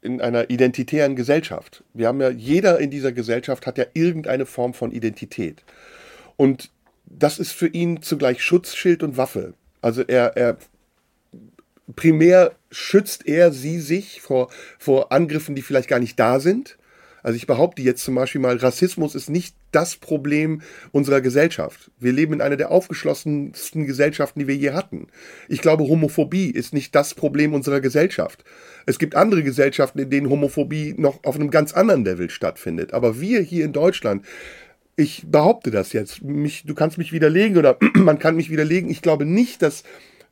in 0.07 0.20
einer 0.20 0.48
identitären 0.48 1.16
Gesellschaft. 1.16 1.84
Wir 1.92 2.09
haben 2.09 2.20
ja, 2.20 2.30
jeder 2.30 2.78
in 2.78 2.90
dieser 2.90 3.12
Gesellschaft 3.12 3.66
hat 3.66 3.76
ja 3.76 3.84
irgendeine 3.92 4.46
Form 4.46 4.72
von 4.72 4.92
Identität. 4.92 5.64
Und 6.36 6.70
das 7.04 7.38
ist 7.38 7.52
für 7.52 7.68
ihn 7.68 8.02
zugleich 8.02 8.42
Schutzschild 8.42 9.02
und 9.02 9.16
Waffe. 9.16 9.54
Also 9.82 10.02
er, 10.02 10.36
er 10.36 10.57
primär 11.94 12.54
schützt 12.70 13.26
er 13.26 13.52
sie 13.52 13.80
sich 13.80 14.20
vor, 14.20 14.50
vor 14.78 15.12
Angriffen, 15.12 15.54
die 15.54 15.62
vielleicht 15.62 15.88
gar 15.88 16.00
nicht 16.00 16.18
da 16.18 16.40
sind 16.40 16.78
Also 17.27 17.39
ich 17.39 17.49
behaupte 17.49 17.83
jetzt 17.83 18.05
zum 18.05 18.14
Beispiel 18.14 18.41
mal, 18.41 18.57
Rassismus 18.57 19.16
ist 19.16 19.29
nicht 19.29 19.57
das 19.72 19.97
Problem 19.97 20.62
unserer 20.93 21.20
Gesellschaft. 21.20 21.91
Wir 21.99 22.12
leben 22.12 22.35
in 22.35 22.41
einer 22.41 22.55
der 22.55 22.70
aufgeschlossensten 22.70 23.85
Gesellschaften, 23.85 24.39
die 24.39 24.47
wir 24.47 24.55
je 24.55 24.70
hatten. 24.70 25.09
Ich 25.49 25.61
glaube, 25.61 25.89
Homophobie 25.89 26.51
ist 26.51 26.72
nicht 26.72 26.95
das 26.95 27.14
Problem 27.14 27.53
unserer 27.53 27.81
Gesellschaft. 27.81 28.45
Es 28.87 29.01
gibt 29.01 29.16
andere 29.16 29.43
Gesellschaften, 29.43 29.99
in 29.99 30.11
denen 30.11 30.31
Homophobie 30.31 30.95
noch 30.97 31.24
auf 31.24 31.35
einem 31.35 31.51
ganz 31.51 31.72
anderen 31.72 32.05
Level 32.05 32.31
stattfindet. 32.31 32.95
Aber 32.95 33.20
wir 33.20 33.41
hier 33.41 33.64
in 33.64 33.72
Deutschland, 33.72 34.24
ich 34.95 35.24
behaupte 35.27 35.72
das 35.72 35.93
jetzt, 35.93 36.22
mich, 36.22 36.62
du 36.64 36.74
kannst 36.77 36.97
mich 36.97 37.11
widerlegen 37.11 37.59
oder 37.59 37.77
man 37.95 38.20
kann 38.20 38.37
mich 38.37 38.51
widerlegen. 38.51 38.89
Ich 38.89 39.03
glaube 39.03 39.24
nicht, 39.24 39.62
dass 39.62 39.83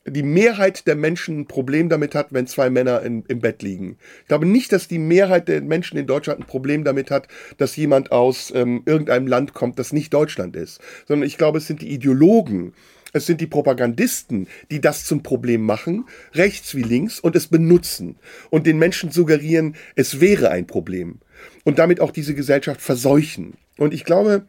die 0.07 0.23
Mehrheit 0.23 0.87
der 0.87 0.97
Menschen 0.97 1.41
ein 1.41 1.47
Problem 1.47 1.89
damit 1.89 2.15
hat, 2.15 2.33
wenn 2.33 2.47
zwei 2.47 2.69
Männer 2.71 3.03
in, 3.03 3.25
im 3.29 3.41
Bett 3.41 3.63
liegen. 3.63 3.97
Ich 4.23 4.29
glaube 4.29 4.47
nicht, 4.47 4.73
dass 4.73 4.89
die 4.89 4.99
Mehrheit 4.99 5.49
der 5.49 5.63
Menschen 5.63 5.97
in 5.97 6.07
Deutschland 6.07 6.41
ein 6.41 6.47
Problem 6.47 6.85
damit 6.85 7.11
hat, 7.11 7.29
dass 7.57 7.77
jemand 7.77 8.13
aus 8.13 8.53
ähm, 8.55 8.83
irgendeinem 8.85 9.27
Land 9.27 9.55
kommt, 9.55 9.79
das 9.79 9.93
nicht 9.93 10.13
Deutschland 10.13 10.57
ist. 10.57 10.81
Sondern 11.07 11.27
ich 11.27 11.39
glaube, 11.39 11.59
es 11.59 11.67
sind 11.67 11.81
die 11.81 11.91
Ideologen, 11.91 12.75
es 13.15 13.27
sind 13.27 13.41
die 13.41 13.47
Propagandisten, 13.47 14.49
die 14.71 14.81
das 14.81 15.05
zum 15.05 15.23
Problem 15.23 15.63
machen, 15.63 16.05
rechts 16.35 16.75
wie 16.75 16.83
links, 16.83 17.21
und 17.21 17.37
es 17.37 17.47
benutzen 17.47 18.17
und 18.51 18.67
den 18.67 18.79
Menschen 18.79 19.11
suggerieren, 19.11 19.77
es 19.95 20.21
wäre 20.21 20.51
ein 20.51 20.67
Problem. 20.67 21.21
Und 21.63 21.79
damit 21.79 22.01
auch 22.01 22.11
diese 22.11 22.35
Gesellschaft 22.35 22.83
verseuchen. 22.83 23.55
Und 23.79 23.95
ich 23.95 24.05
glaube, 24.05 24.47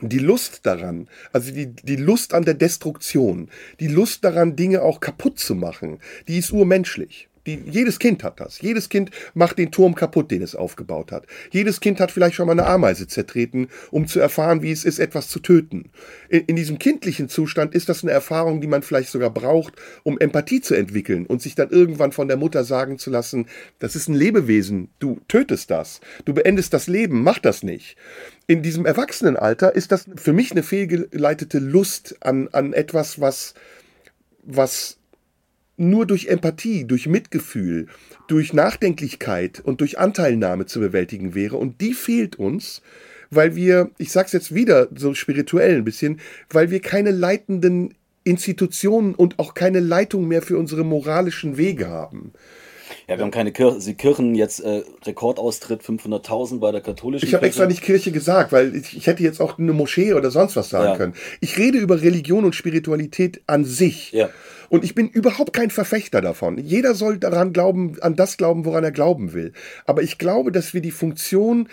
die 0.00 0.18
Lust 0.18 0.66
daran, 0.66 1.08
also 1.32 1.52
die, 1.52 1.66
die 1.66 1.96
Lust 1.96 2.34
an 2.34 2.44
der 2.44 2.54
Destruktion, 2.54 3.48
die 3.80 3.88
Lust 3.88 4.24
daran, 4.24 4.56
Dinge 4.56 4.82
auch 4.82 5.00
kaputt 5.00 5.38
zu 5.38 5.54
machen, 5.54 6.00
die 6.28 6.38
ist 6.38 6.52
urmenschlich. 6.52 7.28
Die, 7.46 7.62
jedes 7.66 7.98
Kind 7.98 8.22
hat 8.22 8.40
das. 8.40 8.60
Jedes 8.60 8.88
Kind 8.88 9.10
macht 9.34 9.58
den 9.58 9.70
Turm 9.70 9.94
kaputt, 9.94 10.30
den 10.30 10.42
es 10.42 10.54
aufgebaut 10.54 11.12
hat. 11.12 11.26
Jedes 11.50 11.80
Kind 11.80 12.00
hat 12.00 12.10
vielleicht 12.10 12.34
schon 12.34 12.46
mal 12.46 12.52
eine 12.52 12.66
Ameise 12.66 13.06
zertreten, 13.06 13.68
um 13.90 14.06
zu 14.06 14.20
erfahren, 14.20 14.62
wie 14.62 14.72
es 14.72 14.84
ist, 14.84 14.98
etwas 14.98 15.28
zu 15.28 15.40
töten. 15.40 15.90
In, 16.28 16.44
in 16.46 16.56
diesem 16.56 16.78
kindlichen 16.78 17.28
Zustand 17.28 17.74
ist 17.74 17.88
das 17.88 18.02
eine 18.02 18.12
Erfahrung, 18.12 18.60
die 18.60 18.66
man 18.66 18.82
vielleicht 18.82 19.10
sogar 19.10 19.30
braucht, 19.30 19.74
um 20.02 20.18
Empathie 20.18 20.60
zu 20.60 20.74
entwickeln 20.74 21.26
und 21.26 21.40
sich 21.40 21.54
dann 21.54 21.70
irgendwann 21.70 22.12
von 22.12 22.28
der 22.28 22.36
Mutter 22.36 22.64
sagen 22.64 22.98
zu 22.98 23.10
lassen, 23.10 23.46
das 23.78 23.96
ist 23.96 24.08
ein 24.08 24.14
Lebewesen, 24.14 24.88
du 24.98 25.20
tötest 25.28 25.70
das, 25.70 26.00
du 26.24 26.34
beendest 26.34 26.72
das 26.72 26.86
Leben, 26.86 27.22
mach 27.22 27.38
das 27.38 27.62
nicht 27.62 27.96
in 28.46 28.62
diesem 28.62 28.86
Erwachsenenalter 28.86 29.74
ist 29.74 29.92
das 29.92 30.06
für 30.14 30.32
mich 30.32 30.52
eine 30.52 30.62
fehlgeleitete 30.62 31.58
Lust 31.58 32.16
an, 32.20 32.48
an 32.52 32.72
etwas, 32.72 33.20
was, 33.20 33.54
was 34.42 34.98
nur 35.76 36.06
durch 36.06 36.26
Empathie, 36.26 36.84
durch 36.84 37.06
Mitgefühl, 37.06 37.86
durch 38.28 38.52
Nachdenklichkeit 38.52 39.60
und 39.60 39.80
durch 39.80 39.98
Anteilnahme 39.98 40.66
zu 40.66 40.80
bewältigen 40.80 41.34
wäre. 41.34 41.56
Und 41.56 41.80
die 41.80 41.94
fehlt 41.94 42.36
uns, 42.36 42.82
weil 43.30 43.56
wir, 43.56 43.90
ich 43.98 44.12
sag's 44.12 44.32
jetzt 44.32 44.54
wieder 44.54 44.88
so 44.94 45.14
spirituell 45.14 45.76
ein 45.76 45.84
bisschen, 45.84 46.20
weil 46.50 46.70
wir 46.70 46.80
keine 46.80 47.10
leitenden 47.10 47.94
Institutionen 48.24 49.14
und 49.14 49.38
auch 49.38 49.54
keine 49.54 49.80
Leitung 49.80 50.26
mehr 50.26 50.42
für 50.42 50.58
unsere 50.58 50.84
moralischen 50.84 51.56
Wege 51.56 51.88
haben. 51.88 52.32
Ja, 53.08 53.16
wir 53.16 53.24
haben 53.24 53.30
keine 53.30 53.52
Kirche, 53.52 53.78
die 53.78 53.94
Kirchen 53.94 54.34
jetzt 54.34 54.60
äh, 54.60 54.82
Rekordaustritt 55.04 55.82
500.000 55.82 56.58
bei 56.58 56.72
der 56.72 56.80
katholischen 56.80 57.26
Ich 57.26 57.34
habe 57.34 57.46
extra 57.46 57.66
nicht 57.66 57.82
Kirche 57.82 58.10
gesagt, 58.10 58.52
weil 58.52 58.74
ich, 58.74 58.96
ich, 58.96 59.06
hätte 59.06 59.22
jetzt 59.22 59.40
auch 59.40 59.58
eine 59.58 59.72
Moschee 59.72 60.14
oder 60.14 60.30
sonst 60.30 60.56
was 60.56 60.70
sagen 60.70 60.90
ja. 60.90 60.96
können. 60.96 61.14
Ich 61.40 61.58
rede 61.58 61.78
über 61.78 62.02
Religion 62.02 62.44
und 62.44 62.54
Spiritualität 62.54 63.42
an 63.46 63.64
sich. 63.64 64.12
Ja. 64.12 64.30
Und 64.68 64.84
ich 64.84 64.94
bin 64.94 65.08
überhaupt 65.08 65.52
kein 65.52 65.70
Verfechter 65.70 66.20
davon. 66.20 66.58
Jeder 66.58 66.94
soll 66.94 67.18
daran 67.18 67.52
glauben, 67.52 67.96
an 68.00 68.16
das 68.16 68.36
glauben, 68.36 68.64
woran 68.64 68.84
er 68.84 68.92
glauben 68.92 69.32
will. 69.32 69.52
Aber 69.84 70.02
ich 70.02 70.18
glaube, 70.18 70.52
dass 70.52 70.74
wir 70.74 70.80
die 70.80 70.90
Funktion 70.90 71.68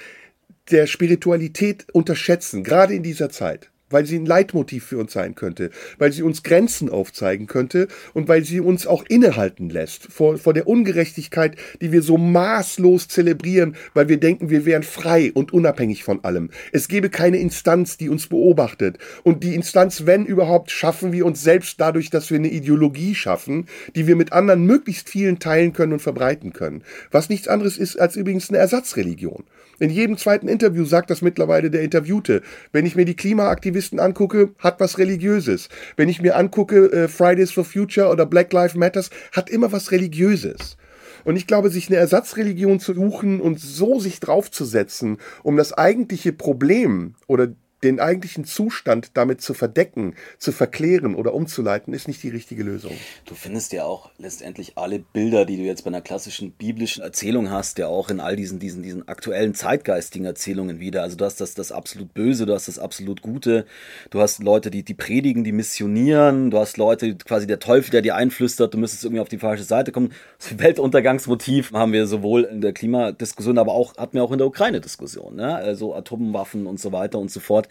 der 0.72 0.88
Spiritualität 0.88 1.88
unterschätzen, 1.92 2.64
gerade 2.64 2.94
in 2.94 3.04
dieser 3.04 3.30
Zeit 3.30 3.73
weil 3.94 4.06
sie 4.06 4.18
ein 4.18 4.26
Leitmotiv 4.26 4.86
für 4.86 4.98
uns 4.98 5.14
sein 5.14 5.36
könnte, 5.36 5.70
weil 5.98 6.12
sie 6.12 6.24
uns 6.24 6.44
Grenzen 6.44 6.90
aufzeigen 6.90 7.48
könnte 7.48 7.88
und 8.14 8.28
weil 8.28 8.44
sie 8.44 8.60
uns 8.60 8.88
auch 8.88 9.06
innehalten 9.08 9.70
lässt 9.70 10.12
vor, 10.12 10.38
vor 10.38 10.54
der 10.54 10.68
Ungerechtigkeit, 10.68 11.56
die 11.82 11.92
wir 11.92 12.02
so 12.02 12.18
maßlos 12.18 13.08
zelebrieren, 13.08 13.76
weil 13.94 14.10
wir 14.10 14.20
denken, 14.20 14.50
wir 14.50 14.66
wären 14.66 14.84
frei 14.84 15.32
und 15.34 15.54
unabhängig 15.54 16.04
von 16.04 16.24
allem. 16.24 16.50
Es 16.72 16.88
gäbe 16.88 17.10
keine 17.10 17.38
Instanz, 17.38 17.98
die 17.98 18.10
uns 18.10 18.28
beobachtet. 18.28 18.98
Und 19.24 19.44
die 19.44 19.56
Instanz, 19.56 20.06
wenn 20.06 20.26
überhaupt, 20.26 20.72
schaffen 20.72 21.12
wir 21.14 21.26
uns 21.26 21.44
selbst 21.44 21.80
dadurch, 21.80 22.10
dass 22.10 22.32
wir 22.32 22.38
eine 22.38 22.50
Ideologie 22.50 23.16
schaffen, 23.16 23.68
die 23.96 24.08
wir 24.08 24.16
mit 24.16 24.34
anderen 24.34 24.66
möglichst 24.66 25.10
vielen 25.10 25.40
teilen 25.40 25.74
können 25.74 25.94
und 25.94 26.02
verbreiten 26.02 26.54
können. 26.54 26.84
Was 27.12 27.30
nichts 27.30 27.48
anderes 27.48 27.78
ist 27.78 28.00
als 28.00 28.16
übrigens 28.16 28.50
eine 28.50 28.58
Ersatzreligion. 28.58 29.44
In 29.80 29.90
jedem 29.90 30.18
zweiten 30.18 30.48
Interview 30.48 30.86
sagt 30.86 31.10
das 31.10 31.22
mittlerweile 31.22 31.70
der 31.70 31.82
Interviewte. 31.82 32.42
Wenn 32.72 32.86
ich 32.86 32.96
mir 32.96 33.06
die 33.06 33.16
Klimaaktivisten 33.16 33.83
angucke, 33.92 34.54
hat 34.60 34.80
was 34.80 34.98
Religiöses. 34.98 35.70
Wenn 35.98 36.10
ich 36.10 36.22
mir 36.22 36.36
angucke, 36.36 36.92
äh, 36.92 37.08
Fridays 37.08 37.52
for 37.52 37.66
Future 37.66 38.10
oder 38.10 38.26
Black 38.26 38.54
Lives 38.54 38.76
Matters, 38.76 39.10
hat 39.32 39.50
immer 39.50 39.72
was 39.72 39.92
Religiöses. 39.92 40.78
Und 41.24 41.36
ich 41.36 41.48
glaube, 41.48 41.70
sich 41.70 41.88
eine 41.88 41.98
Ersatzreligion 41.98 42.80
zu 42.80 42.94
suchen 42.94 43.40
und 43.40 43.60
so 43.60 44.00
sich 44.00 44.20
draufzusetzen, 44.20 45.18
um 45.42 45.58
das 45.58 45.74
eigentliche 45.74 46.34
Problem 46.34 47.16
oder 47.28 47.54
den 47.84 48.00
eigentlichen 48.00 48.46
Zustand 48.46 49.12
damit 49.14 49.42
zu 49.42 49.54
verdecken, 49.54 50.16
zu 50.38 50.52
verklären 50.52 51.16
oder 51.16 51.34
umzuleiten, 51.34 51.94
ist 51.94 52.08
nicht 52.08 52.24
die 52.24 52.30
richtige 52.30 52.64
Lösung. 52.64 52.94
Du 53.26 53.36
findest 53.36 53.74
ja 53.74 53.84
auch 53.84 54.12
letztendlich 54.18 54.78
alle 54.78 55.00
Bilder, 55.00 55.46
die 55.46 55.58
du 55.58 55.64
jetzt 55.64 55.84
bei 55.84 55.90
einer 55.90 56.02
klassischen 56.02 56.52
biblischen 56.52 57.04
Erzählung 57.04 57.50
hast, 57.50 57.78
ja 57.78 57.88
auch 57.88 58.10
in 58.10 58.20
all 58.20 58.36
diesen, 58.36 58.60
diesen, 58.60 58.84
diesen 58.84 59.08
aktuellen 59.08 59.54
zeitgeistigen 59.54 60.26
Erzählungen 60.26 60.80
wieder. 60.80 61.02
Also 61.02 61.18
du 61.18 61.26
hast 61.26 61.42
das, 61.42 61.54
das 61.54 61.72
absolut 61.72 62.14
Böse, 62.14 62.46
du 62.46 62.54
hast 62.54 62.68
das 62.68 62.80
absolut 62.80 63.22
Gute, 63.22 63.66
du 64.10 64.22
hast 64.22 64.42
Leute, 64.42 64.72
die, 64.72 64.84
die 64.84 64.94
predigen, 64.94 65.44
die 65.44 65.52
missionieren, 65.52 66.52
du 66.52 66.58
hast 66.58 66.78
Leute, 66.78 67.16
quasi 67.16 67.48
der 67.48 67.60
Teufel, 67.60 67.92
der 67.92 68.02
dir 68.02 68.16
einflüstert, 68.16 68.74
du 68.74 68.78
müsstest 68.78 69.04
irgendwie 69.04 69.22
auf 69.22 69.30
die 69.30 69.38
falsche 69.38 69.64
Seite 69.64 69.92
kommen. 69.92 70.14
Das 70.40 70.60
Weltuntergangsmotiv 70.60 71.72
haben 71.74 71.94
wir 71.94 72.08
sowohl 72.08 72.44
in 72.44 72.62
der 72.62 72.74
Klimadiskussion, 72.74 73.58
aber 73.58 73.74
auch, 73.74 73.98
hatten 73.98 74.16
wir 74.16 74.24
auch 74.24 74.32
in 74.32 74.38
der 74.38 74.48
Ukraine-Diskussion, 74.48 75.36
ne? 75.36 75.56
also 75.56 75.96
Atomwaffen 75.96 76.68
und 76.68 76.80
so 76.80 76.92
weiter 76.92 77.20
und 77.20 77.32
so 77.32 77.40
fort. 77.40 77.68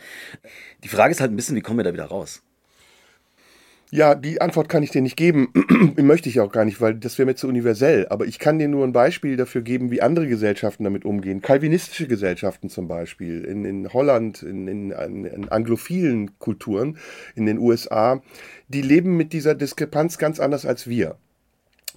Die 0.85 0.89
Frage 0.89 1.13
ist 1.13 1.21
halt 1.21 1.33
ein 1.33 1.37
bisschen, 1.37 1.57
wie 1.57 1.61
kommen 1.61 1.79
wir 1.79 1.85
da 1.85 1.93
wieder 1.93 2.07
raus? 2.07 2.43
Ja, 3.95 4.15
die 4.15 4.41
Antwort 4.41 4.71
kann 4.71 4.83
ich 4.83 4.91
dir 4.91 5.03
nicht 5.03 5.19
geben. 5.19 5.53
Möchte 5.99 6.31
ich 6.31 6.41
auch 6.41 6.51
gar 6.51 6.65
nicht, 6.65 6.81
weil 6.81 6.95
das 6.95 7.19
wäre 7.19 7.27
mir 7.27 7.35
zu 7.35 7.47
universell. 7.47 8.07
Aber 8.09 8.25
ich 8.25 8.39
kann 8.39 8.59
dir 8.59 8.67
nur 8.67 8.87
ein 8.87 8.95
Beispiel 8.95 9.37
dafür 9.37 9.61
geben, 9.61 9.91
wie 9.91 10.01
andere 10.01 10.27
Gesellschaften 10.27 10.85
damit 10.85 11.05
umgehen. 11.05 11.43
Kalvinistische 11.43 12.09
Gesellschaften 12.09 12.71
zum 12.71 12.89
Beispiel. 12.89 13.45
In, 13.45 13.67
in 13.67 13.93
Holland, 13.93 14.43
in, 14.43 14.67
in, 14.67 14.93
in 15.27 15.49
anglophilen 15.51 16.39
Kulturen, 16.39 16.97
in 17.35 17.45
den 17.45 17.59
USA, 17.59 18.23
die 18.69 18.81
leben 18.81 19.19
mit 19.19 19.35
dieser 19.35 19.55
Diskrepanz 19.55 20.17
ganz 20.17 20.41
anders 20.41 20.65
als 20.65 20.89
wir 20.89 21.19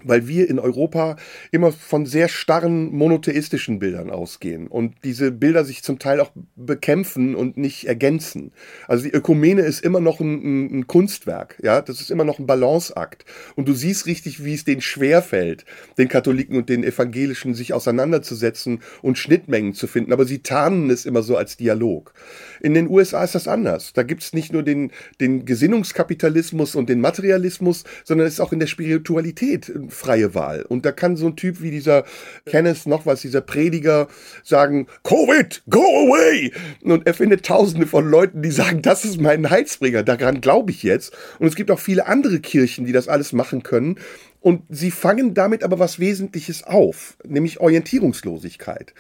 weil 0.08 0.28
wir 0.28 0.49
in 0.49 0.60
Europa 0.60 1.18
immer 1.51 1.72
von 1.72 2.06
sehr 2.06 2.28
starren 2.28 2.93
monotheistischen 2.93 3.80
Bildern 3.80 4.10
ausgehen 4.10 4.68
und 4.68 4.95
diese 5.03 5.32
Bilder 5.32 5.66
sich 5.66 5.84
zum 5.84 5.99
Teil 5.99 6.20
auch 6.20 6.32
bekämpfen 6.56 7.36
und 7.36 7.58
nicht 7.58 7.88
ergänzen. 7.88 8.51
Also 8.88 9.03
die 9.03 9.12
Ökumene 9.12 9.62
ist 9.62 9.84
immer 9.84 9.99
noch 9.99 10.20
ein, 10.20 10.80
ein 10.80 10.88
Kunstwerk, 10.88 11.58
ja, 11.62 11.82
das 11.82 12.01
ist 12.01 12.12
immer 12.12 12.24
noch 12.24 12.39
ein 12.39 12.45
Balanceakt 12.45 13.26
und 13.56 13.68
du 13.68 13.74
siehst 13.74 14.06
richtig, 14.06 14.43
wie 14.43 14.53
es 14.53 14.64
denen 14.64 14.82
schwerfällt, 14.82 15.66
den 15.97 16.08
Katholiken 16.08 16.58
und 16.58 16.70
den 16.70 16.84
Evangelischen 16.84 17.53
sich 17.53 17.74
auseinanderzusetzen 17.74 18.80
und 19.01 19.18
Schnittmengen 19.18 19.74
zu 19.74 19.88
finden, 19.88 20.14
aber 20.14 20.26
sie 20.26 20.39
tarnen 20.39 20.89
es 20.89 21.06
immer 21.06 21.24
so 21.24 21.38
als 21.38 21.58
Dialog. 21.58 22.14
In 22.62 22.74
den 22.74 22.89
USA 22.89 23.24
ist 23.24 23.36
das 23.36 23.47
anders. 23.47 23.93
Da 23.93 24.03
gibt 24.03 24.24
es 24.24 24.34
nicht 24.34 24.53
nur 24.53 24.64
den, 24.64 24.91
den 25.20 25.45
Gesinnungskapitalismus 25.45 26.76
und 26.76 26.89
den 26.89 27.01
Materialismus, 27.01 27.84
sondern 28.03 28.28
es 28.28 28.34
ist 28.34 28.39
auch 28.39 28.53
in 28.53 28.60
der 28.60 28.68
Spiritualität 28.68 29.72
freie 29.96 30.36
Wahl. 30.36 30.64
Und 30.64 30.86
da 30.86 30.91
kann 30.91 31.16
so 31.16 31.28
ein 31.28 31.36
Typ 31.36 31.62
wie 31.62 31.72
dieser 31.72 32.06
Kenneth 32.46 32.86
noch 32.86 33.06
was, 33.06 33.22
dieser 33.22 33.41
Prediger 33.41 34.08
sagen, 34.43 34.88
Covid, 35.04 35.64
go 35.70 35.80
away! 35.80 36.52
Und 36.84 37.08
er 37.08 37.14
findet 37.14 37.46
tausende 37.46 37.88
von 37.88 38.08
Leuten, 38.10 38.41
die 38.41 38.52
sagen, 38.52 38.82
das 38.82 39.06
ist 39.06 39.20
mein 39.20 39.50
Heilsbringer, 39.50 40.04
daran 40.04 40.41
glaube 40.41 40.72
ich 40.72 40.84
jetzt. 40.84 41.14
Und 41.39 41.48
es 41.48 41.56
gibt 41.56 41.72
auch 41.72 41.80
viele 41.80 42.08
andere 42.08 42.39
Kirchen, 42.39 42.86
die 42.86 42.91
das 42.91 43.08
alles 43.08 43.34
machen 43.34 43.64
können. 43.64 43.98
Und 44.41 44.62
sie 44.70 44.91
fangen 44.91 45.34
damit 45.34 45.64
aber 45.64 45.80
was 45.80 46.00
Wesentliches 46.00 46.64
auf, 46.64 47.18
nämlich 47.26 47.60
Orientierungslosigkeit. 47.60 48.93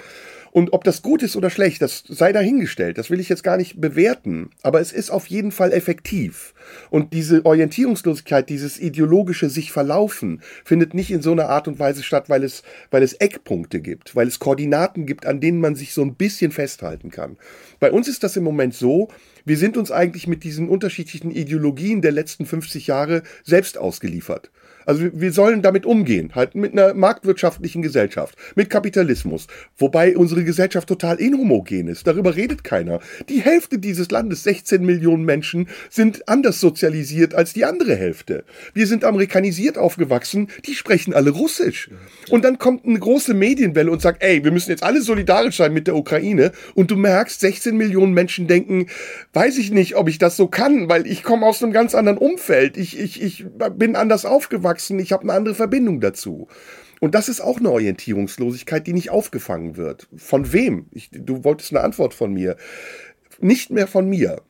Und 0.55 0.71
ob 0.71 0.85
das 0.85 1.01
gut 1.01 1.21
ist 1.21 1.35
oder 1.35 1.49
schlecht, 1.49 1.81
das 1.81 2.05
sei 2.07 2.31
dahingestellt. 2.31 2.97
Das 2.97 3.09
will 3.09 3.19
ich 3.19 3.27
jetzt 3.27 3.43
gar 3.43 3.57
nicht 3.57 3.81
bewerten. 3.81 4.51
Aber 4.63 4.79
es 4.79 4.93
ist 4.93 5.09
auf 5.09 5.27
jeden 5.27 5.51
Fall 5.51 5.73
effektiv. 5.73 6.53
Und 6.89 7.11
diese 7.11 7.45
Orientierungslosigkeit, 7.45 8.47
dieses 8.49 8.79
ideologische 8.79 9.49
sich 9.49 9.73
verlaufen, 9.73 10.41
findet 10.63 10.93
nicht 10.93 11.11
in 11.11 11.21
so 11.21 11.33
einer 11.33 11.49
Art 11.49 11.67
und 11.67 11.77
Weise 11.77 12.03
statt, 12.03 12.29
weil 12.29 12.41
es, 12.45 12.63
weil 12.89 13.03
es 13.03 13.15
Eckpunkte 13.15 13.81
gibt, 13.81 14.15
weil 14.15 14.29
es 14.29 14.39
Koordinaten 14.39 15.05
gibt, 15.05 15.25
an 15.25 15.41
denen 15.41 15.59
man 15.59 15.75
sich 15.75 15.91
so 15.91 16.01
ein 16.03 16.15
bisschen 16.15 16.53
festhalten 16.53 17.11
kann. 17.11 17.35
Bei 17.81 17.91
uns 17.91 18.07
ist 18.07 18.23
das 18.23 18.37
im 18.37 18.45
Moment 18.45 18.75
so, 18.75 19.09
wir 19.43 19.57
sind 19.57 19.75
uns 19.75 19.91
eigentlich 19.91 20.25
mit 20.25 20.45
diesen 20.45 20.69
unterschiedlichen 20.69 21.31
Ideologien 21.31 22.01
der 22.01 22.13
letzten 22.13 22.45
50 22.45 22.87
Jahre 22.87 23.23
selbst 23.43 23.77
ausgeliefert. 23.77 24.51
Also 24.85 25.09
wir 25.13 25.31
sollen 25.31 25.61
damit 25.61 25.85
umgehen, 25.85 26.31
halt 26.35 26.55
mit 26.55 26.73
einer 26.73 26.93
marktwirtschaftlichen 26.93 27.81
Gesellschaft, 27.81 28.37
mit 28.55 28.69
Kapitalismus, 28.69 29.47
wobei 29.77 30.15
unsere 30.17 30.43
Gesellschaft 30.43 30.87
total 30.87 31.17
inhomogen 31.17 31.87
ist. 31.87 32.07
Darüber 32.07 32.35
redet 32.35 32.63
keiner. 32.63 32.99
Die 33.29 33.41
Hälfte 33.41 33.79
dieses 33.79 34.11
Landes, 34.11 34.43
16 34.43 34.83
Millionen 34.83 35.25
Menschen, 35.25 35.67
sind 35.89 36.27
anders 36.27 36.59
sozialisiert 36.59 37.33
als 37.33 37.53
die 37.53 37.65
andere 37.65 37.95
Hälfte. 37.95 38.43
Wir 38.73 38.87
sind 38.87 39.03
amerikanisiert 39.03 39.77
aufgewachsen, 39.77 40.49
die 40.65 40.75
sprechen 40.75 41.13
alle 41.13 41.31
Russisch. 41.31 41.89
Und 42.29 42.43
dann 42.43 42.59
kommt 42.59 42.85
eine 42.85 42.99
große 42.99 43.33
Medienwelle 43.33 43.91
und 43.91 44.01
sagt, 44.01 44.23
ey, 44.23 44.43
wir 44.43 44.51
müssen 44.51 44.71
jetzt 44.71 44.83
alle 44.83 45.01
solidarisch 45.01 45.57
sein 45.57 45.73
mit 45.73 45.87
der 45.87 45.95
Ukraine. 45.95 46.51
Und 46.73 46.91
du 46.91 46.95
merkst, 46.95 47.39
16 47.39 47.75
Millionen 47.75 48.13
Menschen 48.13 48.47
denken, 48.47 48.87
weiß 49.33 49.57
ich 49.57 49.71
nicht, 49.71 49.95
ob 49.95 50.09
ich 50.09 50.17
das 50.17 50.37
so 50.37 50.47
kann, 50.47 50.89
weil 50.89 51.07
ich 51.07 51.23
komme 51.23 51.45
aus 51.45 51.61
einem 51.61 51.73
ganz 51.73 51.95
anderen 51.95 52.17
Umfeld. 52.17 52.77
Ich, 52.77 52.99
ich, 52.99 53.21
ich 53.21 53.45
bin 53.75 53.95
anders 53.95 54.25
aufgewachsen, 54.25 54.74
ich 54.89 55.11
habe 55.11 55.23
eine 55.23 55.33
andere 55.33 55.55
Verbindung 55.55 56.01
dazu. 56.01 56.47
Und 56.99 57.13
das 57.13 57.29
ist 57.29 57.41
auch 57.41 57.59
eine 57.59 57.71
Orientierungslosigkeit, 57.71 58.87
die 58.87 58.93
nicht 58.93 59.09
aufgefangen 59.09 59.77
wird. 59.77 60.07
Von 60.15 60.53
wem? 60.53 60.87
Ich, 60.91 61.09
du 61.11 61.43
wolltest 61.43 61.71
eine 61.71 61.83
Antwort 61.83 62.13
von 62.13 62.33
mir. 62.33 62.55
Nicht 63.39 63.69
mehr 63.69 63.87
von 63.87 64.07
mir 64.07 64.41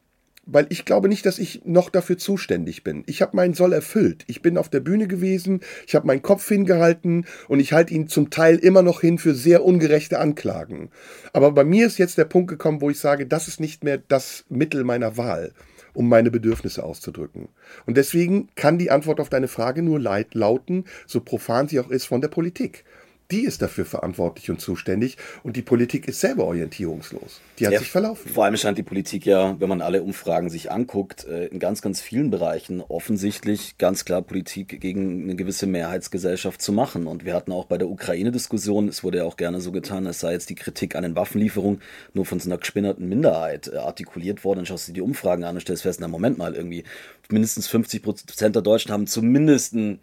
weil 0.46 0.68
ich 0.70 0.86
glaube 0.86 1.10
nicht, 1.10 1.26
dass 1.26 1.40
ich 1.40 1.62
noch 1.66 1.90
dafür 1.90 2.18
zuständig 2.18 2.84
bin. 2.84 3.04
Ich 3.08 3.22
habe 3.22 3.36
meinen 3.36 3.54
Soll 3.54 3.74
erfüllt. 3.74 4.24
Ich 4.28 4.42
bin 4.42 4.58
auf 4.58 4.70
der 4.70 4.80
Bühne 4.80 5.08
gewesen, 5.08 5.62
ich 5.88 5.96
habe 5.96 6.08
meinen 6.08 6.22
Kopf 6.22 6.48
hingehalten 6.48 7.26
und 7.48 7.60
ich 7.60 7.74
halte 7.74 7.94
ihn 7.94 8.08
zum 8.08 8.30
Teil 8.30 8.58
immer 8.58 8.82
noch 8.82 9.02
hin 9.02 9.18
für 9.18 9.34
sehr 9.34 9.66
ungerechte 9.66 10.20
Anklagen. 10.20 10.90
Aber 11.34 11.52
bei 11.52 11.64
mir 11.64 11.88
ist 11.88 11.98
jetzt 11.98 12.18
der 12.18 12.26
Punkt 12.26 12.50
gekommen, 12.50 12.82
wo 12.82 12.90
ich 12.90 13.00
sage, 13.00 13.26
das 13.26 13.48
ist 13.48 13.60
nicht 13.60 13.84
mehr 13.84 13.98
das 13.98 14.46
Mittel 14.50 14.84
meiner 14.84 15.18
Wahl, 15.18 15.54
um 15.96 16.08
meine 16.10 16.32
Bedürfnisse 16.32 16.84
auszudrücken. 16.84 17.50
Und 17.86 17.98
deswegen 17.98 18.50
kann 18.56 18.78
die 18.78 18.92
Antwort 18.92 19.20
auf 19.20 19.30
deine 19.30 19.48
Frage 19.48 19.82
nur 19.82 20.00
lauten, 20.00 20.86
so 21.08 21.22
profan 21.22 21.68
sie 21.68 21.80
auch 21.80 21.90
ist, 21.90 22.06
von 22.06 22.22
der 22.22 22.28
Politik 22.28 22.84
die 23.32 23.44
ist 23.44 23.62
dafür 23.62 23.86
verantwortlich 23.86 24.50
und 24.50 24.62
zuständig 24.62 25.18
und 25.44 25.56
die 25.56 25.62
Politik 25.62 26.08
ist 26.08 26.20
selber 26.20 26.46
orientierungslos. 26.46 27.42
Die 27.60 27.66
hat 27.66 27.74
ja, 27.74 27.80
sich 27.80 27.90
verlaufen. 27.90 28.32
Vor 28.32 28.46
allem 28.46 28.56
scheint 28.58 28.78
die 28.78 28.84
Politik 28.84 29.26
ja, 29.26 29.60
wenn 29.60 29.70
man 29.70 29.82
alle 29.82 30.04
Umfragen 30.04 30.50
sich 30.50 30.72
anguckt, 30.72 31.26
äh, 31.26 31.48
in 31.48 31.60
ganz, 31.60 31.82
ganz 31.82 32.02
vielen 32.02 32.30
Bereichen 32.30 32.82
offensichtlich 32.82 33.78
ganz 33.78 34.06
klar 34.06 34.22
Politik 34.22 34.80
gegen 34.80 35.24
eine 35.24 35.36
gewisse 35.36 35.66
Mehrheitsgesellschaft 35.66 36.62
zu 36.62 36.72
machen. 36.72 37.08
Und 37.08 37.26
wir 37.26 37.34
hatten 37.34 37.52
auch 37.52 37.66
bei 37.66 37.78
der 37.78 37.90
Ukraine-Diskussion, 37.90 38.88
es 38.88 39.04
wurde 39.04 39.20
ja 39.20 39.24
auch 39.24 39.38
gerne 39.38 39.60
so 39.60 39.72
getan, 39.72 40.06
es 40.06 40.20
sei 40.20 40.34
jetzt 40.34 40.50
die 40.50 40.56
Kritik 40.56 40.96
an 40.96 41.04
den 41.04 41.16
Waffenlieferungen 41.16 41.82
nur 42.14 42.26
von 42.26 42.40
so 42.40 42.50
einer 42.50 42.58
gespinnerten 42.58 43.10
Minderheit 43.10 43.72
äh, 43.74 43.78
artikuliert 43.78 44.44
worden. 44.44 44.60
Dann 44.60 44.66
schaust 44.68 44.88
du 44.88 44.92
dir 44.92 44.96
die 44.96 45.02
Umfragen 45.02 45.44
an 45.44 45.56
und 45.56 45.62
stellst 45.62 45.84
fest, 45.84 46.00
na 46.00 46.08
Moment 46.08 46.38
mal, 46.38 46.56
irgendwie 46.56 46.84
mindestens 47.30 47.68
50 47.68 48.04
Prozent 48.04 48.56
der 48.56 48.62
Deutschen 48.62 48.92
haben 48.92 49.08
zumindest 49.08 49.74
ein 49.74 50.00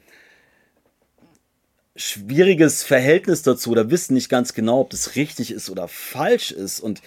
schwieriges 1.96 2.82
Verhältnis 2.82 3.42
dazu 3.42 3.70
oder 3.70 3.90
wissen 3.90 4.14
nicht 4.14 4.28
ganz 4.28 4.54
genau, 4.54 4.80
ob 4.80 4.90
das 4.90 5.14
richtig 5.16 5.50
ist 5.50 5.70
oder 5.70 5.88
falsch 5.88 6.50
ist. 6.50 6.80
Und 6.80 7.02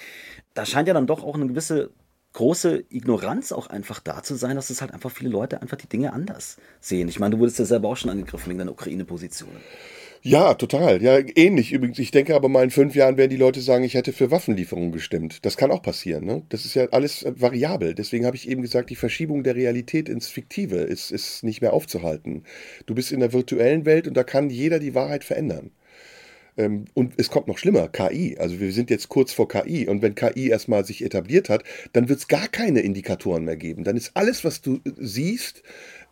da 0.54 0.66
scheint 0.66 0.88
ja 0.88 0.94
dann 0.94 1.08
doch 1.08 1.24
auch 1.24 1.36
eine 1.36 1.48
gewisse 1.48 1.92
große 2.34 2.84
Ignoranz 2.90 3.52
auch 3.52 3.68
einfach 3.68 4.00
da 4.02 4.22
zu 4.22 4.36
sein, 4.36 4.58
dass 4.58 4.70
es 4.70 4.82
halt 4.82 4.94
einfach 4.94 5.10
viele 5.10 5.30
Leute 5.30 5.62
einfach 5.62 5.78
die 5.78 5.88
Dinge 5.88 6.12
anders 6.14 6.58
sehen. 6.82 7.08
Ich 7.08 7.20
meine, 7.20 7.36
du 7.36 7.40
wurdest 7.40 7.60
ja 7.60 7.66
selber 7.66 7.88
auch 7.88 7.98
schon 7.98 8.12
angegriffen 8.12 8.50
wegen 8.50 8.60
deiner 8.60 8.74
Ukraine-Position. 8.74 9.56
Ja, 10.28 10.56
total. 10.56 11.04
Ja, 11.04 11.20
ähnlich 11.36 11.72
übrigens. 11.72 12.00
Ich 12.00 12.10
denke 12.10 12.34
aber 12.34 12.50
mal 12.50 12.64
in 12.64 12.72
fünf 12.72 12.96
Jahren 12.96 13.16
werden 13.16 13.30
die 13.30 13.38
Leute 13.38 13.62
sagen, 13.62 13.84
ich 13.84 13.94
hätte 13.94 14.12
für 14.12 14.32
Waffenlieferungen 14.32 14.92
gestimmt. 14.92 15.46
Das 15.46 15.56
kann 15.56 15.70
auch 15.70 15.84
passieren. 15.84 16.26
Ne? 16.26 16.42
Das 16.50 16.66
ist 16.66 16.74
ja 16.74 16.88
alles 16.88 17.22
äh, 17.22 17.40
variabel. 17.40 17.94
Deswegen 17.94 18.26
habe 18.26 18.36
ich 18.36 18.50
eben 18.50 18.64
gesagt, 18.64 18.90
die 18.90 18.96
Verschiebung 18.96 19.44
der 19.44 19.56
Realität 19.56 20.10
ins 20.10 20.28
Fiktive 20.28 20.78
ist, 20.78 21.12
ist 21.12 21.44
nicht 21.44 21.62
mehr 21.62 21.74
aufzuhalten. 21.74 22.44
Du 22.88 22.96
bist 22.96 23.12
in 23.12 23.20
der 23.20 23.34
virtuellen 23.34 23.86
Welt 23.86 24.08
und 24.08 24.18
da 24.18 24.24
kann 24.24 24.50
jeder 24.50 24.80
die 24.80 24.96
Wahrheit 24.96 25.24
verändern. 25.24 25.70
Ähm, 26.58 26.86
und 26.96 27.14
es 27.18 27.30
kommt 27.30 27.48
noch 27.48 27.60
schlimmer, 27.60 27.88
KI. 27.88 28.38
Also 28.40 28.60
wir 28.60 28.72
sind 28.72 28.90
jetzt 28.90 29.10
kurz 29.10 29.32
vor 29.32 29.48
KI. 29.48 29.88
Und 29.88 30.02
wenn 30.02 30.16
KI 30.16 30.50
erstmal 30.50 30.86
sich 30.86 31.04
etabliert 31.04 31.50
hat, 31.50 31.64
dann 31.94 32.10
wird 32.10 32.20
es 32.20 32.28
gar 32.28 32.48
keine 32.48 32.82
Indikatoren 32.82 33.46
mehr 33.46 33.58
geben. 33.58 33.84
Dann 33.84 33.98
ist 33.98 34.12
alles, 34.16 34.44
was 34.44 34.62
du 34.62 34.78
äh, 34.78 34.92
siehst, 34.98 35.64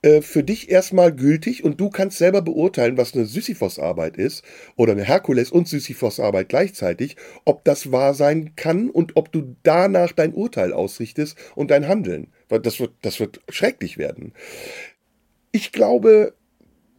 äh, 0.03 0.21
für 0.21 0.43
dich 0.43 0.69
erstmal 0.69 1.15
gültig 1.15 1.63
und 1.63 1.79
du 1.79 1.89
kannst 1.89 2.17
selber 2.17 2.41
beurteilen, 2.41 2.97
was 2.97 3.13
eine 3.13 3.25
Sisyphos-Arbeit 3.25 4.17
ist 4.17 4.43
oder 4.75 4.91
eine 4.91 5.03
Herkules- 5.03 5.49
und 5.49 5.67
Sisyphos-Arbeit 5.67 6.49
gleichzeitig, 6.49 7.15
ob 7.45 7.63
das 7.63 7.91
wahr 7.91 8.13
sein 8.13 8.55
kann 8.57 8.89
und 8.89 9.15
ob 9.15 9.31
du 9.31 9.55
danach 9.63 10.11
dein 10.11 10.33
Urteil 10.33 10.73
ausrichtest 10.73 11.37
und 11.55 11.71
dein 11.71 11.87
Handeln. 11.87 12.27
Das 12.49 12.79
wird, 12.81 12.91
das 13.01 13.19
wird 13.21 13.39
schrecklich 13.49 13.97
werden. 13.97 14.33
Ich 15.53 15.71
glaube, 15.71 16.33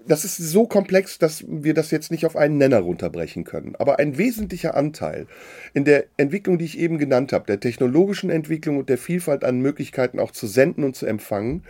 das 0.07 0.25
ist 0.25 0.39
so 0.39 0.67
komplex, 0.67 1.19
dass 1.19 1.45
wir 1.47 1.75
das 1.75 1.91
jetzt 1.91 2.11
nicht 2.11 2.25
auf 2.25 2.37
einen 2.37 2.57
Nenner 2.57 2.81
runterbrechen 2.81 3.45
können. 3.45 3.75
Aber 3.79 3.99
ein 3.99 4.17
wesentlicher 4.19 4.75
Anteil 4.75 5.27
in 5.75 5.85
der 5.85 6.07
Entwicklung, 6.17 6.59
die 6.59 6.65
ich 6.65 6.79
eben 6.79 6.99
genannt 6.99 7.33
habe, 7.33 7.47
der 7.47 7.61
technologischen 7.61 8.31
Entwicklung 8.31 8.79
und 8.79 8.89
der 8.89 8.99
Vielfalt 8.99 9.45
an 9.45 9.61
Möglichkeiten 9.61 10.19
auch 10.19 10.31
zu 10.31 10.47
senden 10.47 10.85
und 10.85 10.97
zu 10.97 11.07
empfangen, 11.07 11.65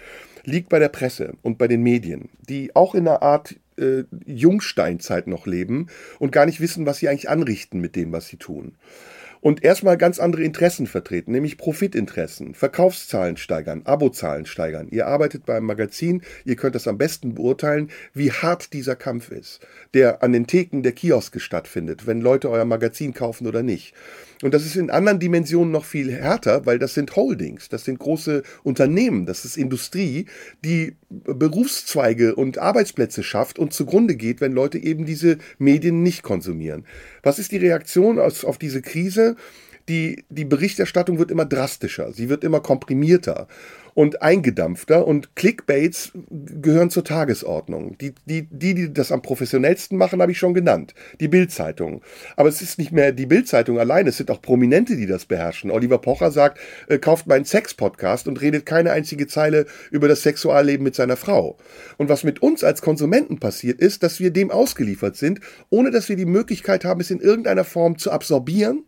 liegt 0.44 0.68
bei 0.68 0.78
der 0.78 0.88
Presse 0.88 1.34
und 1.42 1.58
bei 1.58 1.68
den 1.68 1.82
Medien, 1.82 2.30
die 2.48 2.74
auch 2.74 2.94
in 2.94 3.08
einer 3.08 3.22
Art 3.22 3.56
äh, 3.76 4.04
Jungsteinzeit 4.26 5.26
noch 5.26 5.46
leben 5.46 5.88
und 6.18 6.32
gar 6.32 6.46
nicht 6.46 6.60
wissen, 6.60 6.86
was 6.86 6.98
sie 6.98 7.08
eigentlich 7.08 7.28
anrichten 7.28 7.80
mit 7.80 7.96
dem, 7.96 8.12
was 8.12 8.28
sie 8.28 8.36
tun 8.36 8.76
und 9.44 9.62
erstmal 9.62 9.98
ganz 9.98 10.20
andere 10.20 10.42
Interessen 10.42 10.86
vertreten, 10.86 11.32
nämlich 11.32 11.58
Profitinteressen, 11.58 12.54
Verkaufszahlen 12.54 13.36
steigern, 13.36 13.82
Abozahlen 13.84 14.46
steigern. 14.46 14.88
Ihr 14.90 15.06
arbeitet 15.06 15.44
beim 15.44 15.64
Magazin, 15.64 16.22
ihr 16.46 16.56
könnt 16.56 16.74
das 16.74 16.88
am 16.88 16.96
besten 16.96 17.34
beurteilen, 17.34 17.90
wie 18.14 18.32
hart 18.32 18.72
dieser 18.72 18.96
Kampf 18.96 19.30
ist, 19.30 19.60
der 19.92 20.22
an 20.22 20.32
den 20.32 20.46
Theken 20.46 20.82
der 20.82 20.92
Kioske 20.92 21.40
stattfindet, 21.40 22.06
wenn 22.06 22.22
Leute 22.22 22.48
euer 22.48 22.64
Magazin 22.64 23.12
kaufen 23.12 23.46
oder 23.46 23.62
nicht. 23.62 23.92
Und 24.44 24.52
das 24.52 24.66
ist 24.66 24.76
in 24.76 24.90
anderen 24.90 25.20
Dimensionen 25.20 25.72
noch 25.72 25.86
viel 25.86 26.12
härter, 26.12 26.66
weil 26.66 26.78
das 26.78 26.92
sind 26.92 27.16
Holdings, 27.16 27.70
das 27.70 27.86
sind 27.86 27.98
große 27.98 28.42
Unternehmen, 28.62 29.24
das 29.24 29.46
ist 29.46 29.56
Industrie, 29.56 30.26
die 30.62 30.96
Berufszweige 31.08 32.34
und 32.34 32.58
Arbeitsplätze 32.58 33.22
schafft 33.22 33.58
und 33.58 33.72
zugrunde 33.72 34.16
geht, 34.16 34.42
wenn 34.42 34.52
Leute 34.52 34.76
eben 34.76 35.06
diese 35.06 35.38
Medien 35.56 36.02
nicht 36.02 36.22
konsumieren. 36.22 36.84
Was 37.22 37.38
ist 37.38 37.52
die 37.52 37.56
Reaktion 37.56 38.18
auf 38.18 38.58
diese 38.58 38.82
Krise? 38.82 39.36
Die, 39.88 40.24
die 40.30 40.44
Berichterstattung 40.44 41.18
wird 41.18 41.30
immer 41.30 41.44
drastischer, 41.44 42.12
sie 42.12 42.28
wird 42.28 42.42
immer 42.42 42.60
komprimierter 42.60 43.48
und 43.94 44.22
eingedampfter 44.22 45.06
und 45.06 45.36
Clickbaits 45.36 46.12
gehören 46.30 46.90
zur 46.90 47.04
Tagesordnung. 47.04 47.96
Die, 47.98 48.12
die, 48.26 48.48
die, 48.50 48.74
die 48.74 48.92
das 48.92 49.12
am 49.12 49.22
professionellsten 49.22 49.96
machen, 49.96 50.20
habe 50.20 50.32
ich 50.32 50.38
schon 50.38 50.52
genannt. 50.52 50.94
Die 51.20 51.28
Bildzeitung. 51.28 52.02
Aber 52.36 52.48
es 52.48 52.60
ist 52.60 52.78
nicht 52.78 52.90
mehr 52.92 53.12
die 53.12 53.26
Bildzeitung 53.26 53.78
allein, 53.78 54.06
es 54.06 54.16
sind 54.16 54.30
auch 54.30 54.42
Prominente, 54.42 54.96
die 54.96 55.06
das 55.06 55.24
beherrschen. 55.24 55.70
Oliver 55.70 55.98
Pocher 55.98 56.32
sagt, 56.32 56.58
äh, 56.88 56.98
kauft 56.98 57.26
meinen 57.26 57.44
Sex-Podcast 57.44 58.26
und 58.26 58.40
redet 58.40 58.66
keine 58.66 58.90
einzige 58.90 59.28
Zeile 59.28 59.66
über 59.90 60.08
das 60.08 60.22
Sexualleben 60.22 60.82
mit 60.82 60.96
seiner 60.96 61.16
Frau. 61.16 61.56
Und 61.96 62.08
was 62.08 62.24
mit 62.24 62.42
uns 62.42 62.64
als 62.64 62.82
Konsumenten 62.82 63.38
passiert 63.38 63.80
ist, 63.80 64.02
dass 64.02 64.18
wir 64.18 64.32
dem 64.32 64.50
ausgeliefert 64.50 65.16
sind, 65.16 65.40
ohne 65.70 65.92
dass 65.92 66.08
wir 66.08 66.16
die 66.16 66.26
Möglichkeit 66.26 66.84
haben, 66.84 67.00
es 67.00 67.10
in 67.10 67.20
irgendeiner 67.20 67.64
Form 67.64 67.96
zu 67.96 68.10
absorbieren 68.10 68.84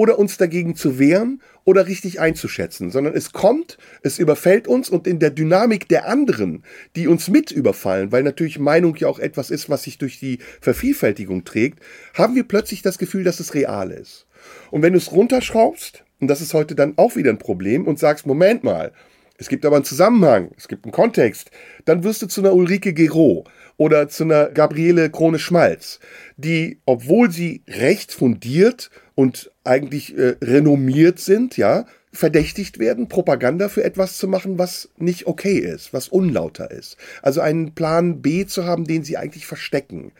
oder 0.00 0.18
uns 0.18 0.38
dagegen 0.38 0.76
zu 0.76 0.98
wehren 0.98 1.42
oder 1.64 1.86
richtig 1.86 2.20
einzuschätzen, 2.20 2.90
sondern 2.90 3.14
es 3.14 3.32
kommt, 3.32 3.76
es 4.02 4.18
überfällt 4.18 4.66
uns 4.66 4.88
und 4.88 5.06
in 5.06 5.18
der 5.18 5.28
Dynamik 5.28 5.88
der 5.88 6.08
anderen, 6.08 6.64
die 6.96 7.06
uns 7.06 7.28
mit 7.28 7.50
überfallen, 7.50 8.10
weil 8.10 8.22
natürlich 8.22 8.58
Meinung 8.58 8.96
ja 8.96 9.08
auch 9.08 9.18
etwas 9.18 9.50
ist, 9.50 9.68
was 9.68 9.82
sich 9.82 9.98
durch 9.98 10.18
die 10.18 10.38
Vervielfältigung 10.62 11.44
trägt, 11.44 11.80
haben 12.14 12.34
wir 12.34 12.44
plötzlich 12.44 12.80
das 12.80 12.96
Gefühl, 12.96 13.24
dass 13.24 13.40
es 13.40 13.52
real 13.52 13.90
ist. 13.90 14.26
Und 14.70 14.80
wenn 14.80 14.94
du 14.94 14.98
es 14.98 15.12
runterschraubst, 15.12 16.02
und 16.18 16.28
das 16.28 16.40
ist 16.40 16.54
heute 16.54 16.74
dann 16.74 16.94
auch 16.96 17.16
wieder 17.16 17.28
ein 17.28 17.36
Problem, 17.36 17.86
und 17.86 17.98
sagst, 17.98 18.26
Moment 18.26 18.64
mal, 18.64 18.92
es 19.36 19.50
gibt 19.50 19.66
aber 19.66 19.76
einen 19.76 19.84
Zusammenhang, 19.84 20.52
es 20.56 20.66
gibt 20.66 20.86
einen 20.86 20.92
Kontext, 20.92 21.50
dann 21.84 22.04
wirst 22.04 22.22
du 22.22 22.26
zu 22.26 22.40
einer 22.40 22.54
Ulrike 22.54 22.94
Gero 22.94 23.44
oder 23.76 24.08
zu 24.08 24.24
einer 24.24 24.46
Gabriele 24.48 25.10
Krone-Schmalz, 25.10 26.00
die, 26.38 26.80
obwohl 26.86 27.30
sie 27.30 27.64
recht 27.68 28.12
fundiert 28.12 28.90
und 29.14 29.50
eigentlich 29.64 30.16
äh, 30.16 30.36
renommiert 30.42 31.18
sind, 31.18 31.56
ja, 31.56 31.86
verdächtigt 32.12 32.78
werden, 32.78 33.08
Propaganda 33.08 33.68
für 33.68 33.84
etwas 33.84 34.16
zu 34.16 34.26
machen, 34.26 34.58
was 34.58 34.88
nicht 34.96 35.26
okay 35.26 35.58
ist, 35.58 35.92
was 35.92 36.08
unlauter 36.08 36.70
ist. 36.70 36.96
Also 37.22 37.40
einen 37.40 37.74
Plan 37.74 38.20
B 38.20 38.46
zu 38.46 38.64
haben, 38.64 38.84
den 38.84 39.04
sie 39.04 39.16
eigentlich 39.16 39.46
verstecken. 39.46 40.12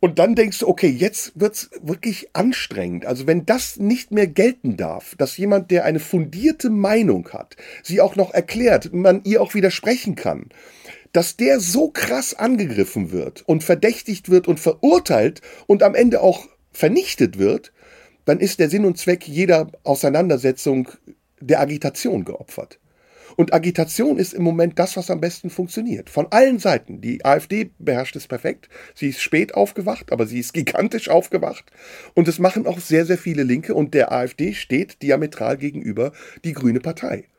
Und 0.00 0.18
dann 0.18 0.34
denkst 0.34 0.60
du, 0.60 0.68
okay, 0.68 0.88
jetzt 0.88 1.32
wird's 1.34 1.70
wirklich 1.82 2.30
anstrengend. 2.32 3.04
Also 3.04 3.26
wenn 3.26 3.44
das 3.44 3.76
nicht 3.76 4.10
mehr 4.10 4.26
gelten 4.26 4.78
darf, 4.78 5.14
dass 5.16 5.36
jemand, 5.36 5.70
der 5.70 5.84
eine 5.84 6.00
fundierte 6.00 6.70
Meinung 6.70 7.28
hat, 7.28 7.56
sie 7.82 8.00
auch 8.00 8.16
noch 8.16 8.32
erklärt, 8.32 8.94
man 8.94 9.20
ihr 9.24 9.42
auch 9.42 9.54
widersprechen 9.54 10.14
kann, 10.14 10.48
dass 11.12 11.36
der 11.36 11.60
so 11.60 11.90
krass 11.90 12.34
angegriffen 12.34 13.12
wird 13.12 13.42
und 13.46 13.62
verdächtigt 13.62 14.30
wird 14.30 14.48
und 14.48 14.58
verurteilt 14.58 15.42
und 15.66 15.82
am 15.82 15.94
Ende 15.94 16.22
auch 16.22 16.48
vernichtet 16.72 17.38
wird, 17.38 17.72
dann 18.24 18.40
ist 18.40 18.60
der 18.60 18.70
Sinn 18.70 18.84
und 18.84 18.98
Zweck 18.98 19.26
jeder 19.26 19.70
Auseinandersetzung 19.84 20.88
der 21.40 21.60
Agitation 21.60 22.24
geopfert. 22.24 22.78
Und 23.36 23.54
Agitation 23.54 24.18
ist 24.18 24.34
im 24.34 24.42
Moment 24.42 24.78
das, 24.78 24.96
was 24.96 25.10
am 25.10 25.20
besten 25.20 25.50
funktioniert. 25.50 26.10
Von 26.10 26.26
allen 26.30 26.58
Seiten. 26.58 27.00
Die 27.00 27.24
AfD 27.24 27.70
beherrscht 27.78 28.16
es 28.16 28.26
perfekt. 28.26 28.68
Sie 28.94 29.08
ist 29.08 29.22
spät 29.22 29.54
aufgewacht, 29.54 30.12
aber 30.12 30.26
sie 30.26 30.40
ist 30.40 30.52
gigantisch 30.54 31.08
aufgewacht. 31.08 31.64
Und 32.14 32.28
es 32.28 32.38
machen 32.38 32.66
auch 32.66 32.80
sehr, 32.80 33.06
sehr 33.06 33.18
viele 33.18 33.42
Linke. 33.42 33.74
Und 33.74 33.94
der 33.94 34.12
AfD 34.12 34.52
steht 34.52 35.00
diametral 35.02 35.56
gegenüber 35.56 36.12
die 36.44 36.52
Grüne 36.52 36.80
Partei 36.80 37.29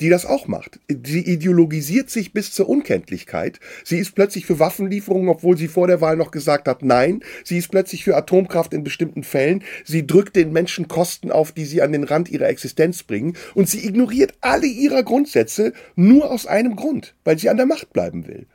die 0.00 0.08
das 0.10 0.26
auch 0.26 0.46
macht. 0.46 0.78
Sie 0.88 1.20
ideologisiert 1.20 2.10
sich 2.10 2.32
bis 2.32 2.52
zur 2.52 2.68
Unkenntlichkeit. 2.68 3.60
Sie 3.84 3.98
ist 3.98 4.14
plötzlich 4.14 4.44
für 4.44 4.58
Waffenlieferungen, 4.58 5.28
obwohl 5.28 5.56
sie 5.56 5.68
vor 5.68 5.86
der 5.86 6.00
Wahl 6.00 6.16
noch 6.16 6.30
gesagt 6.30 6.68
hat, 6.68 6.82
nein. 6.82 7.22
Sie 7.44 7.56
ist 7.56 7.70
plötzlich 7.70 8.04
für 8.04 8.16
Atomkraft 8.16 8.74
in 8.74 8.84
bestimmten 8.84 9.22
Fällen. 9.22 9.64
Sie 9.84 10.06
drückt 10.06 10.36
den 10.36 10.52
Menschen 10.52 10.88
Kosten 10.88 11.30
auf, 11.30 11.52
die 11.52 11.64
sie 11.64 11.80
an 11.80 11.92
den 11.92 12.04
Rand 12.04 12.28
ihrer 12.28 12.48
Existenz 12.48 13.02
bringen. 13.02 13.36
Und 13.54 13.68
sie 13.68 13.86
ignoriert 13.86 14.34
alle 14.40 14.66
ihrer 14.66 15.02
Grundsätze 15.02 15.72
nur 15.94 16.30
aus 16.30 16.46
einem 16.46 16.76
Grund, 16.76 17.14
weil 17.24 17.38
sie 17.38 17.48
an 17.48 17.56
der 17.56 17.66
Macht 17.66 17.92
bleiben 17.92 18.26
will. 18.26 18.46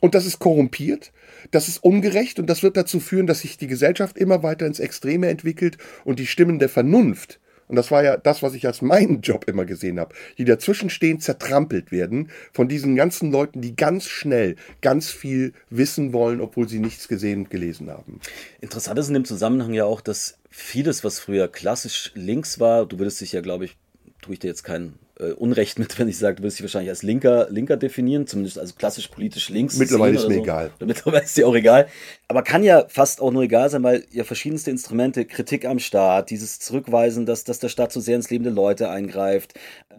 Und 0.00 0.14
das 0.14 0.26
ist 0.26 0.38
korrumpiert, 0.38 1.10
das 1.50 1.68
ist 1.68 1.82
ungerecht 1.82 2.38
und 2.38 2.48
das 2.50 2.62
wird 2.62 2.76
dazu 2.76 3.00
führen, 3.00 3.26
dass 3.26 3.40
sich 3.40 3.56
die 3.56 3.66
Gesellschaft 3.66 4.18
immer 4.18 4.42
weiter 4.42 4.66
ins 4.66 4.78
Extreme 4.78 5.28
entwickelt 5.28 5.78
und 6.04 6.18
die 6.18 6.26
Stimmen 6.26 6.58
der 6.58 6.68
Vernunft, 6.68 7.40
und 7.68 7.76
das 7.76 7.90
war 7.90 8.04
ja 8.04 8.16
das, 8.16 8.42
was 8.42 8.54
ich 8.54 8.66
als 8.66 8.82
meinen 8.82 9.20
Job 9.20 9.48
immer 9.48 9.64
gesehen 9.64 9.98
habe, 9.98 10.14
die 10.38 10.44
dazwischenstehen, 10.44 11.20
zertrampelt 11.20 11.90
werden 11.90 12.30
von 12.52 12.68
diesen 12.68 12.96
ganzen 12.96 13.32
Leuten, 13.32 13.60
die 13.60 13.74
ganz 13.74 14.06
schnell 14.06 14.56
ganz 14.80 15.10
viel 15.10 15.52
wissen 15.70 16.12
wollen, 16.12 16.40
obwohl 16.40 16.68
sie 16.68 16.78
nichts 16.78 17.08
gesehen 17.08 17.40
und 17.40 17.50
gelesen 17.50 17.90
haben. 17.90 18.20
Interessant 18.60 18.98
ist 18.98 19.08
in 19.08 19.14
dem 19.14 19.24
Zusammenhang 19.24 19.74
ja 19.74 19.84
auch, 19.84 20.00
dass 20.00 20.38
vieles, 20.50 21.04
was 21.04 21.18
früher 21.18 21.48
klassisch 21.48 22.12
links 22.14 22.60
war, 22.60 22.86
du 22.86 22.98
würdest 22.98 23.20
dich 23.20 23.32
ja, 23.32 23.40
glaube 23.40 23.64
ich, 23.64 23.76
tue 24.22 24.34
ich 24.34 24.40
dir 24.40 24.48
jetzt 24.48 24.64
keinen 24.64 24.98
äh, 25.18 25.32
Unrecht 25.32 25.78
mit, 25.78 25.98
wenn 25.98 26.08
ich 26.08 26.18
sage, 26.18 26.36
du 26.36 26.42
wirst 26.42 26.58
dich 26.58 26.64
wahrscheinlich 26.64 26.90
als 26.90 27.02
Linker, 27.02 27.48
Linker 27.50 27.76
definieren, 27.76 28.26
zumindest 28.26 28.58
also 28.58 28.74
klassisch 28.74 29.08
politisch 29.08 29.48
links. 29.48 29.76
Mittlerweile 29.76 30.16
ist 30.16 30.28
mir 30.28 30.34
so. 30.34 30.42
egal. 30.42 30.70
mittlerweile 30.80 31.24
ist 31.24 31.36
dir 31.36 31.48
auch 31.48 31.54
egal. 31.54 31.88
Aber 32.28 32.42
kann 32.42 32.62
ja 32.62 32.84
fast 32.88 33.20
auch 33.20 33.30
nur 33.30 33.42
egal 33.42 33.70
sein, 33.70 33.82
weil 33.82 34.04
ja 34.10 34.24
verschiedenste 34.24 34.70
Instrumente, 34.70 35.24
Kritik 35.24 35.64
am 35.64 35.78
Staat, 35.78 36.30
dieses 36.30 36.58
Zurückweisen, 36.58 37.26
dass, 37.26 37.44
dass 37.44 37.58
der 37.58 37.68
Staat 37.68 37.92
so 37.92 38.00
sehr 38.00 38.16
ins 38.16 38.30
Leben 38.30 38.44
der 38.44 38.52
Leute 38.52 38.90
eingreift, 38.90 39.54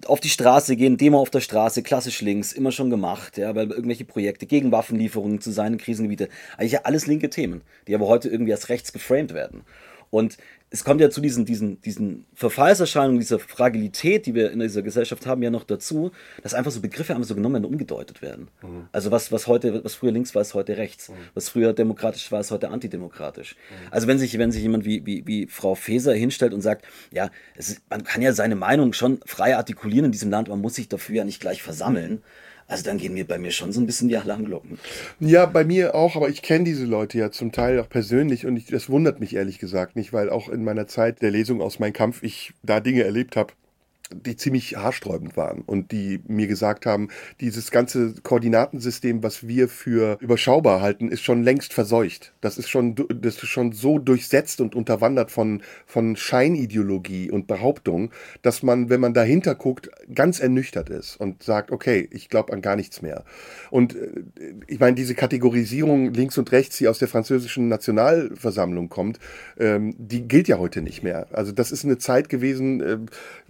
auf 0.06 0.20
die 0.20 0.30
Straße 0.30 0.76
gehen, 0.76 0.98
Demo 0.98 1.20
auf 1.20 1.30
der 1.30 1.42
Straße, 1.42 1.82
klassisch 1.82 2.22
links, 2.22 2.54
immer 2.54 2.72
schon 2.72 2.90
gemacht, 2.90 3.38
ja, 3.38 3.56
weil 3.56 3.70
irgendwelche 3.72 4.06
Projekte 4.06 4.46
gegen 4.46 4.72
Waffenlieferungen 4.72 5.42
zu 5.42 5.52
seinen 5.52 5.78
Krisengebiete, 5.78 6.30
eigentlich 6.58 6.74
ja 6.74 6.82
alles 6.84 7.08
linke 7.08 7.30
Themen, 7.30 7.62
die 7.88 7.96
aber 7.96 8.08
heute 8.08 8.30
irgendwie 8.30 8.54
als 8.54 8.70
rechts 8.70 8.94
geframed 8.94 9.34
werden. 9.34 9.64
Und 10.10 10.38
es 10.70 10.84
kommt 10.84 11.00
ja 11.00 11.10
zu 11.10 11.22
diesen, 11.22 11.46
diesen, 11.46 11.80
diesen 11.82 12.26
Verfallserscheinungen, 12.34 13.20
dieser 13.20 13.40
Fragilität, 13.40 14.26
die 14.26 14.36
wir 14.36 14.52
in 14.52 14.60
dieser 14.60 14.82
Gesellschaft 14.82 15.26
haben, 15.26 15.42
ja 15.42 15.50
noch 15.50 15.64
dazu, 15.64 16.12
dass 16.44 16.54
einfach 16.54 16.72
so 16.72 16.82
Begriffe 16.82 17.16
einfach 17.16 17.28
so 17.28 17.36
genommen 17.36 17.56
werden, 17.56 17.66
umgedeutet 17.66 18.22
werden. 18.22 18.50
Mhm. 18.62 18.88
Also 18.92 19.10
was, 19.12 19.32
was 19.32 19.48
heute, 19.48 19.84
was 19.86 19.96
früher 19.96 20.12
links 20.12 20.36
war, 20.36 20.42
ist 20.42 20.54
heute 20.54 20.76
rechts. 20.76 21.08
Mhm. 21.08 21.14
Was 21.34 21.48
früher 21.50 21.72
demokratisch 21.72 22.30
war, 22.34 22.42
ist 22.42 22.52
heute 22.52 22.70
antidemokratisch. 22.70 23.56
Mhm. 23.56 23.88
Also 23.92 24.08
wenn 24.08 24.20
sich, 24.20 24.38
wenn 24.38 24.52
sich 24.52 24.62
jemand 24.62 24.84
wie, 24.84 25.06
wie, 25.06 25.26
wie 25.26 25.48
Frau 25.48 25.74
Faeser 25.74 26.14
hinstellt 26.14 26.54
und 26.54 26.62
sagt, 26.62 26.86
ja, 27.12 27.30
ist, 27.56 27.82
man 27.90 28.04
kann 28.04 28.22
ja 28.22 28.34
seine 28.34 28.56
Meinung 28.56 28.92
schon 28.92 29.20
frei 29.26 29.56
artikulieren 29.56 30.06
in 30.06 30.12
diesem 30.12 30.32
Land, 30.32 30.50
man 30.50 30.60
muss 30.60 30.76
sich 30.76 30.90
dafür 30.90 31.16
ja 31.16 31.24
nicht 31.24 31.40
gleich 31.40 31.64
versammeln. 31.64 32.22
Also 32.68 32.84
dann 32.84 32.98
gehen 32.98 33.14
mir 33.14 33.26
bei 33.26 33.38
mir 33.38 33.52
schon 33.52 33.72
so 33.72 33.80
ein 33.80 33.86
bisschen 33.86 34.10
die 34.10 34.18
Alarmglocken. 34.18 34.78
Ja, 35.22 35.46
bei 35.46 35.64
mir 35.64 35.96
auch, 35.96 36.18
aber 36.18 36.28
ich 36.28 36.42
kenne 36.42 36.66
diese 36.66 36.86
Leute 36.86 37.18
ja 37.18 37.32
zum 37.32 37.54
Teil 37.54 37.80
auch 37.80 37.88
persönlich 37.88 38.46
und 38.46 38.58
ich, 38.58 38.66
das 38.66 38.90
wundert 38.90 39.22
mich 39.22 39.36
ehrlich 39.36 39.58
gesagt 39.58 39.96
nicht, 39.96 40.12
weil 40.12 40.30
auch 40.30 40.50
in 40.50 40.66
meiner 40.66 40.86
Zeit 40.86 41.22
der 41.22 41.32
Lesung 41.32 41.62
aus 41.62 41.80
Mein 41.80 41.94
Kampf 41.94 42.24
ich 42.24 42.52
da 42.64 42.82
Dinge 42.82 43.04
erlebt 43.04 43.38
habe, 43.38 43.54
die 44.14 44.36
ziemlich 44.36 44.78
haarsträubend 44.78 45.36
waren 45.36 45.62
und 45.62 45.92
die 45.92 46.22
mir 46.28 46.48
gesagt 46.48 46.86
haben, 46.86 47.10
dieses 47.42 47.72
ganze 47.72 48.14
Koordinatensystem, 48.24 49.24
was 49.24 49.48
wir 49.48 49.68
für 49.68 50.18
überschaubar 50.22 50.82
halten, 50.82 51.10
ist 51.10 51.24
schon 51.24 51.44
längst 51.44 51.74
verseucht. 51.74 52.34
Das 52.42 52.58
ist 52.58 52.70
schon, 52.70 52.96
das 52.96 53.36
ist 53.36 53.48
schon 53.50 53.74
so 53.74 54.00
durchsetzt 54.00 54.62
und 54.62 54.76
unterwandert 54.76 55.32
von, 55.32 55.62
von 55.86 56.16
Scheinideologie 56.16 57.30
und 57.30 57.48
Behauptung, 57.48 58.12
dass 58.42 58.64
man, 58.64 58.90
wenn 58.90 59.02
man 59.02 59.14
dahinter 59.14 59.56
guckt, 59.56 59.90
ganz 60.14 60.40
ernüchtert 60.40 60.90
ist 60.90 61.18
und 61.18 61.44
sagt, 61.44 61.72
okay, 61.72 62.08
ich 62.12 62.30
glaube 62.30 62.54
an 62.54 62.62
gar 62.62 62.76
nichts 62.76 63.02
mehr. 63.02 63.26
Und 63.72 63.96
äh, 63.96 64.24
ich 64.68 64.80
meine, 64.80 64.96
diese 64.96 65.16
Kategorisierung 65.16 66.14
links 66.14 66.38
und 66.38 66.52
rechts, 66.52 66.78
die 66.78 66.88
aus 66.88 67.00
der 67.00 67.08
französischen 67.10 67.68
Nationalversammlung 67.68 68.88
kommt, 68.90 69.20
ähm, 69.60 69.94
die 69.98 70.28
gilt 70.28 70.48
ja 70.48 70.60
heute 70.60 70.82
nicht 70.82 71.04
mehr. 71.04 71.28
Also 71.32 71.52
das 71.52 71.72
ist 71.72 71.84
eine 71.84 71.98
Zeit 71.98 72.30
gewesen, 72.30 72.82
äh, 72.82 72.98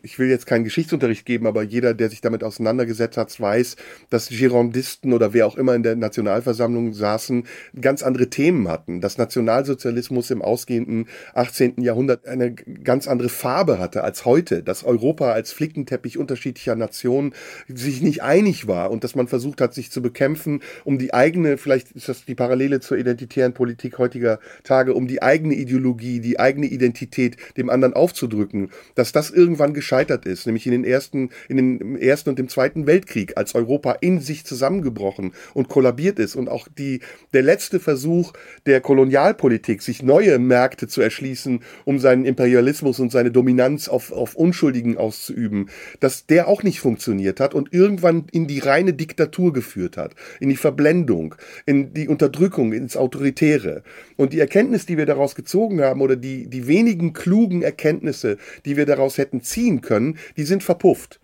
ich 0.01 0.17
will 0.17 0.29
jetzt 0.29 0.46
keinen 0.47 0.63
Geschichtsunterricht 0.63 1.25
geben, 1.25 1.45
aber 1.45 1.61
jeder, 1.61 1.93
der 1.93 2.09
sich 2.09 2.21
damit 2.21 2.43
auseinandergesetzt 2.43 3.17
hat, 3.17 3.39
weiß, 3.39 3.75
dass 4.09 4.29
Girondisten 4.29 5.13
oder 5.13 5.33
wer 5.33 5.45
auch 5.45 5.57
immer 5.57 5.75
in 5.75 5.83
der 5.83 5.95
Nationalversammlung 5.95 6.93
saßen, 6.93 7.43
ganz 7.79 8.01
andere 8.01 8.29
Themen 8.29 8.67
hatten. 8.69 9.01
Dass 9.01 9.17
Nationalsozialismus 9.17 10.31
im 10.31 10.41
ausgehenden 10.41 11.07
18. 11.33 11.81
Jahrhundert 11.81 12.25
eine 12.25 12.53
ganz 12.53 13.07
andere 13.07 13.29
Farbe 13.29 13.77
hatte 13.77 14.03
als 14.03 14.25
heute. 14.25 14.63
Dass 14.63 14.85
Europa 14.85 15.33
als 15.33 15.51
Flickenteppich 15.51 16.17
unterschiedlicher 16.17 16.75
Nationen 16.75 17.33
sich 17.67 18.01
nicht 18.01 18.23
einig 18.23 18.67
war 18.67 18.89
und 18.89 19.03
dass 19.03 19.15
man 19.15 19.27
versucht 19.27 19.59
hat, 19.59 19.73
sich 19.73 19.91
zu 19.91 20.01
bekämpfen, 20.01 20.61
um 20.85 20.97
die 20.97 21.13
eigene, 21.13 21.57
vielleicht 21.57 21.91
ist 21.91 22.07
das 22.07 22.23
die 22.23 22.35
Parallele 22.35 22.79
zur 22.79 22.97
identitären 22.97 23.53
Politik 23.53 23.97
heutiger 23.97 24.39
Tage, 24.63 24.93
um 24.93 25.07
die 25.07 25.21
eigene 25.21 25.55
Ideologie, 25.55 26.21
die 26.21 26.39
eigene 26.39 26.67
Identität 26.67 27.35
dem 27.57 27.69
anderen 27.69 27.93
aufzudrücken. 27.93 28.71
Dass 28.95 29.11
das 29.11 29.29
irgendwann 29.29 29.73
gescheitert 29.73 30.25
ist 30.25 30.36
ist, 30.37 30.45
nämlich 30.45 30.65
in 30.65 30.71
den 30.71 30.83
ersten, 30.83 31.29
in 31.49 31.57
den 31.57 31.97
ersten 31.97 32.29
und 32.29 32.39
dem 32.39 32.49
zweiten 32.49 32.87
Weltkrieg, 32.87 33.37
als 33.37 33.55
Europa 33.55 33.93
in 34.01 34.19
sich 34.19 34.45
zusammengebrochen 34.45 35.33
und 35.53 35.69
kollabiert 35.69 36.19
ist 36.19 36.35
und 36.35 36.49
auch 36.49 36.67
die, 36.67 36.99
der 37.33 37.41
letzte 37.43 37.79
Versuch 37.79 38.33
der 38.65 38.81
Kolonialpolitik, 38.81 39.81
sich 39.81 40.03
neue 40.03 40.39
Märkte 40.39 40.87
zu 40.87 41.01
erschließen, 41.01 41.61
um 41.85 41.99
seinen 41.99 42.25
Imperialismus 42.25 42.99
und 42.99 43.11
seine 43.11 43.31
Dominanz 43.31 43.87
auf, 43.87 44.11
auf 44.11 44.35
Unschuldigen 44.35 44.97
auszuüben, 44.97 45.69
dass 45.99 46.25
der 46.25 46.47
auch 46.47 46.63
nicht 46.63 46.79
funktioniert 46.79 47.39
hat 47.39 47.53
und 47.53 47.73
irgendwann 47.73 48.25
in 48.31 48.47
die 48.47 48.59
reine 48.59 48.93
Diktatur 48.93 49.53
geführt 49.53 49.97
hat, 49.97 50.13
in 50.39 50.49
die 50.49 50.55
Verblendung, 50.55 51.35
in 51.65 51.93
die 51.93 52.07
Unterdrückung, 52.07 52.73
ins 52.73 52.97
Autoritäre. 52.97 53.83
Und 54.15 54.33
die 54.33 54.39
Erkenntnis, 54.39 54.85
die 54.85 54.97
wir 54.97 55.05
daraus 55.05 55.35
gezogen 55.35 55.81
haben, 55.81 56.01
oder 56.01 56.15
die, 56.15 56.47
die 56.47 56.67
wenigen 56.67 57.13
klugen 57.13 57.61
Erkenntnisse, 57.61 58.37
die 58.65 58.77
wir 58.77 58.85
daraus 58.85 59.17
hätten 59.17 59.41
ziehen 59.41 59.81
können, 59.81 60.17
die 60.35 60.43
sind 60.43 60.63
verpufft 60.63 61.19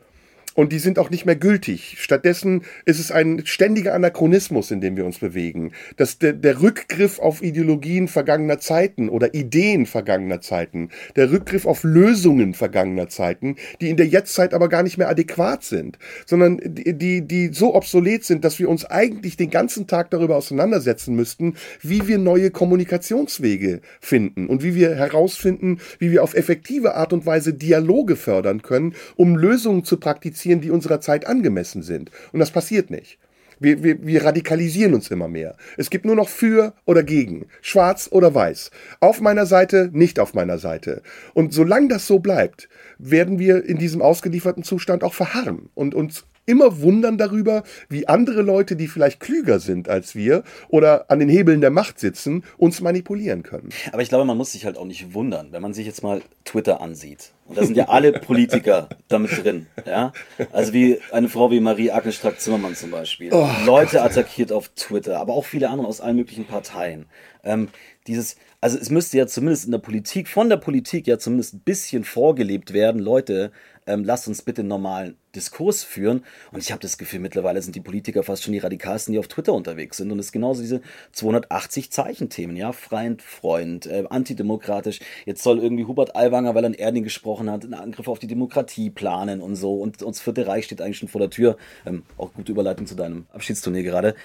und 0.55 0.71
die 0.71 0.79
sind 0.79 0.99
auch 0.99 1.09
nicht 1.09 1.25
mehr 1.25 1.35
gültig. 1.35 1.95
Stattdessen 1.99 2.63
ist 2.85 2.99
es 2.99 3.11
ein 3.11 3.45
ständiger 3.45 3.93
Anachronismus, 3.93 4.71
in 4.71 4.81
dem 4.81 4.95
wir 4.97 5.05
uns 5.05 5.19
bewegen. 5.19 5.71
Dass 5.97 6.19
der, 6.19 6.33
der 6.33 6.61
Rückgriff 6.61 7.19
auf 7.19 7.41
Ideologien 7.41 8.07
vergangener 8.07 8.59
Zeiten 8.59 9.09
oder 9.09 9.33
Ideen 9.33 9.85
vergangener 9.85 10.41
Zeiten, 10.41 10.89
der 11.15 11.31
Rückgriff 11.31 11.65
auf 11.65 11.83
Lösungen 11.83 12.53
vergangener 12.53 13.09
Zeiten, 13.09 13.55
die 13.81 13.89
in 13.89 13.97
der 13.97 14.07
Jetztzeit 14.07 14.53
aber 14.53 14.69
gar 14.69 14.83
nicht 14.83 14.97
mehr 14.97 15.09
adäquat 15.09 15.63
sind, 15.63 15.97
sondern 16.25 16.59
die, 16.63 16.93
die, 16.93 17.21
die 17.21 17.53
so 17.53 17.73
obsolet 17.73 18.23
sind, 18.23 18.45
dass 18.45 18.59
wir 18.59 18.69
uns 18.69 18.85
eigentlich 18.85 19.37
den 19.37 19.49
ganzen 19.49 19.87
Tag 19.87 20.11
darüber 20.11 20.35
auseinandersetzen 20.35 21.15
müssten, 21.15 21.55
wie 21.81 22.07
wir 22.07 22.17
neue 22.17 22.51
Kommunikationswege 22.51 23.81
finden 23.99 24.47
und 24.47 24.63
wie 24.63 24.75
wir 24.75 24.95
herausfinden, 24.95 25.79
wie 25.99 26.11
wir 26.11 26.23
auf 26.23 26.35
effektive 26.35 26.95
Art 26.95 27.13
und 27.13 27.25
Weise 27.25 27.53
Dialoge 27.53 28.15
fördern 28.15 28.61
können, 28.61 28.93
um 29.15 29.35
Lösungen 29.35 29.83
zu 29.83 29.97
praktizieren, 29.97 30.42
kommunizieren, 30.43 30.61
die 30.61 30.71
unserer 30.71 30.99
Zeit 30.99 31.25
angemessen 31.25 31.83
sind. 31.83 32.11
Und 32.31 32.39
das 32.39 32.51
passiert 32.51 32.89
nicht. 32.89 33.17
Wir, 33.59 33.83
wir, 33.83 34.05
wir 34.05 34.25
radikalisieren 34.25 34.93
uns 34.93 35.09
immer 35.09 35.27
mehr. 35.27 35.55
Es 35.77 35.89
gibt 35.89 36.05
nur 36.05 36.15
noch 36.15 36.27
für 36.27 36.73
oder 36.85 37.03
gegen, 37.03 37.45
schwarz 37.61 38.09
oder 38.11 38.33
weiß. 38.33 38.71
Auf 38.99 39.21
meiner 39.21 39.45
Seite, 39.45 39.89
nicht 39.93 40.19
auf 40.19 40.33
meiner 40.33 40.57
Seite. 40.57 41.01
Und 41.33 41.53
solange 41.53 41.87
das 41.87 42.07
so 42.07 42.19
bleibt, 42.19 42.67
werden 42.97 43.39
wir 43.39 43.63
in 43.63 43.77
diesem 43.77 44.01
ausgelieferten 44.01 44.63
Zustand 44.63 45.03
auch 45.03 45.13
verharren 45.13 45.69
und 45.75 45.95
uns 45.95 46.25
immer 46.45 46.81
wundern 46.81 47.17
darüber, 47.17 47.63
wie 47.89 48.07
andere 48.07 48.41
Leute, 48.41 48.75
die 48.75 48.87
vielleicht 48.87 49.19
klüger 49.19 49.59
sind 49.59 49.89
als 49.89 50.15
wir 50.15 50.43
oder 50.69 51.09
an 51.09 51.19
den 51.19 51.29
Hebeln 51.29 51.61
der 51.61 51.69
Macht 51.71 51.99
sitzen, 51.99 52.43
uns 52.57 52.81
manipulieren 52.81 53.43
können. 53.43 53.69
Aber 53.91 54.01
ich 54.01 54.09
glaube, 54.09 54.25
man 54.25 54.37
muss 54.37 54.51
sich 54.51 54.65
halt 54.65 54.77
auch 54.77 54.85
nicht 54.85 55.13
wundern, 55.13 55.51
wenn 55.51 55.61
man 55.61 55.73
sich 55.73 55.85
jetzt 55.85 56.03
mal 56.03 56.21
Twitter 56.45 56.81
ansieht. 56.81 57.31
Und 57.45 57.57
da 57.57 57.65
sind 57.65 57.75
ja 57.75 57.89
alle 57.89 58.13
Politiker 58.13 58.89
damit 59.07 59.31
drin. 59.43 59.67
Ja? 59.85 60.13
Also 60.51 60.73
wie 60.73 60.99
eine 61.11 61.29
Frau 61.29 61.51
wie 61.51 61.59
Marie-Agnes 61.59 62.15
Strack-Zimmermann 62.15 62.75
zum 62.75 62.91
Beispiel. 62.91 63.29
Oh, 63.33 63.49
Leute 63.65 63.97
Gott. 63.97 64.05
attackiert 64.05 64.51
auf 64.51 64.69
Twitter, 64.69 65.19
aber 65.19 65.33
auch 65.33 65.45
viele 65.45 65.69
andere 65.69 65.87
aus 65.87 66.01
allen 66.01 66.15
möglichen 66.15 66.45
Parteien. 66.45 67.05
Ähm, 67.43 67.69
dieses, 68.07 68.37
also 68.63 68.77
es 68.77 68.89
müsste 68.89 69.17
ja 69.17 69.27
zumindest 69.27 69.65
in 69.65 69.71
der 69.71 69.79
Politik, 69.79 70.29
von 70.29 70.47
der 70.47 70.55
Politik 70.55 71.05
ja 71.05 71.19
zumindest 71.19 71.53
ein 71.53 71.59
bisschen 71.59 72.05
vorgelebt 72.05 72.71
werden, 72.71 73.01
Leute, 73.01 73.51
ähm, 73.85 74.05
lasst 74.05 74.29
uns 74.29 74.41
bitte 74.41 74.61
einen 74.61 74.69
normalen 74.69 75.17
Diskurs 75.35 75.83
führen. 75.83 76.23
Und 76.53 76.61
ich 76.61 76.71
habe 76.71 76.79
das 76.79 76.97
Gefühl, 76.97 77.19
mittlerweile 77.19 77.61
sind 77.61 77.75
die 77.75 77.81
Politiker 77.81 78.23
fast 78.23 78.41
schon 78.41 78.53
die 78.53 78.59
radikalsten, 78.59 79.11
die 79.11 79.19
auf 79.19 79.27
Twitter 79.27 79.51
unterwegs 79.51 79.97
sind. 79.97 80.13
Und 80.13 80.19
es 80.19 80.27
ist 80.27 80.31
genauso 80.31 80.61
diese 80.61 80.79
280 81.11 81.91
Zeichenthemen, 81.91 82.55
ja, 82.55 82.71
Freund, 82.71 83.21
Freund, 83.21 83.85
äh, 83.85 84.05
antidemokratisch. 84.09 85.01
Jetzt 85.25 85.43
soll 85.43 85.59
irgendwie 85.59 85.83
Hubert 85.83 86.15
Aiwanger, 86.15 86.55
weil 86.55 86.63
er 86.63 86.69
in 86.69 86.73
Erding 86.73 87.03
gesprochen 87.03 87.51
hat, 87.51 87.65
einen 87.65 87.73
Angriff 87.73 88.07
auf 88.07 88.19
die 88.19 88.27
Demokratie 88.27 88.89
planen 88.89 89.41
und 89.41 89.57
so. 89.57 89.75
Und 89.75 90.01
das 90.01 90.21
vierte 90.21 90.47
Reich 90.47 90.63
steht 90.63 90.81
eigentlich 90.81 90.99
schon 90.99 91.09
vor 91.09 91.19
der 91.19 91.29
Tür. 91.29 91.57
Ähm, 91.85 92.03
auch 92.17 92.31
gute 92.31 92.53
Überleitung 92.53 92.87
zu 92.87 92.95
deinem 92.95 93.25
Abschiedsturnier 93.33 93.83
gerade. 93.83 94.15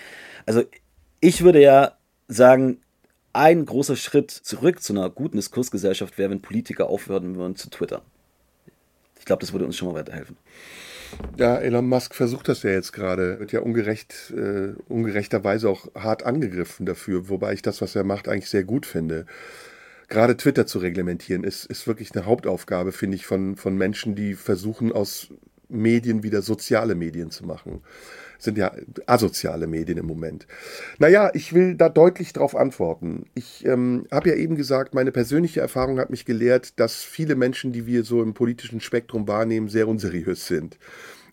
Also 0.46 0.62
ich 1.18 1.42
würde 1.42 1.60
ja 1.60 1.94
sagen, 2.28 2.78
ein 3.32 3.64
großer 3.64 3.96
Schritt 3.96 4.30
zurück 4.30 4.82
zu 4.82 4.92
einer 4.92 5.10
guten 5.10 5.36
Diskursgesellschaft 5.36 6.18
wäre, 6.18 6.30
wenn 6.30 6.42
Politiker 6.42 6.88
aufhören 6.88 7.36
würden 7.36 7.56
zu 7.56 7.70
twittern. 7.70 8.02
Ich 9.18 9.24
glaube, 9.24 9.40
das 9.40 9.52
würde 9.52 9.66
uns 9.66 9.76
schon 9.76 9.88
mal 9.88 9.94
weiterhelfen. 9.94 10.36
Ja, 11.36 11.56
Elon 11.56 11.88
Musk 11.88 12.14
versucht 12.14 12.48
das 12.48 12.62
ja 12.62 12.70
jetzt 12.70 12.92
gerade. 12.92 13.40
Wird 13.40 13.52
ja 13.52 13.60
ungerecht, 13.60 14.32
äh, 14.36 14.74
ungerechterweise 14.88 15.68
auch 15.68 15.88
hart 15.94 16.22
angegriffen 16.22 16.86
dafür, 16.86 17.28
wobei 17.28 17.52
ich 17.54 17.62
das, 17.62 17.80
was 17.80 17.94
er 17.96 18.04
macht, 18.04 18.28
eigentlich 18.28 18.50
sehr 18.50 18.64
gut 18.64 18.86
finde. 18.86 19.26
Gerade 20.08 20.36
Twitter 20.36 20.66
zu 20.66 20.78
reglementieren, 20.78 21.44
ist, 21.44 21.66
ist 21.66 21.86
wirklich 21.86 22.14
eine 22.14 22.24
Hauptaufgabe, 22.24 22.92
finde 22.92 23.16
ich, 23.16 23.26
von, 23.26 23.56
von 23.56 23.76
Menschen, 23.76 24.14
die 24.14 24.34
versuchen, 24.34 24.92
aus 24.92 25.28
Medien 25.68 26.22
wieder 26.22 26.40
soziale 26.40 26.94
Medien 26.94 27.30
zu 27.30 27.44
machen 27.44 27.82
sind 28.38 28.56
ja 28.56 28.72
asoziale 29.06 29.66
Medien 29.66 29.98
im 29.98 30.06
Moment. 30.06 30.46
Naja, 30.98 31.30
ich 31.34 31.52
will 31.52 31.74
da 31.74 31.88
deutlich 31.88 32.32
drauf 32.32 32.56
antworten. 32.56 33.26
Ich 33.34 33.66
ähm, 33.66 34.06
habe 34.10 34.30
ja 34.30 34.36
eben 34.36 34.56
gesagt, 34.56 34.94
meine 34.94 35.12
persönliche 35.12 35.60
Erfahrung 35.60 35.98
hat 35.98 36.10
mich 36.10 36.24
gelehrt, 36.24 36.78
dass 36.78 37.02
viele 37.02 37.34
Menschen, 37.34 37.72
die 37.72 37.86
wir 37.86 38.04
so 38.04 38.22
im 38.22 38.34
politischen 38.34 38.80
Spektrum 38.80 39.26
wahrnehmen, 39.28 39.68
sehr 39.68 39.88
unseriös 39.88 40.46
sind 40.46 40.78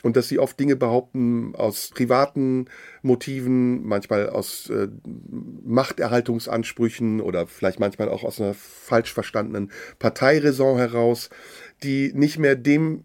und 0.06 0.16
dass 0.16 0.28
sie 0.28 0.38
oft 0.38 0.60
Dinge 0.60 0.76
behaupten 0.76 1.56
aus 1.56 1.90
privaten 1.90 2.68
Motiven, 3.02 3.84
manchmal 3.88 4.30
aus 4.30 4.70
äh, 4.70 4.88
Machterhaltungsansprüchen 5.64 7.22
oder 7.22 7.48
vielleicht 7.48 7.80
manchmal 7.80 8.10
auch 8.10 8.24
aus 8.24 8.40
einer 8.40 8.54
falsch 8.54 9.12
verstandenen 9.12 9.72
Parteiräson 9.98 10.78
heraus, 10.78 11.32
die 11.82 12.12
nicht 12.14 12.38
mehr 12.38 12.56
dem 12.56 13.04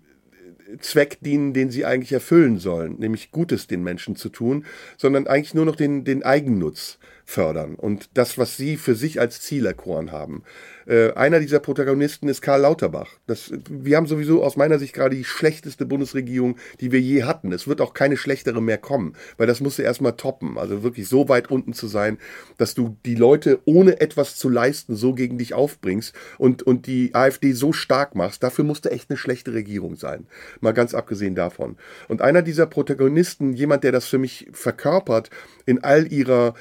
Zweck 0.79 1.19
dienen, 1.21 1.53
den 1.53 1.71
sie 1.71 1.85
eigentlich 1.85 2.13
erfüllen 2.13 2.59
sollen, 2.59 2.99
nämlich 2.99 3.31
Gutes 3.31 3.67
den 3.67 3.83
Menschen 3.83 4.17
zu 4.17 4.29
tun, 4.29 4.65
sondern 4.97 5.27
eigentlich 5.27 5.55
nur 5.55 5.65
noch 5.65 5.77
den, 5.77 6.05
den 6.05 6.23
Eigennutz 6.23 6.99
fördern 7.25 7.75
und 7.75 8.11
das, 8.15 8.39
was 8.39 8.57
sie 8.57 8.77
für 8.77 8.95
sich 8.95 9.21
als 9.21 9.41
Ziel 9.41 9.67
erkoren 9.67 10.13
haben. 10.13 10.43
Äh, 10.91 11.13
einer 11.13 11.39
dieser 11.39 11.61
Protagonisten 11.61 12.29
ist 12.29 12.43
Karl 12.43 12.63
Lauterbach. 12.63 13.13
Das, 13.29 13.53
wir 13.69 13.97
haben 13.97 14.09
sowieso 14.09 14.43
aus 14.43 14.57
meiner 14.57 14.81
Sicht 14.81 14.93
gerade 14.93 15.15
die 15.15 15.25
schlechteste 15.25 15.87
Bundesregierung, 15.87 16.57
die 16.81 16.91
wir 16.91 17.01
je 17.01 17.23
hatten. 17.23 17.53
Es 17.53 17.69
wird 17.69 17.81
auch 17.81 17.95
keine 17.95 18.17
schlechtere 18.17 18.61
mehr 18.61 18.77
kommen, 18.77 19.15
weil 19.37 19.47
das 19.47 19.61
musste 19.61 19.85
erstmal 19.85 20.15
toppen. 20.15 20.59
Also 20.59 20.83
wirklich 20.83 21.09
so 21.09 21.29
weit 21.29 21.49
unten 21.49 21.75
zu 21.75 21.87
sein, 21.87 22.19
dass 22.59 22.75
du 22.75 22.97
die 23.07 23.15
Leute 23.15 23.61
ohne 23.67 24.01
etwas 24.01 24.35
zu 24.35 24.49
leisten 24.49 24.97
so 24.97 25.15
gegen 25.15 25.39
dich 25.39 25.55
aufbringst 25.55 26.13
und, 26.39 26.65
und 26.65 26.89
die 26.89 27.15
AfD 27.15 27.53
so 27.53 27.73
stark 27.73 28.17
machst. 28.17 28.43
Dafür 28.43 28.65
musste 28.65 28.91
echt 28.91 29.11
eine 29.11 29.17
schlechte 29.17 29.55
Regierung 29.55 29.95
sein. 29.95 30.27
Mal 30.61 30.73
ganz 30.73 30.93
abgesehen 30.93 31.37
davon. 31.37 31.77
Und 32.09 32.21
einer 32.21 32.43
dieser 32.43 32.67
Protagonisten, 32.67 33.53
jemand, 33.53 33.85
der 33.85 33.93
das 33.93 34.07
für 34.07 34.19
mich 34.19 34.49
verkörpert, 34.53 35.31
in 35.67 35.85
all 35.85 36.13
ihrer 36.13 36.55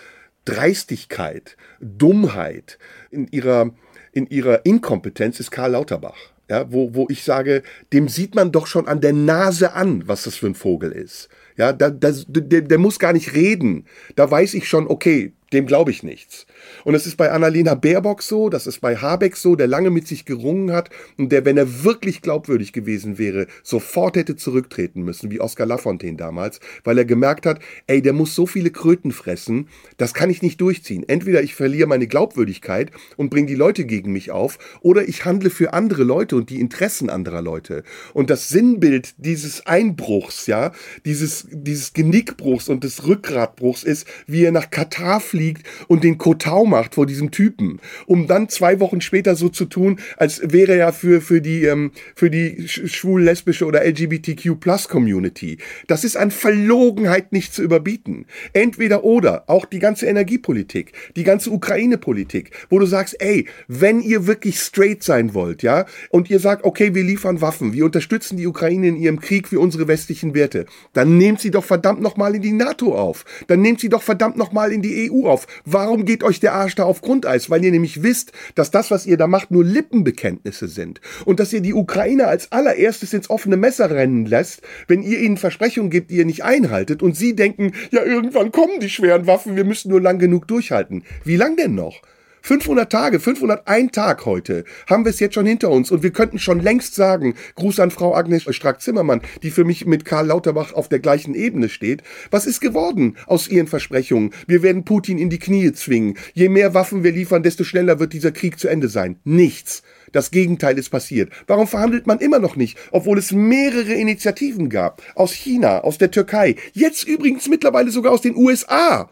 Dreistigkeit, 0.45 1.57
Dummheit, 1.79 2.79
in 3.11 3.27
ihrer, 3.27 3.71
in 4.19 4.27
ihrer 4.29 4.65
Inkompetenz 4.65 5.39
ist 5.39 5.49
Karl 5.49 5.71
Lauterbach. 5.71 6.17
Ja, 6.49 6.71
wo, 6.71 6.93
wo 6.93 7.07
ich 7.09 7.23
sage, 7.23 7.63
dem 7.93 8.07
sieht 8.07 8.35
man 8.35 8.51
doch 8.51 8.67
schon 8.67 8.87
an 8.87 9.01
der 9.01 9.13
Nase 9.13 9.73
an, 9.73 10.07
was 10.07 10.23
das 10.23 10.35
für 10.35 10.47
ein 10.47 10.55
Vogel 10.55 10.91
ist. 10.91 11.29
Ja, 11.57 11.73
da, 11.73 11.89
das, 11.89 12.25
der, 12.27 12.61
der 12.61 12.77
muss 12.79 12.99
gar 12.99 13.13
nicht 13.13 13.33
reden. 13.33 13.85
Da 14.15 14.29
weiß 14.29 14.55
ich 14.55 14.67
schon, 14.67 14.87
okay, 14.87 15.33
dem 15.53 15.65
glaube 15.65 15.91
ich 15.91 16.03
nichts. 16.03 16.45
Und 16.83 16.95
es 16.95 17.07
ist 17.07 17.17
bei 17.17 17.31
Annalena 17.31 17.75
Baerbock 17.75 18.21
so, 18.21 18.49
das 18.49 18.67
ist 18.67 18.81
bei 18.81 18.97
Habeck 18.97 19.35
so, 19.35 19.55
der 19.55 19.67
lange 19.67 19.89
mit 19.89 20.07
sich 20.07 20.25
gerungen 20.25 20.71
hat 20.71 20.89
und 21.17 21.31
der, 21.31 21.45
wenn 21.45 21.57
er 21.57 21.83
wirklich 21.83 22.21
glaubwürdig 22.21 22.73
gewesen 22.73 23.17
wäre, 23.17 23.47
sofort 23.63 24.15
hätte 24.15 24.35
zurücktreten 24.35 25.01
müssen, 25.01 25.31
wie 25.31 25.39
Oskar 25.39 25.65
Lafontaine 25.65 26.17
damals, 26.17 26.59
weil 26.83 26.97
er 26.97 27.05
gemerkt 27.05 27.45
hat, 27.45 27.59
ey, 27.87 28.01
der 28.01 28.13
muss 28.13 28.35
so 28.35 28.45
viele 28.45 28.69
Kröten 28.69 29.11
fressen, 29.11 29.69
das 29.97 30.13
kann 30.13 30.29
ich 30.29 30.41
nicht 30.41 30.61
durchziehen. 30.61 31.03
Entweder 31.07 31.41
ich 31.41 31.55
verliere 31.55 31.87
meine 31.87 32.07
Glaubwürdigkeit 32.07 32.91
und 33.17 33.29
bringe 33.29 33.47
die 33.47 33.55
Leute 33.55 33.85
gegen 33.85 34.11
mich 34.11 34.31
auf, 34.31 34.59
oder 34.81 35.07
ich 35.07 35.25
handle 35.25 35.49
für 35.49 35.73
andere 35.73 36.03
Leute 36.03 36.35
und 36.35 36.49
die 36.49 36.59
Interessen 36.59 37.09
anderer 37.09 37.41
Leute. 37.41 37.83
Und 38.13 38.29
das 38.29 38.49
Sinnbild 38.49 39.15
dieses 39.17 39.65
Einbruchs, 39.65 40.45
ja, 40.47 40.71
dieses, 41.05 41.47
dieses 41.51 41.93
Genickbruchs 41.93 42.69
und 42.69 42.83
des 42.83 43.07
Rückgratbruchs 43.07 43.83
ist, 43.83 44.07
wie 44.27 44.43
er 44.43 44.51
nach 44.51 44.69
Katar 44.69 45.19
fliegt 45.19 45.38
und 45.87 46.03
den 46.03 46.17
Kotau 46.17 46.65
macht 46.65 46.95
vor 46.95 47.05
diesem 47.05 47.31
Typen, 47.31 47.79
um 48.05 48.27
dann 48.27 48.49
zwei 48.49 48.79
Wochen 48.79 49.01
später 49.01 49.35
so 49.35 49.49
zu 49.49 49.65
tun, 49.65 49.99
als 50.17 50.41
wäre 50.43 50.75
er 50.75 50.93
für, 50.93 51.21
für 51.21 51.41
die, 51.41 51.63
ähm, 51.63 51.91
für 52.15 52.29
die 52.29 52.67
schwul-lesbische 52.67 53.65
oder 53.65 53.85
LGBTQ-Plus-Community. 53.85 55.57
Das 55.87 56.03
ist 56.03 56.17
an 56.17 56.31
Verlogenheit 56.31 57.31
nicht 57.31 57.53
zu 57.53 57.63
überbieten. 57.63 58.25
Entweder 58.53 59.03
oder, 59.03 59.43
auch 59.47 59.65
die 59.65 59.79
ganze 59.79 60.05
Energiepolitik, 60.05 60.93
die 61.15 61.23
ganze 61.23 61.51
Ukraine-Politik, 61.51 62.51
wo 62.69 62.79
du 62.79 62.85
sagst, 62.85 63.15
ey, 63.19 63.47
wenn 63.67 64.01
ihr 64.01 64.27
wirklich 64.27 64.59
straight 64.59 65.03
sein 65.03 65.33
wollt, 65.33 65.63
ja, 65.63 65.85
und 66.09 66.29
ihr 66.29 66.39
sagt, 66.39 66.63
okay, 66.63 66.93
wir 66.95 67.03
liefern 67.03 67.41
Waffen, 67.41 67.73
wir 67.73 67.85
unterstützen 67.85 68.37
die 68.37 68.47
Ukraine 68.47 68.87
in 68.87 68.97
ihrem 68.97 69.19
Krieg 69.19 69.47
für 69.47 69.59
unsere 69.59 69.87
westlichen 69.87 70.33
Werte, 70.33 70.65
dann 70.93 71.17
nehmt 71.17 71.39
sie 71.39 71.51
doch 71.51 71.63
verdammt 71.63 72.01
nochmal 72.01 72.35
in 72.35 72.41
die 72.41 72.51
NATO 72.51 72.95
auf. 72.95 73.25
Dann 73.47 73.61
nehmt 73.61 73.79
sie 73.79 73.89
doch 73.89 74.01
verdammt 74.01 74.37
nochmal 74.37 74.71
in 74.71 74.81
die 74.81 75.11
EU 75.11 75.28
auf. 75.29 75.47
Warum 75.65 76.05
geht 76.05 76.23
euch 76.23 76.39
der 76.39 76.53
Arsch 76.53 76.75
da 76.75 76.83
auf 76.83 77.01
Grundeis? 77.01 77.49
Weil 77.49 77.63
ihr 77.63 77.71
nämlich 77.71 78.03
wisst, 78.03 78.31
dass 78.55 78.71
das, 78.71 78.91
was 78.91 79.05
ihr 79.05 79.17
da 79.17 79.27
macht, 79.27 79.51
nur 79.51 79.63
Lippenbekenntnisse 79.63 80.67
sind. 80.67 80.99
Und 81.25 81.39
dass 81.39 81.53
ihr 81.53 81.61
die 81.61 81.73
Ukraine 81.73 82.27
als 82.27 82.51
allererstes 82.51 83.13
ins 83.13 83.29
offene 83.29 83.57
Messer 83.57 83.89
rennen 83.89 84.25
lässt, 84.25 84.61
wenn 84.87 85.03
ihr 85.03 85.19
ihnen 85.19 85.37
Versprechungen 85.37 85.89
gibt, 85.89 86.11
die 86.11 86.17
ihr 86.17 86.25
nicht 86.25 86.43
einhaltet 86.43 87.01
und 87.01 87.15
sie 87.15 87.35
denken, 87.35 87.73
ja, 87.91 88.03
irgendwann 88.03 88.51
kommen 88.51 88.79
die 88.79 88.89
schweren 88.89 89.27
Waffen, 89.27 89.55
wir 89.55 89.65
müssen 89.65 89.89
nur 89.89 90.01
lang 90.01 90.19
genug 90.19 90.47
durchhalten. 90.47 91.03
Wie 91.23 91.35
lang 91.35 91.55
denn 91.55 91.75
noch? 91.75 92.01
500 92.41 92.91
Tage, 92.91 93.19
501 93.19 93.91
Tag 93.91 94.25
heute 94.25 94.63
haben 94.87 95.05
wir 95.05 95.09
es 95.09 95.19
jetzt 95.19 95.35
schon 95.35 95.45
hinter 95.45 95.69
uns 95.69 95.91
und 95.91 96.03
wir 96.03 96.11
könnten 96.11 96.39
schon 96.39 96.59
längst 96.59 96.95
sagen, 96.95 97.35
Gruß 97.55 97.79
an 97.79 97.91
Frau 97.91 98.15
Agnes 98.15 98.43
Strack-Zimmermann, 98.49 99.21
die 99.43 99.51
für 99.51 99.65
mich 99.65 99.85
mit 99.85 100.05
Karl 100.05 100.27
Lauterbach 100.27 100.73
auf 100.73 100.89
der 100.89 100.99
gleichen 100.99 101.35
Ebene 101.35 101.69
steht. 101.69 102.03
Was 102.31 102.45
ist 102.45 102.61
geworden 102.61 103.17
aus 103.27 103.47
ihren 103.47 103.67
Versprechungen? 103.67 104.31
Wir 104.47 104.63
werden 104.63 104.85
Putin 104.85 105.17
in 105.17 105.29
die 105.29 105.39
Knie 105.39 105.71
zwingen. 105.73 106.17
Je 106.33 106.49
mehr 106.49 106.73
Waffen 106.73 107.03
wir 107.03 107.11
liefern, 107.11 107.43
desto 107.43 107.63
schneller 107.63 107.99
wird 107.99 108.13
dieser 108.13 108.31
Krieg 108.31 108.59
zu 108.59 108.67
Ende 108.67 108.89
sein. 108.89 109.19
Nichts. 109.23 109.83
Das 110.11 110.31
Gegenteil 110.31 110.77
ist 110.77 110.89
passiert. 110.89 111.31
Warum 111.47 111.67
verhandelt 111.67 112.07
man 112.07 112.19
immer 112.19 112.39
noch 112.39 112.55
nicht, 112.55 112.77
obwohl 112.91 113.19
es 113.19 113.31
mehrere 113.31 113.93
Initiativen 113.93 114.69
gab? 114.69 115.03
Aus 115.15 115.33
China, 115.33 115.81
aus 115.81 115.97
der 115.97 116.11
Türkei, 116.11 116.55
jetzt 116.73 117.07
übrigens 117.07 117.47
mittlerweile 117.47 117.91
sogar 117.91 118.11
aus 118.11 118.21
den 118.21 118.35
USA. 118.35 119.09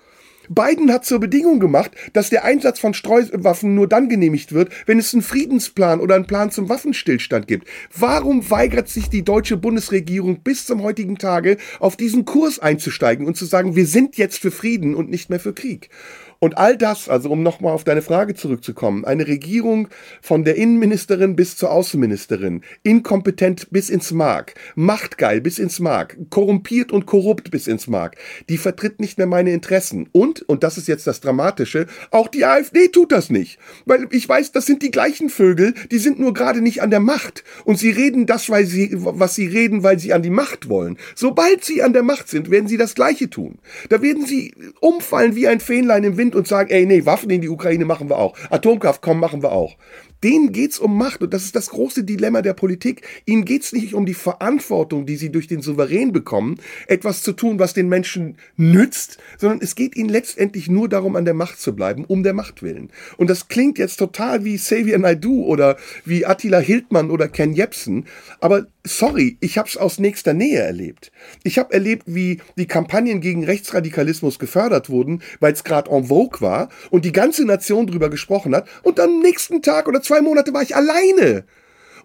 Biden 0.49 0.91
hat 0.91 1.05
zur 1.05 1.19
Bedingung 1.19 1.59
gemacht, 1.59 1.91
dass 2.13 2.29
der 2.29 2.43
Einsatz 2.43 2.79
von 2.79 2.93
Streuwaffen 2.93 3.75
nur 3.75 3.87
dann 3.87 4.09
genehmigt 4.09 4.53
wird, 4.53 4.69
wenn 4.85 4.99
es 4.99 5.13
einen 5.13 5.23
Friedensplan 5.23 5.99
oder 5.99 6.15
einen 6.15 6.27
Plan 6.27 6.51
zum 6.51 6.69
Waffenstillstand 6.69 7.47
gibt. 7.47 7.67
Warum 7.95 8.49
weigert 8.49 8.89
sich 8.89 9.09
die 9.09 9.23
deutsche 9.23 9.57
Bundesregierung 9.57 10.39
bis 10.41 10.65
zum 10.65 10.83
heutigen 10.83 11.17
Tage 11.17 11.57
auf 11.79 11.97
diesen 11.97 12.25
Kurs 12.25 12.59
einzusteigen 12.59 13.25
und 13.25 13.37
zu 13.37 13.45
sagen, 13.45 13.75
wir 13.75 13.85
sind 13.85 14.17
jetzt 14.17 14.39
für 14.39 14.51
Frieden 14.51 14.95
und 14.95 15.09
nicht 15.09 15.29
mehr 15.29 15.39
für 15.39 15.53
Krieg? 15.53 15.89
Und 16.39 16.57
all 16.57 16.77
das, 16.77 17.09
also 17.09 17.29
um 17.31 17.43
nochmal 17.43 17.73
auf 17.73 17.83
deine 17.83 18.01
Frage 18.01 18.35
zurückzukommen, 18.35 19.05
eine 19.05 19.27
Regierung 19.27 19.87
von 20.21 20.43
der 20.43 20.55
Innenministerin 20.55 21.35
bis 21.35 21.57
zur 21.57 21.71
Außenministerin, 21.71 22.61
inkompetent 22.83 23.69
bis 23.71 23.89
ins 23.89 24.11
Mark, 24.11 24.53
machtgeil 24.75 25.41
bis 25.41 25.59
ins 25.59 25.79
Mark, 25.79 26.17
korrumpiert 26.29 26.91
und 26.91 27.05
korrupt 27.05 27.51
bis 27.51 27.67
ins 27.67 27.87
Mark, 27.87 28.17
die 28.49 28.57
vertritt 28.57 28.99
nicht 28.99 29.17
mehr 29.17 29.27
meine 29.27 29.51
Interessen. 29.51 30.09
Und, 30.11 30.47
und 30.47 30.63
das 30.63 30.77
ist 30.77 30.87
jetzt 30.87 31.07
das 31.07 31.21
Dramatische, 31.21 31.87
auch 32.11 32.27
die 32.27 32.45
AfD 32.45 32.89
tut 32.89 33.11
das 33.11 33.29
nicht. 33.29 33.59
Weil 33.85 34.07
ich 34.11 34.27
weiß, 34.27 34.51
das 34.51 34.65
sind 34.65 34.83
die 34.83 34.91
gleichen 34.91 35.29
Vögel, 35.29 35.73
die 35.91 35.97
sind 35.97 36.19
nur 36.19 36.33
gerade 36.33 36.61
nicht 36.61 36.81
an 36.81 36.91
der 36.91 36.99
Macht. 36.99 37.43
Und 37.65 37.79
sie 37.79 37.89
reden 37.89 38.25
das, 38.25 38.49
weil 38.49 38.65
sie, 38.65 38.91
was 38.93 39.35
sie 39.35 39.47
reden, 39.47 39.83
weil 39.83 39.99
sie 39.99 40.13
an 40.13 40.21
die 40.21 40.29
Macht 40.29 40.69
wollen. 40.69 40.97
Sobald 41.15 41.63
sie 41.63 41.81
an 41.81 41.93
der 41.93 42.03
Macht 42.03 42.29
sind, 42.29 42.51
werden 42.51 42.67
sie 42.67 42.77
das 42.77 42.95
Gleiche 42.95 43.29
tun. 43.29 43.59
Da 43.89 44.01
werden 44.01 44.25
sie 44.25 44.53
umfallen 44.79 45.35
wie 45.35 45.47
ein 45.47 45.59
Fähnlein 45.59 46.03
im 46.03 46.17
Wind 46.17 46.26
sind 46.27 46.35
und 46.35 46.47
sagen, 46.47 46.69
ey, 46.69 46.85
nee, 46.85 47.05
Waffen 47.05 47.29
in 47.29 47.41
die 47.41 47.49
Ukraine 47.49 47.85
machen 47.85 48.09
wir 48.09 48.17
auch. 48.17 48.37
Atomkraft, 48.49 49.01
kommen 49.01 49.19
machen 49.19 49.41
wir 49.41 49.51
auch. 49.51 49.75
Denen 50.23 50.51
geht's 50.51 50.79
um 50.79 50.97
Macht 50.97 51.21
und 51.21 51.33
das 51.33 51.43
ist 51.43 51.55
das 51.55 51.69
große 51.69 52.03
Dilemma 52.03 52.41
der 52.41 52.53
Politik. 52.53 53.01
Ihnen 53.25 53.45
geht's 53.45 53.73
nicht 53.73 53.93
um 53.93 54.05
die 54.05 54.13
Verantwortung, 54.13 55.05
die 55.05 55.15
sie 55.15 55.31
durch 55.31 55.47
den 55.47 55.61
Souverän 55.61 56.11
bekommen, 56.11 56.59
etwas 56.87 57.21
zu 57.21 57.33
tun, 57.33 57.59
was 57.59 57.73
den 57.73 57.89
Menschen 57.89 58.37
nützt, 58.55 59.17
sondern 59.37 59.59
es 59.61 59.75
geht 59.75 59.95
ihnen 59.95 60.09
letztendlich 60.09 60.69
nur 60.69 60.89
darum, 60.89 61.15
an 61.15 61.25
der 61.25 61.33
Macht 61.33 61.59
zu 61.59 61.75
bleiben, 61.75 62.05
um 62.05 62.23
der 62.23 62.33
Macht 62.33 62.63
willen. 62.63 62.89
Und 63.17 63.29
das 63.29 63.47
klingt 63.47 63.77
jetzt 63.77 63.97
total 63.97 64.43
wie 64.43 64.57
Xavier 64.57 64.97
Naidoo 64.97 65.45
oder 65.45 65.77
wie 66.05 66.25
Attila 66.25 66.59
Hildmann 66.59 67.11
oder 67.11 67.27
Ken 67.27 67.53
Jebsen, 67.53 68.05
aber 68.39 68.67
sorry, 68.87 69.37
ich 69.41 69.57
habe 69.57 69.67
es 69.67 69.77
aus 69.77 69.99
nächster 69.99 70.33
Nähe 70.33 70.59
erlebt. 70.59 71.11
Ich 71.43 71.59
habe 71.59 71.73
erlebt, 71.73 72.03
wie 72.07 72.39
die 72.57 72.67
Kampagnen 72.67 73.21
gegen 73.21 73.43
Rechtsradikalismus 73.43 74.39
gefördert 74.39 74.89
wurden, 74.89 75.21
weil 75.39 75.53
es 75.53 75.63
gerade 75.63 75.91
en 75.91 76.05
vogue 76.05 76.41
war 76.41 76.69
und 76.89 77.05
die 77.05 77.11
ganze 77.11 77.45
Nation 77.45 77.87
drüber 77.87 78.09
gesprochen 78.09 78.55
hat. 78.55 78.67
Und 78.83 78.99
am 78.99 79.19
nächsten 79.19 79.61
Tag 79.61 79.87
oder 79.87 80.01
zwei 80.07 80.21
Monate 80.21 80.53
war 80.53 80.61
ich 80.61 80.75
alleine. 80.75 81.43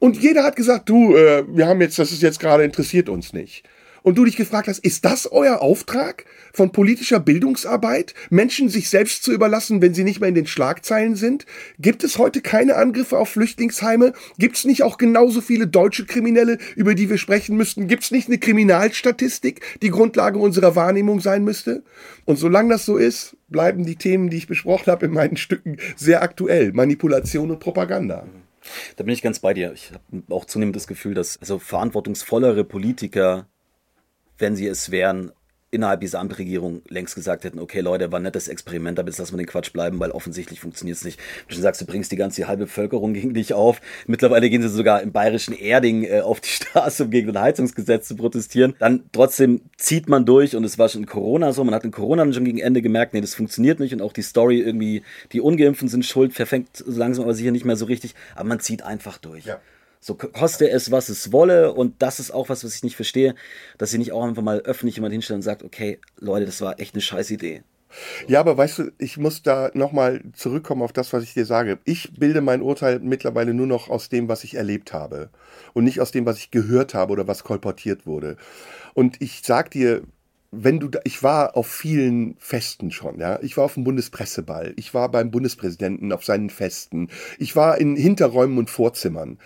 Und 0.01 0.21
jeder 0.21 0.43
hat 0.43 0.57
gesagt, 0.57 0.89
du, 0.89 1.17
äh, 1.17 1.45
wir 1.49 1.67
haben 1.67 1.81
jetzt, 1.81 1.99
das 1.99 2.13
ist 2.13 2.23
jetzt 2.23 2.41
gerade 2.41 2.65
interessiert 2.65 3.09
uns 3.09 3.33
nicht 3.33 3.65
und 4.03 4.17
du 4.17 4.25
dich 4.25 4.37
gefragt 4.37 4.69
hast, 4.69 4.79
ist 4.79 5.05
das 5.05 5.31
euer 5.31 5.61
Auftrag 5.61 6.25
von 6.53 6.73
politischer 6.73 7.21
Bildungsarbeit, 7.21 8.15
Menschen 8.31 8.69
sich 8.69 8.89
selbst 8.89 9.23
zu 9.23 9.33
überlassen, 9.33 9.81
wenn 9.83 9.95
sie 9.95 10.05
nicht 10.05 10.21
mehr 10.21 10.29
in 10.29 10.35
den 10.35 10.47
Schlagzeilen 10.47 11.17
sind? 11.17 11.47
Gibt 11.79 12.05
es 12.05 12.19
heute 12.19 12.41
keine 12.41 12.77
Angriffe 12.77 13.19
auf 13.19 13.31
Flüchtlingsheime? 13.31 14.13
Gibt 14.39 14.57
es 14.57 14.65
nicht 14.65 14.83
auch 14.83 14.99
genauso 14.99 15.41
viele 15.41 15.67
deutsche 15.67 16.07
Kriminelle, 16.07 16.59
über 16.77 16.95
die 16.95 17.11
wir 17.11 17.19
sprechen 17.19 17.57
müssten? 17.57 17.89
Gibt 17.89 18.05
es 18.05 18.11
nicht 18.11 18.29
eine 18.29 18.39
Kriminalstatistik, 18.39 19.61
die 19.83 19.91
Grundlage 19.91 20.39
unserer 20.39 20.77
Wahrnehmung 20.77 21.21
sein 21.21 21.45
müsste? 21.45 21.83
Und 22.25 22.39
solange 22.39 22.71
das 22.71 22.85
so 22.85 22.97
ist, 22.97 23.37
bleiben 23.49 23.85
die 23.85 23.97
Themen, 23.97 24.31
die 24.31 24.39
ich 24.39 24.47
besprochen 24.47 24.91
habe, 24.91 25.07
in 25.07 25.13
meinen 25.13 25.37
Stücken 25.37 25.79
sehr 25.97 26.23
aktuell. 26.23 26.73
Manipulation 26.73 27.51
und 27.51 27.61
Propaganda. 27.61 28.27
Da 28.97 29.05
bin 29.05 29.13
ich 29.13 29.23
ganz 29.23 29.41
bei 29.41 29.55
dir. 29.55 29.73
Ich 29.73 29.93
habe 29.93 30.35
auch 30.35 30.45
zunehmend 30.45 30.77
das 30.77 30.87
Gefühl, 30.87 31.15
dass 31.15 31.39
also 31.41 31.59
verantwortungsvollere 31.59 32.65
Politiker 32.65 33.49
wenn 34.39 34.57
sie 34.57 34.67
es 34.67 34.91
wären, 34.91 35.33
innerhalb 35.73 36.01
dieser 36.01 36.21
Ampelregierung 36.21 36.83
längst 36.89 37.15
gesagt 37.15 37.45
hätten, 37.45 37.59
okay 37.59 37.81
Leute, 37.81 38.13
war 38.13 38.21
ein 38.21 38.25
nettes 38.25 38.47
Experiment, 38.47 38.99
aber 38.99 39.09
jetzt 39.09 39.19
lassen 39.19 39.33
wir 39.33 39.39
den 39.39 39.47
Quatsch 39.47 39.73
bleiben, 39.73 39.99
weil 40.01 40.11
offensichtlich 40.11 40.61
funktioniert 40.61 40.99
es 40.99 41.05
nicht. 41.05 41.19
Du 41.49 41.55
schon 41.55 41.63
sagst, 41.63 41.81
du 41.81 41.87
bringst 41.87 42.13
die 42.13 42.17
ganze 42.17 42.47
halbe 42.47 42.67
Bevölkerung 42.67 43.15
gegen 43.15 43.33
dich 43.33 43.55
auf. 43.55 43.81
Mittlerweile 44.07 44.51
gehen 44.51 44.61
sie 44.61 44.69
sogar 44.69 45.01
im 45.01 45.13
bayerischen 45.13 45.55
Erding 45.55 46.05
äh, 46.05 46.21
auf 46.21 46.41
die 46.41 46.49
Straße, 46.51 47.05
um 47.05 47.11
gegen 47.11 47.33
das 47.33 47.43
Heizungsgesetz 47.43 48.07
zu 48.07 48.17
protestieren. 48.17 48.75
Dann 48.79 49.05
trotzdem 49.13 49.63
zieht 49.79 50.11
man 50.11 50.27
durch 50.27 50.55
und 50.55 50.65
es 50.65 50.79
war 50.79 50.91
schon 50.91 51.03
in 51.03 51.07
Corona 51.07 51.53
so, 51.53 51.65
man 51.65 51.75
hat 51.75 51.85
in 51.85 51.91
Corona 51.91 52.31
schon 52.35 52.45
gegen 52.45 52.59
Ende 52.59 52.83
gemerkt, 52.83 53.15
nee, 53.15 53.23
das 53.23 53.35
funktioniert 53.35 53.81
nicht 53.81 53.95
und 53.95 54.03
auch 54.03 54.13
die 54.13 54.23
Story 54.23 54.61
irgendwie, 54.61 55.03
die 55.33 55.41
Ungeimpften 55.41 55.89
sind 55.89 56.05
schuld, 56.05 56.35
verfängt 56.35 56.77
so 56.77 56.99
langsam 56.99 57.25
aber 57.25 57.35
sicher 57.35 57.51
nicht 57.51 57.65
mehr 57.65 57.77
so 57.77 57.87
richtig, 57.87 58.15
aber 58.35 58.49
man 58.49 58.61
zieht 58.61 58.83
einfach 58.83 59.17
durch. 59.17 59.47
Ja. 59.47 59.59
So 60.05 60.17
koste 60.17 60.69
es, 60.69 60.91
was 60.91 61.09
es 61.09 61.31
wolle. 61.31 61.73
Und 61.73 62.03
das 62.03 62.19
ist 62.19 62.33
auch 62.33 62.49
was, 62.49 62.65
was 62.65 62.75
ich 62.75 62.83
nicht 62.83 62.97
verstehe, 62.97 63.37
dass 63.79 63.93
sie 63.93 63.99
nicht 63.99 64.11
auch 64.11 64.25
einfach 64.25 64.43
mal 64.43 64.59
öffentlich 64.61 64.97
jemand 64.97 65.13
hinstellen 65.13 65.39
und 65.39 65.43
sagt, 65.43 65.63
okay, 65.63 66.01
Leute, 66.19 66.45
das 66.45 66.61
war 66.61 66.81
echt 66.81 66.95
eine 66.95 67.01
scheiß 67.01 67.31
Idee. 67.31 67.63
Ja, 68.27 68.41
aber 68.41 68.57
weißt 68.57 68.79
du, 68.79 68.91
ich 68.99 69.17
muss 69.17 69.43
da 69.43 69.71
nochmal 69.75 70.23
zurückkommen 70.33 70.83
auf 70.83 70.93
das, 70.93 71.13
was 71.13 71.23
ich 71.23 71.35
dir 71.35 71.47
sage. 71.47 71.79
Ich 71.85 72.15
bilde 72.15 72.41
mein 72.41 72.63
Urteil 72.63 72.99
mittlerweile 72.99 73.55
nur 73.55 73.69
noch 73.69 73.91
aus 73.91 74.09
dem, 74.09 74.29
was 74.29 74.43
ich 74.43 74.55
erlebt 74.57 74.93
habe 74.93 75.31
und 75.73 75.85
nicht 75.85 76.01
aus 76.01 76.11
dem, 76.11 76.27
was 76.27 76.39
ich 76.39 76.51
gehört 76.51 76.95
habe 76.95 77.13
oder 77.13 77.29
was 77.29 77.45
kolportiert 77.45 78.05
wurde. 78.05 78.39
Und 78.95 79.21
ich 79.23 79.43
sag 79.45 79.71
dir, 79.71 80.03
wenn 80.51 80.81
du 80.81 80.89
da, 80.89 80.99
ich 81.05 81.23
war 81.23 81.57
auf 81.57 81.69
vielen 81.69 82.35
Festen 82.39 82.91
schon, 82.91 83.21
ja. 83.21 83.39
Ich 83.41 83.57
war 83.57 83.65
auf 83.65 83.75
dem 83.75 83.85
Bundespresseball, 83.85 84.75
ich 84.77 84.95
war 84.95 85.11
beim 85.11 85.31
Bundespräsidenten 85.31 86.13
auf 86.13 86.25
seinen 86.25 86.51
Festen, 86.51 87.09
ich 87.39 87.55
war 87.55 87.79
in 87.79 87.95
Hinterräumen 87.95 88.59
und 88.59 88.69
Vorzimmern. 88.69 89.39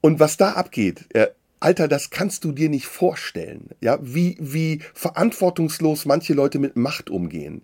Und 0.00 0.20
was 0.20 0.36
da 0.36 0.52
abgeht, 0.52 1.06
äh, 1.14 1.28
Alter, 1.60 1.88
das 1.88 2.10
kannst 2.10 2.44
du 2.44 2.52
dir 2.52 2.68
nicht 2.68 2.86
vorstellen, 2.86 3.70
ja, 3.80 3.98
wie, 4.00 4.36
wie 4.38 4.80
verantwortungslos 4.94 6.06
manche 6.06 6.34
Leute 6.34 6.60
mit 6.60 6.76
Macht 6.76 7.10
umgehen. 7.10 7.62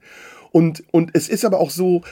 Und, 0.50 0.82
und 0.90 1.10
es 1.14 1.28
ist 1.28 1.44
aber 1.44 1.60
auch 1.60 1.70
so, 1.70 2.02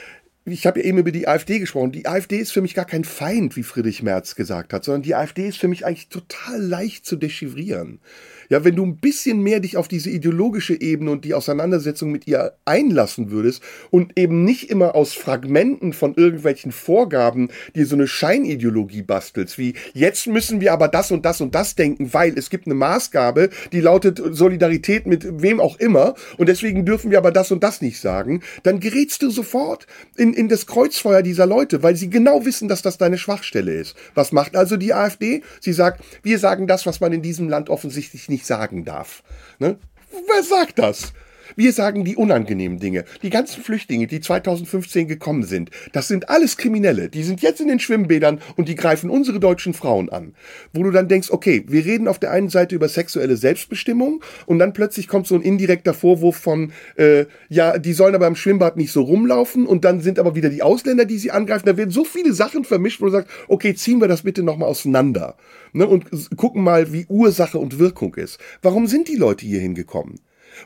ich 0.45 0.67
habe 0.67 0.81
ja 0.81 0.87
eben 0.87 0.99
über 0.99 1.13
die 1.13 1.29
AfD 1.29 1.59
gesprochen. 1.59 1.93
Die 1.93 2.07
AfD 2.07 2.39
ist 2.39 2.53
für 2.53 2.63
mich 2.63 2.75
gar 2.75 2.85
kein 2.85 3.05
Feind, 3.05 3.57
wie 3.57 3.63
Friedrich 3.63 4.03
Merz 4.03 4.35
gesagt 4.35 4.73
hat, 4.73 4.85
sondern 4.85 5.03
die 5.03 5.15
AfD 5.15 5.47
ist 5.47 5.59
für 5.59 5.69
mich 5.69 5.87
eigentlich 5.87 6.09
total 6.09 6.61
leicht 6.61 7.07
zu 7.07 7.17
dechiffrieren. 7.17 8.01
Ja, 8.53 8.65
wenn 8.65 8.77
du 8.77 8.85
ein 8.85 8.99
bisschen 8.99 9.41
mehr 9.41 9.61
dich 9.61 9.79
auf 9.79 9.89
diese 9.89 10.11
ideologische 10.11 10.79
Ebene 10.79 11.11
und 11.11 11.25
die 11.25 11.33
Auseinandersetzung 11.33 12.13
mit 12.13 12.27
ihr 12.27 12.53
einlassen 12.67 13.31
würdest 13.31 13.63
und 13.91 14.19
eben 14.19 14.45
nicht 14.45 14.69
immer 14.69 14.95
aus 14.95 15.15
Fragmenten 15.15 15.95
von 15.95 16.15
irgendwelchen 16.17 16.71
Vorgaben 16.71 17.49
dir 17.75 17.87
so 17.87 17.97
eine 17.97 18.07
Scheinideologie 18.07 19.01
bastelst, 19.01 19.57
wie 19.57 19.73
jetzt 19.95 20.27
müssen 20.27 20.61
wir 20.61 20.75
aber 20.75 20.89
das 20.89 21.11
und 21.11 21.25
das 21.25 21.41
und 21.41 21.55
das 21.55 21.77
denken, 21.77 22.13
weil 22.13 22.37
es 22.37 22.51
gibt 22.51 22.67
eine 22.67 22.75
Maßgabe, 22.75 23.49
die 23.73 23.81
lautet 23.81 24.21
Solidarität 24.23 25.07
mit 25.07 25.41
wem 25.41 25.59
auch 25.59 25.81
immer 25.81 26.15
und 26.37 26.51
deswegen 26.51 26.85
dürfen 26.85 27.11
wir 27.11 27.17
aber 27.17 27.33
das 27.33 27.53
und 27.53 27.65
das 27.65 27.81
nicht 27.81 28.01
sagen, 28.01 28.43
dann 28.65 28.81
gerätst 28.81 29.23
du 29.23 29.31
sofort 29.31 29.87
in, 30.19 30.35
in 30.35 30.51
das 30.51 30.67
Kreuzfeuer 30.67 31.23
dieser 31.23 31.47
Leute, 31.47 31.83
weil 31.83 31.97
sie 31.97 32.11
genau 32.11 32.45
wissen, 32.45 32.69
dass 32.69 32.83
das 32.83 32.99
deine 32.99 33.17
Schwachstelle 33.17 33.73
ist. 33.73 33.97
Was 34.15 34.31
macht 34.31 34.57
also 34.57 34.77
die 34.77 34.93
AfD? 34.93 35.43
Sie 35.59 35.73
sagt, 35.73 36.05
wir 36.23 36.39
sagen 36.39 36.67
das, 36.67 36.85
was 36.85 37.01
man 37.01 37.15
in 37.15 37.23
diesem 37.23 37.49
Land 37.49 37.71
offensichtlich 37.71 38.29
nicht 38.29 38.42
nicht 38.43 38.47
sagen 38.49 38.85
darf. 38.85 39.23
Ne? 39.59 39.79
Wer 40.11 40.43
sagt 40.43 40.79
das? 40.79 41.13
Wir 41.57 41.73
sagen 41.73 42.05
die 42.05 42.17
unangenehmen 42.17 42.79
Dinge. 42.79 43.05
Die 43.23 43.31
ganzen 43.31 43.63
Flüchtlinge, 43.63 44.07
die 44.07 44.21
2015 44.21 45.09
gekommen 45.09 45.43
sind, 45.43 45.71
das 45.93 46.09
sind 46.09 46.29
alles 46.29 46.57
Kriminelle. 46.57 47.09
Die 47.09 47.23
sind 47.23 47.43
jetzt 47.43 47.61
in 47.61 47.69
den 47.69 47.81
Schwimmbädern 47.81 48.41
und 48.57 48.69
die 48.69 48.75
greifen 48.75 49.11
unsere 49.11 49.41
deutschen 49.41 49.75
Frauen 49.75 50.09
an. 50.09 50.35
Wo 50.73 50.83
du 50.83 50.91
dann 50.91 51.09
denkst, 51.09 51.31
okay, 51.31 51.65
wir 51.69 51.85
reden 51.85 52.09
auf 52.09 52.19
der 52.19 52.31
einen 52.31 52.49
Seite 52.49 52.75
über 52.75 52.89
sexuelle 52.89 53.37
Selbstbestimmung 53.37 54.23
und 54.47 54.59
dann 54.59 54.73
plötzlich 54.73 55.09
kommt 55.09 55.27
so 55.27 55.35
ein 55.35 55.43
indirekter 55.43 55.95
Vorwurf 55.95 56.37
von, 56.37 56.73
äh, 56.97 57.27
ja, 57.49 57.79
die 57.79 57.93
sollen 57.93 58.15
aber 58.15 58.27
im 58.27 58.37
Schwimmbad 58.37 58.77
nicht 58.77 58.93
so 58.93 59.03
rumlaufen 59.03 59.67
und 59.67 59.85
dann 59.85 60.01
sind 60.01 60.19
aber 60.19 60.35
wieder 60.35 60.49
die 60.49 60.63
Ausländer, 60.63 61.05
die 61.05 61.19
sie 61.19 61.31
angreifen. 61.31 61.67
Da 61.67 61.77
werden 61.77 61.91
so 61.91 62.05
viele 62.05 62.33
Sachen 62.33 62.65
vermischt, 62.65 63.01
wo 63.01 63.07
du 63.07 63.13
sagst, 63.13 63.31
okay, 63.49 63.75
ziehen 63.75 64.01
wir 64.01 64.09
das 64.09 64.23
bitte 64.23 64.43
nochmal 64.43 64.69
auseinander 64.69 65.37
ne, 65.73 65.87
und 65.87 66.07
gucken 66.37 66.63
mal, 66.63 66.93
wie 66.93 67.07
Ursache 67.09 67.59
und 67.59 67.79
Wirkung 67.79 68.15
ist. 68.15 68.39
Warum 68.63 68.87
sind 68.87 69.09
die 69.09 69.17
Leute 69.17 69.47
hier 69.47 69.61
hingekommen? 69.61 70.21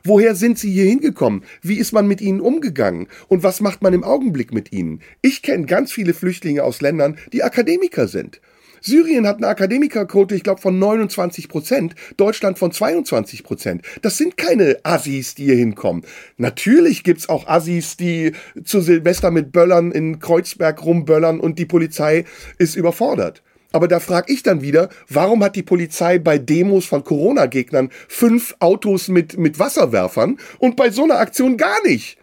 Woher 0.05 0.35
sind 0.35 0.59
sie 0.59 0.71
hier 0.71 0.85
hingekommen? 0.85 1.43
Wie 1.63 1.77
ist 1.77 1.93
man 1.93 2.07
mit 2.07 2.21
ihnen 2.21 2.41
umgegangen? 2.41 3.09
Und 3.29 3.43
was 3.43 3.61
macht 3.61 3.83
man 3.83 3.95
im 3.95 4.05
Augenblick 4.05 4.53
mit 4.53 4.73
ihnen? 4.73 5.01
Ich 5.23 5.43
kenne 5.43 5.67
ganz 5.67 5.93
viele 5.93 6.15
Flüchtlinge 6.15 6.63
aus 6.63 6.81
Ländern, 6.81 7.17
die 7.33 7.43
Akademiker 7.43 8.09
sind. 8.09 8.41
Syrien 8.87 9.27
hat 9.27 9.39
eine 9.39 9.49
Akademikerquote, 9.49 10.37
ich 10.37 10.45
glaube, 10.45 10.61
von 10.61 10.79
29 10.79 11.49
Prozent, 11.49 11.95
Deutschland 12.17 12.59
von 12.59 12.71
22 12.71 13.43
Prozent. 13.43 13.83
Das 14.03 14.17
sind 14.17 14.37
keine 14.37 14.79
Assis, 14.85 15.35
die 15.35 15.45
hier 15.45 15.57
hinkommen. 15.57 16.03
Natürlich 16.37 17.03
gibt's 17.03 17.29
auch 17.29 17.49
Assis, 17.49 17.97
die 17.97 18.33
zu 18.65 18.81
Silvester 18.81 19.33
mit 19.33 19.51
Böllern 19.51 19.91
in 19.91 20.21
Kreuzberg 20.21 20.85
rumböllern 20.85 21.41
und 21.41 21.59
die 21.59 21.67
Polizei 21.67 22.27
ist 22.59 22.77
überfordert. 22.77 23.43
Aber 23.73 23.89
da 23.89 24.01
frage 24.01 24.33
ich 24.33 24.43
dann 24.43 24.63
wieder, 24.63 24.89
warum 25.09 25.43
hat 25.43 25.57
die 25.57 25.63
Polizei 25.63 26.19
bei 26.19 26.39
Demos 26.39 26.87
von 26.87 27.05
Corona-Gegnern 27.05 27.91
fünf 28.09 28.55
Autos 28.61 29.09
mit, 29.09 29.39
mit 29.39 29.59
Wasserwerfern 29.59 30.39
und 30.59 30.77
bei 30.77 30.91
so 30.91 31.05
einer 31.05 31.19
Aktion 31.19 31.57
gar 31.57 31.83
nicht? 31.85 32.19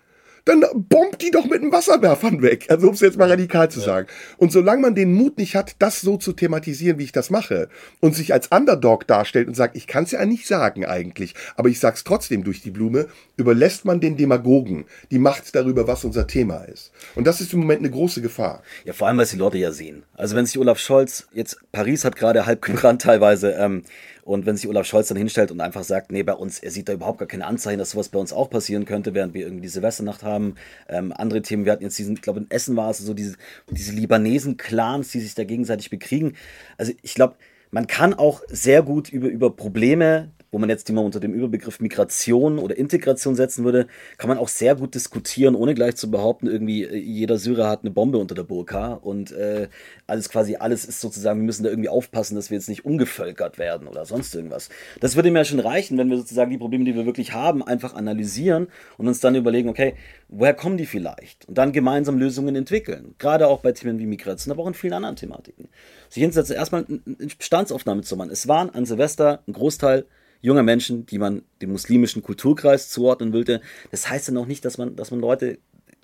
Dann 0.45 0.63
bombt 0.73 1.21
die 1.21 1.31
doch 1.31 1.45
mit 1.45 1.61
dem 1.61 1.71
Wasserwerfern 1.71 2.41
weg. 2.41 2.67
Also 2.69 2.87
um 2.87 2.93
es 2.93 2.99
jetzt 2.99 3.17
mal 3.17 3.29
radikal 3.29 3.71
zu 3.71 3.79
sagen. 3.79 4.07
Und 4.37 4.51
solange 4.51 4.81
man 4.81 4.95
den 4.95 5.13
Mut 5.13 5.37
nicht 5.37 5.55
hat, 5.55 5.75
das 5.79 6.01
so 6.01 6.17
zu 6.17 6.33
thematisieren, 6.33 6.99
wie 6.99 7.05
ich 7.05 7.11
das 7.11 7.29
mache, 7.29 7.69
und 8.01 8.15
sich 8.15 8.33
als 8.33 8.47
Underdog 8.47 9.07
darstellt 9.07 9.47
und 9.47 9.55
sagt, 9.55 9.75
ich 9.75 9.87
kann 9.87 10.03
es 10.03 10.11
ja 10.11 10.25
nicht 10.25 10.47
sagen 10.47 10.85
eigentlich, 10.85 11.33
aber 11.55 11.69
ich 11.69 11.79
sag's 11.79 12.03
trotzdem 12.03 12.43
durch 12.43 12.61
die 12.61 12.71
Blume, 12.71 13.07
überlässt 13.37 13.85
man 13.85 13.99
den 13.99 14.17
Demagogen 14.17 14.85
die 15.11 15.19
Macht 15.19 15.55
darüber, 15.55 15.87
was 15.87 16.03
unser 16.03 16.27
Thema 16.27 16.63
ist. 16.63 16.91
Und 17.15 17.25
das 17.25 17.41
ist 17.41 17.53
im 17.53 17.59
Moment 17.59 17.79
eine 17.79 17.91
große 17.91 18.21
Gefahr. 18.21 18.63
Ja, 18.85 18.93
vor 18.93 19.07
allem, 19.07 19.17
weil 19.17 19.25
es 19.25 19.31
die 19.31 19.37
Leute 19.37 19.57
ja 19.57 19.71
sehen. 19.71 20.03
Also 20.13 20.35
wenn 20.35 20.45
sich 20.45 20.57
Olaf 20.57 20.79
Scholz, 20.79 21.27
jetzt 21.33 21.57
Paris 21.71 22.05
hat 22.05 22.15
gerade 22.15 22.45
halb 22.45 22.61
gebrannt 22.61 23.01
teilweise, 23.01 23.51
ähm, 23.51 23.83
und 24.23 24.45
wenn 24.45 24.55
sich 24.55 24.69
Olaf 24.69 24.87
Scholz 24.87 25.09
dann 25.09 25.17
hinstellt 25.17 25.51
und 25.51 25.59
einfach 25.59 25.83
sagt, 25.83 26.11
nee, 26.11 26.23
bei 26.23 26.33
uns, 26.33 26.59
er 26.59 26.71
sieht 26.71 26.87
da 26.87 26.93
überhaupt 26.93 27.19
gar 27.19 27.27
keine 27.27 27.45
Anzeichen, 27.45 27.79
dass 27.79 27.91
sowas 27.91 28.07
bei 28.07 28.19
uns 28.19 28.31
auch 28.31 28.49
passieren 28.49 28.85
könnte, 28.85 29.13
während 29.13 29.33
wir 29.33 29.41
irgendwie 29.41 29.63
die 29.63 29.69
Silvesternacht 29.69 30.23
haben. 30.23 30.55
Ähm, 30.87 31.13
andere 31.15 31.41
Themen, 31.41 31.65
wir 31.65 31.73
hatten 31.73 31.83
jetzt 31.83 31.99
diesen, 31.99 32.15
ich 32.15 32.21
glaube, 32.21 32.39
in 32.39 32.49
Essen 32.49 32.77
war 32.77 32.89
es 32.89 32.99
so 32.99 33.13
diese, 33.13 33.35
diese 33.69 33.91
Libanesen-Clans, 33.91 35.11
die 35.11 35.19
sich 35.19 35.35
da 35.35 35.43
gegenseitig 35.43 35.89
bekriegen. 35.89 36.35
Also 36.77 36.93
ich 37.01 37.15
glaube, 37.15 37.35
man 37.71 37.87
kann 37.87 38.13
auch 38.13 38.41
sehr 38.47 38.81
gut 38.81 39.09
über, 39.09 39.27
über 39.27 39.53
Probleme 39.53 40.31
wo 40.53 40.59
man 40.59 40.69
jetzt 40.69 40.88
die 40.88 40.93
mal 40.93 41.03
unter 41.03 41.19
dem 41.19 41.34
Überbegriff 41.34 41.80
Migration 41.80 42.59
oder 42.59 42.77
Integration 42.77 43.35
setzen 43.35 43.65
würde, 43.65 43.88
kann 44.17 44.30
man 44.30 44.38
auch 44.38 44.47
sehr 44.47 44.75
gut 44.75 44.93
diskutieren, 44.93 45.55
ohne 45.55 45.73
gleich 45.73 45.95
zu 45.95 46.11
behaupten, 46.11 46.45
irgendwie 46.45 46.84
äh, 46.84 46.95
jeder 46.95 47.39
Syrer 47.39 47.67
hat 47.67 47.81
eine 47.81 47.89
Bombe 47.89 48.19
unter 48.19 48.35
der 48.35 48.43
Burka 48.43 48.93
und 48.93 49.31
äh, 49.31 49.67
alles 50.05 50.30
quasi, 50.30 50.57
alles 50.57 50.85
ist 50.85 51.01
sozusagen, 51.01 51.39
wir 51.39 51.45
müssen 51.45 51.63
da 51.63 51.71
irgendwie 51.71 51.89
aufpassen, 51.89 52.35
dass 52.35 52.51
wir 52.51 52.57
jetzt 52.57 52.69
nicht 52.69 52.85
umgevölkert 52.85 53.57
werden 53.57 53.88
oder 53.88 54.05
sonst 54.05 54.35
irgendwas. 54.35 54.69
Das 54.99 55.15
würde 55.15 55.31
mir 55.31 55.39
ja 55.39 55.45
schon 55.45 55.59
reichen, 55.59 55.97
wenn 55.97 56.11
wir 56.11 56.17
sozusagen 56.17 56.51
die 56.51 56.59
Probleme, 56.59 56.85
die 56.85 56.93
wir 56.93 57.07
wirklich 57.07 57.34
haben, 57.34 57.63
einfach 57.63 57.95
analysieren 57.95 58.67
und 58.99 59.07
uns 59.07 59.19
dann 59.19 59.34
überlegen, 59.34 59.69
okay, 59.69 59.95
woher 60.27 60.53
kommen 60.53 60.77
die 60.77 60.85
vielleicht? 60.85 61.47
Und 61.47 61.57
dann 61.57 61.71
gemeinsam 61.71 62.19
Lösungen 62.19 62.55
entwickeln. 62.55 63.15
Gerade 63.17 63.47
auch 63.47 63.61
bei 63.61 63.71
Themen 63.71 63.97
wie 63.97 64.05
Migration, 64.05 64.51
aber 64.51 64.61
auch 64.61 64.67
in 64.67 64.75
vielen 64.75 64.93
anderen 64.93 65.15
Thematiken. 65.15 65.67
Sich 66.09 66.21
hinsetzen, 66.21 66.55
erstmal 66.55 66.85
eine 66.85 67.27
Bestandsaufnahme 67.39 68.03
zu 68.03 68.15
machen. 68.15 68.30
Es 68.30 68.47
waren 68.47 68.69
an 68.69 68.85
Silvester 68.85 69.41
ein 69.47 69.53
Großteil 69.53 70.05
junger 70.43 70.61
Menschen, 70.61 71.07
die 71.07 71.17
man 71.17 71.41
dem 71.61 71.71
muslimischen 71.71 72.21
Kulturkreis 72.21 72.89
zuordnen 72.89 73.33
wollte. 73.33 73.61
Das 73.89 74.09
heißt 74.09 74.27
ja 74.27 74.33
noch 74.33 74.45
nicht, 74.45 74.63
dass 74.65 74.77
man, 74.77 74.95
dass 74.95 75.09
man 75.09 75.21
Leute 75.21 75.57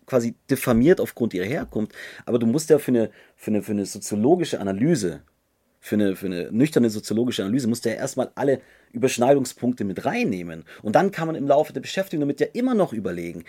quasi 0.08 0.34
diffamiert 0.50 1.00
aufgrund 1.00 1.36
ihrer 1.36 1.46
Herkunft. 1.46 1.94
Aber 2.26 2.40
du 2.40 2.48
musst 2.48 2.70
ja 2.70 2.80
für 2.80 2.92
eine, 2.92 3.12
für 3.36 3.52
eine, 3.52 3.62
für 3.62 3.74
eine 3.74 3.86
soziologische 3.86 4.60
Analyse, 4.60 5.22
für 5.82 5.96
eine, 5.96 6.16
für 6.16 6.26
eine 6.26 6.52
nüchterne 6.52 6.90
soziologische 6.90 7.44
Analyse, 7.44 7.68
musst 7.68 7.86
du 7.86 7.90
ja 7.90 7.96
erstmal 7.96 8.32
alle 8.34 8.62
Überschneidungspunkte 8.94 9.84
mit 9.84 10.06
reinnehmen. 10.06 10.64
Und 10.82 10.96
dann 10.96 11.12
kann 11.12 11.28
man 11.28 11.36
im 11.36 11.48
Laufe 11.48 11.74
der 11.74 11.82
Beschäftigung 11.82 12.22
damit 12.22 12.40
ja 12.40 12.48
immer 12.54 12.74
noch 12.74 12.94
überlegen, 12.94 13.44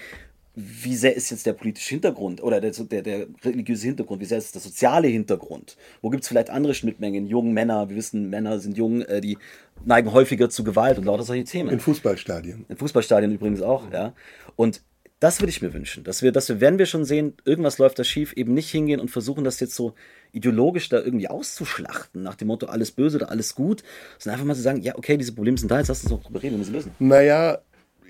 wie 0.55 0.97
sehr 0.97 1.15
ist 1.15 1.31
jetzt 1.31 1.47
der 1.47 1.53
politische 1.53 1.91
Hintergrund 1.91 2.43
oder 2.43 2.61
der, 2.61 2.73
der, 2.73 3.03
der 3.03 3.27
religiöse 3.45 3.87
Hintergrund, 3.87 4.21
wie 4.21 4.27
sehr 4.27 4.39
ist 4.39 4.55
der 4.55 4.61
soziale 4.61 5.07
Hintergrund? 5.07 5.77
Wo 6.03 6.11
gibt 6.11 6.25
es 6.25 6.29
vielleicht 6.29 6.51
andere 6.51 6.75
Schnittmengen? 6.75 7.27
Jungen 7.27 7.53
Männer, 7.53 7.89
wir 7.89 7.97
wissen, 7.97 8.29
Männer 8.31 8.59
sind 8.59 8.77
jung, 8.77 9.03
äh, 9.03 9.21
die 9.21 9.39
neigen 9.85 10.13
häufiger 10.13 10.51
zu 10.51 10.65
Gewalt 10.65 10.99
und 10.99 11.05
lauter 11.05 11.23
solche 11.23 11.45
Themen. 11.45 11.71
In 11.71 11.81
Fußballstadien. 11.81 12.67
In 12.69 12.77
Fußballstadien 12.77 13.33
übrigens 13.33 13.63
auch, 13.63 13.91
ja. 13.93 14.15
Und 14.57 14.83
das 15.21 15.41
würde 15.41 15.51
ich 15.51 15.61
mir 15.61 15.75
wünschen, 15.75 16.03
dass 16.03 16.23
wir, 16.23 16.33
dass 16.33 16.49
wir, 16.49 16.63
wenn 16.63 16.79
wir 16.79 16.87
schon 16.87 17.05
sehen, 17.05 17.35
irgendwas 17.45 17.77
läuft 17.77 17.99
da 17.99 18.05
schief, 18.05 18.33
eben 18.33 18.55
nicht 18.55 18.71
hingehen 18.71 19.01
und 19.01 19.11
versuchen, 19.11 19.45
das 19.45 19.61
jetzt 19.61 19.75
so 19.75 19.95
ideologisch 20.33 20.89
da 20.89 20.99
irgendwie 20.99 21.29
auszuschlachten, 21.29 22.23
nach 22.23 22.37
dem 22.37 22.49
Motto 22.49 22.67
alles 22.67 22.91
böse 22.91 23.19
oder 23.19 23.31
alles 23.31 23.55
gut, 23.55 23.83
sondern 24.19 24.37
einfach 24.37 24.47
mal 24.47 24.55
zu 24.55 24.63
sagen, 24.63 24.81
ja, 24.81 24.97
okay, 24.97 25.19
diese 25.19 25.33
Probleme 25.33 25.59
sind 25.59 25.71
da, 25.71 25.79
jetzt 25.79 25.89
lass 25.89 26.03
uns 26.03 26.11
doch 26.11 26.23
drüber 26.23 26.43
reden, 26.43 26.53
wir 26.53 26.59
müssen 26.59 26.73
lösen. 26.73 26.93
Naja, 26.99 27.59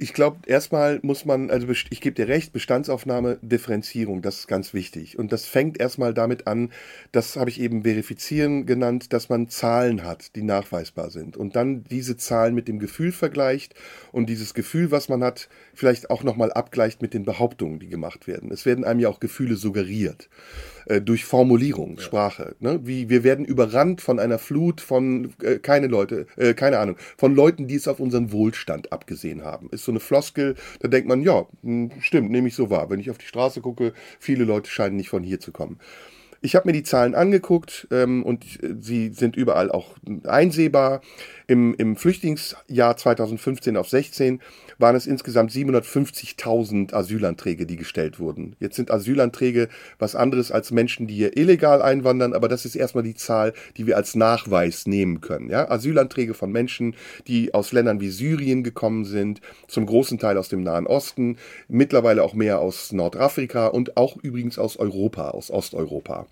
ich 0.03 0.15
glaube, 0.15 0.39
erstmal 0.47 0.99
muss 1.03 1.27
man, 1.27 1.51
also 1.51 1.69
ich 1.69 2.01
gebe 2.01 2.15
dir 2.15 2.27
recht, 2.27 2.55
Bestandsaufnahme, 2.55 3.39
Differenzierung, 3.43 4.23
das 4.23 4.39
ist 4.39 4.47
ganz 4.47 4.73
wichtig. 4.73 5.19
Und 5.19 5.31
das 5.31 5.45
fängt 5.45 5.79
erstmal 5.79 6.15
damit 6.15 6.47
an, 6.47 6.73
das 7.13 7.37
habe 7.37 7.51
ich 7.51 7.61
eben 7.61 7.83
verifizieren 7.83 8.65
genannt, 8.65 9.13
dass 9.13 9.29
man 9.29 9.51
Zahlen 9.51 10.03
hat, 10.03 10.35
die 10.37 10.43
nachweisbar 10.43 11.11
sind. 11.11 11.37
Und 11.37 11.55
dann 11.55 11.85
diese 11.85 12.17
Zahlen 12.17 12.55
mit 12.55 12.67
dem 12.67 12.79
Gefühl 12.79 13.13
vergleicht 13.13 13.75
und 14.11 14.31
dieses 14.31 14.55
Gefühl, 14.55 14.91
was 14.91 15.11
man 15.11 15.23
hat, 15.23 15.51
vielleicht 15.75 16.09
auch 16.09 16.23
nochmal 16.23 16.51
abgleicht 16.51 17.03
mit 17.03 17.13
den 17.13 17.27
Behauptungen, 17.27 17.79
die 17.79 17.89
gemacht 17.89 18.27
werden. 18.27 18.51
Es 18.51 18.65
werden 18.65 18.87
einem 18.87 19.01
ja 19.01 19.11
auch 19.11 19.21
Gefühle 19.21 19.57
suggeriert. 19.57 20.31
Äh, 20.91 21.01
durch 21.01 21.25
Formulierung, 21.25 21.97
ja. 21.97 22.03
Sprache. 22.03 22.57
Ne? 22.59 22.81
Wie 22.83 23.09
wir 23.09 23.23
werden 23.23 23.45
überrannt 23.45 24.01
von 24.01 24.19
einer 24.19 24.41
Flut 24.41 24.81
von 24.81 25.33
äh, 25.41 25.59
keine 25.59 25.87
Leute, 25.87 26.27
äh, 26.37 26.53
keine 26.53 26.81
Ahnung, 26.81 26.97
von 27.17 27.33
Leuten, 27.33 27.69
die 27.69 27.77
es 27.77 27.87
auf 27.87 28.01
unseren 28.01 28.33
Wohlstand 28.33 28.93
abgesehen 28.93 29.45
haben. 29.45 29.69
Ist 29.71 29.85
so 29.85 29.93
eine 29.93 30.01
Floskel, 30.01 30.57
da 30.81 30.89
denkt 30.89 31.09
man, 31.09 31.23
ja, 31.23 31.47
hm, 31.62 31.93
stimmt, 32.01 32.33
nehme 32.33 32.49
ich 32.49 32.57
so 32.57 32.71
wahr. 32.71 32.91
Wenn 32.91 32.99
ich 32.99 33.09
auf 33.09 33.19
die 33.19 33.27
Straße 33.27 33.61
gucke, 33.61 33.93
viele 34.19 34.45
Leute 34.45 34.69
scheinen 34.69 34.97
nicht 34.97 35.11
von 35.11 35.23
hier 35.23 35.39
zu 35.39 35.53
kommen. 35.53 35.79
Ich 36.43 36.57
habe 36.57 36.69
mir 36.69 36.73
die 36.73 36.83
Zahlen 36.83 37.15
angeguckt 37.15 37.87
ähm, 37.91 38.23
und 38.23 38.45
sie 38.81 39.11
sind 39.11 39.37
überall 39.37 39.71
auch 39.71 39.97
einsehbar. 40.25 41.03
Im, 41.47 41.75
Im 41.75 41.97
Flüchtlingsjahr 41.97 42.97
2015 42.97 43.77
auf 43.77 43.91
16 43.91 44.41
waren 44.79 44.97
es 44.97 45.07
insgesamt 45.07 45.51
750.000 45.51 46.95
Asylanträge, 46.95 47.67
die 47.67 47.77
gestellt 47.77 48.19
wurden. 48.19 48.57
Jetzt 48.59 48.77
sind 48.77 48.91
Asylanträge 48.91 49.69
was 49.99 50.17
anderes 50.17 50.51
als 50.51 50.71
Menschen, 50.71 51.07
die 51.07 51.15
hier 51.15 51.37
illegal 51.37 51.83
einwandern, 51.83 52.33
aber 52.33 52.49
das 52.49 52.65
ist 52.65 52.75
erstmal 52.75 53.05
die 53.05 53.17
Zahl, 53.17 53.53
die 53.77 53.87
wir 53.87 53.99
als 53.99 54.15
Nachweis 54.15 54.87
nehmen 54.87 55.21
können. 55.21 55.51
Ja? 55.51 55.71
Asylanträge 55.71 56.33
von 56.33 56.51
Menschen, 56.51 56.97
die 57.27 57.53
aus 57.53 57.73
Ländern 57.73 58.01
wie 58.01 58.09
Syrien 58.09 58.62
gekommen 58.62 59.05
sind, 59.05 59.43
zum 59.69 59.85
großen 59.85 60.19
Teil 60.19 60.39
aus 60.39 60.49
dem 60.49 60.62
Nahen 60.62 60.87
Osten, 60.87 61.37
mittlerweile 61.69 62.23
auch 62.23 62.33
mehr 62.33 62.61
aus 62.61 62.93
Nordafrika 62.93 63.67
und 63.67 63.99
auch 63.99 64.17
übrigens 64.23 64.59
aus 64.59 64.79
Europa, 64.79 65.31
aus 65.31 65.51
Osteuropa. 65.51 66.30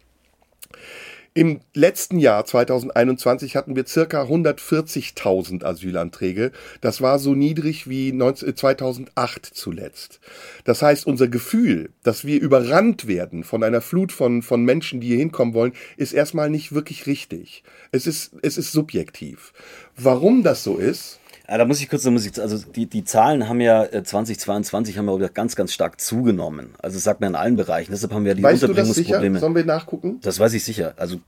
Im 1.38 1.60
letzten 1.72 2.18
Jahr 2.18 2.44
2021 2.44 3.54
hatten 3.54 3.76
wir 3.76 3.86
circa 3.86 4.24
140.000 4.24 5.62
Asylanträge. 5.62 6.50
Das 6.80 7.00
war 7.00 7.20
so 7.20 7.34
niedrig 7.34 7.88
wie 7.88 8.12
2008 8.12 9.46
zuletzt. 9.46 10.18
Das 10.64 10.82
heißt, 10.82 11.06
unser 11.06 11.28
Gefühl, 11.28 11.90
dass 12.02 12.24
wir 12.24 12.40
überrannt 12.40 13.06
werden 13.06 13.44
von 13.44 13.62
einer 13.62 13.82
Flut 13.82 14.10
von, 14.10 14.42
von 14.42 14.64
Menschen, 14.64 15.00
die 15.00 15.08
hier 15.08 15.18
hinkommen 15.18 15.54
wollen, 15.54 15.74
ist 15.96 16.12
erstmal 16.12 16.50
nicht 16.50 16.72
wirklich 16.72 17.06
richtig. 17.06 17.62
Es 17.92 18.08
ist, 18.08 18.32
es 18.42 18.58
ist 18.58 18.72
subjektiv. 18.72 19.52
Warum 19.96 20.42
das 20.42 20.64
so 20.64 20.76
ist, 20.76 21.17
ja, 21.50 21.56
da 21.56 21.64
muss 21.64 21.80
ich 21.80 21.88
kurz, 21.88 22.06
also 22.06 22.58
die, 22.76 22.86
die 22.86 23.04
Zahlen 23.04 23.48
haben 23.48 23.60
ja 23.60 23.86
2022 24.04 24.94
äh, 24.94 24.98
haben 24.98 25.20
ja 25.20 25.28
ganz, 25.28 25.56
ganz 25.56 25.72
stark 25.72 25.98
zugenommen. 25.98 26.74
Also 26.78 26.96
das 26.96 27.04
sagt 27.04 27.20
man 27.22 27.30
in 27.30 27.36
allen 27.36 27.56
Bereichen. 27.56 27.90
Deshalb 27.90 28.12
haben 28.12 28.26
wir 28.26 28.34
die 28.34 28.42
weißt 28.42 28.64
Unterbringungsprobleme. 28.64 29.20
Du 29.20 29.22
das 29.22 29.32
sicher? 29.32 29.40
Sollen 29.40 29.54
wir 29.54 29.64
nachgucken? 29.64 30.18
Das 30.20 30.38
weiß 30.38 30.52
ich 30.52 30.62
sicher. 30.62 30.92
Also 30.96 31.20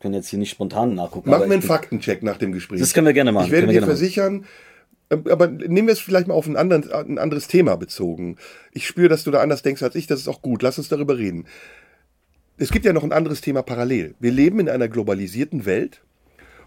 können 0.00 0.14
jetzt 0.14 0.28
hier 0.28 0.38
nicht 0.38 0.50
spontan 0.50 0.94
nachgucken. 0.94 1.28
Machen 1.28 1.48
wir 1.48 1.54
einen 1.54 1.62
Faktencheck 1.62 2.22
nach 2.22 2.36
dem 2.36 2.52
Gespräch. 2.52 2.78
Das 2.78 2.94
können 2.94 3.06
wir 3.06 3.14
gerne 3.14 3.32
machen. 3.32 3.46
Ich 3.46 3.52
werde 3.52 3.66
dir 3.66 3.82
versichern, 3.82 4.44
ähm, 5.10 5.24
aber 5.28 5.48
nehmen 5.48 5.88
wir 5.88 5.92
es 5.92 6.00
vielleicht 6.00 6.28
mal 6.28 6.34
auf 6.34 6.46
ein, 6.46 6.56
anderen, 6.56 6.92
ein 6.92 7.18
anderes 7.18 7.48
Thema 7.48 7.76
bezogen. 7.76 8.36
Ich 8.72 8.86
spüre, 8.86 9.08
dass 9.08 9.24
du 9.24 9.32
da 9.32 9.40
anders 9.40 9.62
denkst 9.62 9.82
als 9.82 9.96
ich. 9.96 10.06
Das 10.06 10.20
ist 10.20 10.28
auch 10.28 10.40
gut. 10.40 10.62
Lass 10.62 10.78
uns 10.78 10.88
darüber 10.88 11.18
reden. 11.18 11.46
Es 12.58 12.70
gibt 12.70 12.84
ja 12.84 12.92
noch 12.92 13.02
ein 13.02 13.12
anderes 13.12 13.40
Thema 13.40 13.62
parallel. 13.62 14.14
Wir 14.20 14.30
leben 14.30 14.60
in 14.60 14.68
einer 14.68 14.86
globalisierten 14.86 15.66
Welt 15.66 16.02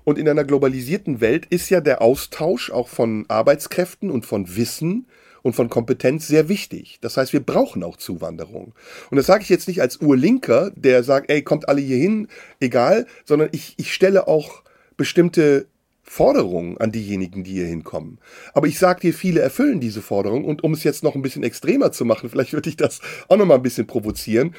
und 0.08 0.18
in 0.18 0.30
einer 0.30 0.46
globalisierten 0.46 1.20
Welt 1.20 1.48
ist 1.48 1.70
ja 1.70 1.82
der 1.82 2.02
Austausch 2.02 2.72
auch 2.72 2.88
von 2.88 3.26
Arbeitskräften 3.28 4.10
und 4.10 4.26
von 4.26 4.56
Wissen 4.56 5.06
und 5.42 5.52
von 5.52 5.68
Kompetenz 5.70 6.30
sehr 6.30 6.48
wichtig. 6.48 7.00
Das 7.02 7.18
heißt, 7.18 7.34
wir 7.34 7.42
brauchen 7.42 7.84
auch 7.84 7.98
Zuwanderung. 7.98 8.74
Und 9.12 9.18
das 9.18 9.26
sage 9.26 9.44
ich 9.44 9.50
jetzt 9.50 9.68
nicht 9.68 9.82
als 9.82 9.98
Urlinker, 9.98 10.72
der 10.78 11.04
sagt, 11.04 11.30
ey, 11.30 11.42
kommt 11.42 11.68
alle 11.68 11.82
hier 11.82 11.98
hin, 11.98 12.30
egal, 12.62 13.06
sondern 13.26 13.50
ich, 13.52 13.74
ich 13.76 13.94
stelle 13.94 14.30
auch 14.30 14.64
bestimmte 14.96 15.68
Forderungen 16.04 16.78
an 16.78 16.94
diejenigen, 16.94 17.44
die 17.44 17.52
hier 17.52 17.66
hinkommen. 17.66 18.20
Aber 18.54 18.68
ich 18.68 18.80
sage 18.80 19.02
dir, 19.02 19.14
viele 19.14 19.42
erfüllen 19.42 19.82
diese 19.82 20.02
Forderungen. 20.02 20.46
Und 20.46 20.64
um 20.64 20.72
es 20.72 20.86
jetzt 20.86 21.04
noch 21.04 21.16
ein 21.16 21.22
bisschen 21.22 21.44
extremer 21.44 21.92
zu 21.92 22.06
machen, 22.06 22.30
vielleicht 22.30 22.54
würde 22.54 22.70
ich 22.70 22.78
das 22.78 23.02
auch 23.28 23.36
noch 23.36 23.46
mal 23.46 23.56
ein 23.56 23.62
bisschen 23.62 23.88
provozieren. 23.88 24.56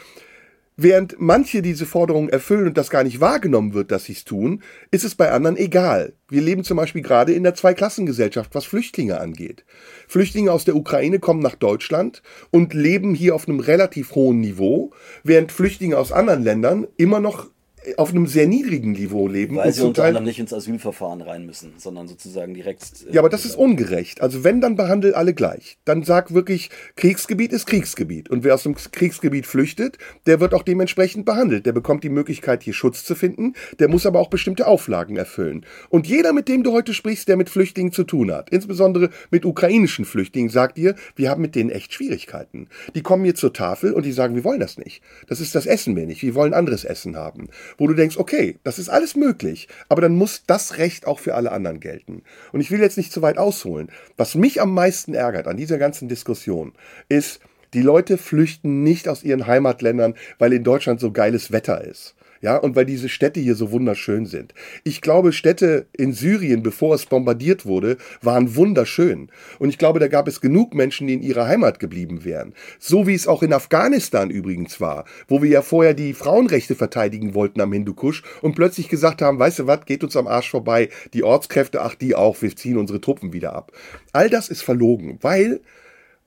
Während 0.80 1.16
manche 1.18 1.60
diese 1.60 1.86
Forderungen 1.86 2.28
erfüllen 2.28 2.68
und 2.68 2.78
das 2.78 2.88
gar 2.88 3.02
nicht 3.02 3.20
wahrgenommen 3.20 3.74
wird, 3.74 3.90
dass 3.90 4.04
sie 4.04 4.12
es 4.12 4.24
tun, 4.24 4.62
ist 4.92 5.04
es 5.04 5.16
bei 5.16 5.32
anderen 5.32 5.56
egal. 5.56 6.12
Wir 6.28 6.40
leben 6.40 6.62
zum 6.62 6.76
Beispiel 6.76 7.02
gerade 7.02 7.32
in 7.32 7.42
der 7.42 7.56
Zweiklassengesellschaft, 7.56 8.54
was 8.54 8.64
Flüchtlinge 8.64 9.20
angeht. 9.20 9.64
Flüchtlinge 10.06 10.52
aus 10.52 10.64
der 10.64 10.76
Ukraine 10.76 11.18
kommen 11.18 11.40
nach 11.40 11.56
Deutschland 11.56 12.22
und 12.52 12.74
leben 12.74 13.12
hier 13.12 13.34
auf 13.34 13.48
einem 13.48 13.58
relativ 13.58 14.14
hohen 14.14 14.38
Niveau, 14.38 14.92
während 15.24 15.50
Flüchtlinge 15.50 15.98
aus 15.98 16.12
anderen 16.12 16.44
Ländern 16.44 16.86
immer 16.96 17.18
noch 17.18 17.50
auf 17.96 18.10
einem 18.10 18.26
sehr 18.26 18.46
niedrigen 18.46 18.92
Niveau 18.92 19.28
leben. 19.28 19.56
Weil 19.56 19.72
sie 19.72 19.82
unter 19.82 20.04
anderem 20.04 20.24
nicht 20.24 20.38
ins 20.38 20.52
Asylverfahren 20.52 21.22
rein 21.22 21.46
müssen, 21.46 21.74
sondern 21.78 22.08
sozusagen 22.08 22.54
direkt. 22.54 22.82
Äh, 23.08 23.14
ja, 23.14 23.20
aber 23.20 23.28
das 23.28 23.44
ist 23.44 23.56
ungerecht. 23.56 24.20
Also 24.20 24.44
wenn, 24.44 24.60
dann 24.60 24.76
behandelt 24.76 25.14
alle 25.14 25.34
gleich. 25.34 25.78
Dann 25.84 26.02
sag 26.02 26.34
wirklich, 26.34 26.70
Kriegsgebiet 26.96 27.52
ist 27.52 27.66
Kriegsgebiet. 27.66 28.28
Und 28.30 28.44
wer 28.44 28.54
aus 28.54 28.64
dem 28.64 28.74
Kriegsgebiet 28.74 29.46
flüchtet, 29.46 29.98
der 30.26 30.40
wird 30.40 30.54
auch 30.54 30.62
dementsprechend 30.62 31.24
behandelt. 31.24 31.66
Der 31.66 31.72
bekommt 31.72 32.04
die 32.04 32.08
Möglichkeit, 32.08 32.62
hier 32.62 32.74
Schutz 32.74 33.04
zu 33.04 33.14
finden. 33.14 33.54
Der 33.78 33.88
muss 33.88 34.06
aber 34.06 34.20
auch 34.20 34.30
bestimmte 34.30 34.66
Auflagen 34.66 35.16
erfüllen. 35.16 35.64
Und 35.88 36.06
jeder, 36.06 36.32
mit 36.32 36.48
dem 36.48 36.62
du 36.62 36.72
heute 36.72 36.94
sprichst, 36.94 37.28
der 37.28 37.36
mit 37.36 37.50
Flüchtlingen 37.50 37.92
zu 37.92 38.04
tun 38.04 38.32
hat, 38.32 38.50
insbesondere 38.50 39.10
mit 39.30 39.44
ukrainischen 39.44 40.04
Flüchtlingen, 40.04 40.50
sagt 40.50 40.76
dir, 40.76 40.94
wir 41.16 41.30
haben 41.30 41.42
mit 41.42 41.54
denen 41.54 41.70
echt 41.70 41.92
Schwierigkeiten. 41.94 42.68
Die 42.94 43.02
kommen 43.02 43.24
hier 43.24 43.34
zur 43.34 43.52
Tafel 43.52 43.92
und 43.92 44.04
die 44.04 44.12
sagen, 44.12 44.34
wir 44.34 44.44
wollen 44.44 44.60
das 44.60 44.78
nicht. 44.78 45.02
Das 45.26 45.40
ist 45.40 45.54
das 45.54 45.66
Essen 45.66 45.96
wir 45.96 46.06
nicht. 46.06 46.22
Wir 46.22 46.34
wollen 46.34 46.54
anderes 46.54 46.84
Essen 46.84 47.16
haben 47.16 47.48
wo 47.76 47.86
du 47.86 47.94
denkst, 47.94 48.16
okay, 48.16 48.58
das 48.64 48.78
ist 48.78 48.88
alles 48.88 49.16
möglich, 49.16 49.68
aber 49.88 50.00
dann 50.00 50.14
muss 50.14 50.44
das 50.46 50.78
Recht 50.78 51.06
auch 51.06 51.18
für 51.18 51.34
alle 51.34 51.52
anderen 51.52 51.80
gelten. 51.80 52.22
Und 52.52 52.60
ich 52.60 52.70
will 52.70 52.80
jetzt 52.80 52.96
nicht 52.96 53.12
zu 53.12 53.22
weit 53.22 53.38
ausholen. 53.38 53.90
Was 54.16 54.34
mich 54.34 54.60
am 54.60 54.72
meisten 54.74 55.14
ärgert 55.14 55.46
an 55.46 55.56
dieser 55.56 55.78
ganzen 55.78 56.08
Diskussion 56.08 56.72
ist, 57.08 57.40
die 57.74 57.82
Leute 57.82 58.16
flüchten 58.16 58.82
nicht 58.82 59.08
aus 59.08 59.22
ihren 59.22 59.46
Heimatländern, 59.46 60.14
weil 60.38 60.52
in 60.52 60.64
Deutschland 60.64 61.00
so 61.00 61.12
geiles 61.12 61.52
Wetter 61.52 61.84
ist. 61.84 62.14
Ja, 62.40 62.56
und 62.56 62.76
weil 62.76 62.84
diese 62.84 63.08
Städte 63.08 63.40
hier 63.40 63.54
so 63.54 63.72
wunderschön 63.72 64.26
sind. 64.26 64.54
Ich 64.84 65.00
glaube, 65.00 65.32
Städte 65.32 65.86
in 65.92 66.12
Syrien, 66.12 66.62
bevor 66.62 66.94
es 66.94 67.06
bombardiert 67.06 67.66
wurde, 67.66 67.96
waren 68.22 68.54
wunderschön. 68.54 69.30
Und 69.58 69.70
ich 69.70 69.78
glaube, 69.78 69.98
da 69.98 70.08
gab 70.08 70.28
es 70.28 70.40
genug 70.40 70.74
Menschen, 70.74 71.06
die 71.06 71.14
in 71.14 71.22
ihrer 71.22 71.46
Heimat 71.46 71.80
geblieben 71.80 72.24
wären. 72.24 72.54
So 72.78 73.06
wie 73.06 73.14
es 73.14 73.26
auch 73.26 73.42
in 73.42 73.52
Afghanistan 73.52 74.30
übrigens 74.30 74.80
war, 74.80 75.04
wo 75.26 75.42
wir 75.42 75.50
ja 75.50 75.62
vorher 75.62 75.94
die 75.94 76.14
Frauenrechte 76.14 76.74
verteidigen 76.74 77.34
wollten 77.34 77.60
am 77.60 77.72
Hindukusch 77.72 78.22
und 78.42 78.54
plötzlich 78.54 78.88
gesagt 78.88 79.22
haben, 79.22 79.38
weißt 79.38 79.60
du 79.60 79.66
was, 79.66 79.84
geht 79.84 80.04
uns 80.04 80.16
am 80.16 80.26
Arsch 80.26 80.50
vorbei. 80.50 80.88
Die 81.14 81.24
Ortskräfte, 81.24 81.82
ach 81.82 81.94
die 81.94 82.14
auch, 82.14 82.40
wir 82.40 82.54
ziehen 82.54 82.76
unsere 82.76 83.00
Truppen 83.00 83.32
wieder 83.32 83.54
ab. 83.54 83.72
All 84.12 84.30
das 84.30 84.48
ist 84.48 84.62
verlogen, 84.62 85.18
weil 85.22 85.60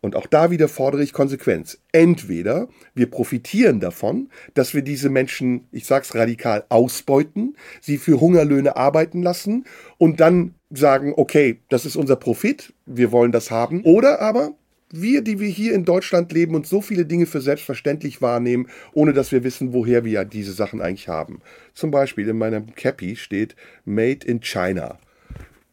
und 0.02 0.16
auch 0.16 0.26
da 0.26 0.52
wieder 0.52 0.68
fordere 0.68 1.04
ich 1.04 1.14
Konsequenz. 1.14 1.80
Entweder 1.92 2.68
wir 2.96 3.10
profitieren 3.10 3.80
davon, 3.80 4.30
dass 4.56 4.74
wir 4.74 4.82
diese 4.82 5.10
Menschen, 5.10 5.68
ich 5.72 5.86
sag's 5.86 6.16
radikal, 6.16 6.66
ausbeuten, 6.70 7.56
sie 7.80 7.98
für 7.98 8.20
Hungerlöhne 8.20 8.76
arbeiten 8.76 9.22
lassen 9.22 9.66
und 9.98 10.20
dann 10.20 10.56
sagen, 10.72 11.14
okay, 11.16 11.60
das 11.70 11.86
ist 11.86 11.96
unser 11.96 12.16
Profit, 12.16 12.74
wir 12.86 13.12
wollen 13.12 13.32
das 13.32 13.52
haben. 13.52 13.84
Oder 13.84 14.22
aber 14.22 14.56
wir, 14.90 15.22
die 15.22 15.40
wir 15.40 15.48
hier 15.48 15.74
in 15.74 15.86
Deutschland 15.86 16.32
leben 16.32 16.56
und 16.56 16.68
so 16.68 16.82
viele 16.82 17.06
Dinge 17.06 17.26
für 17.26 17.40
selbstverständlich 17.40 18.22
wahrnehmen, 18.22 18.68
ohne 18.94 19.14
dass 19.14 19.32
wir 19.32 19.44
wissen, 19.44 19.72
woher 19.74 20.04
wir 20.04 20.26
diese 20.26 20.52
Sachen 20.52 20.82
eigentlich 20.82 21.08
haben. 21.08 21.42
Zum 21.74 21.92
Beispiel 21.92 22.28
in 22.28 22.38
meinem 22.38 22.76
Cappy 22.76 23.16
steht 23.16 23.56
Made 23.86 24.26
in 24.26 24.42
China. 24.42 25.00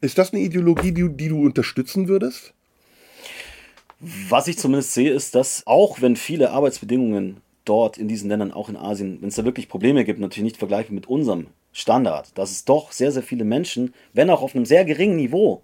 Ist 0.00 0.18
das 0.18 0.32
eine 0.32 0.42
Ideologie, 0.42 0.92
die, 0.92 1.08
die 1.08 1.28
du 1.28 1.44
unterstützen 1.44 2.06
würdest? 2.06 2.54
Was 4.00 4.46
ich 4.46 4.58
zumindest 4.58 4.94
sehe, 4.94 5.12
ist, 5.12 5.34
dass 5.34 5.66
auch 5.66 6.00
wenn 6.00 6.14
viele 6.14 6.50
Arbeitsbedingungen 6.50 7.40
dort 7.64 7.98
in 7.98 8.08
diesen 8.08 8.28
Ländern, 8.28 8.52
auch 8.52 8.68
in 8.68 8.76
Asien, 8.76 9.20
wenn 9.20 9.28
es 9.28 9.34
da 9.34 9.44
wirklich 9.44 9.68
Probleme 9.68 10.04
gibt, 10.04 10.20
natürlich 10.20 10.44
nicht 10.44 10.56
vergleichen 10.56 10.94
mit 10.94 11.06
unserem 11.06 11.48
Standard, 11.72 12.36
dass 12.38 12.50
es 12.50 12.64
doch 12.64 12.92
sehr, 12.92 13.12
sehr 13.12 13.22
viele 13.22 13.44
Menschen, 13.44 13.92
wenn 14.12 14.30
auch 14.30 14.42
auf 14.42 14.54
einem 14.54 14.64
sehr 14.64 14.84
geringen 14.84 15.16
Niveau, 15.16 15.62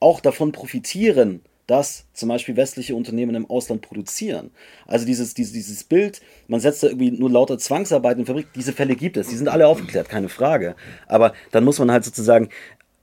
auch 0.00 0.20
davon 0.20 0.52
profitieren, 0.52 1.40
dass 1.68 2.06
zum 2.14 2.30
Beispiel 2.30 2.56
westliche 2.56 2.94
Unternehmen 2.94 3.34
im 3.34 3.48
Ausland 3.48 3.82
produzieren. 3.82 4.50
Also 4.86 5.04
dieses, 5.04 5.34
dieses, 5.34 5.52
dieses 5.52 5.84
Bild, 5.84 6.22
man 6.48 6.60
setzt 6.60 6.82
da 6.82 6.88
irgendwie 6.88 7.10
nur 7.10 7.30
lauter 7.30 7.58
Zwangsarbeit 7.58 8.18
in 8.18 8.24
Fabrik, 8.24 8.46
diese 8.54 8.72
Fälle 8.72 8.96
gibt 8.96 9.18
es, 9.18 9.28
die 9.28 9.36
sind 9.36 9.48
alle 9.48 9.66
aufgeklärt, 9.68 10.08
keine 10.08 10.30
Frage. 10.30 10.76
Aber 11.06 11.34
dann 11.50 11.64
muss 11.64 11.78
man 11.78 11.92
halt 11.92 12.04
sozusagen 12.04 12.48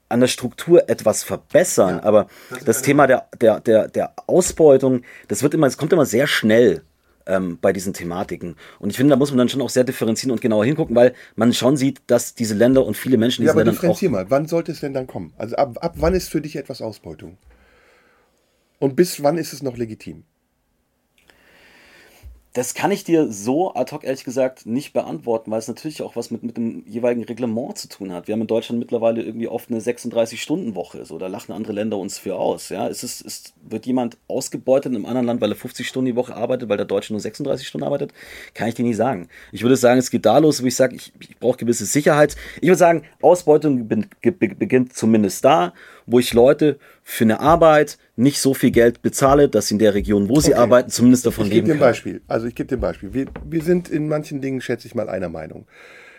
an 0.08 0.20
der 0.20 0.28
Struktur 0.28 0.88
etwas 0.88 1.22
verbessern. 1.22 1.96
Ja, 1.96 2.02
aber 2.04 2.28
das, 2.50 2.64
das 2.64 2.82
Thema 2.82 3.06
der, 3.06 3.28
der, 3.40 3.60
der, 3.60 3.88
der 3.88 4.12
Ausbeutung, 4.26 5.02
das 5.28 5.42
wird 5.42 5.54
immer, 5.54 5.66
es 5.66 5.76
kommt 5.76 5.92
immer 5.92 6.06
sehr 6.06 6.26
schnell 6.26 6.82
ähm, 7.26 7.58
bei 7.60 7.72
diesen 7.72 7.92
Thematiken. 7.92 8.56
Und 8.78 8.90
ich 8.90 8.96
finde, 8.96 9.10
da 9.10 9.16
muss 9.16 9.30
man 9.30 9.38
dann 9.38 9.48
schon 9.48 9.60
auch 9.62 9.70
sehr 9.70 9.84
differenzieren 9.84 10.30
und 10.30 10.40
genauer 10.40 10.64
hingucken, 10.64 10.94
weil 10.94 11.14
man 11.34 11.52
schon 11.52 11.76
sieht, 11.76 12.00
dass 12.06 12.34
diese 12.34 12.54
Länder 12.54 12.84
und 12.84 12.96
viele 12.96 13.18
Menschen 13.18 13.42
in 13.42 13.46
diesen 13.46 13.56
ja, 13.58 13.62
aber 13.62 13.70
differenzier 13.70 14.10
mal, 14.10 14.30
wann 14.30 14.46
sollte 14.46 14.72
es 14.72 14.80
denn 14.80 14.94
dann 14.94 15.06
kommen? 15.06 15.32
Also 15.36 15.56
ab, 15.56 15.78
ab 15.80 15.94
wann 15.96 16.14
ist 16.14 16.30
für 16.30 16.40
dich 16.40 16.56
etwas 16.56 16.80
Ausbeutung? 16.80 17.36
Und 18.78 18.94
bis 18.94 19.22
wann 19.22 19.38
ist 19.38 19.52
es 19.52 19.62
noch 19.62 19.76
legitim? 19.76 20.24
Das 22.56 22.72
kann 22.72 22.90
ich 22.90 23.04
dir 23.04 23.30
so 23.30 23.74
ad 23.74 23.94
hoc 23.94 24.02
ehrlich 24.02 24.24
gesagt 24.24 24.64
nicht 24.64 24.94
beantworten, 24.94 25.50
weil 25.50 25.58
es 25.58 25.68
natürlich 25.68 26.00
auch 26.00 26.16
was 26.16 26.30
mit, 26.30 26.42
mit 26.42 26.56
dem 26.56 26.86
jeweiligen 26.86 27.22
Reglement 27.22 27.76
zu 27.76 27.86
tun 27.86 28.14
hat. 28.14 28.28
Wir 28.28 28.32
haben 28.32 28.40
in 28.40 28.46
Deutschland 28.46 28.78
mittlerweile 28.78 29.22
irgendwie 29.22 29.46
oft 29.46 29.70
eine 29.70 29.78
36-Stunden-Woche. 29.78 31.04
So, 31.04 31.18
da 31.18 31.26
lachen 31.26 31.52
andere 31.52 31.74
Länder 31.74 31.98
uns 31.98 32.16
für 32.16 32.36
aus. 32.36 32.70
Ja? 32.70 32.86
Ist 32.86 33.02
es, 33.02 33.20
ist, 33.20 33.52
wird 33.60 33.84
jemand 33.84 34.16
ausgebeutet 34.26 34.92
in 34.92 34.96
einem 34.96 35.04
anderen 35.04 35.26
Land, 35.26 35.42
weil 35.42 35.52
er 35.52 35.56
50 35.56 35.86
Stunden 35.86 36.06
die 36.06 36.16
Woche 36.16 36.34
arbeitet, 36.34 36.70
weil 36.70 36.78
der 36.78 36.86
Deutsche 36.86 37.12
nur 37.12 37.20
36 37.20 37.68
Stunden 37.68 37.84
arbeitet? 37.84 38.14
Kann 38.54 38.68
ich 38.68 38.74
dir 38.74 38.86
nicht 38.86 38.96
sagen. 38.96 39.28
Ich 39.52 39.60
würde 39.60 39.76
sagen, 39.76 39.98
es 39.98 40.10
geht 40.10 40.24
da 40.24 40.38
los, 40.38 40.62
wo 40.62 40.66
ich 40.66 40.76
sage, 40.76 40.96
ich, 40.96 41.12
ich 41.20 41.36
brauche 41.36 41.58
gewisse 41.58 41.84
Sicherheit. 41.84 42.36
Ich 42.62 42.68
würde 42.68 42.78
sagen, 42.78 43.02
Ausbeutung 43.20 43.86
beginnt 43.86 44.94
zumindest 44.94 45.44
da, 45.44 45.74
wo 46.06 46.20
ich 46.20 46.32
Leute 46.32 46.78
für 47.08 47.22
eine 47.22 47.38
Arbeit 47.38 47.98
nicht 48.16 48.40
so 48.40 48.52
viel 48.52 48.72
Geld 48.72 49.00
bezahle, 49.00 49.48
dass 49.48 49.68
sie 49.68 49.74
in 49.74 49.78
der 49.78 49.94
Region, 49.94 50.28
wo 50.28 50.40
sie 50.40 50.54
okay. 50.54 50.60
arbeiten, 50.60 50.90
zumindest 50.90 51.24
davon 51.24 51.46
ich 51.46 51.52
leben 51.52 51.68
können. 51.68 51.78
Beispiel. 51.78 52.20
Also 52.26 52.48
ich 52.48 52.56
gebe 52.56 52.68
dir 52.68 52.78
ein 52.78 52.80
Beispiel. 52.80 53.14
Wir, 53.14 53.26
wir 53.44 53.62
sind 53.62 53.88
in 53.88 54.08
manchen 54.08 54.40
Dingen, 54.40 54.60
schätze 54.60 54.88
ich 54.88 54.96
mal, 54.96 55.08
einer 55.08 55.28
Meinung. 55.28 55.66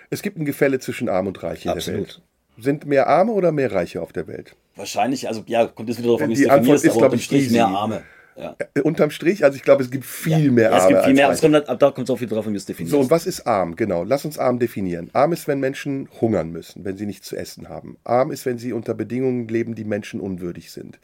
Es 0.10 0.22
gibt 0.22 0.40
ein 0.40 0.46
Gefälle 0.46 0.80
zwischen 0.80 1.10
Arm 1.10 1.28
und 1.28 1.44
Reich 1.44 1.66
in 1.66 1.72
Absolut. 1.72 2.00
der 2.00 2.08
Welt. 2.08 2.22
Sind 2.60 2.86
mehr 2.86 3.08
Arme 3.08 3.34
oder 3.34 3.52
mehr 3.52 3.70
Reiche 3.70 4.02
auf 4.02 4.14
der 4.14 4.28
Welt? 4.28 4.56
Wahrscheinlich, 4.78 5.28
also 5.28 5.44
ja, 5.48 5.68
kommt 5.68 5.90
es 5.90 5.98
wieder 5.98 6.08
darauf 6.08 6.22
an, 6.22 6.30
wie 6.30 6.34
es 6.34 6.48
definierst, 6.48 6.86
ist, 6.86 6.98
aber 6.98 7.16
ich, 7.16 7.26
Strich 7.26 7.50
mehr 7.52 7.68
Arme. 7.68 8.04
Ja. 8.38 8.56
Äh, 8.76 8.82
unterm 8.82 9.10
Strich, 9.10 9.44
also 9.44 9.56
ich 9.56 9.64
glaube, 9.64 9.84
es 9.84 9.90
gibt 9.90 10.06
viel 10.06 10.46
ja. 10.46 10.52
mehr 10.52 10.72
Arme. 10.72 10.82
es 10.82 10.88
gibt 10.88 11.04
viel 11.06 11.14
mehr, 11.14 11.30
es 11.32 11.42
kommt, 11.42 11.56
halt, 11.56 11.68
da 11.68 11.92
kommt 11.92 12.08
es 12.08 12.10
auch 12.10 12.20
viel 12.20 12.28
drauf 12.28 12.48
wie 12.48 12.56
es 12.56 12.66
definiert. 12.66 12.92
So, 12.92 13.00
und 13.00 13.10
was 13.10 13.26
ist 13.26 13.48
arm? 13.48 13.76
Genau, 13.76 14.04
lass 14.04 14.26
uns 14.26 14.38
arm 14.38 14.60
definieren. 14.60 15.10
Arm 15.14 15.34
ist, 15.34 15.48
wenn 15.48 15.60
Menschen 15.60 16.08
hungern 16.22 16.52
müssen, 16.52 16.86
wenn 16.86 16.98
sie 16.98 17.06
nichts 17.06 17.28
zu 17.28 17.36
essen 17.36 17.68
haben. 17.68 17.98
Arm 18.04 18.32
ist, 18.32 18.46
wenn 18.46 18.58
sie 18.58 18.74
unter 18.74 18.94
Bedingungen 18.94 19.48
leben, 19.48 19.74
die 19.74 19.86
menschenunwürdig 19.86 20.72
sind. 20.72 21.00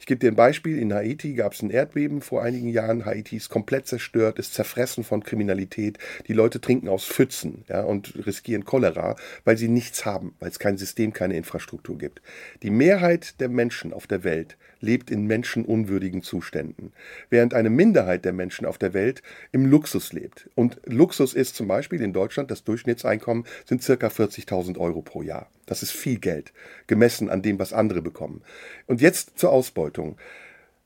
Ich 0.00 0.06
gebe 0.06 0.18
dir 0.18 0.30
ein 0.30 0.36
Beispiel. 0.36 0.78
In 0.78 0.92
Haiti 0.94 1.34
gab 1.34 1.52
es 1.52 1.62
ein 1.62 1.70
Erdbeben 1.70 2.22
vor 2.22 2.42
einigen 2.42 2.68
Jahren. 2.68 3.04
Haiti 3.04 3.36
ist 3.36 3.50
komplett 3.50 3.86
zerstört, 3.86 4.38
ist 4.38 4.54
zerfressen 4.54 5.04
von 5.04 5.22
Kriminalität. 5.22 5.98
Die 6.26 6.32
Leute 6.32 6.60
trinken 6.60 6.88
aus 6.88 7.04
Pfützen 7.04 7.64
ja, 7.68 7.82
und 7.82 8.14
riskieren 8.26 8.64
Cholera, 8.64 9.16
weil 9.44 9.58
sie 9.58 9.68
nichts 9.68 10.06
haben, 10.06 10.34
weil 10.40 10.50
es 10.50 10.58
kein 10.58 10.78
System, 10.78 11.12
keine 11.12 11.36
Infrastruktur 11.36 11.98
gibt. 11.98 12.22
Die 12.62 12.70
Mehrheit 12.70 13.40
der 13.40 13.48
Menschen 13.48 13.92
auf 13.92 14.06
der 14.06 14.24
Welt 14.24 14.56
lebt 14.80 15.10
in 15.10 15.26
menschenunwürdigen 15.26 16.22
Zuständen, 16.22 16.92
während 17.30 17.54
eine 17.54 17.70
Minderheit 17.70 18.24
der 18.24 18.32
Menschen 18.32 18.66
auf 18.66 18.78
der 18.78 18.94
Welt 18.94 19.22
im 19.52 19.66
Luxus 19.66 20.12
lebt. 20.12 20.48
Und 20.54 20.80
Luxus 20.84 21.34
ist 21.34 21.56
zum 21.56 21.68
Beispiel 21.68 22.00
in 22.02 22.12
Deutschland, 22.12 22.50
das 22.50 22.64
Durchschnittseinkommen 22.64 23.44
sind 23.64 23.82
circa 23.82 24.08
40.000 24.08 24.78
Euro 24.78 25.02
pro 25.02 25.22
Jahr. 25.22 25.50
Das 25.66 25.82
ist 25.82 25.92
viel 25.92 26.18
Geld, 26.18 26.52
gemessen 26.86 27.28
an 27.28 27.42
dem, 27.42 27.58
was 27.58 27.72
andere 27.72 28.02
bekommen. 28.02 28.42
Und 28.86 29.00
jetzt 29.00 29.38
zur 29.38 29.50
Ausbeutung. 29.50 30.16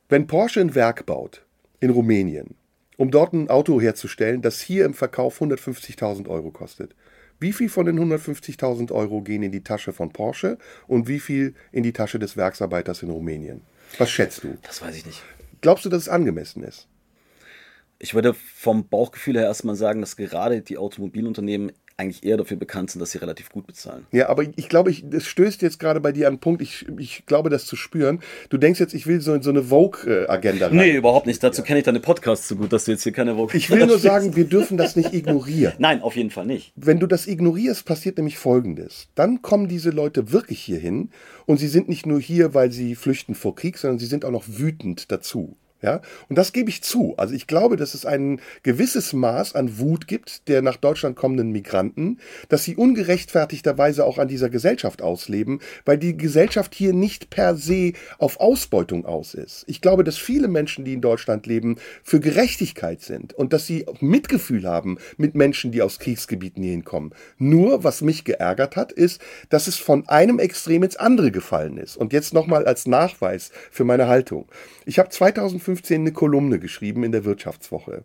Wenn 0.09 0.27
Porsche 0.27 0.61
ein 0.61 0.75
Werk 0.75 1.07
baut 1.07 1.45
in 1.81 1.91
Rumänien, 1.91 2.55
um 2.97 3.11
dort 3.11 3.33
ein 3.33 3.49
Auto 3.49 3.81
herzustellen, 3.81 4.43
das 4.43 4.61
hier 4.61 4.85
im 4.85 4.95
Verkauf 4.95 5.41
150.000 5.41 6.29
Euro 6.29 6.51
kostet, 6.51 6.95
wie 7.43 7.53
viel 7.53 7.69
von 7.69 7.87
den 7.87 7.99
150.000 7.99 8.93
Euro 8.93 9.21
gehen 9.21 9.43
in 9.43 9.51
die 9.51 9.65
Tasche 9.65 9.93
von 9.93 10.13
Porsche 10.13 10.59
und 10.87 11.09
wie 11.09 11.19
viel 11.19 11.55
in 11.73 11.83
die 11.83 11.93
Tasche 11.93 12.21
des 12.21 12.37
Werksarbeiters 12.37 13.03
in 13.03 13.11
Rumänien? 13.11 13.63
Was 13.99 14.11
schätzt 14.11 14.45
du? 14.45 14.57
Das 14.63 14.83
weiß 14.83 14.97
ich 14.97 15.07
nicht. 15.07 15.23
Glaubst 15.61 15.85
du, 15.85 15.89
dass 15.89 16.03
es 16.03 16.09
angemessen 16.09 16.63
ist? 16.65 16.89
Ich 17.99 18.15
würde 18.15 18.35
vom 18.35 18.89
Bauchgefühl 18.89 19.37
her 19.37 19.45
erstmal 19.45 19.77
sagen, 19.77 20.01
dass 20.01 20.17
gerade 20.17 20.61
die 20.61 20.77
Automobilunternehmen 20.77 21.73
eigentlich 22.03 22.25
eher 22.25 22.37
dafür 22.37 22.57
bekannt 22.57 22.91
sind, 22.91 23.01
dass 23.01 23.13
sie 23.13 23.19
relativ 23.19 23.51
gut 23.51 23.67
bezahlen. 23.67 24.07
Ja, 24.13 24.29
aber 24.29 24.43
ich 24.43 24.69
glaube, 24.69 24.91
ich, 24.91 25.05
das 25.09 25.27
stößt 25.27 25.63
jetzt 25.63 25.79
gerade 25.79 26.01
bei 26.01 26.13
dir 26.13 26.27
an 26.27 26.35
einen 26.35 26.41
Punkt, 26.41 26.61
ich, 26.61 26.87
ich 26.99 27.25
glaube, 27.27 27.51
das 27.51 27.67
zu 27.67 27.77
spüren. 27.77 28.21
Du 28.51 28.59
denkst 28.59 28.81
jetzt, 28.81 28.95
ich 28.95 29.07
will 29.07 29.21
so, 29.21 29.41
so 29.41 29.51
eine 29.51 29.63
Vogue-Agenda 29.63 30.67
rein. 30.67 30.77
Nee, 30.77 30.97
überhaupt 30.97 31.27
nicht. 31.27 31.43
Dazu 31.43 31.63
ja. 31.63 31.67
kenne 31.67 31.79
ich 31.79 31.85
deine 31.85 32.01
Podcasts 32.01 32.49
so 32.49 32.57
gut, 32.57 32.73
dass 32.73 32.85
du 32.85 32.91
jetzt 32.91 33.03
hier 33.03 33.13
keine 33.13 33.37
Vogue 33.37 33.57
Ich 33.57 33.71
will 33.71 33.87
nur 33.87 33.99
sagen, 33.99 34.37
wir 34.37 34.45
dürfen 34.45 34.77
das 34.77 34.97
nicht 34.97 35.13
ignorieren. 35.15 35.75
Nein, 35.79 36.03
auf 36.03 36.17
jeden 36.17 36.31
Fall 36.31 36.47
nicht. 36.47 36.73
Wenn 36.77 36.99
du 36.99 37.07
das 37.07 37.27
ignorierst, 37.27 37.85
passiert 37.85 38.17
nämlich 38.17 38.39
Folgendes. 38.39 39.09
Dann 39.15 39.43
kommen 39.43 39.69
diese 39.69 39.91
Leute 39.91 40.33
wirklich 40.33 40.61
hier 40.61 40.79
hin 40.79 41.11
und 41.47 41.59
sie 41.59 41.69
sind 41.69 41.89
nicht 41.89 42.07
nur 42.07 42.21
hier, 42.21 42.55
weil 42.55 42.73
sie 42.73 42.95
flüchten 42.95 43.35
vor 43.35 43.55
Krieg, 43.55 43.79
sondern 43.79 43.99
sie 43.99 44.07
sind 44.07 44.25
auch 44.25 44.31
noch 44.31 44.45
wütend 44.47 45.11
dazu. 45.13 45.57
Ja, 45.83 46.01
und 46.29 46.39
das 46.39 46.53
gebe 46.53 46.71
ich 46.71 46.83
zu. 46.83 47.15
Also 47.17 47.35
ich 47.35 47.49
glaube, 47.49 47.77
dass 47.77 47.95
es 47.95 48.07
ein 48.07 48.41
gewisses 48.63 49.13
Maß 49.13 49.57
an 49.57 49.81
Wut 49.81 50.07
gibt 50.07 50.49
der 50.49 50.63
nach 50.63 50.77
Deutschland 50.77 51.17
kommenden 51.17 51.51
Migranten, 51.51 52.19
dass 52.49 52.63
sie 52.63 52.77
ungerechtfertigterweise 52.77 54.05
auch 54.05 54.19
an 54.19 54.29
dieser 54.29 54.49
Gesellschaft 54.49 55.03
ausleben, 55.03 55.61
weil 55.85 55.99
die 55.99 56.17
Gesellschaft 56.17 56.75
hier 56.75 56.93
nicht 56.93 57.31
per 57.31 57.57
se 57.57 57.95
auf 58.19 58.39
Ausbeutung 58.39 59.07
aus 59.07 59.35
ist. 59.35 59.65
Ich 59.67 59.81
glaube, 59.81 60.05
dass 60.05 60.19
viele 60.19 60.47
Menschen, 60.47 60.85
die 60.85 60.93
in 60.93 61.01
Deutschland 61.01 61.47
leben, 61.47 61.77
für 62.05 62.21
Gerechtigkeit 62.21 63.03
sind 63.03 63.33
und 63.33 63.53
dass 63.53 63.67
sie 63.67 63.85
Mitgefühl 64.01 64.65
haben 64.69 64.99
mit 65.17 65.35
Menschen, 65.35 65.73
die 65.73 65.83
aus 65.83 65.99
Kriegsgebieten 65.99 66.63
hier 66.63 66.73
hinkommen. 66.73 67.13
Nur, 67.39 67.83
was 67.83 68.03
mich 68.03 68.25
geärgert 68.25 68.77
hat, 68.77 68.93
ist, 68.93 69.21
dass 69.49 69.67
es 69.67 69.79
von 69.79 70.09
einem 70.09 70.39
Extrem 70.39 70.85
ins 70.85 70.97
andere 70.97 71.33
gefallen 71.33 71.77
ist. 71.77 71.97
Und 71.97 72.13
jetzt 72.13 72.33
nochmal 72.35 72.67
als 72.67 72.87
Nachweis 72.87 73.51
für 73.73 73.85
meine 73.85 74.07
Haltung. 74.07 74.47
Ich 74.85 74.99
habe 74.99 75.11
2015 75.73 76.01
eine 76.01 76.13
Kolumne 76.13 76.59
geschrieben 76.59 77.05
in 77.05 77.13
der 77.13 77.25
Wirtschaftswoche. 77.25 78.05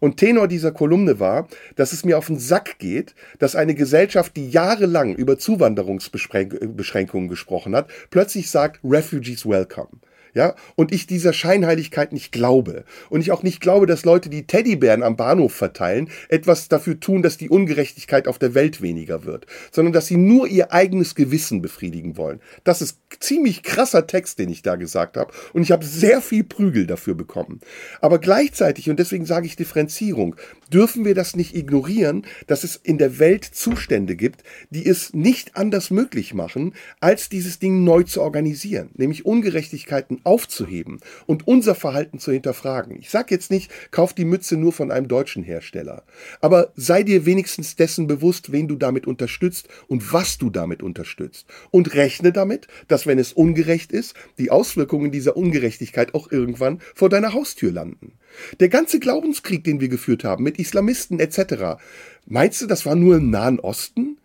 Und 0.00 0.16
Tenor 0.16 0.48
dieser 0.48 0.72
Kolumne 0.72 1.20
war, 1.20 1.48
dass 1.76 1.92
es 1.92 2.04
mir 2.04 2.18
auf 2.18 2.26
den 2.26 2.38
Sack 2.38 2.78
geht, 2.78 3.14
dass 3.38 3.56
eine 3.56 3.74
Gesellschaft, 3.74 4.36
die 4.36 4.48
jahrelang 4.48 5.14
über 5.14 5.38
Zuwanderungsbeschränkungen 5.38 7.28
gesprochen 7.28 7.74
hat, 7.74 7.88
plötzlich 8.10 8.50
sagt, 8.50 8.80
Refugees 8.84 9.46
welcome. 9.46 9.88
Ja, 10.34 10.54
und 10.76 10.92
ich 10.92 11.06
dieser 11.06 11.32
Scheinheiligkeit 11.32 12.12
nicht 12.12 12.32
glaube. 12.32 12.84
Und 13.10 13.20
ich 13.20 13.32
auch 13.32 13.42
nicht 13.42 13.60
glaube, 13.60 13.86
dass 13.86 14.04
Leute, 14.04 14.28
die 14.28 14.46
Teddybären 14.46 15.02
am 15.02 15.16
Bahnhof 15.16 15.54
verteilen, 15.54 16.10
etwas 16.28 16.68
dafür 16.68 17.00
tun, 17.00 17.22
dass 17.22 17.36
die 17.36 17.48
Ungerechtigkeit 17.48 18.28
auf 18.28 18.38
der 18.38 18.54
Welt 18.54 18.82
weniger 18.82 19.24
wird, 19.24 19.46
sondern 19.70 19.92
dass 19.92 20.06
sie 20.06 20.16
nur 20.16 20.46
ihr 20.46 20.72
eigenes 20.72 21.14
Gewissen 21.14 21.62
befriedigen 21.62 22.16
wollen. 22.16 22.40
Das 22.64 22.82
ist 22.82 22.98
ziemlich 23.20 23.62
krasser 23.62 24.06
Text, 24.06 24.38
den 24.38 24.50
ich 24.50 24.62
da 24.62 24.76
gesagt 24.76 25.16
habe. 25.16 25.32
Und 25.52 25.62
ich 25.62 25.72
habe 25.72 25.84
sehr 25.84 26.20
viel 26.20 26.44
Prügel 26.44 26.86
dafür 26.86 27.14
bekommen. 27.14 27.60
Aber 28.00 28.18
gleichzeitig, 28.18 28.90
und 28.90 28.98
deswegen 28.98 29.24
sage 29.24 29.46
ich 29.46 29.56
Differenzierung, 29.56 30.36
dürfen 30.72 31.04
wir 31.04 31.14
das 31.14 31.34
nicht 31.36 31.54
ignorieren, 31.54 32.26
dass 32.46 32.64
es 32.64 32.76
in 32.76 32.98
der 32.98 33.18
Welt 33.18 33.44
Zustände 33.44 34.16
gibt, 34.16 34.42
die 34.70 34.86
es 34.86 35.14
nicht 35.14 35.56
anders 35.56 35.90
möglich 35.90 36.34
machen, 36.34 36.74
als 37.00 37.28
dieses 37.28 37.58
Ding 37.58 37.84
neu 37.84 38.02
zu 38.02 38.20
organisieren, 38.20 38.90
nämlich 38.94 39.24
Ungerechtigkeiten 39.24 40.17
aufzuheben 40.24 41.00
und 41.26 41.46
unser 41.46 41.74
Verhalten 41.74 42.18
zu 42.18 42.32
hinterfragen. 42.32 42.96
Ich 42.98 43.10
sage 43.10 43.34
jetzt 43.34 43.50
nicht, 43.50 43.70
kauf 43.90 44.12
die 44.12 44.24
Mütze 44.24 44.56
nur 44.56 44.72
von 44.72 44.90
einem 44.90 45.08
deutschen 45.08 45.42
Hersteller, 45.42 46.02
aber 46.40 46.72
sei 46.76 47.02
dir 47.02 47.26
wenigstens 47.26 47.76
dessen 47.76 48.06
bewusst, 48.06 48.52
wen 48.52 48.68
du 48.68 48.76
damit 48.76 49.06
unterstützt 49.06 49.68
und 49.86 50.12
was 50.12 50.38
du 50.38 50.50
damit 50.50 50.82
unterstützt. 50.82 51.46
Und 51.70 51.94
rechne 51.94 52.32
damit, 52.32 52.68
dass 52.88 53.06
wenn 53.06 53.18
es 53.18 53.32
ungerecht 53.32 53.92
ist, 53.92 54.14
die 54.38 54.50
Auswirkungen 54.50 55.10
dieser 55.10 55.36
Ungerechtigkeit 55.36 56.14
auch 56.14 56.30
irgendwann 56.30 56.80
vor 56.94 57.08
deiner 57.08 57.32
Haustür 57.32 57.72
landen. 57.72 58.12
Der 58.60 58.68
ganze 58.68 59.00
Glaubenskrieg, 59.00 59.64
den 59.64 59.80
wir 59.80 59.88
geführt 59.88 60.24
haben 60.24 60.44
mit 60.44 60.58
Islamisten 60.58 61.20
etc., 61.20 61.80
meinst 62.26 62.60
du, 62.62 62.66
das 62.66 62.86
war 62.86 62.94
nur 62.94 63.16
im 63.16 63.30
Nahen 63.30 63.60
Osten? 63.60 64.18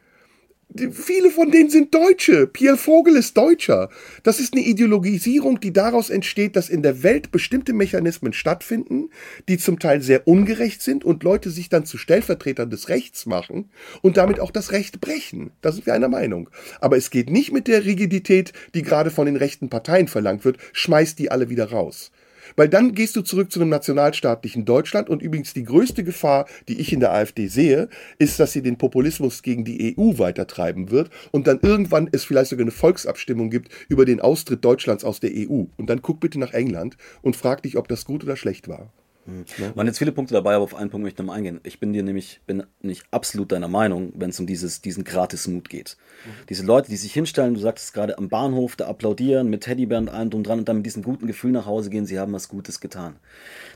Viele 0.92 1.30
von 1.30 1.52
denen 1.52 1.70
sind 1.70 1.94
Deutsche. 1.94 2.48
Pierre 2.48 2.78
Vogel 2.78 3.16
ist 3.16 3.38
Deutscher. 3.38 3.90
Das 4.24 4.40
ist 4.40 4.54
eine 4.54 4.64
Ideologisierung, 4.64 5.60
die 5.60 5.72
daraus 5.72 6.10
entsteht, 6.10 6.56
dass 6.56 6.70
in 6.70 6.82
der 6.82 7.04
Welt 7.04 7.32
bestimmte 7.32 7.74
Mechanismen 7.74 8.34
stattfinden, 8.34 9.10
die 9.48 9.58
zum 9.58 9.78
Teil 9.78 10.02
sehr 10.02 10.28
ungerecht 10.28 10.82
sind 10.82 11.04
und 11.06 11.24
Leute 11.24 11.52
sich 11.52 11.70
dann 11.70 11.86
zu 11.86 11.98
Stellvertretern 11.98 12.70
des 12.70 12.90
Rechts 12.90 13.26
machen 13.26 13.70
und 14.02 14.18
damit 14.18 14.40
auch 14.40 14.52
das 14.52 14.72
Recht 14.72 15.00
brechen. 15.00 15.52
Da 15.62 15.72
sind 15.72 15.86
wir 15.86 15.94
einer 15.94 16.10
Meinung. 16.10 16.50
Aber 16.82 16.98
es 16.98 17.12
geht 17.12 17.30
nicht 17.30 17.52
mit 17.52 17.68
der 17.68 17.86
Rigidität, 17.86 18.54
die 18.74 18.82
gerade 18.82 19.12
von 19.12 19.28
den 19.28 19.36
rechten 19.36 19.70
Parteien 19.70 20.08
verlangt 20.08 20.44
wird, 20.44 20.58
schmeißt 20.74 21.20
die 21.20 21.30
alle 21.30 21.50
wieder 21.50 21.70
raus. 21.70 22.12
Weil 22.56 22.70
dann 22.70 22.94
gehst 22.94 23.16
du 23.16 23.22
zurück 23.22 23.52
zu 23.52 23.60
einem 23.60 23.70
nationalstaatlichen 23.70 24.66
Deutschland 24.66 25.10
und 25.10 25.22
übrigens 25.22 25.54
die 25.54 25.64
größte 25.64 26.04
Gefahr, 26.04 26.46
die 26.68 26.80
ich 26.80 26.94
in 26.94 27.00
der 27.00 27.14
AfD 27.14 27.48
sehe, 27.48 27.90
ist, 28.20 28.40
dass 28.40 28.54
sie 28.54 28.62
den 28.62 28.78
Populismus 28.78 29.42
gegen 29.42 29.66
die 29.66 29.96
EU 29.98 30.18
weitertreiben 30.18 30.92
wird 30.92 31.10
und 31.32 31.48
dann 31.48 31.60
irgendwann 31.62 32.10
es 32.12 32.24
vielleicht 32.24 32.50
sogar 32.50 32.64
eine 32.64 32.72
Volksabstimmung 32.72 33.50
gibt 33.50 33.70
über 33.90 34.06
den 34.06 34.20
Austritt 34.20 34.64
Deutschlands 34.64 35.04
aus 35.04 35.20
der 35.20 35.32
EU. 35.34 35.64
Und 35.78 35.90
dann 35.90 36.02
guck 36.02 36.20
bitte 36.20 36.40
nach 36.40 36.54
England 36.54 36.98
und 37.22 37.36
frag 37.36 37.64
dich, 37.64 37.78
ob 37.78 37.88
das 37.88 38.06
gut 38.06 38.24
oder 38.24 38.36
schlecht 38.36 38.68
war. 38.68 38.92
Mhm. 39.26 39.46
Waren 39.76 39.88
jetzt 39.88 40.00
viele 40.00 40.12
Punkte 40.12 40.34
dabei, 40.34 40.56
aber 40.56 40.64
auf 40.64 40.76
einen 40.76 40.90
Punkt 40.90 41.04
möchte 41.04 41.22
ich 41.22 41.26
noch 41.26 41.34
mal 41.34 41.38
eingehen. 41.38 41.60
Ich 41.64 41.80
bin 41.80 41.94
dir 41.94 42.04
nämlich, 42.04 42.42
bin 42.46 42.64
nicht 42.82 43.06
absolut 43.12 43.52
deiner 43.52 43.68
Meinung, 43.68 44.12
wenn 44.16 44.30
es 44.30 44.40
um 44.40 44.48
dieses, 44.48 44.82
diesen 44.82 45.04
Gratismut 45.04 45.70
geht. 45.70 45.98
Mhm. 46.26 46.30
Diese 46.50 46.66
Leute, 46.66 46.90
die 46.90 46.98
sich 46.98 47.14
hinstellen, 47.14 47.54
du 47.54 47.60
sagst 47.60 47.86
es 47.86 47.94
gerade 47.94 48.18
am 48.18 48.30
Bahnhof, 48.30 48.76
da 48.76 48.88
applaudieren, 48.88 49.50
mit 49.50 49.62
Teddybär 49.62 49.98
und 49.98 50.10
allem 50.10 50.30
drum 50.30 50.44
dran 50.44 50.60
und 50.60 50.70
dann 50.70 50.78
mit 50.78 50.86
diesem 50.86 51.04
guten 51.04 51.28
Gefühl 51.28 51.52
nach 51.52 51.66
Hause 51.66 51.90
gehen, 51.90 52.06
sie 52.06 52.20
haben 52.20 52.34
was 52.34 52.50
Gutes 52.50 52.80
getan. 52.80 53.16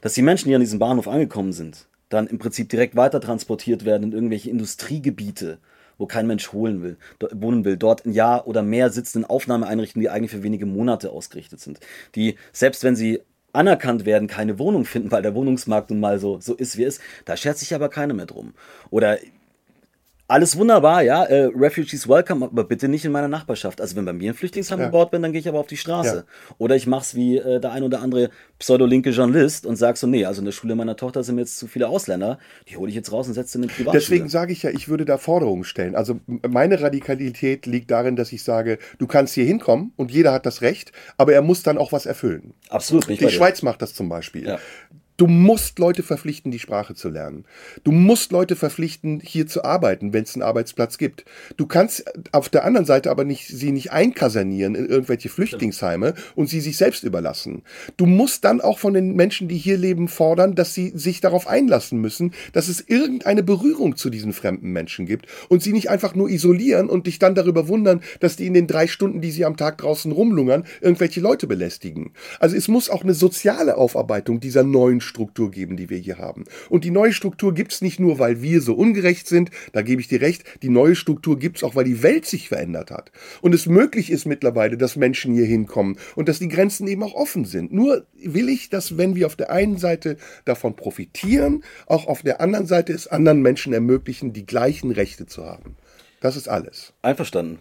Dass 0.02 0.14
die 0.14 0.22
Menschen, 0.22 0.50
die 0.50 0.56
an 0.56 0.62
diesem 0.62 0.80
Bahnhof 0.80 1.08
angekommen 1.08 1.54
sind, 1.54 1.88
dann 2.10 2.28
im 2.28 2.40
Prinzip 2.40 2.70
direkt 2.70 2.96
weiter 2.96 3.22
transportiert 3.22 3.86
werden 3.86 4.04
in 4.04 4.12
irgendwelche 4.14 4.50
Industriegebiete, 4.50 5.60
wo 5.98 6.06
kein 6.06 6.28
Mensch 6.28 6.52
holen 6.54 6.82
will, 6.84 6.98
wohnen 7.32 7.66
will, 7.66 7.78
dort 7.78 8.06
ein 8.06 8.12
Jahr 8.12 8.48
oder 8.48 8.62
mehr 8.62 8.92
sitzen 8.92 9.20
in 9.20 9.26
Aufnahmeeinrichtungen, 9.26 10.04
die 10.04 10.10
eigentlich 10.10 10.32
für 10.32 10.44
wenige 10.44 10.66
Monate 10.66 11.10
ausgerichtet 11.12 11.60
sind, 11.60 11.80
die, 12.16 12.36
selbst 12.52 12.84
wenn 12.84 12.96
sie 12.96 13.22
anerkannt 13.58 14.06
werden, 14.06 14.28
keine 14.28 14.60
Wohnung 14.60 14.86
finden, 14.86 15.12
weil 15.12 15.22
der 15.22 15.36
Wohnungsmarkt 15.36 15.90
nun 15.90 16.00
mal 16.00 16.20
so, 16.20 16.40
so 16.40 16.54
ist, 16.54 16.78
wie 16.78 16.84
er 16.84 16.88
ist. 16.88 17.02
Da 17.26 17.36
schert 17.36 17.58
sich 17.58 17.74
aber 17.76 17.90
keiner 17.90 18.14
mehr 18.14 18.28
drum. 18.28 18.54
Oder 18.90 19.18
alles 20.28 20.58
wunderbar, 20.58 21.04
ja, 21.04 21.24
äh, 21.24 21.50
Refugees 21.56 22.08
welcome, 22.08 22.46
aber 22.46 22.66
bitte 22.66 22.88
nicht 22.90 23.06
in 23.06 23.12
meiner 23.12 23.30
Nachbarschaft. 23.30 23.80
Also 23.80 23.96
wenn 23.96 24.06
bei 24.06 24.14
mir 24.14 24.32
ein 24.32 24.36
Flüchtlingsheim 24.36 24.80
ja. 24.80 24.86
gebaut 24.88 25.12
wird, 25.12 25.24
dann 25.24 25.32
gehe 25.32 25.40
ich 25.40 25.48
aber 25.48 25.60
auf 25.60 25.68
die 25.68 25.78
Straße. 25.78 26.26
Ja. 26.28 26.54
Oder 26.58 26.76
ich 26.76 26.86
mache 26.86 27.02
es 27.02 27.16
wie 27.16 27.38
äh, 27.38 27.62
der 27.62 27.72
ein 27.72 27.84
oder 27.84 28.02
andere 28.02 28.30
pseudolinke 28.60 29.12
Journalist 29.12 29.66
und 29.66 29.78
sage 29.78 29.98
so, 29.98 30.06
nee, 30.06 30.26
also 30.26 30.42
in 30.42 30.46
der 30.46 30.52
Schule 30.52 30.76
meiner 30.76 30.98
Tochter 30.98 31.24
sind 31.24 31.36
mir 31.36 31.42
jetzt 31.42 31.58
zu 31.58 31.68
viele 31.68 31.88
Ausländer, 31.88 32.40
die 32.68 32.76
hole 32.76 32.90
ich 32.90 32.96
jetzt 32.96 33.12
raus 33.12 33.28
und 33.28 33.36
setze 33.36 33.58
in 33.58 33.64
eine 33.64 33.72
Privatschule. 33.72 34.00
Deswegen 34.00 34.30
sage 34.30 34.52
ich 34.52 34.64
ja, 34.64 34.70
ich 34.70 34.90
würde 34.90 35.06
da 35.06 35.18
Forderungen 35.18 35.64
stellen. 35.64 35.96
Also 35.96 36.20
meine 36.26 36.82
Radikalität 36.82 37.66
liegt 37.66 37.90
darin, 37.92 38.16
dass 38.18 38.34
ich 38.34 38.44
sage, 38.44 38.80
du 38.98 39.08
kannst 39.08 39.34
hier 39.34 39.46
hinkommen 39.46 39.94
und 39.96 40.12
jeder 40.12 40.34
hat 40.34 40.46
das 40.46 40.62
Recht, 40.62 40.92
aber 41.18 41.34
er 41.34 41.42
muss 41.42 41.64
dann 41.64 41.78
auch 41.78 41.94
was 41.94 42.06
erfüllen. 42.06 42.54
Absolut. 42.70 43.08
Die 43.08 43.30
Schweiz 43.30 43.62
macht 43.62 43.82
das 43.82 43.94
zum 43.94 44.10
Beispiel. 44.10 44.46
Ja. 44.46 44.60
Du 45.18 45.26
musst 45.26 45.80
Leute 45.80 46.04
verpflichten, 46.04 46.52
die 46.52 46.60
Sprache 46.60 46.94
zu 46.94 47.10
lernen. 47.10 47.46
Du 47.84 47.92
musst 47.92 48.32
Leute 48.32 48.56
verpflichten, 48.56 49.20
hier 49.20 49.48
zu 49.48 49.64
arbeiten, 49.64 50.14
wenn 50.14 50.24
es 50.24 50.36
einen 50.36 50.44
Arbeitsplatz 50.44 51.00
gibt. 51.00 51.26
Du 51.58 51.66
kannst 51.66 52.06
auf 52.32 52.50
der 52.50 52.64
anderen 52.66 52.86
Seite 52.86 53.10
aber 53.10 53.24
nicht, 53.24 53.48
sie 53.48 53.72
nicht 53.72 53.92
einkasernieren 53.92 54.76
in 54.76 54.86
irgendwelche 54.86 55.30
Flüchtlingsheime 55.30 56.14
und 56.36 56.50
sie 56.50 56.62
sich 56.62 56.78
selbst 56.78 57.04
überlassen. 57.04 57.64
Du 57.98 58.06
musst 58.06 58.46
dann 58.46 58.62
auch 58.62 58.78
von 58.78 58.94
den 58.94 59.16
Menschen, 59.16 59.48
die 59.48 59.58
hier 59.58 59.78
leben, 59.78 60.08
fordern, 60.08 60.54
dass 60.54 60.76
sie 60.76 60.92
sich 60.94 61.20
darauf 61.20 61.48
einlassen 61.48 62.00
müssen, 62.00 62.36
dass 62.54 62.68
es 62.68 62.82
irgendeine 62.88 63.42
Berührung 63.42 63.96
zu 63.96 64.12
diesen 64.12 64.34
fremden 64.34 64.70
Menschen 64.70 65.08
gibt 65.08 65.26
und 65.50 65.64
sie 65.64 65.74
nicht 65.74 65.90
einfach 65.90 66.14
nur 66.14 66.30
isolieren 66.30 66.90
und 66.90 67.08
dich 67.08 67.18
dann 67.18 67.34
darüber 67.34 67.68
wundern, 67.68 68.02
dass 68.20 68.36
die 68.36 68.46
in 68.46 68.54
den 68.54 68.68
drei 68.68 68.86
Stunden, 68.86 69.22
die 69.22 69.32
sie 69.32 69.46
am 69.46 69.58
Tag 69.58 69.80
draußen 69.80 70.12
rumlungern, 70.12 70.66
irgendwelche 70.80 71.22
Leute 71.22 71.48
belästigen. 71.48 72.12
Also 72.40 72.56
es 72.56 72.68
muss 72.68 72.92
auch 72.92 73.02
eine 73.02 73.16
soziale 73.16 73.78
Aufarbeitung 73.78 74.40
dieser 74.40 74.62
neuen 74.62 75.02
Struktur 75.08 75.50
geben, 75.50 75.76
die 75.78 75.90
wir 75.90 75.98
hier 75.98 76.20
haben. 76.20 76.44
Und 76.70 76.84
die 76.84 76.92
neue 76.92 77.14
Struktur 77.14 77.54
gibt 77.54 77.72
es 77.72 77.82
nicht 77.82 78.00
nur, 78.00 78.20
weil 78.20 78.42
wir 78.44 78.62
so 78.62 78.76
ungerecht 78.76 79.28
sind, 79.28 79.50
da 79.72 79.82
gebe 79.82 80.02
ich 80.02 80.08
dir 80.08 80.22
recht, 80.22 80.44
die 80.62 80.70
neue 80.70 80.96
Struktur 80.96 81.40
gibt 81.40 81.58
es 81.58 81.64
auch, 81.64 81.76
weil 81.76 81.86
die 81.86 82.04
Welt 82.04 82.26
sich 82.26 82.50
verändert 82.50 82.92
hat. 82.92 83.12
Und 83.42 83.56
es 83.56 83.66
möglich 83.66 84.12
ist 84.12 84.26
mittlerweile, 84.26 84.78
dass 84.78 84.96
Menschen 84.96 85.34
hier 85.34 85.46
hinkommen 85.46 85.98
und 86.16 86.30
dass 86.30 86.40
die 86.40 86.48
Grenzen 86.48 86.88
eben 86.88 87.04
auch 87.04 87.16
offen 87.16 87.46
sind. 87.46 87.74
Nur 87.74 88.06
will 88.22 88.50
ich, 88.50 88.70
dass 88.70 88.98
wenn 88.98 89.16
wir 89.16 89.26
auf 89.26 89.36
der 89.36 89.52
einen 89.52 89.78
Seite 89.78 90.18
davon 90.46 90.76
profitieren, 90.76 91.64
auch 91.88 92.08
auf 92.08 92.22
der 92.22 92.42
anderen 92.42 92.68
Seite 92.68 92.94
es 92.94 93.08
anderen 93.08 93.42
Menschen 93.42 93.74
ermöglichen, 93.74 94.34
die 94.34 94.46
gleichen 94.46 94.92
Rechte 94.92 95.26
zu 95.26 95.46
haben. 95.46 95.76
Das 96.20 96.36
ist 96.36 96.50
alles. 96.50 96.94
Einverstanden. 97.02 97.60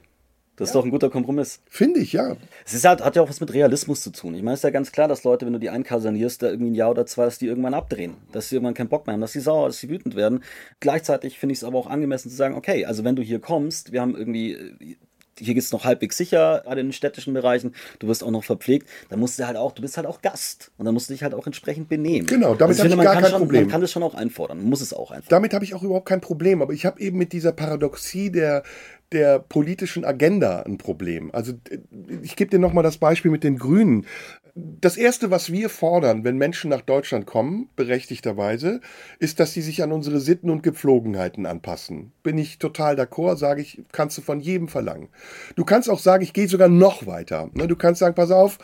Das 0.57 0.69
ja. 0.69 0.71
ist 0.71 0.75
doch 0.75 0.85
ein 0.85 0.91
guter 0.91 1.11
Kompromiss. 1.11 1.61
Finde 1.69 2.01
ich, 2.01 2.15
ja. 2.15 2.37
Es 2.65 2.73
ist 2.73 2.85
halt, 2.85 3.05
hat 3.05 3.15
ja 3.15 3.23
auch 3.23 3.29
was 3.29 3.41
mit 3.41 3.53
Realismus 3.53 4.03
zu 4.03 4.11
tun. 4.11 4.35
Ich 4.35 4.43
meine, 4.43 4.55
es 4.55 4.61
ist 4.61 4.65
ja 4.65 4.71
ganz 4.71 4.91
klar, 4.91 5.07
dass 5.07 5.23
Leute, 5.25 5.45
wenn 5.45 5.53
du 5.53 5.59
die 5.59 5.71
einkasernierst, 5.71 6.43
da 6.43 6.49
irgendwie 6.49 6.71
ein 6.71 6.75
Jahr 6.75 6.91
oder 6.91 7.05
zwei, 7.07 7.27
dass 7.27 7.39
die 7.39 7.47
irgendwann 7.47 7.75
abdrehen. 7.75 8.17
Dass 8.33 8.49
sie 8.49 8.57
irgendwann 8.57 8.75
keinen 8.75 8.89
Bock 8.89 9.07
mehr 9.07 9.13
haben, 9.15 9.21
dass 9.21 9.33
sie 9.33 9.41
sauer, 9.41 9.69
dass 9.69 9.79
sie 9.79 9.91
wütend 9.91 10.17
werden. 10.17 10.43
Gleichzeitig 10.81 11.39
finde 11.39 11.53
ich 11.53 11.59
es 11.59 11.65
aber 11.65 11.79
auch 11.79 11.87
angemessen 11.87 12.31
zu 12.31 12.37
sagen, 12.37 12.55
okay, 12.55 12.87
also 12.87 13.05
wenn 13.05 13.17
du 13.17 13.23
hier 13.23 13.39
kommst, 13.39 13.93
wir 13.93 14.01
haben 14.01 14.17
irgendwie 14.17 14.97
hier 15.39 15.55
geht 15.55 15.63
es 15.63 15.73
noch 15.73 15.85
halbwegs 15.85 16.17
sicher, 16.17 16.63
gerade 16.65 16.81
in 16.81 16.89
den 16.89 16.93
städtischen 16.93 17.35
Bereichen, 17.35 17.75
du 17.99 18.09
wirst 18.09 18.25
auch 18.25 18.31
noch 18.31 18.45
verpflegt, 18.45 18.89
dann 19.09 19.21
musst 19.21 19.39
du 19.39 19.47
halt 19.47 19.57
auch, 19.57 19.73
du 19.73 19.83
bist 19.83 19.97
halt 19.97 20.07
auch 20.07 20.23
Gast 20.23 20.71
und 20.79 20.85
dann 20.85 20.95
musst 20.95 21.09
du 21.09 21.15
dich 21.15 21.23
halt 21.23 21.35
auch 21.35 21.47
entsprechend 21.47 21.89
benehmen. 21.89 22.27
Genau, 22.27 22.55
damit 22.55 22.79
also 22.79 22.91
habe 22.91 23.03
ich 23.03 23.07
gar 23.07 23.21
kein 23.21 23.31
schon, 23.31 23.41
Problem. 23.41 23.63
Man 23.63 23.71
kann 23.71 23.81
das 23.81 23.93
schon 23.93 24.03
auch 24.03 24.15
einfordern, 24.15 24.59
man 24.59 24.69
muss 24.69 24.81
es 24.81 24.93
auch 24.93 25.11
einfordern. 25.11 25.29
Damit 25.29 25.55
habe 25.55 25.65
ich 25.65 25.75
auch 25.75 25.83
überhaupt 25.83 26.09
kein 26.09 26.21
Problem, 26.21 26.63
aber 26.63 26.73
ich 26.73 26.87
habe 26.87 27.01
eben 27.01 27.19
mit 27.19 27.33
dieser 27.33 27.53
Paradoxie 27.53 28.31
der, 28.31 28.63
der 29.13 29.39
politischen 29.39 30.05
Agenda 30.05 30.63
ein 30.63 30.79
Problem. 30.79 31.31
Also 31.33 31.55
ich 32.23 32.37
gebe 32.37 32.51
dir 32.51 32.59
nochmal 32.59 32.85
das 32.85 32.99
Beispiel 32.99 33.31
mit 33.31 33.45
den 33.45 33.59
Grünen. 33.59 34.07
Das 34.59 34.97
Erste, 34.97 35.31
was 35.31 35.53
wir 35.53 35.69
fordern, 35.69 36.25
wenn 36.25 36.39
Menschen 36.39 36.71
nach 36.71 36.81
Deutschland 36.81 37.27
kommen, 37.27 37.69
berechtigterweise, 37.77 38.81
ist, 39.19 39.39
dass 39.39 39.53
sie 39.53 39.61
sich 39.61 39.83
an 39.83 39.93
unsere 39.93 40.19
Sitten 40.19 40.49
und 40.49 40.63
Gepflogenheiten 40.63 41.45
anpassen. 41.45 42.13
Bin 42.23 42.39
ich 42.39 42.59
total 42.59 42.99
d'accord, 42.99 43.37
sage 43.37 43.61
ich, 43.61 43.83
kannst 43.93 44.17
du 44.17 44.23
von 44.23 44.41
jedem 44.41 44.69
verlangen. 44.69 45.09
Du 45.57 45.67
kannst 45.67 45.91
auch 45.91 45.99
sagen, 45.99 46.23
ich 46.23 46.33
gehe 46.33 46.49
sogar 46.49 46.71
noch 46.71 47.07
weiter. 47.07 47.51
Ne, 47.53 47.69
du 47.69 47.77
kannst 47.77 47.99
sagen, 47.99 48.15
pass 48.15 48.31
auf, 48.31 48.57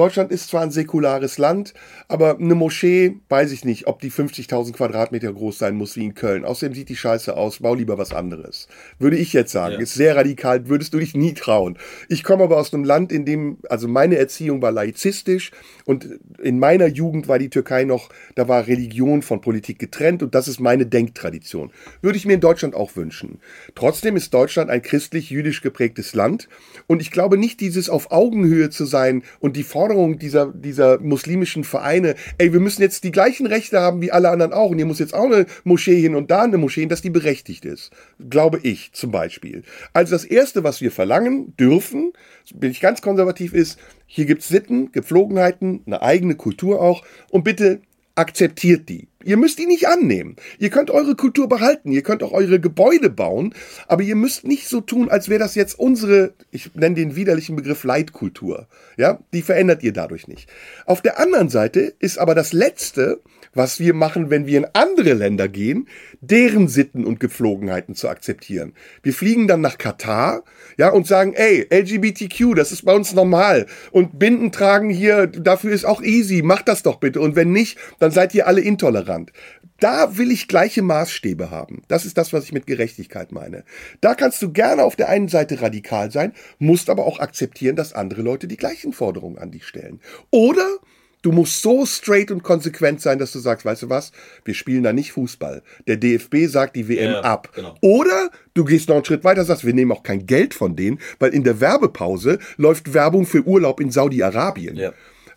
Deutschland 0.00 0.32
ist 0.32 0.48
zwar 0.48 0.62
ein 0.62 0.70
säkulares 0.70 1.36
Land, 1.36 1.74
aber 2.08 2.38
eine 2.38 2.54
Moschee, 2.54 3.18
weiß 3.28 3.52
ich 3.52 3.66
nicht, 3.66 3.86
ob 3.86 4.00
die 4.00 4.10
50.000 4.10 4.72
Quadratmeter 4.72 5.30
groß 5.30 5.58
sein 5.58 5.76
muss 5.76 5.94
wie 5.94 6.06
in 6.06 6.14
Köln. 6.14 6.46
Außerdem 6.46 6.74
sieht 6.74 6.88
die 6.88 6.96
scheiße 6.96 7.36
aus, 7.36 7.58
bau 7.58 7.74
lieber 7.74 7.98
was 7.98 8.14
anderes. 8.14 8.66
Würde 8.98 9.18
ich 9.18 9.34
jetzt 9.34 9.52
sagen. 9.52 9.74
Ja. 9.74 9.80
Ist 9.80 9.92
sehr 9.92 10.16
radikal, 10.16 10.68
würdest 10.70 10.94
du 10.94 11.00
dich 11.00 11.14
nie 11.14 11.34
trauen. 11.34 11.76
Ich 12.08 12.24
komme 12.24 12.44
aber 12.44 12.56
aus 12.56 12.72
einem 12.72 12.84
Land, 12.84 13.12
in 13.12 13.26
dem, 13.26 13.58
also 13.68 13.88
meine 13.88 14.16
Erziehung 14.16 14.62
war 14.62 14.72
laizistisch 14.72 15.50
und 15.84 16.08
in 16.42 16.58
meiner 16.58 16.86
Jugend 16.86 17.28
war 17.28 17.38
die 17.38 17.50
Türkei 17.50 17.84
noch, 17.84 18.08
da 18.36 18.48
war 18.48 18.68
Religion 18.68 19.20
von 19.20 19.42
Politik 19.42 19.78
getrennt 19.78 20.22
und 20.22 20.34
das 20.34 20.48
ist 20.48 20.60
meine 20.60 20.86
Denktradition. 20.86 21.72
Würde 22.00 22.16
ich 22.16 22.24
mir 22.24 22.32
in 22.32 22.40
Deutschland 22.40 22.74
auch 22.74 22.96
wünschen. 22.96 23.38
Trotzdem 23.74 24.16
ist 24.16 24.32
Deutschland 24.32 24.70
ein 24.70 24.80
christlich-jüdisch 24.80 25.60
geprägtes 25.60 26.14
Land 26.14 26.48
und 26.86 27.02
ich 27.02 27.10
glaube 27.10 27.36
nicht, 27.36 27.60
dieses 27.60 27.90
auf 27.90 28.10
Augenhöhe 28.12 28.70
zu 28.70 28.86
sein 28.86 29.24
und 29.40 29.58
die 29.58 29.62
Forderung 29.62 29.89
Forderung 29.90 30.20
dieser, 30.20 30.52
dieser 30.52 31.00
muslimischen 31.00 31.64
Vereine, 31.64 32.14
ey, 32.38 32.52
wir 32.52 32.60
müssen 32.60 32.80
jetzt 32.80 33.02
die 33.02 33.10
gleichen 33.10 33.46
Rechte 33.46 33.80
haben 33.80 34.00
wie 34.00 34.12
alle 34.12 34.30
anderen 34.30 34.52
auch 34.52 34.70
und 34.70 34.76
hier 34.76 34.86
muss 34.86 35.00
jetzt 35.00 35.14
auch 35.14 35.24
eine 35.24 35.46
Moschee 35.64 36.00
hin 36.00 36.14
und 36.14 36.30
da 36.30 36.42
eine 36.42 36.58
Moschee 36.58 36.82
hin, 36.82 36.88
dass 36.88 37.02
die 37.02 37.10
berechtigt 37.10 37.64
ist. 37.64 37.90
Glaube 38.28 38.60
ich 38.62 38.92
zum 38.92 39.10
Beispiel. 39.10 39.64
Also 39.92 40.14
das 40.14 40.24
Erste, 40.24 40.62
was 40.62 40.80
wir 40.80 40.92
verlangen 40.92 41.56
dürfen, 41.56 42.12
bin 42.54 42.70
ich 42.70 42.80
ganz 42.80 43.02
konservativ, 43.02 43.52
ist, 43.52 43.80
hier 44.06 44.26
gibt's 44.26 44.46
Sitten, 44.46 44.92
Gepflogenheiten, 44.92 45.82
eine 45.86 46.02
eigene 46.02 46.36
Kultur 46.36 46.80
auch 46.80 47.04
und 47.30 47.42
bitte 47.42 47.80
akzeptiert 48.14 48.88
die. 48.88 49.09
Ihr 49.22 49.36
müsst 49.36 49.58
die 49.58 49.66
nicht 49.66 49.86
annehmen. 49.86 50.36
Ihr 50.58 50.70
könnt 50.70 50.90
eure 50.90 51.14
Kultur 51.14 51.48
behalten, 51.48 51.92
ihr 51.92 52.02
könnt 52.02 52.22
auch 52.22 52.32
eure 52.32 52.58
Gebäude 52.58 53.10
bauen, 53.10 53.54
aber 53.86 54.02
ihr 54.02 54.16
müsst 54.16 54.44
nicht 54.44 54.68
so 54.68 54.80
tun, 54.80 55.10
als 55.10 55.28
wäre 55.28 55.40
das 55.40 55.54
jetzt 55.54 55.78
unsere, 55.78 56.32
ich 56.50 56.74
nenne 56.74 56.94
den 56.94 57.16
widerlichen 57.16 57.56
Begriff 57.56 57.84
Leitkultur. 57.84 58.66
Ja, 58.96 59.20
die 59.32 59.42
verändert 59.42 59.82
ihr 59.82 59.92
dadurch 59.92 60.26
nicht. 60.26 60.48
Auf 60.86 61.02
der 61.02 61.20
anderen 61.20 61.50
Seite 61.50 61.94
ist 61.98 62.18
aber 62.18 62.34
das 62.34 62.52
Letzte, 62.52 63.20
was 63.52 63.80
wir 63.80 63.94
machen, 63.94 64.30
wenn 64.30 64.46
wir 64.46 64.58
in 64.58 64.66
andere 64.72 65.12
Länder 65.12 65.48
gehen, 65.48 65.88
deren 66.20 66.68
Sitten 66.68 67.04
und 67.04 67.20
Gepflogenheiten 67.20 67.94
zu 67.94 68.08
akzeptieren. 68.08 68.74
Wir 69.02 69.12
fliegen 69.12 69.48
dann 69.48 69.60
nach 69.60 69.78
Katar, 69.78 70.44
ja, 70.80 70.88
und 70.88 71.06
sagen, 71.06 71.34
ey, 71.34 71.66
LGBTQ, 71.70 72.54
das 72.56 72.72
ist 72.72 72.86
bei 72.86 72.94
uns 72.94 73.12
normal. 73.12 73.66
Und 73.92 74.18
Binden 74.18 74.50
tragen 74.50 74.88
hier, 74.88 75.26
dafür 75.26 75.72
ist 75.72 75.84
auch 75.84 76.00
easy, 76.00 76.40
macht 76.40 76.68
das 76.68 76.82
doch 76.82 76.96
bitte. 76.96 77.20
Und 77.20 77.36
wenn 77.36 77.52
nicht, 77.52 77.76
dann 77.98 78.12
seid 78.12 78.34
ihr 78.34 78.46
alle 78.46 78.62
intolerant. 78.62 79.30
Da 79.78 80.16
will 80.16 80.30
ich 80.30 80.48
gleiche 80.48 80.80
Maßstäbe 80.80 81.50
haben. 81.50 81.82
Das 81.88 82.06
ist 82.06 82.16
das, 82.16 82.32
was 82.32 82.44
ich 82.44 82.52
mit 82.52 82.66
Gerechtigkeit 82.66 83.30
meine. 83.30 83.64
Da 84.00 84.14
kannst 84.14 84.40
du 84.40 84.52
gerne 84.52 84.84
auf 84.84 84.96
der 84.96 85.10
einen 85.10 85.28
Seite 85.28 85.60
radikal 85.60 86.10
sein, 86.10 86.32
musst 86.58 86.88
aber 86.88 87.04
auch 87.04 87.18
akzeptieren, 87.18 87.76
dass 87.76 87.92
andere 87.92 88.22
Leute 88.22 88.48
die 88.48 88.56
gleichen 88.56 88.94
Forderungen 88.94 89.36
an 89.36 89.50
dich 89.50 89.66
stellen. 89.66 90.00
Oder 90.30 90.78
Du 91.22 91.32
musst 91.32 91.60
so 91.60 91.84
straight 91.84 92.30
und 92.30 92.42
konsequent 92.42 93.00
sein, 93.00 93.18
dass 93.18 93.32
du 93.32 93.38
sagst, 93.38 93.66
weißt 93.66 93.82
du 93.82 93.90
was, 93.90 94.12
wir 94.44 94.54
spielen 94.54 94.82
da 94.82 94.92
nicht 94.92 95.12
Fußball. 95.12 95.62
Der 95.86 95.96
DFB 95.96 96.46
sagt 96.46 96.76
die 96.76 96.88
WM 96.88 97.12
ja, 97.12 97.20
ab. 97.20 97.50
Genau. 97.54 97.74
Oder 97.82 98.30
du 98.54 98.64
gehst 98.64 98.88
noch 98.88 98.96
einen 98.96 99.04
Schritt 99.04 99.24
weiter, 99.24 99.44
sagst, 99.44 99.66
wir 99.66 99.74
nehmen 99.74 99.92
auch 99.92 100.02
kein 100.02 100.24
Geld 100.26 100.54
von 100.54 100.76
denen, 100.76 100.98
weil 101.18 101.34
in 101.34 101.44
der 101.44 101.60
Werbepause 101.60 102.38
läuft 102.56 102.94
Werbung 102.94 103.26
für 103.26 103.42
Urlaub 103.42 103.80
in 103.80 103.90
Saudi-Arabien. 103.90 104.76
Ja. 104.76 104.92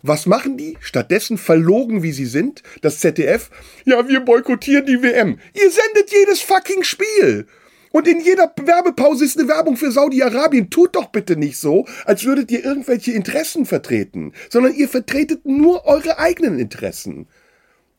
Was 0.06 0.26
machen 0.26 0.58
die? 0.58 0.76
Stattdessen 0.80 1.38
verlogen, 1.38 2.02
wie 2.02 2.12
sie 2.12 2.26
sind, 2.26 2.62
das 2.82 2.98
ZDF, 2.98 3.50
ja, 3.86 4.06
wir 4.06 4.20
boykottieren 4.20 4.84
die 4.84 5.02
WM. 5.02 5.38
Ihr 5.54 5.70
sendet 5.70 6.12
jedes 6.12 6.42
fucking 6.42 6.82
Spiel. 6.82 7.46
Und 7.94 8.08
in 8.08 8.18
jeder 8.18 8.52
Werbepause 8.60 9.24
ist 9.24 9.38
eine 9.38 9.46
Werbung 9.46 9.76
für 9.76 9.92
Saudi-Arabien. 9.92 10.68
Tut 10.68 10.96
doch 10.96 11.10
bitte 11.10 11.36
nicht 11.36 11.58
so, 11.58 11.86
als 12.04 12.24
würdet 12.24 12.50
ihr 12.50 12.64
irgendwelche 12.64 13.12
Interessen 13.12 13.66
vertreten, 13.66 14.32
sondern 14.50 14.74
ihr 14.74 14.88
vertretet 14.88 15.46
nur 15.46 15.86
eure 15.86 16.18
eigenen 16.18 16.58
Interessen. 16.58 17.28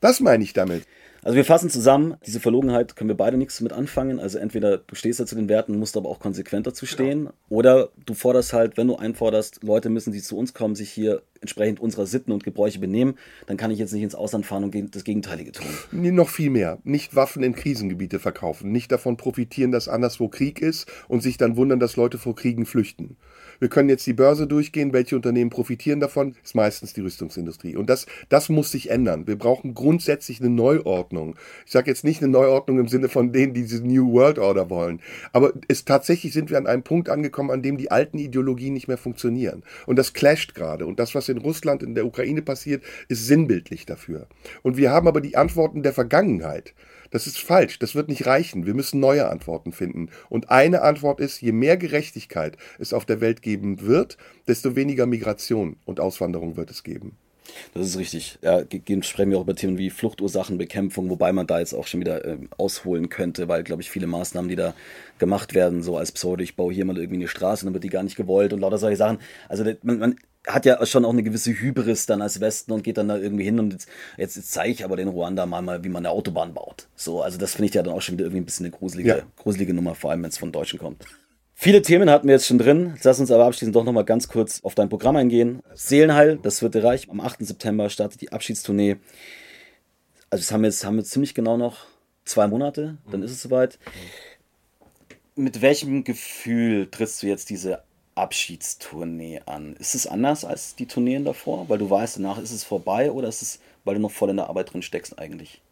Das 0.00 0.20
meine 0.20 0.44
ich 0.44 0.52
damit. 0.52 0.82
Also 1.26 1.34
wir 1.34 1.44
fassen 1.44 1.70
zusammen, 1.70 2.14
diese 2.24 2.38
Verlogenheit 2.38 2.94
können 2.94 3.10
wir 3.10 3.16
beide 3.16 3.36
nichts 3.36 3.60
mit 3.60 3.72
anfangen. 3.72 4.20
Also 4.20 4.38
entweder 4.38 4.78
du 4.78 4.94
stehst 4.94 5.18
da 5.18 5.26
zu 5.26 5.34
den 5.34 5.48
Werten, 5.48 5.76
musst 5.76 5.96
aber 5.96 6.08
auch 6.08 6.20
konsequent 6.20 6.68
dazu 6.68 6.86
stehen. 6.86 7.24
Genau. 7.24 7.32
Oder 7.48 7.88
du 8.06 8.14
forderst 8.14 8.52
halt, 8.52 8.76
wenn 8.76 8.86
du 8.86 8.94
einforderst, 8.94 9.64
Leute 9.64 9.88
müssen, 9.88 10.12
die 10.12 10.22
zu 10.22 10.38
uns 10.38 10.54
kommen, 10.54 10.76
sich 10.76 10.88
hier 10.88 11.22
entsprechend 11.40 11.80
unserer 11.80 12.06
Sitten 12.06 12.30
und 12.30 12.44
Gebräuche 12.44 12.78
benehmen, 12.78 13.18
dann 13.48 13.56
kann 13.56 13.72
ich 13.72 13.80
jetzt 13.80 13.92
nicht 13.92 14.04
ins 14.04 14.14
Ausland 14.14 14.46
fahren 14.46 14.62
und 14.62 14.94
das 14.94 15.02
Gegenteilige 15.02 15.50
tun. 15.50 15.66
Nee, 15.90 16.12
noch 16.12 16.28
viel 16.28 16.50
mehr. 16.50 16.78
Nicht 16.84 17.16
Waffen 17.16 17.42
in 17.42 17.56
Krisengebiete 17.56 18.20
verkaufen. 18.20 18.70
Nicht 18.70 18.92
davon 18.92 19.16
profitieren, 19.16 19.72
dass 19.72 19.88
anderswo 19.88 20.28
Krieg 20.28 20.62
ist 20.62 20.86
und 21.08 21.24
sich 21.24 21.38
dann 21.38 21.56
wundern, 21.56 21.80
dass 21.80 21.96
Leute 21.96 22.18
vor 22.18 22.36
Kriegen 22.36 22.66
flüchten 22.66 23.16
wir 23.60 23.68
können 23.68 23.88
jetzt 23.88 24.06
die 24.06 24.12
Börse 24.12 24.46
durchgehen, 24.46 24.92
welche 24.92 25.16
Unternehmen 25.16 25.50
profitieren 25.50 26.00
davon, 26.00 26.34
ist 26.44 26.54
meistens 26.54 26.92
die 26.92 27.00
Rüstungsindustrie. 27.00 27.76
Und 27.76 27.88
das, 27.90 28.06
das 28.28 28.48
muss 28.48 28.70
sich 28.70 28.90
ändern. 28.90 29.26
Wir 29.26 29.36
brauchen 29.36 29.74
grundsätzlich 29.74 30.40
eine 30.40 30.50
Neuordnung. 30.50 31.36
Ich 31.64 31.72
sage 31.72 31.90
jetzt 31.90 32.04
nicht 32.04 32.22
eine 32.22 32.30
Neuordnung 32.30 32.78
im 32.78 32.88
Sinne 32.88 33.08
von 33.08 33.32
denen, 33.32 33.54
die 33.54 33.62
diese 33.62 33.84
New 33.84 34.12
World 34.12 34.38
Order 34.38 34.70
wollen. 34.70 35.00
Aber 35.32 35.52
es 35.68 35.84
tatsächlich 35.84 36.32
sind 36.32 36.50
wir 36.50 36.58
an 36.58 36.66
einem 36.66 36.82
Punkt 36.82 37.08
angekommen, 37.08 37.50
an 37.50 37.62
dem 37.62 37.76
die 37.76 37.90
alten 37.90 38.18
Ideologien 38.18 38.74
nicht 38.74 38.88
mehr 38.88 38.98
funktionieren. 38.98 39.62
Und 39.86 39.96
das 39.96 40.12
clasht 40.12 40.54
gerade. 40.54 40.86
Und 40.86 40.98
das, 40.98 41.14
was 41.14 41.28
in 41.28 41.38
Russland, 41.38 41.82
in 41.82 41.94
der 41.94 42.06
Ukraine 42.06 42.42
passiert, 42.42 42.82
ist 43.08 43.26
sinnbildlich 43.26 43.86
dafür. 43.86 44.26
Und 44.62 44.76
wir 44.76 44.90
haben 44.90 45.08
aber 45.08 45.20
die 45.20 45.36
Antworten 45.36 45.82
der 45.82 45.92
Vergangenheit. 45.92 46.74
Das 47.10 47.26
ist 47.26 47.38
falsch, 47.38 47.78
das 47.78 47.94
wird 47.94 48.08
nicht 48.08 48.26
reichen. 48.26 48.66
Wir 48.66 48.74
müssen 48.74 49.00
neue 49.00 49.28
Antworten 49.28 49.72
finden. 49.72 50.10
Und 50.28 50.50
eine 50.50 50.82
Antwort 50.82 51.20
ist, 51.20 51.40
je 51.40 51.52
mehr 51.52 51.76
Gerechtigkeit 51.76 52.56
es 52.78 52.92
auf 52.92 53.04
der 53.04 53.20
Welt 53.20 53.42
geben 53.42 53.82
wird, 53.82 54.16
desto 54.48 54.76
weniger 54.76 55.06
Migration 55.06 55.76
und 55.84 56.00
Auswanderung 56.00 56.56
wird 56.56 56.70
es 56.70 56.82
geben. 56.82 57.16
Das 57.74 57.86
ist 57.86 57.98
richtig. 57.98 58.38
Ja, 58.42 58.62
sprechen 59.02 59.30
wir 59.30 59.38
auch 59.38 59.42
über 59.42 59.54
Themen 59.54 59.78
wie 59.78 59.90
Fluchursachenbekämpfung, 59.90 61.08
wobei 61.10 61.32
man 61.32 61.46
da 61.46 61.58
jetzt 61.58 61.74
auch 61.74 61.86
schon 61.86 62.00
wieder 62.00 62.24
äh, 62.24 62.38
ausholen 62.56 63.08
könnte, 63.08 63.48
weil, 63.48 63.62
glaube 63.62 63.82
ich, 63.82 63.90
viele 63.90 64.06
Maßnahmen, 64.06 64.48
die 64.48 64.56
da 64.56 64.74
gemacht 65.18 65.54
werden, 65.54 65.82
so 65.82 65.96
als 65.96 66.12
Pseudo, 66.12 66.42
ich 66.42 66.56
baue 66.56 66.72
hier 66.72 66.84
mal 66.84 66.96
irgendwie 66.96 67.16
eine 67.16 67.28
Straße, 67.28 67.64
dann 67.64 67.74
wird 67.74 67.84
die 67.84 67.88
gar 67.88 68.02
nicht 68.02 68.16
gewollt 68.16 68.52
und 68.52 68.60
lauter 68.60 68.78
solche 68.78 68.96
Sachen. 68.96 69.18
Also 69.48 69.64
man, 69.82 69.98
man 69.98 70.16
hat 70.46 70.64
ja 70.64 70.84
schon 70.86 71.04
auch 71.04 71.12
eine 71.12 71.22
gewisse 71.22 71.52
Hybris 71.52 72.06
dann 72.06 72.22
als 72.22 72.40
Westen 72.40 72.72
und 72.72 72.84
geht 72.84 72.98
dann 72.98 73.08
da 73.08 73.16
irgendwie 73.16 73.44
hin 73.44 73.58
und 73.58 73.72
jetzt, 73.72 73.88
jetzt, 74.16 74.36
jetzt 74.36 74.52
zeige 74.52 74.72
ich 74.72 74.84
aber 74.84 74.96
den 74.96 75.08
Ruanda 75.08 75.44
mal, 75.46 75.62
mal, 75.62 75.82
wie 75.82 75.88
man 75.88 76.06
eine 76.06 76.10
Autobahn 76.10 76.54
baut. 76.54 76.88
So, 76.94 77.22
also 77.22 77.38
das 77.38 77.52
finde 77.52 77.68
ich 77.68 77.74
ja 77.74 77.82
dann 77.82 77.94
auch 77.94 78.02
schon 78.02 78.14
wieder 78.14 78.24
irgendwie 78.24 78.42
ein 78.42 78.44
bisschen 78.44 78.66
eine 78.66 78.74
gruselige, 78.74 79.08
ja. 79.08 79.22
gruselige 79.36 79.74
Nummer, 79.74 79.94
vor 79.94 80.10
allem 80.10 80.22
wenn 80.22 80.30
es 80.30 80.38
von 80.38 80.52
Deutschen 80.52 80.78
kommt. 80.78 81.04
Viele 81.58 81.80
Themen 81.80 82.10
hatten 82.10 82.28
wir 82.28 82.34
jetzt 82.34 82.46
schon 82.46 82.58
drin. 82.58 82.92
Jetzt 82.94 83.04
lass 83.04 83.18
uns 83.18 83.30
aber 83.30 83.46
abschließend 83.46 83.74
doch 83.74 83.84
nochmal 83.84 84.04
ganz 84.04 84.28
kurz 84.28 84.62
auf 84.62 84.74
dein 84.74 84.90
Programm 84.90 85.16
eingehen. 85.16 85.62
Seelenheil, 85.74 86.38
das 86.42 86.58
Vierte 86.58 86.82
Reich. 86.82 87.08
Am 87.10 87.20
8. 87.20 87.46
September 87.46 87.88
startet 87.88 88.20
die 88.20 88.30
Abschiedstournee. 88.30 88.98
Also 90.28 90.42
das 90.42 90.52
haben 90.52 90.62
wir 90.62 90.68
jetzt 90.68 90.84
haben 90.84 90.96
wir 90.96 91.04
ziemlich 91.04 91.34
genau 91.34 91.56
noch 91.56 91.86
zwei 92.26 92.46
Monate, 92.46 92.98
dann 93.10 93.22
ist 93.22 93.30
es 93.30 93.40
soweit. 93.40 93.78
Mit 95.34 95.62
welchem 95.62 96.04
Gefühl 96.04 96.90
trittst 96.90 97.22
du 97.22 97.26
jetzt 97.26 97.48
diese 97.48 97.82
Abschiedstournee 98.16 99.42
an? 99.46 99.76
Ist 99.76 99.94
es 99.94 100.06
anders 100.06 100.44
als 100.44 100.74
die 100.74 100.86
Tourneen 100.86 101.24
davor? 101.24 101.68
Weil 101.68 101.78
du 101.78 101.88
weißt, 101.88 102.16
danach 102.16 102.38
ist 102.38 102.52
es 102.52 102.64
vorbei 102.64 103.10
oder 103.12 103.28
ist 103.28 103.42
es, 103.42 103.60
weil 103.84 103.94
du 103.94 104.00
noch 104.00 104.10
voll 104.10 104.30
in 104.30 104.36
der 104.36 104.48
Arbeit 104.48 104.72
drin 104.72 104.82
steckst 104.82 105.18
eigentlich? 105.18 105.62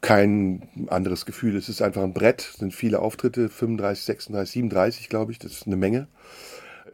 Kein 0.00 0.68
anderes 0.88 1.26
Gefühl. 1.26 1.56
Es 1.56 1.68
ist 1.68 1.82
einfach 1.82 2.02
ein 2.02 2.14
Brett, 2.14 2.40
es 2.40 2.58
sind 2.58 2.74
viele 2.74 3.00
Auftritte, 3.00 3.48
35, 3.50 4.04
36, 4.04 4.52
37, 4.52 5.08
glaube 5.10 5.32
ich, 5.32 5.38
das 5.38 5.52
ist 5.52 5.66
eine 5.66 5.76
Menge. 5.76 6.08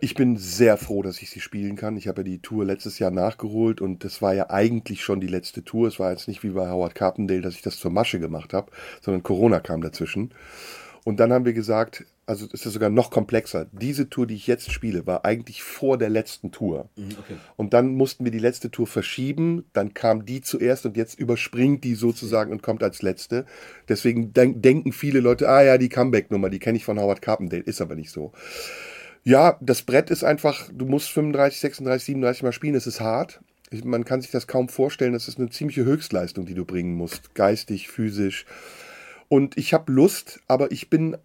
Ich 0.01 0.15
bin 0.15 0.37
sehr 0.37 0.77
froh, 0.77 1.03
dass 1.03 1.23
ich 1.23 1.31
sie 1.31 1.41
spielen 1.41 1.77
kann. 1.77 1.97
Ich 1.97 2.07
habe 2.07 2.21
ja 2.21 2.25
die 2.25 2.41
Tour 2.41 2.65
letztes 2.65 2.99
Jahr 2.99 3.11
nachgeholt 3.11 3.81
und 3.81 4.05
das 4.05 4.21
war 4.21 4.35
ja 4.35 4.51
eigentlich 4.51 5.03
schon 5.03 5.21
die 5.21 5.27
letzte 5.27 5.65
Tour. 5.65 5.89
Es 5.89 5.99
war 5.99 6.11
jetzt 6.11 6.29
nicht 6.29 6.43
wie 6.43 6.51
bei 6.51 6.69
Howard 6.69 6.95
Carpendale, 6.95 7.41
dass 7.41 7.55
ich 7.55 7.63
das 7.63 7.79
zur 7.79 7.91
Masche 7.91 8.21
gemacht 8.21 8.53
habe, 8.53 8.71
sondern 9.01 9.23
Corona 9.23 9.61
kam 9.61 9.81
dazwischen. 9.81 10.33
Und 11.05 11.19
dann 11.19 11.33
haben 11.33 11.45
wir 11.45 11.55
gesagt, 11.55 12.05
also 12.27 12.47
ist 12.47 12.67
es 12.67 12.73
sogar 12.73 12.91
noch 12.91 13.11
komplexer. 13.11 13.69
Diese 13.71 14.11
Tour, 14.11 14.27
die 14.27 14.35
ich 14.35 14.49
jetzt 14.49 14.73
spiele, 14.73 15.07
war 15.07 15.25
eigentlich 15.25 15.63
vor 15.63 15.97
der 15.97 16.11
letzten 16.11 16.51
Tour. 16.51 16.91
Mhm, 16.97 17.17
okay. 17.21 17.37
Und 17.55 17.73
dann 17.73 17.95
mussten 17.95 18.25
wir 18.25 18.33
die 18.33 18.41
letzte 18.41 18.71
Tour 18.71 18.89
verschieben. 18.89 19.65
Dann 19.73 19.95
kam 19.95 20.27
die 20.27 20.41
zuerst 20.41 20.85
und 20.87 20.97
jetzt 20.97 21.19
überspringt 21.19 21.85
die 21.85 21.95
sozusagen 21.95 22.51
und 22.51 22.63
kommt 22.63 22.83
als 22.83 23.01
letzte. 23.01 23.47
Deswegen 23.89 24.33
denk, 24.33 24.61
denken 24.61 24.93
viele 24.93 25.21
Leute, 25.21 25.49
ah 25.49 25.63
ja, 25.63 25.79
die 25.79 25.89
Comeback-Nummer, 25.89 26.51
die 26.51 26.59
kenne 26.59 26.77
ich 26.77 26.85
von 26.85 26.99
Howard 26.99 27.23
Carpendale. 27.23 27.63
Ist 27.63 27.81
aber 27.81 27.95
nicht 27.95 28.11
so. 28.11 28.33
Ja, 29.23 29.57
das 29.61 29.83
Brett 29.83 30.11
ist 30.11 30.25
einfach, 30.25 30.69
du 30.73 30.85
musst 30.85 31.11
35, 31.11 31.61
36, 31.61 32.07
37 32.07 32.43
Mal 32.43 32.53
spielen. 32.53 32.75
Es 32.75 32.89
ist 32.89 33.01
hart. 33.01 33.41
Man 33.85 34.05
kann 34.05 34.21
sich 34.21 34.33
das 34.33 34.49
kaum 34.49 34.69
vorstellen. 34.69 35.13
Das 35.13 35.29
ist 35.29 35.39
eine 35.39 35.51
ziemliche 35.51 35.85
Höchstleistung, 35.85 36.45
die 36.45 36.55
du 36.55 36.65
bringen 36.65 36.95
musst. 36.95 37.35
Geistig, 37.35 37.89
physisch. 37.89 38.47
Und 39.29 39.57
ich 39.57 39.75
habe 39.75 39.93
Lust, 39.93 40.41
aber 40.49 40.73
ich 40.73 40.91
bin 40.91 41.17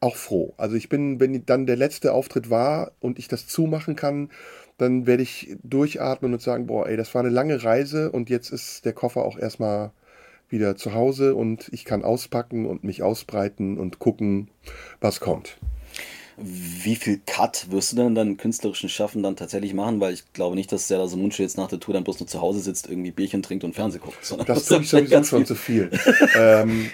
auch 0.00 0.16
froh. 0.16 0.54
Also 0.56 0.76
ich 0.76 0.88
bin, 0.88 1.20
wenn 1.20 1.44
dann 1.44 1.66
der 1.66 1.76
letzte 1.76 2.12
Auftritt 2.12 2.50
war 2.50 2.92
und 3.00 3.18
ich 3.18 3.28
das 3.28 3.46
zumachen 3.46 3.96
kann, 3.96 4.30
dann 4.76 5.06
werde 5.06 5.24
ich 5.24 5.56
durchatmen 5.62 6.32
und 6.32 6.40
sagen, 6.40 6.66
boah, 6.66 6.88
ey, 6.88 6.96
das 6.96 7.14
war 7.14 7.20
eine 7.20 7.30
lange 7.30 7.64
Reise 7.64 8.12
und 8.12 8.30
jetzt 8.30 8.50
ist 8.50 8.84
der 8.84 8.92
Koffer 8.92 9.24
auch 9.24 9.36
erstmal 9.36 9.90
wieder 10.48 10.76
zu 10.76 10.94
Hause 10.94 11.34
und 11.34 11.68
ich 11.72 11.84
kann 11.84 12.04
auspacken 12.04 12.64
und 12.64 12.84
mich 12.84 13.02
ausbreiten 13.02 13.76
und 13.76 13.98
gucken, 13.98 14.48
was 15.00 15.20
kommt. 15.20 15.58
Wie 16.40 16.96
viel 16.96 17.20
Cut 17.26 17.66
wirst 17.70 17.92
du 17.92 17.96
denn 17.96 18.14
dann 18.14 18.36
künstlerischen 18.36 18.88
Schaffen 18.88 19.22
dann 19.22 19.36
tatsächlich 19.36 19.74
machen? 19.74 20.00
Weil 20.00 20.14
ich 20.14 20.32
glaube 20.32 20.54
nicht, 20.56 20.70
dass 20.70 20.88
der 20.88 21.04
Mundschuh 21.06 21.42
jetzt 21.42 21.56
nach 21.56 21.68
der 21.68 21.80
Tour 21.80 21.94
dann 21.94 22.04
bloß 22.04 22.20
nur 22.20 22.26
zu 22.26 22.40
Hause 22.40 22.60
sitzt, 22.60 22.88
irgendwie 22.88 23.10
Bierchen 23.10 23.42
trinkt 23.42 23.64
und 23.64 23.74
Fernsehen 23.74 24.00
guckt. 24.00 24.18
Das 24.46 24.64
tue 24.66 24.80
ich 24.80 24.88
sowieso 24.88 25.24
schon 25.24 25.46
zu 25.46 25.54
viel. 25.54 25.90
ähm, 26.36 26.90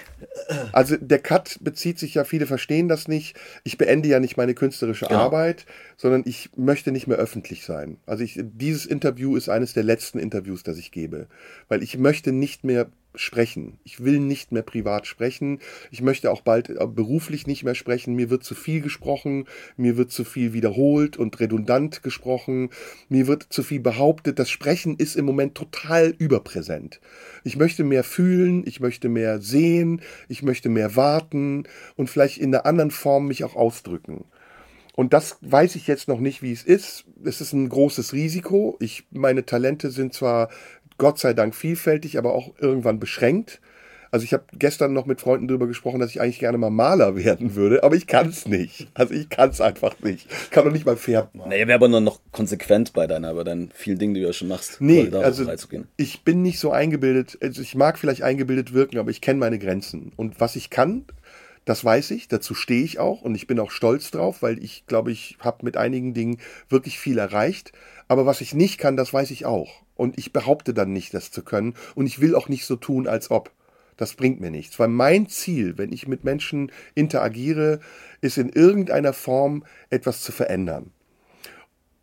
Also 0.71 0.97
der 0.97 1.19
Cut 1.19 1.59
bezieht 1.61 1.99
sich 1.99 2.15
ja, 2.15 2.23
viele 2.23 2.45
verstehen 2.47 2.87
das 2.87 3.07
nicht. 3.07 3.35
Ich 3.63 3.77
beende 3.77 4.09
ja 4.09 4.19
nicht 4.19 4.37
meine 4.37 4.53
künstlerische 4.53 5.05
Genau. 5.05 5.19
Arbeit, 5.19 5.65
sondern 5.97 6.23
ich 6.25 6.49
möchte 6.55 6.91
nicht 6.91 7.07
mehr 7.07 7.17
öffentlich 7.17 7.63
sein. 7.65 7.97
Also 8.05 8.23
ich, 8.23 8.39
dieses 8.41 8.85
Interview 8.85 9.35
ist 9.35 9.49
eines 9.49 9.73
der 9.73 9.83
letzten 9.83 10.19
Interviews, 10.19 10.63
das 10.63 10.77
ich 10.77 10.91
gebe, 10.91 11.27
weil 11.67 11.83
ich 11.83 11.97
möchte 11.97 12.31
nicht 12.31 12.63
mehr 12.63 12.87
sprechen. 13.19 13.79
Ich 13.83 14.03
will 14.03 14.19
nicht 14.19 14.51
mehr 14.51 14.61
privat 14.61 15.07
sprechen. 15.07 15.59
Ich 15.91 16.01
möchte 16.01 16.31
auch 16.31 16.41
bald 16.41 16.69
äh, 16.69 16.87
beruflich 16.87 17.47
nicht 17.47 17.63
mehr 17.63 17.75
sprechen. 17.75 18.15
Mir 18.15 18.29
wird 18.29 18.43
zu 18.43 18.55
viel 18.55 18.81
gesprochen, 18.81 19.45
mir 19.77 19.97
wird 19.97 20.11
zu 20.11 20.23
viel 20.23 20.53
wiederholt 20.53 21.17
und 21.17 21.39
redundant 21.39 22.03
gesprochen, 22.03 22.69
mir 23.09 23.27
wird 23.27 23.43
zu 23.49 23.63
viel 23.63 23.79
behauptet. 23.79 24.39
Das 24.39 24.49
Sprechen 24.49 24.97
ist 24.97 25.15
im 25.15 25.25
Moment 25.25 25.55
total 25.55 26.13
überpräsent. 26.17 27.01
Ich 27.43 27.57
möchte 27.57 27.83
mehr 27.83 28.03
fühlen, 28.03 28.63
ich 28.65 28.79
möchte 28.79 29.09
mehr 29.09 29.41
sehen, 29.41 30.01
ich 30.27 30.43
möchte 30.43 30.69
mehr 30.69 30.95
warten 30.95 31.63
und 31.95 32.09
vielleicht 32.09 32.37
in 32.37 32.53
einer 32.53 32.65
anderen 32.65 32.91
Form 32.91 33.27
mich 33.27 33.43
auch 33.43 33.55
ausdrücken. 33.55 34.25
Und 34.95 35.11
das 35.11 35.37
weiß 35.41 35.75
ich 35.75 35.87
jetzt 35.87 36.07
noch 36.07 36.21
nicht, 36.21 36.41
wie 36.41 36.53
es 36.53 36.63
ist. 36.63 37.03
Es 37.21 37.41
ist 37.41 37.51
ein 37.51 37.67
großes 37.67 38.13
Risiko. 38.13 38.77
Ich, 38.79 39.05
meine 39.11 39.45
Talente 39.45 39.91
sind 39.91 40.13
zwar 40.13 40.49
Gott 40.97 41.19
sei 41.19 41.33
Dank 41.33 41.55
vielfältig, 41.55 42.17
aber 42.17 42.33
auch 42.33 42.53
irgendwann 42.59 42.99
beschränkt. 42.99 43.59
Also 44.11 44.23
ich 44.23 44.31
habe 44.31 44.45
gestern 44.57 44.93
noch 44.93 45.07
mit 45.07 45.19
Freunden 45.19 45.49
darüber 45.49 45.67
gesprochen, 45.67 45.99
dass 45.99 46.09
ich 46.11 46.21
eigentlich 46.21 46.39
gerne 46.39 46.57
mal 46.57 46.69
Maler 46.69 47.15
werden 47.23 47.55
würde, 47.55 47.83
aber 47.83 47.95
ich 47.95 48.07
kann 48.07 48.29
es 48.29 48.47
nicht. 48.47 48.87
Also 48.93 49.13
ich 49.13 49.27
kann 49.27 49.49
es 49.49 49.59
einfach 49.59 49.99
nicht. 49.99 50.31
Ich 50.43 50.51
kann 50.51 50.63
doch 50.63 50.71
nicht 50.71 50.85
mal 50.85 50.95
Pferd 50.95 51.35
malen. 51.35 51.49
Naja, 51.49 51.67
wäre 51.67 51.75
aber 51.75 51.89
nur 51.89 51.99
noch 51.99 52.21
konsequent 52.31 52.93
bei 52.93 53.07
deiner, 53.07 53.33
bei 53.33 53.43
deinen 53.43 53.71
vielen 53.73 53.99
Dingen, 53.99 54.13
die 54.13 54.21
du 54.21 54.27
ja 54.27 54.33
schon 54.33 54.47
machst. 54.47 54.79
Nee, 54.79 55.09
also 55.11 55.45
ich 55.97 56.21
bin 56.21 56.41
nicht 56.41 56.59
so 56.59 56.71
eingebildet. 56.71 57.37
Also 57.41 57.61
ich 57.61 57.75
mag 57.75 57.97
vielleicht 57.97 58.23
eingebildet 58.23 58.73
wirken, 58.73 58.99
aber 58.99 59.11
ich 59.11 59.19
kenne 59.19 59.39
meine 59.39 59.59
Grenzen. 59.59 60.13
Und 60.15 60.39
was 60.39 60.55
ich 60.55 60.69
kann, 60.69 61.03
das 61.65 61.83
weiß 61.83 62.11
ich, 62.11 62.27
dazu 62.27 62.53
stehe 62.53 62.83
ich 62.83 62.99
auch 62.99 63.21
und 63.21 63.35
ich 63.35 63.47
bin 63.47 63.59
auch 63.59 63.71
stolz 63.71 64.11
drauf, 64.11 64.41
weil 64.41 64.63
ich 64.63 64.85
glaube, 64.85 65.11
ich 65.11 65.37
habe 65.39 65.65
mit 65.65 65.77
einigen 65.77 66.13
Dingen 66.13 66.37
wirklich 66.69 66.99
viel 66.99 67.17
erreicht. 67.17 67.73
Aber 68.07 68.25
was 68.25 68.39
ich 68.39 68.53
nicht 68.53 68.77
kann, 68.77 68.95
das 68.95 69.11
weiß 69.11 69.31
ich 69.31 69.45
auch. 69.45 69.81
Und 69.95 70.17
ich 70.17 70.33
behaupte 70.33 70.73
dann 70.73 70.93
nicht, 70.93 71.13
das 71.13 71.31
zu 71.31 71.43
können. 71.43 71.73
Und 71.95 72.05
ich 72.05 72.21
will 72.21 72.35
auch 72.35 72.49
nicht 72.49 72.65
so 72.65 72.75
tun, 72.75 73.07
als 73.07 73.31
ob. 73.31 73.51
Das 73.97 74.13
bringt 74.13 74.41
mir 74.41 74.51
nichts. 74.51 74.77
Weil 74.77 74.89
mein 74.89 75.27
Ziel, 75.27 75.77
wenn 75.77 75.93
ich 75.93 76.07
mit 76.07 76.23
Menschen 76.23 76.71
interagiere, 76.95 77.79
ist 78.21 78.37
in 78.37 78.49
irgendeiner 78.49 79.13
Form 79.13 79.63
etwas 79.89 80.21
zu 80.21 80.31
verändern 80.31 80.91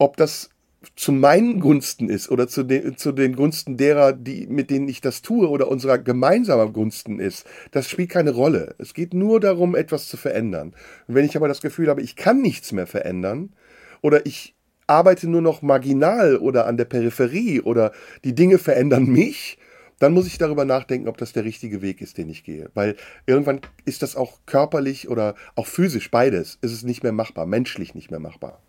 ob 0.02 0.16
das 0.16 0.50
zu 0.96 1.12
meinen 1.12 1.60
Gunsten 1.60 2.08
ist 2.08 2.28
oder 2.28 2.48
zu 2.48 2.64
den, 2.64 2.96
zu 2.96 3.12
den 3.12 3.36
Gunsten 3.36 3.76
derer, 3.76 4.12
die, 4.12 4.48
mit 4.48 4.68
denen 4.68 4.88
ich 4.88 5.00
das 5.00 5.22
tue 5.22 5.48
oder 5.48 5.68
unserer 5.68 5.96
gemeinsamer 5.96 6.68
Gunsten 6.68 7.20
ist, 7.20 7.46
das 7.70 7.88
spielt 7.88 8.10
keine 8.10 8.32
Rolle. 8.32 8.74
Es 8.78 8.92
geht 8.92 9.14
nur 9.14 9.38
darum, 9.38 9.76
etwas 9.76 10.08
zu 10.08 10.16
verändern. 10.16 10.74
Und 11.06 11.14
wenn 11.14 11.24
ich 11.24 11.36
aber 11.36 11.46
das 11.46 11.60
Gefühl 11.60 11.88
habe, 11.88 12.02
ich 12.02 12.16
kann 12.16 12.42
nichts 12.42 12.72
mehr 12.72 12.88
verändern 12.88 13.50
oder 14.00 14.26
ich 14.26 14.56
arbeite 14.86 15.28
nur 15.28 15.42
noch 15.42 15.62
marginal 15.62 16.36
oder 16.36 16.66
an 16.66 16.76
der 16.76 16.84
Peripherie 16.84 17.60
oder 17.60 17.92
die 18.24 18.34
Dinge 18.34 18.58
verändern 18.58 19.06
mich, 19.06 19.58
dann 19.98 20.14
muss 20.14 20.26
ich 20.26 20.36
darüber 20.36 20.64
nachdenken, 20.64 21.06
ob 21.06 21.16
das 21.16 21.32
der 21.32 21.44
richtige 21.44 21.80
Weg 21.80 22.00
ist, 22.00 22.18
den 22.18 22.28
ich 22.28 22.42
gehe. 22.42 22.70
Weil 22.74 22.96
irgendwann 23.26 23.60
ist 23.84 24.02
das 24.02 24.16
auch 24.16 24.40
körperlich 24.46 25.08
oder 25.08 25.36
auch 25.54 25.66
physisch 25.66 26.10
beides, 26.10 26.58
ist 26.60 26.72
es 26.72 26.82
nicht 26.82 27.04
mehr 27.04 27.12
machbar, 27.12 27.46
menschlich 27.46 27.94
nicht 27.94 28.10
mehr 28.10 28.18
machbar. 28.18 28.60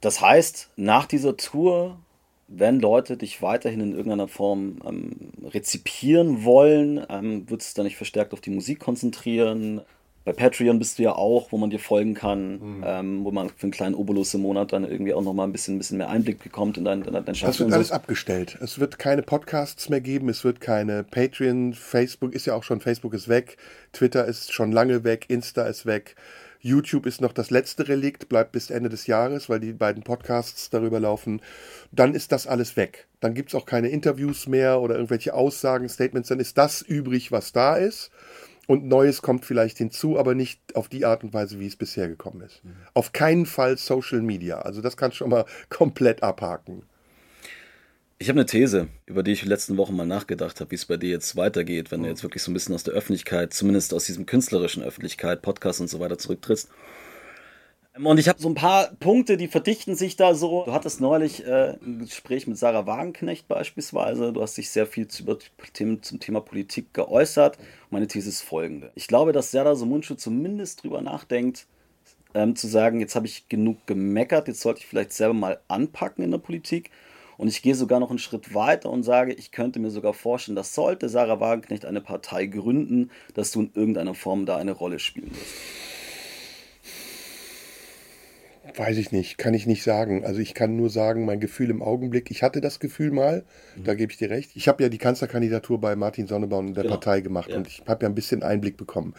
Das 0.00 0.20
heißt, 0.20 0.70
nach 0.76 1.06
dieser 1.06 1.36
Tour, 1.36 1.98
wenn 2.46 2.78
Leute 2.78 3.16
dich 3.16 3.42
weiterhin 3.42 3.80
in 3.80 3.92
irgendeiner 3.92 4.28
Form 4.28 4.78
ähm, 4.84 5.32
rezipieren 5.44 6.44
wollen, 6.44 7.04
ähm, 7.08 7.48
würdest 7.48 7.76
du 7.76 7.80
dann 7.80 7.86
nicht 7.86 7.96
verstärkt 7.96 8.32
auf 8.32 8.40
die 8.40 8.50
Musik 8.50 8.78
konzentrieren? 8.78 9.80
Bei 10.24 10.32
Patreon 10.32 10.78
bist 10.78 10.98
du 10.98 11.02
ja 11.02 11.12
auch, 11.16 11.50
wo 11.50 11.58
man 11.58 11.70
dir 11.70 11.80
folgen 11.80 12.14
kann, 12.14 12.52
Mhm. 12.78 12.84
ähm, 12.86 13.24
wo 13.24 13.32
man 13.32 13.48
für 13.48 13.64
einen 13.64 13.72
kleinen 13.72 13.94
Obolus 13.96 14.32
im 14.34 14.42
Monat 14.42 14.72
dann 14.72 14.84
irgendwie 14.84 15.14
auch 15.14 15.22
nochmal 15.22 15.48
ein 15.48 15.52
bisschen, 15.52 15.74
ein 15.74 15.78
bisschen 15.78 15.98
mehr 15.98 16.10
Einblick 16.10 16.42
bekommt 16.42 16.78
in 16.78 16.84
dein, 16.84 17.02
in 17.02 17.12
dein 17.12 17.24
Das 17.24 17.38
Schaffen. 17.38 17.58
wird 17.58 17.66
und 17.68 17.72
alles 17.74 17.88
so. 17.88 17.94
abgestellt. 17.94 18.56
Es 18.60 18.78
wird 18.78 18.98
keine 19.00 19.22
Podcasts 19.22 19.88
mehr 19.88 20.00
geben, 20.00 20.28
es 20.28 20.44
wird 20.44 20.60
keine 20.60 21.02
Patreon, 21.02 21.72
Facebook 21.74 22.34
ist 22.34 22.46
ja 22.46 22.54
auch 22.54 22.62
schon, 22.62 22.80
Facebook 22.80 23.14
ist 23.14 23.28
weg, 23.28 23.56
Twitter 23.92 24.24
ist 24.24 24.52
schon 24.52 24.70
lange 24.70 25.02
weg, 25.02 25.24
Insta 25.28 25.64
ist 25.64 25.86
weg, 25.86 26.14
YouTube 26.60 27.06
ist 27.06 27.20
noch 27.20 27.32
das 27.32 27.50
letzte 27.50 27.88
Relikt, 27.88 28.28
bleibt 28.28 28.52
bis 28.52 28.70
Ende 28.70 28.88
des 28.88 29.08
Jahres, 29.08 29.48
weil 29.48 29.58
die 29.58 29.72
beiden 29.72 30.04
Podcasts 30.04 30.70
darüber 30.70 31.00
laufen. 31.00 31.40
Dann 31.90 32.14
ist 32.14 32.30
das 32.30 32.46
alles 32.46 32.76
weg. 32.76 33.08
Dann 33.18 33.34
gibt 33.34 33.48
es 33.48 33.56
auch 33.56 33.66
keine 33.66 33.88
Interviews 33.88 34.46
mehr 34.46 34.80
oder 34.80 34.94
irgendwelche 34.94 35.34
Aussagen, 35.34 35.88
Statements, 35.88 36.28
dann 36.28 36.38
ist 36.38 36.56
das 36.58 36.80
übrig, 36.80 37.32
was 37.32 37.52
da 37.52 37.74
ist. 37.74 38.12
Und 38.72 38.86
Neues 38.86 39.20
kommt 39.20 39.44
vielleicht 39.44 39.76
hinzu, 39.76 40.18
aber 40.18 40.34
nicht 40.34 40.58
auf 40.74 40.88
die 40.88 41.04
Art 41.04 41.22
und 41.24 41.34
Weise, 41.34 41.60
wie 41.60 41.66
es 41.66 41.76
bisher 41.76 42.08
gekommen 42.08 42.40
ist. 42.40 42.62
Auf 42.94 43.12
keinen 43.12 43.44
Fall 43.44 43.76
Social 43.76 44.22
Media. 44.22 44.60
Also 44.60 44.80
das 44.80 44.96
kannst 44.96 45.16
du 45.16 45.18
schon 45.18 45.28
mal 45.28 45.44
komplett 45.68 46.22
abhaken. 46.22 46.84
Ich 48.18 48.30
habe 48.30 48.38
eine 48.40 48.46
These, 48.46 48.88
über 49.04 49.22
die 49.22 49.32
ich 49.32 49.40
die 49.42 49.48
letzten 49.48 49.76
Wochen 49.76 49.94
mal 49.94 50.06
nachgedacht 50.06 50.58
habe, 50.60 50.70
wie 50.70 50.76
es 50.76 50.86
bei 50.86 50.96
dir 50.96 51.10
jetzt 51.10 51.36
weitergeht, 51.36 51.90
wenn 51.90 52.00
du 52.00 52.04
Mhm. 52.06 52.12
jetzt 52.12 52.22
wirklich 52.22 52.42
so 52.42 52.50
ein 52.50 52.54
bisschen 52.54 52.74
aus 52.74 52.82
der 52.84 52.94
Öffentlichkeit, 52.94 53.52
zumindest 53.52 53.92
aus 53.92 54.06
diesem 54.06 54.24
künstlerischen 54.24 54.82
Öffentlichkeit, 54.82 55.42
Podcast 55.42 55.82
und 55.82 55.88
so 55.88 56.00
weiter 56.00 56.16
zurücktrittst. 56.16 56.70
Ähm, 57.94 58.06
Und 58.06 58.18
ich 58.18 58.28
habe 58.28 58.40
so 58.40 58.48
ein 58.48 58.54
paar 58.54 58.92
Punkte, 59.00 59.36
die 59.36 59.48
verdichten 59.48 59.94
sich 59.94 60.16
da 60.16 60.34
so. 60.34 60.64
Du 60.64 60.72
hattest 60.72 61.00
neulich 61.00 61.46
äh, 61.46 61.76
ein 61.82 62.00
Gespräch 62.00 62.46
mit 62.46 62.58
Sarah 62.58 62.86
Wagenknecht 62.86 63.48
beispielsweise. 63.48 64.32
Du 64.32 64.42
hast 64.42 64.56
dich 64.56 64.70
sehr 64.70 64.86
viel 64.86 65.08
zu, 65.08 65.22
über 65.22 65.38
zum 66.00 66.20
Thema 66.20 66.40
Politik 66.40 66.94
geäußert. 66.94 67.58
Meine 67.90 68.06
These 68.08 68.28
ist 68.28 68.42
folgende. 68.42 68.92
Ich 68.94 69.06
glaube, 69.08 69.32
dass 69.32 69.50
Serdar 69.50 69.76
Somuncu 69.76 70.14
zumindest 70.14 70.82
drüber 70.82 71.00
nachdenkt, 71.02 71.66
ähm, 72.34 72.56
zu 72.56 72.66
sagen, 72.66 73.00
jetzt 73.00 73.14
habe 73.14 73.26
ich 73.26 73.48
genug 73.48 73.86
gemeckert, 73.86 74.48
jetzt 74.48 74.60
sollte 74.60 74.80
ich 74.80 74.86
vielleicht 74.86 75.12
selber 75.12 75.34
mal 75.34 75.60
anpacken 75.68 76.24
in 76.24 76.30
der 76.30 76.38
Politik. 76.38 76.90
Und 77.38 77.48
ich 77.48 77.62
gehe 77.62 77.74
sogar 77.74 77.98
noch 77.98 78.10
einen 78.10 78.18
Schritt 78.18 78.54
weiter 78.54 78.90
und 78.90 79.02
sage, 79.02 79.32
ich 79.32 79.50
könnte 79.52 79.80
mir 79.80 79.90
sogar 79.90 80.14
vorstellen, 80.14 80.56
dass 80.56 80.74
sollte 80.74 81.08
Sarah 81.08 81.40
Wagenknecht 81.40 81.84
eine 81.84 82.00
Partei 82.00 82.46
gründen, 82.46 83.10
dass 83.34 83.50
du 83.50 83.62
in 83.62 83.72
irgendeiner 83.74 84.14
Form 84.14 84.46
da 84.46 84.56
eine 84.56 84.72
Rolle 84.72 84.98
spielen 84.98 85.30
wirst. 85.32 86.01
Weiß 88.76 88.96
ich 88.96 89.10
nicht, 89.10 89.38
kann 89.38 89.54
ich 89.54 89.66
nicht 89.66 89.82
sagen. 89.82 90.24
Also 90.24 90.38
ich 90.40 90.54
kann 90.54 90.76
nur 90.76 90.88
sagen, 90.88 91.24
mein 91.24 91.40
Gefühl 91.40 91.68
im 91.68 91.82
Augenblick, 91.82 92.30
ich 92.30 92.44
hatte 92.44 92.60
das 92.60 92.78
Gefühl 92.78 93.10
mal, 93.10 93.44
da 93.84 93.94
gebe 93.94 94.12
ich 94.12 94.18
dir 94.18 94.30
recht. 94.30 94.52
Ich 94.54 94.68
habe 94.68 94.82
ja 94.84 94.88
die 94.88 94.98
Kanzlerkandidatur 94.98 95.80
bei 95.80 95.96
Martin 95.96 96.28
Sonneborn 96.28 96.68
in 96.68 96.74
der 96.74 96.84
Genau. 96.84 96.94
Partei 96.94 97.22
gemacht 97.22 97.50
Ja. 97.50 97.56
und 97.56 97.66
ich 97.66 97.82
habe 97.88 98.04
ja 98.04 98.08
ein 98.08 98.14
bisschen 98.14 98.44
Einblick 98.44 98.76
bekommen. 98.76 99.14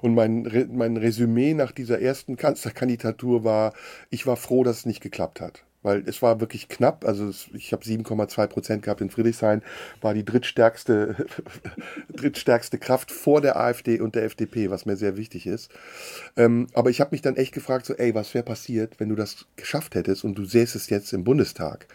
Und 0.00 0.14
mein, 0.14 0.46
Re 0.46 0.66
mein 0.72 0.96
Resümee 0.96 1.52
nach 1.52 1.72
dieser 1.72 2.00
ersten 2.00 2.36
Kanzlerkandidatur 2.36 3.44
war, 3.44 3.74
ich 4.08 4.26
war 4.26 4.36
froh, 4.36 4.64
dass 4.64 4.78
es 4.78 4.86
nicht 4.86 5.02
geklappt 5.02 5.42
hat. 5.42 5.65
Weil 5.86 6.02
es 6.06 6.20
war 6.20 6.40
wirklich 6.40 6.68
knapp, 6.68 7.04
also 7.04 7.28
es, 7.28 7.46
ich 7.54 7.72
habe 7.72 7.84
7,2 7.84 8.48
Prozent 8.48 8.82
gehabt 8.82 9.00
in 9.00 9.08
Friedrichshain, 9.08 9.62
war 10.00 10.14
die 10.14 10.24
drittstärkste, 10.24 11.14
drittstärkste 12.12 12.78
Kraft 12.78 13.12
vor 13.12 13.40
der 13.40 13.56
AfD 13.56 14.00
und 14.00 14.16
der 14.16 14.24
FDP, 14.24 14.68
was 14.68 14.84
mir 14.84 14.96
sehr 14.96 15.16
wichtig 15.16 15.46
ist. 15.46 15.70
Ähm, 16.36 16.66
aber 16.74 16.90
ich 16.90 17.00
habe 17.00 17.12
mich 17.12 17.22
dann 17.22 17.36
echt 17.36 17.54
gefragt, 17.54 17.86
so, 17.86 17.94
ey, 17.94 18.16
was 18.16 18.34
wäre 18.34 18.42
passiert, 18.42 18.98
wenn 18.98 19.10
du 19.10 19.14
das 19.14 19.46
geschafft 19.54 19.94
hättest 19.94 20.24
und 20.24 20.36
du 20.36 20.44
säßest 20.44 20.90
jetzt 20.90 21.12
im 21.12 21.22
Bundestag? 21.22 21.86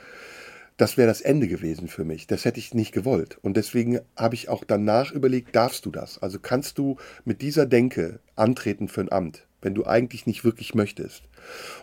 Das 0.77 0.95
wäre 0.95 1.09
das 1.09 1.19
Ende 1.19 1.49
gewesen 1.49 1.89
für 1.89 2.05
mich. 2.05 2.27
Das 2.27 2.45
hätte 2.45 2.59
ich 2.59 2.73
nicht 2.73 2.93
gewollt. 2.93 3.39
Und 3.41 3.57
deswegen 3.57 3.99
habe 4.15 4.35
ich 4.35 4.47
auch 4.47 4.63
danach 4.65 5.11
überlegt, 5.11 5.53
darfst 5.53 5.85
du 5.85 5.91
das? 5.91 6.17
Also 6.23 6.39
kannst 6.39 6.77
du 6.77 6.95
mit 7.25 7.41
dieser 7.41 7.65
Denke 7.65 8.21
antreten 8.37 8.87
für 8.87 9.01
ein 9.01 9.11
Amt, 9.11 9.47
wenn 9.61 9.75
du 9.75 9.85
eigentlich 9.85 10.25
nicht 10.25 10.43
wirklich 10.43 10.75
möchtest? 10.75 11.23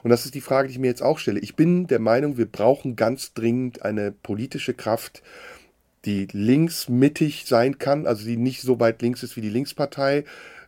Und 0.02 0.10
das 0.10 0.24
ist 0.24 0.34
die 0.34 0.40
Frage, 0.40 0.68
die 0.68 0.74
ich 0.74 0.80
mir 0.80 0.88
jetzt 0.88 1.02
auch 1.02 1.18
stelle. 1.18 1.40
Ich 1.40 1.56
bin 1.56 1.86
der 1.86 1.98
Meinung, 2.00 2.36
wir 2.36 2.46
brauchen 2.46 2.96
ganz 2.96 3.34
dringend 3.34 3.82
eine 3.82 4.12
politische 4.12 4.74
Kraft, 4.74 5.22
die 6.04 6.28
links-mittig 6.30 7.44
sein 7.46 7.78
kann, 7.78 8.06
also 8.06 8.24
die 8.24 8.36
nicht 8.36 8.62
so 8.62 8.80
weit 8.80 9.02
links 9.02 9.22
ist 9.22 9.36
wie 9.36 9.40
die 9.40 9.50
Linkspartei. 9.50 10.24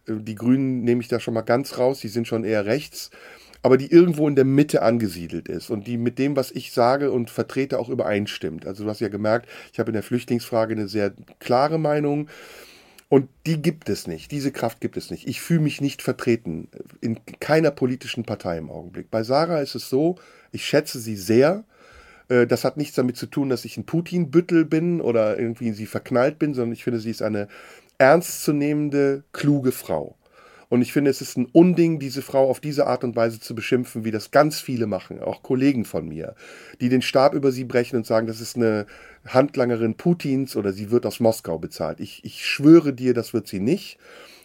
Äh, 0.07 0.17
Die 0.21 0.35
Grünen 0.35 0.83
nehme 0.83 1.01
ich 1.01 1.09
da 1.09 1.21
schon 1.21 1.35
mal 1.35 1.43
ganz 1.43 1.79
raus, 1.79 2.01
die 2.01 2.09
sind 2.09 2.27
schon 2.27 2.45
eher 2.45 2.67
rechts, 2.67 3.11
aber 3.63 3.77
die 3.77 3.91
irgendwo 3.91 4.27
in 4.27 4.37
der 4.37 4.45
Mitte 4.45 4.83
angesiedelt 4.83 5.49
ist 5.49 5.71
und 5.71 5.87
die 5.87 5.99
mit 5.99 6.19
dem, 6.19 6.37
was 6.37 6.51
ich 6.51 6.73
sage 6.73 7.13
und 7.13 7.31
vertrete, 7.31 7.79
auch 7.79 7.89
übereinstimmt. 7.89 8.67
Also 8.67 8.85
du 8.85 8.91
hast 8.91 9.01
ja 9.01 9.09
gemerkt, 9.09 9.49
ich 9.73 9.79
habe 9.79 9.91
in 9.91 9.95
der 9.95 10.03
Flüchtlingsfrage 10.03 10.75
eine 10.75 10.89
sehr 10.89 11.13
klare 11.39 11.79
Meinung. 11.79 12.29
Und 13.11 13.29
die 13.45 13.61
gibt 13.61 13.89
es 13.89 14.07
nicht. 14.07 14.31
Diese 14.31 14.53
Kraft 14.53 14.81
gibt 14.81 14.97
es 14.97 15.11
nicht. 15.11 15.27
Ich 15.27 15.41
fühle 15.41 15.61
mich 15.61 15.81
nicht 15.81 16.01
vertreten 16.01 16.69
in 17.01 17.19
keiner 17.41 17.73
politischen 17.73 18.25
Partei 18.25 18.57
im 18.57 18.71
Augenblick. 18.71 19.11
Bei 19.11 19.25
Sarah 19.25 19.61
ist 19.61 19.75
es 19.75 19.89
so, 19.89 20.15
ich 20.53 20.65
schätze 20.65 21.01
sie 21.01 21.17
sehr. 21.17 21.65
Äh, 22.29 22.47
Das 22.47 22.65
hat 22.65 22.77
nichts 22.77 22.95
damit 22.95 23.17
zu 23.17 23.27
tun, 23.27 23.49
dass 23.49 23.65
ich 23.65 23.77
ein 23.77 23.85
Putin-Büttel 23.85 24.65
bin 24.65 25.01
oder 25.01 25.37
irgendwie 25.41 25.67
in 25.67 25.75
sie 25.75 25.87
verknallt 25.87 26.39
bin, 26.39 26.55
sondern 26.55 26.73
ich 26.73 26.85
finde, 26.85 27.01
sie 27.01 27.11
ist 27.11 27.21
eine 27.21 27.49
ernstzunehmende, 27.99 29.25
kluge 29.33 29.73
Frau. 29.73 30.17
Und 30.69 30.83
ich 30.83 30.93
finde, 30.93 31.11
es 31.11 31.21
ist 31.21 31.37
ein 31.37 31.47
Unding, 31.47 31.99
diese 31.99 32.23
Frau 32.23 32.49
auf 32.49 32.61
diese 32.61 32.87
Art 32.87 33.03
und 33.03 33.17
Weise 33.17 33.41
zu 33.41 33.57
beschimpfen, 33.57 34.05
wie 34.05 34.13
das 34.13 34.31
ganz 34.31 34.61
viele 34.61 34.87
machen, 34.87 35.21
auch 35.21 35.43
Kollegen 35.43 35.85
von 35.85 36.09
mir, 36.09 36.37
die 36.81 36.89
den 36.89 37.03
Stab 37.03 37.35
über 37.35 37.51
sie 37.51 37.65
brechen 37.65 37.97
und 37.97 38.07
sagen, 38.07 38.29
das 38.29 38.41
ist 38.41 38.55
eine 38.55 38.87
Handlangerin 39.27 39.97
Putins 39.97 40.57
oder 40.57 40.73
sie 40.73 40.91
wird 40.91 41.07
aus 41.07 41.21
Moskau 41.21 41.59
bezahlt. 41.59 42.01
Ich, 42.01 42.25
ich 42.25 42.47
schwöre 42.47 42.93
dir, 42.93 43.15
das 43.15 43.35
wird 43.35 43.47
sie 43.47 43.61
nicht. 43.61 43.99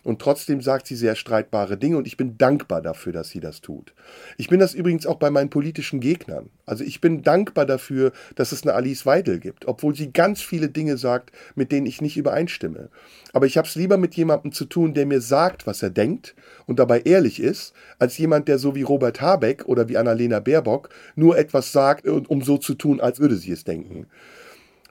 Und 0.06 0.22
trotzdem 0.22 0.62
sagt 0.62 0.86
sie 0.86 0.96
sehr 0.96 1.16
streitbare 1.16 1.78
Dinge 1.78 1.98
und 1.98 2.06
ich 2.06 2.16
bin 2.16 2.38
dankbar 2.38 2.84
dafür, 2.84 3.12
dass 3.12 3.30
sie 3.30 3.40
das 3.40 3.62
tut. 3.62 3.96
Ich 4.38 4.50
bin 4.50 4.60
das 4.60 4.76
übrigens 4.76 5.08
auch 5.08 5.16
bei 5.16 5.32
meinen 5.32 5.50
politischen 5.50 6.00
Gegnern. 6.00 6.52
Also 6.68 6.84
ich 6.84 7.02
bin 7.02 7.24
dankbar 7.24 7.66
dafür, 7.66 8.12
dass 8.36 8.52
es 8.52 8.62
eine 8.62 8.76
Alice 8.76 9.08
Weidel 9.08 9.40
gibt, 9.40 9.68
obwohl 9.68 9.96
sie 9.96 10.14
ganz 10.14 10.44
viele 10.44 10.70
Dinge 10.70 10.98
sagt, 10.98 11.32
mit 11.56 11.72
denen 11.72 11.88
ich 11.88 12.04
nicht 12.04 12.18
übereinstimme. 12.18 12.90
Aber 13.34 13.48
ich 13.48 13.58
habe 13.58 13.68
es 13.68 13.74
lieber 13.74 13.98
mit 13.98 14.14
jemandem 14.14 14.52
zu 14.52 14.66
tun, 14.66 14.94
der 14.94 15.08
mir 15.08 15.22
sagt, 15.22 15.66
was 15.66 15.82
er 15.82 15.90
denkt 15.90 16.36
und 16.68 16.78
dabei 16.78 17.02
ehrlich 17.02 17.40
ist, 17.40 17.74
als 17.98 18.16
jemand, 18.20 18.48
der 18.48 18.60
so 18.60 18.76
wie 18.76 18.84
Robert 18.84 19.22
Habeck 19.22 19.66
oder 19.66 19.90
wie 19.90 19.98
Annalena 19.98 20.40
Baerbock 20.40 20.90
nur 21.16 21.36
etwas 21.36 21.72
sagt, 21.72 22.08
um 22.08 22.44
so 22.44 22.60
zu 22.60 22.76
tun, 22.76 23.02
als 23.02 23.20
würde 23.20 23.38
sie 23.38 23.52
es 23.52 23.64
denken. 23.64 24.06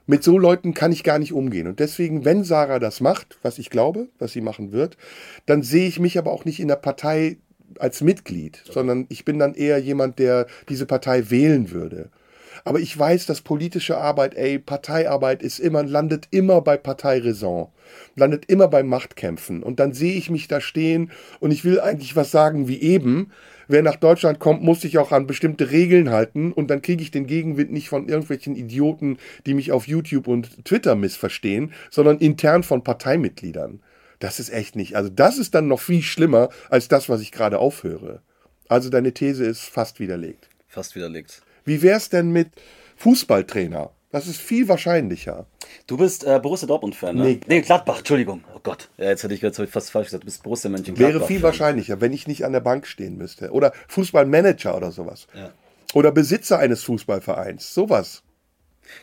Mit 0.07 0.23
so 0.23 0.37
Leuten 0.37 0.73
kann 0.73 0.91
ich 0.91 1.03
gar 1.03 1.19
nicht 1.19 1.33
umgehen. 1.33 1.67
Und 1.67 1.79
deswegen, 1.79 2.25
wenn 2.25 2.43
Sarah 2.43 2.79
das 2.79 3.01
macht, 3.01 3.39
was 3.41 3.57
ich 3.57 3.69
glaube, 3.69 4.07
was 4.19 4.33
sie 4.33 4.41
machen 4.41 4.71
wird, 4.71 4.97
dann 5.45 5.63
sehe 5.63 5.87
ich 5.87 5.99
mich 5.99 6.17
aber 6.17 6.31
auch 6.31 6.45
nicht 6.45 6.59
in 6.59 6.67
der 6.67 6.75
Partei 6.75 7.37
als 7.79 8.01
Mitglied, 8.01 8.61
sondern 8.65 9.05
ich 9.09 9.25
bin 9.25 9.39
dann 9.39 9.55
eher 9.55 9.79
jemand, 9.79 10.19
der 10.19 10.47
diese 10.69 10.85
Partei 10.85 11.29
wählen 11.29 11.71
würde. 11.71 12.09
Aber 12.63 12.79
ich 12.79 12.97
weiß, 12.97 13.25
dass 13.25 13.41
politische 13.41 13.97
Arbeit, 13.97 14.35
ey, 14.35 14.59
Parteiarbeit 14.59 15.43
ist 15.43 15.59
immer, 15.59 15.83
landet 15.83 16.27
immer 16.31 16.61
bei 16.61 16.77
Parteiräson, 16.77 17.67
landet 18.15 18.45
immer 18.45 18.67
bei 18.67 18.81
Machtkämpfen. 18.81 19.61
Und 19.61 19.79
dann 19.79 19.93
sehe 19.93 20.15
ich 20.15 20.29
mich 20.29 20.47
da 20.47 20.61
stehen 20.61 21.11
und 21.39 21.51
ich 21.51 21.65
will 21.65 21.79
eigentlich 21.79 22.15
was 22.15 22.31
sagen 22.31 22.67
wie 22.67 22.81
eben, 22.81 23.31
wer 23.67 23.81
nach 23.81 23.95
Deutschland 23.95 24.39
kommt, 24.39 24.61
muss 24.61 24.81
sich 24.81 24.97
auch 24.97 25.11
an 25.11 25.27
bestimmte 25.27 25.71
Regeln 25.71 26.09
halten 26.09 26.51
und 26.51 26.69
dann 26.69 26.81
kriege 26.81 27.01
ich 27.01 27.11
den 27.11 27.27
Gegenwind 27.27 27.71
nicht 27.71 27.89
von 27.89 28.07
irgendwelchen 28.07 28.55
Idioten, 28.55 29.17
die 29.45 29.53
mich 29.53 29.71
auf 29.71 29.87
YouTube 29.87 30.27
und 30.27 30.65
Twitter 30.65 30.95
missverstehen, 30.95 31.73
sondern 31.89 32.19
intern 32.19 32.63
von 32.63 32.83
Parteimitgliedern. 32.83 33.81
Das 34.19 34.39
ist 34.39 34.49
echt 34.49 34.75
nicht. 34.75 34.95
Also 34.95 35.09
das 35.09 35.37
ist 35.37 35.55
dann 35.55 35.67
noch 35.67 35.79
viel 35.79 36.01
schlimmer 36.01 36.49
als 36.69 36.87
das, 36.87 37.09
was 37.09 37.21
ich 37.21 37.31
gerade 37.31 37.59
aufhöre. 37.59 38.21
Also 38.67 38.89
deine 38.89 39.13
These 39.13 39.45
ist 39.45 39.63
fast 39.63 39.99
widerlegt. 39.99 40.49
Fast 40.67 40.95
widerlegt. 40.95 41.41
Wie 41.63 41.81
wär's 41.81 42.09
denn 42.09 42.31
mit 42.31 42.49
Fußballtrainer? 42.97 43.91
Das 44.15 44.27
ist 44.27 44.39
viel 44.39 44.69
wahrscheinlicher. 44.69 45.45
Du 45.87 45.97
bist 45.97 46.23
äh, 46.23 46.39
Borussia 46.41 46.65
Dortmund-Fan, 46.69 47.17
ne? 47.17 47.23
Nee. 47.25 47.39
nee, 47.47 47.59
Gladbach, 47.59 47.97
Entschuldigung. 47.97 48.45
Oh 48.55 48.59
Gott. 48.63 48.87
Ja, 48.95 49.09
jetzt 49.09 49.23
hätte 49.23 49.33
ich 49.33 49.41
jetzt 49.41 49.61
fast 49.69 49.91
falsch 49.91 50.05
gesagt. 50.05 50.23
Du 50.23 50.27
bist 50.27 50.41
Borussia 50.41 50.69
Mönchengladbach. 50.69 51.15
Wäre 51.15 51.27
viel 51.27 51.41
wahrscheinlicher, 51.41 51.99
wenn 51.99 52.13
ich 52.13 52.25
nicht 52.25 52.45
an 52.45 52.53
der 52.53 52.61
Bank 52.61 52.87
stehen 52.87 53.17
müsste. 53.17 53.51
Oder 53.51 53.73
Fußballmanager 53.89 54.77
oder 54.77 54.93
sowas. 54.93 55.27
Ja. 55.33 55.51
Oder 55.93 56.13
Besitzer 56.13 56.59
eines 56.59 56.83
Fußballvereins. 56.83 57.73
Sowas. 57.73 58.23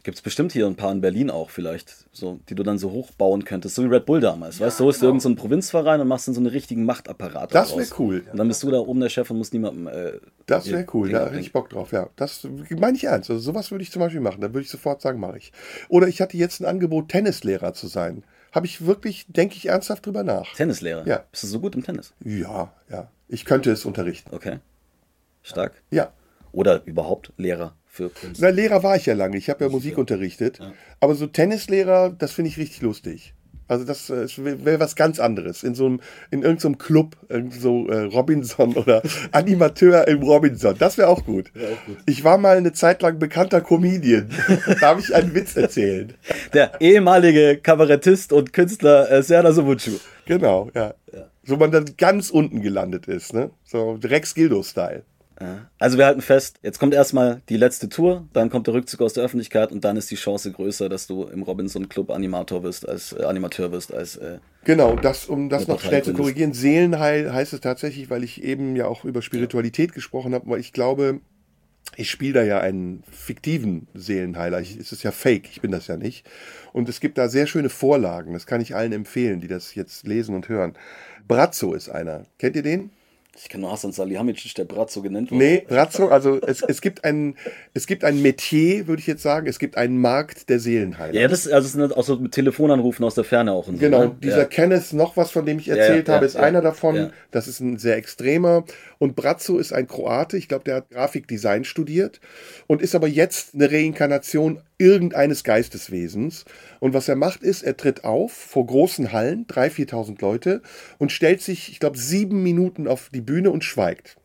Gibt 0.02 0.16
es 0.16 0.22
bestimmt 0.22 0.52
hier 0.52 0.66
ein 0.66 0.76
paar 0.76 0.92
in 0.92 1.00
Berlin 1.00 1.30
auch 1.30 1.50
vielleicht, 1.50 2.06
so, 2.12 2.40
die 2.48 2.54
du 2.54 2.62
dann 2.62 2.78
so 2.78 2.90
hochbauen 2.90 3.44
könntest, 3.44 3.74
so 3.74 3.82
wie 3.84 3.88
Red 3.88 4.06
Bull 4.06 4.20
damals. 4.20 4.60
weißt 4.60 4.80
du, 4.80 4.84
so 4.84 4.90
ist 4.90 5.02
du 5.02 5.06
irgendein 5.06 5.36
so 5.36 5.40
Provinzverein 5.40 6.00
und 6.00 6.08
machst 6.08 6.28
dann 6.28 6.34
so 6.34 6.40
einen 6.40 6.48
richtigen 6.48 6.84
Machtapparat. 6.84 7.54
Das 7.54 7.76
wäre 7.76 7.86
cool. 7.98 8.24
Und 8.30 8.38
dann 8.38 8.48
bist 8.48 8.62
du 8.62 8.70
da 8.70 8.78
oben 8.78 9.00
der 9.00 9.08
Chef 9.08 9.30
und 9.30 9.38
musst 9.38 9.52
niemandem. 9.52 9.86
Äh, 9.86 10.12
Das 10.46 10.70
wäre 10.70 10.86
cool, 10.92 11.08
Dinge 11.08 11.20
da 11.20 11.26
hätte 11.26 11.40
ich 11.40 11.52
Bock 11.52 11.70
drauf, 11.70 11.92
ja. 11.92 12.08
Das 12.16 12.46
meine 12.70 12.96
ich 12.96 13.04
ernst. 13.04 13.30
Also 13.30 13.40
sowas 13.42 13.70
würde 13.70 13.82
ich 13.82 13.90
zum 13.92 14.00
Beispiel 14.00 14.20
machen. 14.20 14.40
Da 14.40 14.48
würde 14.48 14.62
ich 14.62 14.70
sofort 14.70 15.00
sagen, 15.02 15.20
mache 15.20 15.38
ich. 15.38 15.52
Oder 15.88 16.08
ich 16.08 16.20
hatte 16.20 16.36
jetzt 16.36 16.60
ein 16.60 16.66
Angebot, 16.66 17.08
Tennislehrer 17.08 17.74
zu 17.74 17.86
sein. 17.86 18.24
Habe 18.52 18.66
ich 18.66 18.84
wirklich, 18.84 19.26
denke 19.28 19.56
ich 19.56 19.68
ernsthaft 19.68 20.04
drüber 20.04 20.22
nach. 20.24 20.52
Tennislehrer. 20.54 21.06
Ja. 21.06 21.24
Bist 21.30 21.42
du 21.44 21.46
so 21.46 21.60
gut 21.60 21.74
im 21.74 21.82
Tennis? 21.82 22.12
Ja, 22.24 22.72
ja. 22.90 23.10
Ich 23.28 23.44
könnte 23.46 23.70
es 23.72 23.84
unterrichten. 23.86 24.34
Okay. 24.34 24.58
Stark. 25.42 25.82
Ja. 25.90 26.12
Oder 26.52 26.82
überhaupt 26.84 27.32
Lehrer 27.38 27.74
für 27.92 28.08
Kunst. 28.08 28.40
Na, 28.40 28.48
Lehrer 28.48 28.82
war 28.82 28.96
ich 28.96 29.04
ja 29.04 29.14
lange. 29.14 29.36
Ich 29.36 29.50
habe 29.50 29.64
ja 29.64 29.70
Musik 29.70 29.98
unterrichtet. 29.98 30.58
Aber 30.98 31.14
so 31.14 31.26
Tennislehrer, 31.26 32.10
das 32.10 32.32
finde 32.32 32.48
ich 32.48 32.56
richtig 32.56 32.80
lustig. 32.80 33.34
Also 33.68 33.84
das 33.84 34.08
äh, 34.10 34.26
wäre 34.64 34.80
was 34.80 34.96
ganz 34.96 35.20
anderes. 35.20 35.62
In 35.62 35.74
so 35.74 35.86
einem, 35.86 36.00
in 36.30 36.42
irgendeinem 36.42 36.78
Club, 36.78 37.16
so 37.50 37.86
äh, 37.88 38.04
Robinson 38.04 38.74
oder 38.76 39.02
Animateur 39.30 40.08
im 40.08 40.22
Robinson. 40.22 40.74
Das 40.78 40.96
wäre 40.96 41.08
auch 41.08 41.24
gut. 41.24 41.52
Ich 42.06 42.24
war 42.24 42.38
mal 42.38 42.56
eine 42.56 42.72
Zeit 42.72 43.02
lang 43.02 43.18
bekannter 43.18 43.60
Comedian. 43.60 44.30
Darf 44.80 44.98
ich 44.98 45.14
einen 45.14 45.34
Witz 45.34 45.54
erzählen? 45.54 46.14
Der 46.54 46.80
ehemalige 46.80 47.58
Kabarettist 47.58 48.32
und 48.32 48.54
Künstler 48.54 49.10
äh, 49.10 49.22
Serdar 49.22 49.52
Sobucu. 49.52 49.98
Genau, 50.24 50.70
ja. 50.74 50.94
So 51.44 51.56
man 51.56 51.72
dann 51.72 51.84
ganz 51.98 52.30
unten 52.30 52.62
gelandet 52.62 53.06
ist, 53.06 53.34
ne? 53.34 53.50
So 53.64 53.98
Rex 54.02 54.34
Gildo-Style. 54.34 55.02
Ja. 55.42 55.66
Also 55.78 55.98
wir 55.98 56.06
halten 56.06 56.20
fest, 56.20 56.58
jetzt 56.62 56.78
kommt 56.78 56.94
erstmal 56.94 57.42
die 57.48 57.56
letzte 57.56 57.88
Tour, 57.88 58.28
dann 58.32 58.50
kommt 58.50 58.66
der 58.66 58.74
Rückzug 58.74 59.00
aus 59.02 59.12
der 59.12 59.24
Öffentlichkeit 59.24 59.72
und 59.72 59.84
dann 59.84 59.96
ist 59.96 60.10
die 60.10 60.16
Chance 60.16 60.52
größer, 60.52 60.88
dass 60.88 61.06
du 61.06 61.24
im 61.24 61.42
Robinson 61.42 61.88
Club 61.88 62.10
Animator 62.10 62.62
wirst, 62.62 62.88
als 62.88 63.12
äh, 63.12 63.24
Animateur 63.24 63.72
wirst, 63.72 63.92
als 63.92 64.16
äh, 64.16 64.38
Genau, 64.64 64.94
das, 64.94 65.26
um 65.26 65.48
das 65.48 65.66
noch 65.66 65.80
schnell 65.80 66.04
zu 66.04 66.12
korrigieren, 66.12 66.52
Seelenheil 66.52 67.32
heißt 67.32 67.52
es 67.52 67.60
tatsächlich, 67.60 68.10
weil 68.10 68.22
ich 68.22 68.44
eben 68.44 68.76
ja 68.76 68.86
auch 68.86 69.04
über 69.04 69.20
Spiritualität 69.20 69.92
gesprochen 69.92 70.34
habe, 70.34 70.48
weil 70.48 70.60
ich 70.60 70.72
glaube, 70.72 71.20
ich 71.96 72.10
spiele 72.10 72.34
da 72.34 72.42
ja 72.44 72.60
einen 72.60 73.02
fiktiven 73.10 73.88
Seelenheiler. 73.92 74.60
Ich, 74.60 74.76
es 74.76 74.92
ist 74.92 75.02
ja 75.02 75.10
fake, 75.10 75.48
ich 75.50 75.60
bin 75.60 75.72
das 75.72 75.88
ja 75.88 75.96
nicht. 75.96 76.24
Und 76.72 76.88
es 76.88 77.00
gibt 77.00 77.18
da 77.18 77.28
sehr 77.28 77.48
schöne 77.48 77.68
Vorlagen, 77.68 78.32
das 78.32 78.46
kann 78.46 78.60
ich 78.60 78.76
allen 78.76 78.92
empfehlen, 78.92 79.40
die 79.40 79.48
das 79.48 79.74
jetzt 79.74 80.06
lesen 80.06 80.34
und 80.34 80.48
hören. 80.48 80.74
Brazzo 81.26 81.74
ist 81.74 81.88
einer. 81.88 82.26
Kennt 82.38 82.54
ihr 82.54 82.62
den? 82.62 82.90
Ich 83.34 83.48
kenne 83.48 83.62
nur 83.62 83.72
Hassan 83.72 83.92
Salihamidzic, 83.92 84.54
der 84.54 84.64
Brat 84.64 84.90
so 84.90 85.00
genannt 85.00 85.30
wurde. 85.30 85.42
Nee, 85.42 85.64
Brazzo, 85.66 86.08
also 86.08 86.38
es, 86.40 86.62
es, 86.62 86.82
gibt 86.82 87.04
ein, 87.04 87.36
es 87.72 87.86
gibt 87.86 88.04
ein 88.04 88.20
Metier, 88.20 88.86
würde 88.86 89.00
ich 89.00 89.06
jetzt 89.06 89.22
sagen, 89.22 89.46
es 89.46 89.58
gibt 89.58 89.78
einen 89.78 89.98
Markt 89.98 90.50
der 90.50 90.60
Seelenheiler. 90.60 91.18
Ja, 91.18 91.28
das, 91.28 91.48
also 91.48 91.64
das 91.64 91.72
sind 91.72 91.96
auch 91.96 92.04
so 92.04 92.16
mit 92.16 92.32
Telefonanrufen 92.32 93.04
aus 93.04 93.14
der 93.14 93.24
Ferne 93.24 93.52
auch 93.52 93.64
so. 93.64 93.72
Genau, 93.72 94.04
ne? 94.04 94.16
dieser 94.22 94.38
ja. 94.38 94.44
Kenneth, 94.44 94.92
noch 94.92 95.16
was, 95.16 95.30
von 95.30 95.46
dem 95.46 95.58
ich 95.58 95.68
erzählt 95.68 96.08
ja, 96.08 96.14
habe, 96.14 96.26
ja, 96.26 96.28
ist 96.28 96.34
ja, 96.34 96.42
einer 96.42 96.60
davon. 96.60 97.10
Das 97.30 97.48
ist 97.48 97.60
ein 97.60 97.78
sehr 97.78 97.96
extremer. 97.96 98.64
Und 98.98 99.16
Brazzo 99.16 99.58
ist 99.58 99.72
ein 99.72 99.86
Kroate. 99.86 100.36
Ich 100.36 100.48
glaube, 100.48 100.64
der 100.64 100.76
hat 100.76 100.90
Grafikdesign 100.90 101.64
studiert 101.64 102.20
und 102.66 102.82
ist 102.82 102.94
aber 102.94 103.08
jetzt 103.08 103.54
eine 103.54 103.70
Reinkarnation 103.70 104.60
irgendeines 104.82 105.44
Geisteswesens. 105.44 106.44
Und 106.80 106.92
was 106.92 107.08
er 107.08 107.14
macht, 107.14 107.42
ist, 107.42 107.62
er 107.62 107.76
tritt 107.76 108.02
auf 108.02 108.32
vor 108.32 108.66
großen 108.66 109.12
Hallen, 109.12 109.46
3.000, 109.46 109.90
4.000 109.90 110.20
Leute, 110.20 110.62
und 110.98 111.12
stellt 111.12 111.40
sich, 111.40 111.70
ich 111.70 111.78
glaube, 111.78 111.96
sieben 111.96 112.42
Minuten 112.42 112.88
auf 112.88 113.08
die 113.14 113.20
Bühne 113.20 113.52
und 113.52 113.62
schweigt. 113.62 114.16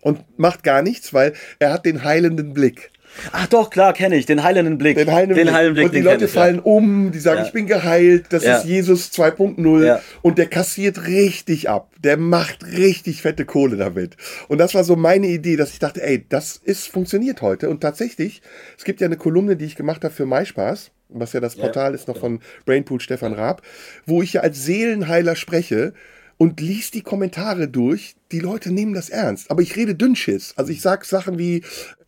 Und 0.00 0.38
macht 0.38 0.62
gar 0.62 0.82
nichts, 0.82 1.12
weil 1.12 1.32
er 1.58 1.72
hat 1.72 1.84
den 1.84 2.04
heilenden 2.04 2.54
Blick. 2.54 2.91
Ach 3.32 3.46
doch, 3.46 3.70
klar, 3.70 3.92
kenne 3.92 4.16
ich, 4.16 4.26
den 4.26 4.42
heilenden 4.42 4.78
Blick. 4.78 4.96
Den 4.96 5.10
heilenden 5.10 5.36
den 5.36 5.44
Blick. 5.46 5.54
heilenden 5.54 5.74
Blick, 5.74 5.84
und 5.86 5.94
die 5.94 6.00
Leute 6.00 6.24
ich, 6.24 6.30
fallen 6.30 6.58
um, 6.58 7.12
die 7.12 7.18
sagen, 7.20 7.40
Ja. 7.40 7.46
ich 7.46 7.52
bin 7.52 7.66
geheilt, 7.66 8.26
das 8.30 8.44
Ja. 8.44 8.56
ist 8.56 8.64
Jesus 8.64 9.10
2.0 9.12 9.84
Ja. 9.84 10.00
und 10.22 10.38
der 10.38 10.46
kassiert 10.46 11.06
richtig 11.06 11.68
ab. 11.68 11.90
Der 12.02 12.16
macht 12.16 12.64
richtig 12.64 13.22
fette 13.22 13.44
Kohle 13.44 13.76
damit. 13.76 14.16
Und 14.48 14.58
das 14.58 14.74
war 14.74 14.82
so 14.84 14.96
meine 14.96 15.26
Idee, 15.28 15.56
dass 15.56 15.72
ich 15.72 15.78
dachte, 15.78 16.02
ey, 16.02 16.24
das 16.28 16.56
ist 16.56 16.88
funktioniert 16.88 17.42
heute 17.42 17.68
und 17.70 17.80
tatsächlich, 17.80 18.42
es 18.78 18.84
gibt 18.84 19.00
ja 19.00 19.06
eine 19.06 19.16
Kolumne, 19.16 19.56
die 19.56 19.66
ich 19.66 19.76
gemacht 19.76 20.02
habe 20.04 20.14
für 20.14 20.26
MySpaß, 20.26 20.90
was 21.10 21.32
ja 21.34 21.40
das 21.40 21.56
Portal 21.56 21.94
ist 21.94 22.08
noch 22.08 22.16
von 22.18 22.40
Brainpool 22.64 23.00
Stefan 23.00 23.34
Raab, 23.34 23.62
wo 24.06 24.22
ich 24.22 24.32
ja 24.34 24.40
als 24.40 24.64
Seelenheiler 24.64 25.36
spreche 25.36 25.92
und 26.38 26.60
lies 26.60 26.90
die 26.90 27.02
Kommentare 27.02 27.68
durch. 27.68 28.14
Die 28.32 28.40
Leute 28.40 28.72
nehmen 28.72 28.94
das 28.94 29.10
ernst. 29.10 29.50
Aber 29.50 29.60
ich 29.62 29.76
rede 29.76 29.94
Dünnschiss. 29.94 30.54
Also 30.56 30.72
ich 30.72 30.80
sag 30.80 31.04
Sachen 31.04 31.38
wie, 31.38 31.62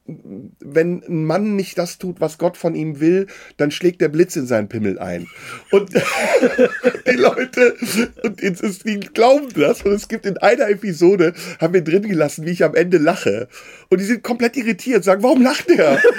wenn 0.06 1.02
ein 1.08 1.24
Mann 1.24 1.56
nicht 1.56 1.78
das 1.78 1.96
tut, 1.96 2.20
was 2.20 2.36
Gott 2.36 2.58
von 2.58 2.74
ihm 2.74 3.00
will, 3.00 3.26
dann 3.56 3.70
schlägt 3.70 4.02
der 4.02 4.08
Blitz 4.08 4.36
in 4.36 4.46
seinen 4.46 4.68
Pimmel 4.68 4.98
ein. 4.98 5.26
Und 5.70 5.94
die 7.06 7.16
Leute, 7.16 7.74
und 8.22 8.42
jetzt 8.42 8.84
die 8.84 9.00
glauben 9.00 9.48
das. 9.54 9.82
Und 9.82 9.92
es 9.92 10.08
gibt 10.08 10.26
in 10.26 10.36
einer 10.38 10.68
Episode, 10.68 11.32
haben 11.58 11.72
wir 11.72 11.82
drin 11.82 12.02
gelassen, 12.02 12.44
wie 12.44 12.50
ich 12.50 12.64
am 12.64 12.74
Ende 12.74 12.98
lache. 12.98 13.48
Und 13.88 14.00
die 14.00 14.04
sind 14.04 14.22
komplett 14.22 14.56
irritiert, 14.56 15.04
sagen, 15.04 15.22
warum 15.22 15.42
lacht 15.42 15.70
der? 15.70 16.00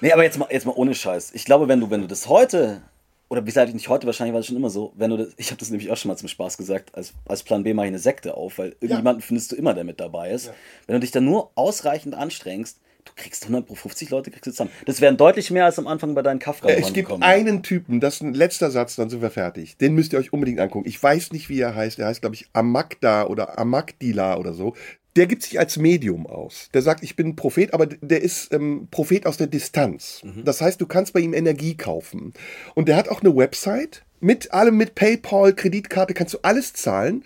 Nee, 0.00 0.12
aber 0.12 0.22
jetzt 0.22 0.38
mal, 0.38 0.46
jetzt 0.48 0.64
mal 0.64 0.76
ohne 0.76 0.94
Scheiß. 0.94 1.32
Ich 1.34 1.44
glaube, 1.44 1.66
wenn 1.66 1.80
du, 1.80 1.90
wenn 1.90 2.02
du 2.02 2.06
das 2.06 2.28
heute, 2.28 2.82
oder 3.28 3.42
wie 3.42 3.46
gesagt, 3.46 3.72
nicht 3.74 3.88
heute, 3.88 4.06
wahrscheinlich 4.06 4.32
war 4.32 4.40
es 4.40 4.46
schon 4.46 4.56
immer 4.56 4.70
so, 4.70 4.92
wenn 4.96 5.10
du 5.10 5.18
das, 5.18 5.34
ich 5.36 5.50
habe 5.50 5.58
das 5.58 5.70
nämlich 5.70 5.90
auch 5.90 5.96
schon 5.96 6.08
mal 6.08 6.16
zum 6.16 6.28
Spaß 6.28 6.56
gesagt, 6.56 6.94
als, 6.94 7.12
als 7.26 7.42
Plan 7.42 7.62
B 7.62 7.74
mache 7.74 7.86
ich 7.86 7.90
eine 7.90 7.98
Sekte 7.98 8.34
auf, 8.34 8.58
weil 8.58 8.76
irgendjemanden 8.80 9.22
findest 9.22 9.52
du 9.52 9.56
immer, 9.56 9.74
der 9.74 9.84
mit 9.84 10.00
dabei 10.00 10.30
ist. 10.30 10.52
Wenn 10.86 10.94
du 10.94 11.00
dich 11.00 11.10
dann 11.10 11.24
nur 11.24 11.50
ausreichend 11.54 12.14
anstrengst, 12.14 12.80
du 13.04 13.12
kriegst 13.14 13.44
100 13.44 13.66
pro 13.66 13.74
50 13.74 14.10
Leute, 14.10 14.30
kriegst 14.30 14.46
du 14.46 14.50
zusammen. 14.50 14.70
Das 14.86 15.00
wären 15.00 15.16
deutlich 15.16 15.50
mehr 15.50 15.66
als 15.66 15.78
am 15.78 15.86
Anfang 15.86 16.14
bei 16.14 16.22
deinen 16.22 16.38
kafka 16.38 16.68
Es 16.68 16.92
gibt 16.92 17.10
einen 17.20 17.62
Typen, 17.62 18.00
das 18.00 18.16
ist 18.16 18.22
ein 18.22 18.34
letzter 18.34 18.70
Satz, 18.70 18.96
dann 18.96 19.10
sind 19.10 19.20
wir 19.20 19.30
fertig. 19.30 19.76
Den 19.76 19.94
müsst 19.94 20.12
ihr 20.12 20.18
euch 20.18 20.32
unbedingt 20.32 20.60
angucken. 20.60 20.88
Ich 20.88 21.02
weiß 21.02 21.32
nicht, 21.32 21.48
wie 21.48 21.60
er 21.60 21.74
heißt. 21.74 21.98
Er 21.98 22.06
heißt, 22.06 22.22
glaube 22.22 22.34
ich, 22.34 22.48
Amagda 22.52 23.26
oder 23.26 23.58
Amagdila 23.58 24.36
oder 24.36 24.54
so. 24.54 24.74
Der 25.18 25.26
gibt 25.26 25.42
sich 25.42 25.58
als 25.58 25.76
Medium 25.76 26.28
aus. 26.28 26.68
Der 26.72 26.80
sagt, 26.80 27.02
ich 27.02 27.16
bin 27.16 27.34
Prophet, 27.34 27.74
aber 27.74 27.86
der 27.86 28.22
ist 28.22 28.54
ähm, 28.54 28.86
Prophet 28.92 29.26
aus 29.26 29.36
der 29.36 29.48
Distanz. 29.48 30.22
Das 30.44 30.60
heißt, 30.60 30.80
du 30.80 30.86
kannst 30.86 31.12
bei 31.12 31.18
ihm 31.18 31.34
Energie 31.34 31.76
kaufen. 31.76 32.32
Und 32.76 32.86
der 32.88 32.94
hat 32.94 33.08
auch 33.08 33.20
eine 33.20 33.36
Website, 33.36 34.04
Mit 34.20 34.52
allem, 34.52 34.76
mit 34.76 34.94
PayPal, 34.94 35.54
Kreditkarte 35.54 36.14
kannst 36.14 36.34
du 36.34 36.38
alles 36.42 36.72
zahlen. 36.72 37.24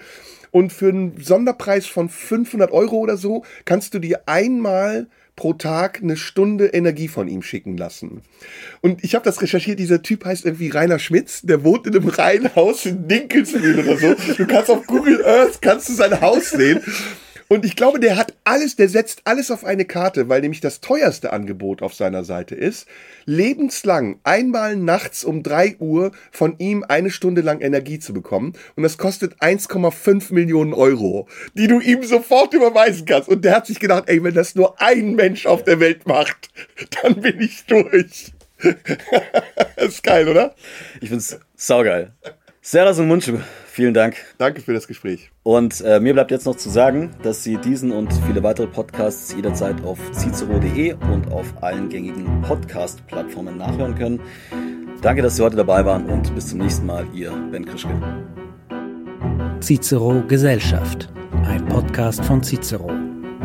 Und 0.50 0.72
für 0.72 0.88
einen 0.88 1.20
Sonderpreis 1.20 1.84
von 1.84 2.08
500 2.08 2.70
Euro 2.72 2.96
oder 2.96 3.18
so 3.18 3.44
kannst 3.66 3.92
du 3.92 3.98
dir 3.98 4.22
einmal 4.24 5.06
pro 5.36 5.52
Tag 5.52 6.00
eine 6.02 6.16
Stunde 6.16 6.68
Energie 6.68 7.08
von 7.08 7.28
ihm 7.28 7.42
schicken 7.42 7.76
lassen. 7.76 8.22
Und 8.80 9.04
ich 9.04 9.14
habe 9.14 9.24
das 9.24 9.42
recherchiert, 9.42 9.78
dieser 9.78 10.02
Typ 10.02 10.24
heißt 10.24 10.46
irgendwie 10.46 10.68
Rainer 10.70 10.98
Schmitz, 10.98 11.42
der 11.42 11.62
wohnt 11.62 11.86
in 11.86 11.94
einem 11.94 12.08
Reihenhaus 12.08 12.86
in 12.86 13.06
Dinkelsbühl 13.06 13.80
oder 13.80 13.98
so. 13.98 14.14
Du 14.36 14.46
kannst 14.46 14.70
auf 14.70 14.86
Google 14.86 15.24
Earth, 15.26 15.60
kannst 15.60 15.90
du 15.90 15.92
sein 15.92 16.20
Haus 16.22 16.50
sehen. 16.50 16.80
Und 17.52 17.66
ich 17.66 17.76
glaube, 17.76 18.00
der 18.00 18.16
hat 18.16 18.32
alles, 18.44 18.76
der 18.76 18.88
setzt 18.88 19.20
alles 19.24 19.50
auf 19.50 19.62
eine 19.62 19.84
Karte, 19.84 20.30
weil 20.30 20.40
nämlich 20.40 20.62
das 20.62 20.80
teuerste 20.80 21.34
Angebot 21.34 21.82
auf 21.82 21.92
seiner 21.92 22.24
Seite 22.24 22.54
ist, 22.54 22.88
lebenslang 23.26 24.18
einmal 24.24 24.74
nachts 24.74 25.22
um 25.22 25.42
drei 25.42 25.76
Uhr 25.78 26.12
von 26.30 26.54
ihm 26.56 26.82
eine 26.88 27.10
Stunde 27.10 27.42
lang 27.42 27.60
Energie 27.60 27.98
zu 27.98 28.14
bekommen. 28.14 28.54
Und 28.74 28.84
das 28.84 28.96
kostet 28.96 29.42
1,5 29.42 30.32
Millionen 30.32 30.72
Euro, 30.72 31.28
die 31.52 31.66
du 31.66 31.78
ihm 31.78 32.04
sofort 32.04 32.54
überweisen 32.54 33.04
kannst. 33.04 33.28
Und 33.28 33.44
der 33.44 33.54
hat 33.54 33.66
sich 33.66 33.80
gedacht, 33.80 34.04
ey, 34.06 34.24
wenn 34.24 34.32
das 34.32 34.54
nur 34.54 34.80
ein 34.80 35.14
Mensch 35.14 35.44
auf 35.44 35.62
der 35.62 35.78
Welt 35.78 36.06
macht, 36.06 36.48
dann 37.02 37.20
bin 37.20 37.38
ich 37.38 37.66
durch. 37.66 38.32
ist 39.76 40.02
geil, 40.02 40.26
oder? 40.26 40.54
Ich 41.02 41.10
find's 41.10 41.38
saugeil. 41.54 42.14
Serdas 42.64 43.00
und 43.00 43.08
Mundschuh, 43.08 43.40
vielen 43.66 43.92
Dank. 43.92 44.14
Danke 44.38 44.60
für 44.60 44.72
das 44.72 44.86
Gespräch. 44.86 45.32
Und 45.42 45.80
äh, 45.80 45.98
mir 45.98 46.12
bleibt 46.12 46.30
jetzt 46.30 46.46
noch 46.46 46.54
zu 46.54 46.70
sagen, 46.70 47.10
dass 47.24 47.42
Sie 47.42 47.56
diesen 47.56 47.90
und 47.90 48.12
viele 48.24 48.44
weitere 48.44 48.68
Podcasts 48.68 49.34
jederzeit 49.34 49.82
auf 49.84 49.98
cicero.de 50.12 50.92
und 51.12 51.32
auf 51.32 51.60
allen 51.60 51.88
gängigen 51.88 52.40
Podcast-Plattformen 52.42 53.56
nachhören 53.56 53.96
können. 53.96 54.20
Danke, 55.00 55.22
dass 55.22 55.34
Sie 55.34 55.42
heute 55.42 55.56
dabei 55.56 55.84
waren 55.84 56.06
und 56.06 56.32
bis 56.36 56.50
zum 56.50 56.60
nächsten 56.60 56.86
Mal, 56.86 57.04
Ihr 57.12 57.32
Ben 57.50 57.64
Krischke. 57.64 58.00
Cicero 59.60 60.22
Gesellschaft, 60.28 61.12
ein 61.44 61.66
Podcast 61.66 62.24
von 62.24 62.44
Cicero, 62.44 62.92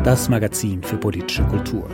das 0.04 0.28
Magazin 0.28 0.80
für 0.80 0.96
politische 0.96 1.42
Kultur. 1.42 1.90